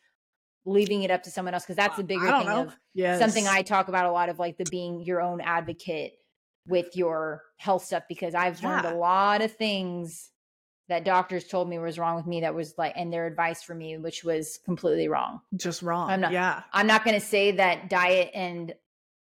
leaving 0.64 1.02
it 1.02 1.10
up 1.10 1.22
to 1.22 1.30
someone 1.30 1.54
else 1.54 1.64
because 1.64 1.76
that's 1.76 1.96
the 1.96 2.04
bigger 2.04 2.26
thing 2.26 2.46
know. 2.46 2.62
of 2.62 2.76
yes. 2.94 3.18
something 3.18 3.46
I 3.48 3.62
talk 3.62 3.88
about 3.88 4.06
a 4.06 4.12
lot 4.12 4.28
of 4.28 4.38
like 4.38 4.58
the 4.58 4.66
being 4.70 5.02
your 5.02 5.20
own 5.20 5.40
advocate 5.40 6.12
with 6.68 6.94
your 6.94 7.42
health 7.56 7.84
stuff 7.84 8.04
because 8.08 8.34
I've 8.34 8.62
yeah. 8.62 8.68
learned 8.68 8.86
a 8.86 8.94
lot 8.94 9.42
of 9.42 9.52
things 9.52 10.30
that 10.88 11.04
doctors 11.04 11.46
told 11.46 11.68
me 11.68 11.78
was 11.78 11.98
wrong 11.98 12.16
with 12.16 12.26
me 12.26 12.42
that 12.42 12.54
was 12.54 12.74
like 12.76 12.92
and 12.96 13.12
their 13.12 13.26
advice 13.26 13.62
for 13.62 13.74
me 13.74 13.96
which 13.96 14.22
was 14.22 14.58
completely 14.64 15.08
wrong. 15.08 15.40
Just 15.56 15.82
wrong. 15.82 16.10
I'm 16.10 16.20
not, 16.20 16.32
yeah. 16.32 16.62
I'm 16.72 16.86
not 16.86 17.04
going 17.04 17.18
to 17.18 17.26
say 17.26 17.52
that 17.52 17.88
diet 17.88 18.30
and 18.34 18.74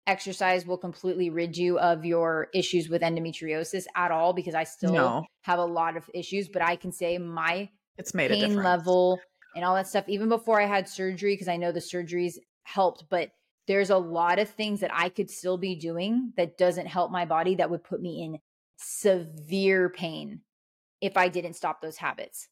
exercise 0.09 0.65
will 0.65 0.77
completely 0.77 1.29
rid 1.29 1.55
you 1.55 1.79
of 1.79 2.03
your 2.03 2.47
issues 2.53 2.89
with 2.89 3.01
endometriosis 3.01 3.85
at 3.95 4.11
all 4.11 4.33
because 4.33 4.55
I 4.55 4.63
still 4.63 4.93
no. 4.93 5.25
have 5.43 5.59
a 5.59 5.65
lot 5.65 5.95
of 5.95 6.09
issues, 6.13 6.49
but 6.49 6.61
I 6.61 6.75
can 6.75 6.91
say 6.91 7.17
my 7.17 7.69
it's 7.97 8.13
made 8.13 8.31
pain 8.31 8.55
level 8.55 9.19
and 9.55 9.63
all 9.63 9.75
that 9.75 9.87
stuff 9.87 10.05
even 10.07 10.27
before 10.27 10.59
I 10.59 10.65
had 10.65 10.89
surgery 10.89 11.33
because 11.33 11.47
I 11.47 11.57
know 11.57 11.71
the 11.71 11.79
surgeries 11.79 12.35
helped, 12.63 13.05
but 13.09 13.29
there's 13.67 13.91
a 13.91 13.97
lot 13.97 14.39
of 14.39 14.49
things 14.49 14.79
that 14.79 14.91
I 14.93 15.09
could 15.09 15.29
still 15.29 15.57
be 15.57 15.75
doing 15.75 16.33
that 16.37 16.57
doesn't 16.57 16.87
help 16.87 17.11
my 17.11 17.25
body 17.25 17.55
that 17.55 17.69
would 17.69 17.83
put 17.83 18.01
me 18.01 18.23
in 18.23 18.39
severe 18.77 19.89
pain 19.89 20.41
if 21.01 21.17
I 21.17 21.27
didn't 21.27 21.53
stop 21.53 21.81
those 21.81 21.97
habits. 21.97 22.47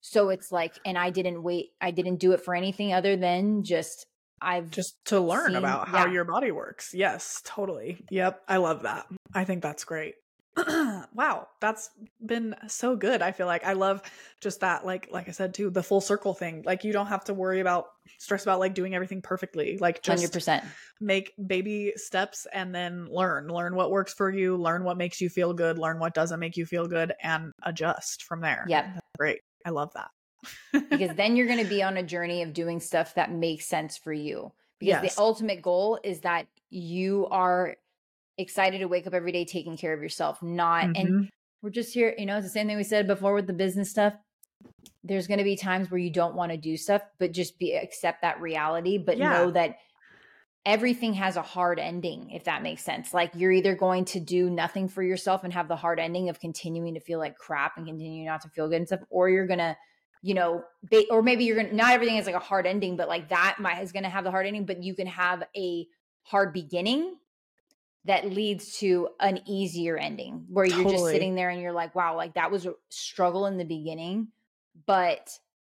So 0.00 0.30
it's 0.30 0.50
like, 0.50 0.74
and 0.84 0.96
I 0.96 1.10
didn't 1.10 1.42
wait, 1.42 1.70
I 1.80 1.90
didn't 1.90 2.16
do 2.16 2.32
it 2.32 2.40
for 2.40 2.54
anything 2.54 2.92
other 2.92 3.16
than 3.16 3.62
just 3.62 4.06
I've 4.40 4.70
just 4.70 4.96
to 5.06 5.20
learn 5.20 5.48
seen, 5.48 5.56
about 5.56 5.88
how 5.88 6.06
yeah. 6.06 6.12
your 6.12 6.24
body 6.24 6.50
works. 6.50 6.92
Yes, 6.92 7.40
totally. 7.44 8.04
Yep. 8.10 8.42
I 8.48 8.58
love 8.58 8.82
that. 8.82 9.06
I 9.34 9.44
think 9.44 9.62
that's 9.62 9.84
great. 9.84 10.14
wow, 11.14 11.48
that's 11.60 11.90
been 12.24 12.54
so 12.68 12.94
good. 12.94 13.22
I 13.22 13.32
feel 13.32 13.46
like 13.46 13.64
I 13.64 13.72
love 13.72 14.02
just 14.40 14.60
that 14.60 14.86
like 14.86 15.08
like 15.10 15.28
I 15.28 15.32
said 15.32 15.52
too, 15.52 15.70
the 15.70 15.82
full 15.82 16.00
circle 16.00 16.32
thing. 16.32 16.62
Like 16.64 16.84
you 16.84 16.92
don't 16.92 17.08
have 17.08 17.24
to 17.24 17.34
worry 17.34 17.60
about 17.60 17.86
stress 18.18 18.44
about 18.44 18.60
like 18.60 18.74
doing 18.74 18.94
everything 18.94 19.20
perfectly. 19.20 19.78
Like 19.78 20.02
just 20.02 20.32
100%. 20.32 20.64
make 21.00 21.32
baby 21.44 21.92
steps 21.96 22.46
and 22.52 22.72
then 22.74 23.06
learn. 23.10 23.48
Learn 23.48 23.74
what 23.74 23.90
works 23.90 24.14
for 24.14 24.30
you, 24.30 24.56
learn 24.56 24.84
what 24.84 24.96
makes 24.96 25.20
you 25.20 25.28
feel 25.28 25.52
good, 25.52 25.78
learn 25.78 25.98
what 25.98 26.14
doesn't 26.14 26.38
make 26.38 26.56
you 26.56 26.66
feel 26.66 26.86
good 26.86 27.12
and 27.20 27.52
adjust 27.64 28.22
from 28.22 28.40
there. 28.40 28.64
That's 28.94 29.06
great. 29.18 29.40
I 29.66 29.70
love 29.70 29.92
that. 29.94 30.10
Because 30.72 31.10
then 31.16 31.36
you're 31.36 31.46
going 31.46 31.62
to 31.62 31.68
be 31.68 31.82
on 31.82 31.96
a 31.96 32.02
journey 32.02 32.42
of 32.42 32.52
doing 32.52 32.80
stuff 32.80 33.14
that 33.14 33.32
makes 33.32 33.66
sense 33.66 33.96
for 33.96 34.12
you. 34.12 34.52
Because 34.78 35.02
yes. 35.02 35.14
the 35.14 35.20
ultimate 35.20 35.62
goal 35.62 35.98
is 36.02 36.20
that 36.20 36.46
you 36.70 37.26
are 37.30 37.76
excited 38.36 38.78
to 38.78 38.86
wake 38.86 39.06
up 39.06 39.14
every 39.14 39.32
day 39.32 39.44
taking 39.44 39.76
care 39.76 39.92
of 39.92 40.02
yourself, 40.02 40.42
not 40.42 40.84
mm-hmm. 40.84 40.96
and 40.96 41.30
we're 41.62 41.70
just 41.70 41.94
here, 41.94 42.14
you 42.18 42.26
know, 42.26 42.36
it's 42.36 42.46
the 42.46 42.50
same 42.50 42.66
thing 42.66 42.76
we 42.76 42.84
said 42.84 43.06
before 43.06 43.32
with 43.32 43.46
the 43.46 43.52
business 43.52 43.90
stuff. 43.90 44.12
There's 45.02 45.26
going 45.26 45.38
to 45.38 45.44
be 45.44 45.56
times 45.56 45.90
where 45.90 45.98
you 45.98 46.10
don't 46.10 46.34
want 46.34 46.52
to 46.52 46.58
do 46.58 46.76
stuff, 46.76 47.02
but 47.18 47.32
just 47.32 47.58
be 47.58 47.74
accept 47.74 48.22
that 48.22 48.40
reality, 48.40 48.98
but 48.98 49.16
yeah. 49.16 49.30
know 49.30 49.50
that 49.52 49.76
everything 50.66 51.14
has 51.14 51.36
a 51.36 51.42
hard 51.42 51.78
ending 51.78 52.30
if 52.30 52.44
that 52.44 52.62
makes 52.62 52.82
sense 52.82 53.12
like 53.12 53.30
you're 53.34 53.52
either 53.52 53.74
going 53.74 54.04
to 54.04 54.18
do 54.18 54.48
nothing 54.48 54.88
for 54.88 55.02
yourself 55.02 55.44
and 55.44 55.52
have 55.52 55.68
the 55.68 55.76
hard 55.76 56.00
ending 56.00 56.30
of 56.30 56.40
continuing 56.40 56.94
to 56.94 57.00
feel 57.00 57.18
like 57.18 57.36
crap 57.36 57.76
and 57.76 57.86
continue 57.86 58.24
not 58.24 58.40
to 58.40 58.48
feel 58.48 58.68
good 58.68 58.76
and 58.76 58.86
stuff 58.86 59.00
or 59.10 59.28
you're 59.28 59.46
going 59.46 59.58
to 59.58 59.76
you 60.24 60.32
know, 60.32 60.64
or 61.10 61.20
maybe 61.20 61.44
you're 61.44 61.56
gonna 61.56 61.74
not 61.74 61.92
everything 61.92 62.16
is 62.16 62.24
like 62.24 62.34
a 62.34 62.38
hard 62.38 62.66
ending, 62.66 62.96
but 62.96 63.08
like 63.08 63.28
that 63.28 63.56
might 63.58 63.82
is 63.82 63.92
gonna 63.92 64.08
have 64.08 64.24
the 64.24 64.30
hard 64.30 64.46
ending, 64.46 64.64
but 64.64 64.82
you 64.82 64.94
can 64.94 65.06
have 65.06 65.42
a 65.54 65.86
hard 66.22 66.54
beginning 66.54 67.16
that 68.06 68.30
leads 68.30 68.78
to 68.78 69.10
an 69.20 69.40
easier 69.46 69.98
ending 69.98 70.46
where 70.48 70.64
you're 70.64 70.90
just 70.90 71.04
sitting 71.04 71.34
there 71.34 71.50
and 71.50 71.60
you're 71.60 71.72
like, 71.72 71.94
wow, 71.94 72.16
like 72.16 72.34
that 72.34 72.50
was 72.50 72.64
a 72.64 72.72
struggle 72.88 73.44
in 73.44 73.58
the 73.58 73.64
beginning. 73.64 74.28
But 74.86 75.28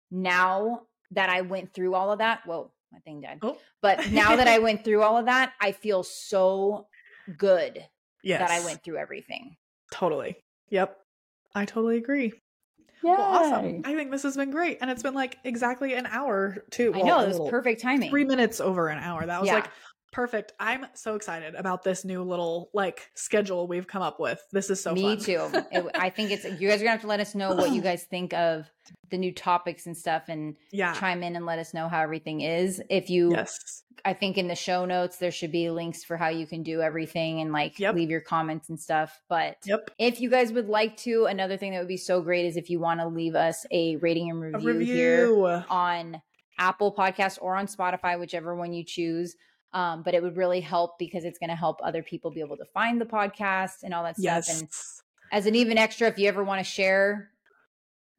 now 0.10 0.84
that 1.12 1.30
I 1.30 1.42
went 1.42 1.74
through 1.74 1.94
all 1.94 2.14
of 2.14 2.20
that, 2.20 2.46
whoa, 2.46 2.72
my 2.94 3.00
thing 3.00 3.20
died. 3.20 3.40
Oh. 3.42 3.58
But 3.82 4.10
now 4.10 4.38
that 4.38 4.48
I 4.48 4.60
went 4.60 4.86
through 4.86 5.02
all 5.02 5.18
of 5.18 5.26
that, 5.26 5.52
I 5.60 5.74
feel 5.74 6.02
so 6.02 6.88
good 7.38 7.86
yes. 8.24 8.40
that 8.40 8.52
I 8.52 8.64
went 8.64 8.86
through 8.86 9.00
everything. 9.00 9.58
Totally. 9.92 10.38
Yep. 10.70 10.98
I 11.54 11.66
totally 11.66 11.98
agree. 11.98 12.34
Well, 13.06 13.22
awesome. 13.22 13.82
I 13.86 13.96
think 13.96 14.12
this 14.12 14.24
has 14.24 14.36
been 14.36 14.52
great. 14.52 14.80
And 14.82 14.90
it's 14.90 15.04
been 15.04 15.14
like 15.14 15.38
exactly 15.44 15.94
an 15.94 16.08
hour 16.08 16.64
too. 16.72 16.92
Well, 16.92 17.04
I 17.04 17.08
know, 17.08 17.20
it 17.22 17.28
was 17.40 17.50
perfect 17.50 17.82
timing. 17.82 18.10
Three 18.10 18.26
minutes 18.26 18.60
over 18.60 18.88
an 18.88 18.98
hour. 18.98 19.26
That 19.26 19.40
was 19.40 19.48
yeah. 19.48 19.56
like 19.56 19.70
perfect. 20.16 20.54
I'm 20.62 20.86
so 20.94 21.16
excited 21.16 21.56
about 21.56 21.84
this 21.84 22.06
new 22.06 22.24
little 22.24 22.70
like 22.74 23.12
schedule 23.16 23.68
we've 23.68 23.86
come 23.86 24.02
up 24.02 24.18
with. 24.18 24.42
This 24.54 24.70
is 24.70 24.82
so 24.82 24.94
Me 24.94 25.18
fun. 25.18 25.18
too. 25.18 25.50
It, 25.74 25.86
I 25.96 26.10
think 26.10 26.32
it's 26.32 26.46
you 26.46 26.70
guys 26.70 26.80
are 26.80 26.86
gonna 26.86 26.92
have 26.92 27.02
to 27.02 27.08
let 27.08 27.20
us 27.20 27.36
know 27.36 27.54
what 27.54 27.72
you 27.72 27.82
guys 27.82 28.06
think 28.06 28.34
of 28.34 28.66
the 29.10 29.18
new 29.18 29.34
topics 29.34 29.88
and 29.88 29.96
stuff 29.96 30.24
and 30.30 30.56
yeah. 30.72 30.94
chime 30.94 31.22
in 31.22 31.36
and 31.36 31.46
let 31.46 31.60
us 31.60 31.74
know 31.74 31.90
how 31.90 32.02
everything 32.02 32.40
is. 32.40 32.82
If 32.90 33.10
you 33.10 33.32
yes. 33.32 33.84
I 34.06 34.14
think 34.14 34.38
in 34.38 34.48
the 34.48 34.56
show 34.56 34.86
notes 34.86 35.18
there 35.18 35.32
should 35.32 35.52
be 35.52 35.70
links 35.70 36.06
for 36.06 36.16
how 36.16 36.30
you 36.30 36.48
can 36.48 36.64
do 36.64 36.82
everything 36.82 37.42
and 37.42 37.52
like 37.52 37.78
yep. 37.78 37.94
leave 37.94 38.10
your 38.10 38.22
comments 38.22 38.70
and 38.70 38.80
stuff. 38.80 39.20
But 39.28 39.58
yep. 39.66 39.92
if 40.00 40.22
you 40.22 40.30
guys 40.30 40.54
would 40.54 40.70
like 40.70 40.96
to, 40.98 41.26
another 41.26 41.58
thing 41.58 41.74
that 41.74 41.80
would 41.80 41.90
be 41.90 41.98
so 41.98 42.22
great 42.22 42.46
is 42.46 42.56
if 42.56 42.70
you 42.70 42.80
want 42.80 43.02
to 43.02 43.08
leave 43.08 43.36
us 43.36 43.66
a 43.70 43.98
rating 43.98 44.30
and 44.30 44.40
review, 44.40 44.70
review. 44.70 44.94
here 44.94 45.66
on 45.70 46.22
Apple 46.58 46.96
Podcasts 46.96 47.38
or 47.42 47.58
on 47.58 47.68
Spotify, 47.68 48.18
whichever 48.18 48.56
one 48.56 48.72
you 48.72 48.86
choose. 48.86 49.36
Um, 49.76 50.04
but 50.04 50.14
it 50.14 50.24
would 50.24 50.38
really 50.38 50.62
help 50.62 50.98
because 50.98 51.26
it's 51.26 51.38
going 51.38 51.50
to 51.50 51.56
help 51.56 51.82
other 51.84 52.02
people 52.02 52.32
be 52.32 52.40
able 52.40 52.56
to 52.56 52.66
find 52.74 53.00
the 53.00 53.06
podcast 53.06 53.84
and 53.84 53.94
all 53.94 54.04
that 54.04 54.16
yes. 54.18 54.46
stuff. 54.46 54.62
And 54.62 54.70
as 55.38 55.46
an 55.48 55.56
even 55.56 55.78
extra, 55.78 56.08
if 56.08 56.18
you 56.18 56.30
ever 56.30 56.46
want 56.46 56.60
to 56.60 56.64
share 56.64 57.30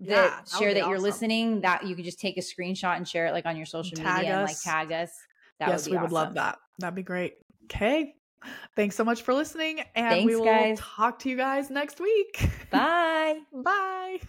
that 0.00 0.44
yeah, 0.52 0.58
share 0.58 0.74
that, 0.74 0.86
you're 0.86 1.00
listening, 1.00 1.62
that 1.62 1.86
you 1.86 1.96
could 1.96 2.04
just 2.04 2.20
take 2.20 2.36
a 2.36 2.40
screenshot 2.40 2.98
and 2.98 3.08
share 3.08 3.26
it 3.26 3.32
like 3.32 3.46
on 3.46 3.56
your 3.56 3.64
social 3.64 3.96
tag 3.96 4.18
media 4.18 4.34
us. 4.34 4.36
and 4.36 4.42
like 4.48 4.88
tag 4.88 4.92
us. 4.92 5.10
That 5.58 5.68
yes, 5.70 5.86
would 5.86 5.92
we 5.92 5.96
awesome. 5.96 6.02
would 6.02 6.12
love 6.12 6.34
that. 6.34 6.58
That'd 6.78 6.94
be 6.94 7.02
great. 7.02 7.38
Okay. 7.64 8.14
Thanks 8.76 8.94
so 8.94 9.04
much 9.04 9.22
for 9.22 9.32
listening. 9.32 9.80
And 9.94 10.10
Thanks, 10.10 10.26
we 10.26 10.36
will 10.36 10.44
guys. 10.44 10.78
talk 10.78 11.20
to 11.20 11.30
you 11.30 11.36
guys 11.36 11.70
next 11.70 12.00
week. 12.00 12.48
Bye. 12.70 13.40
Bye. 13.52 14.20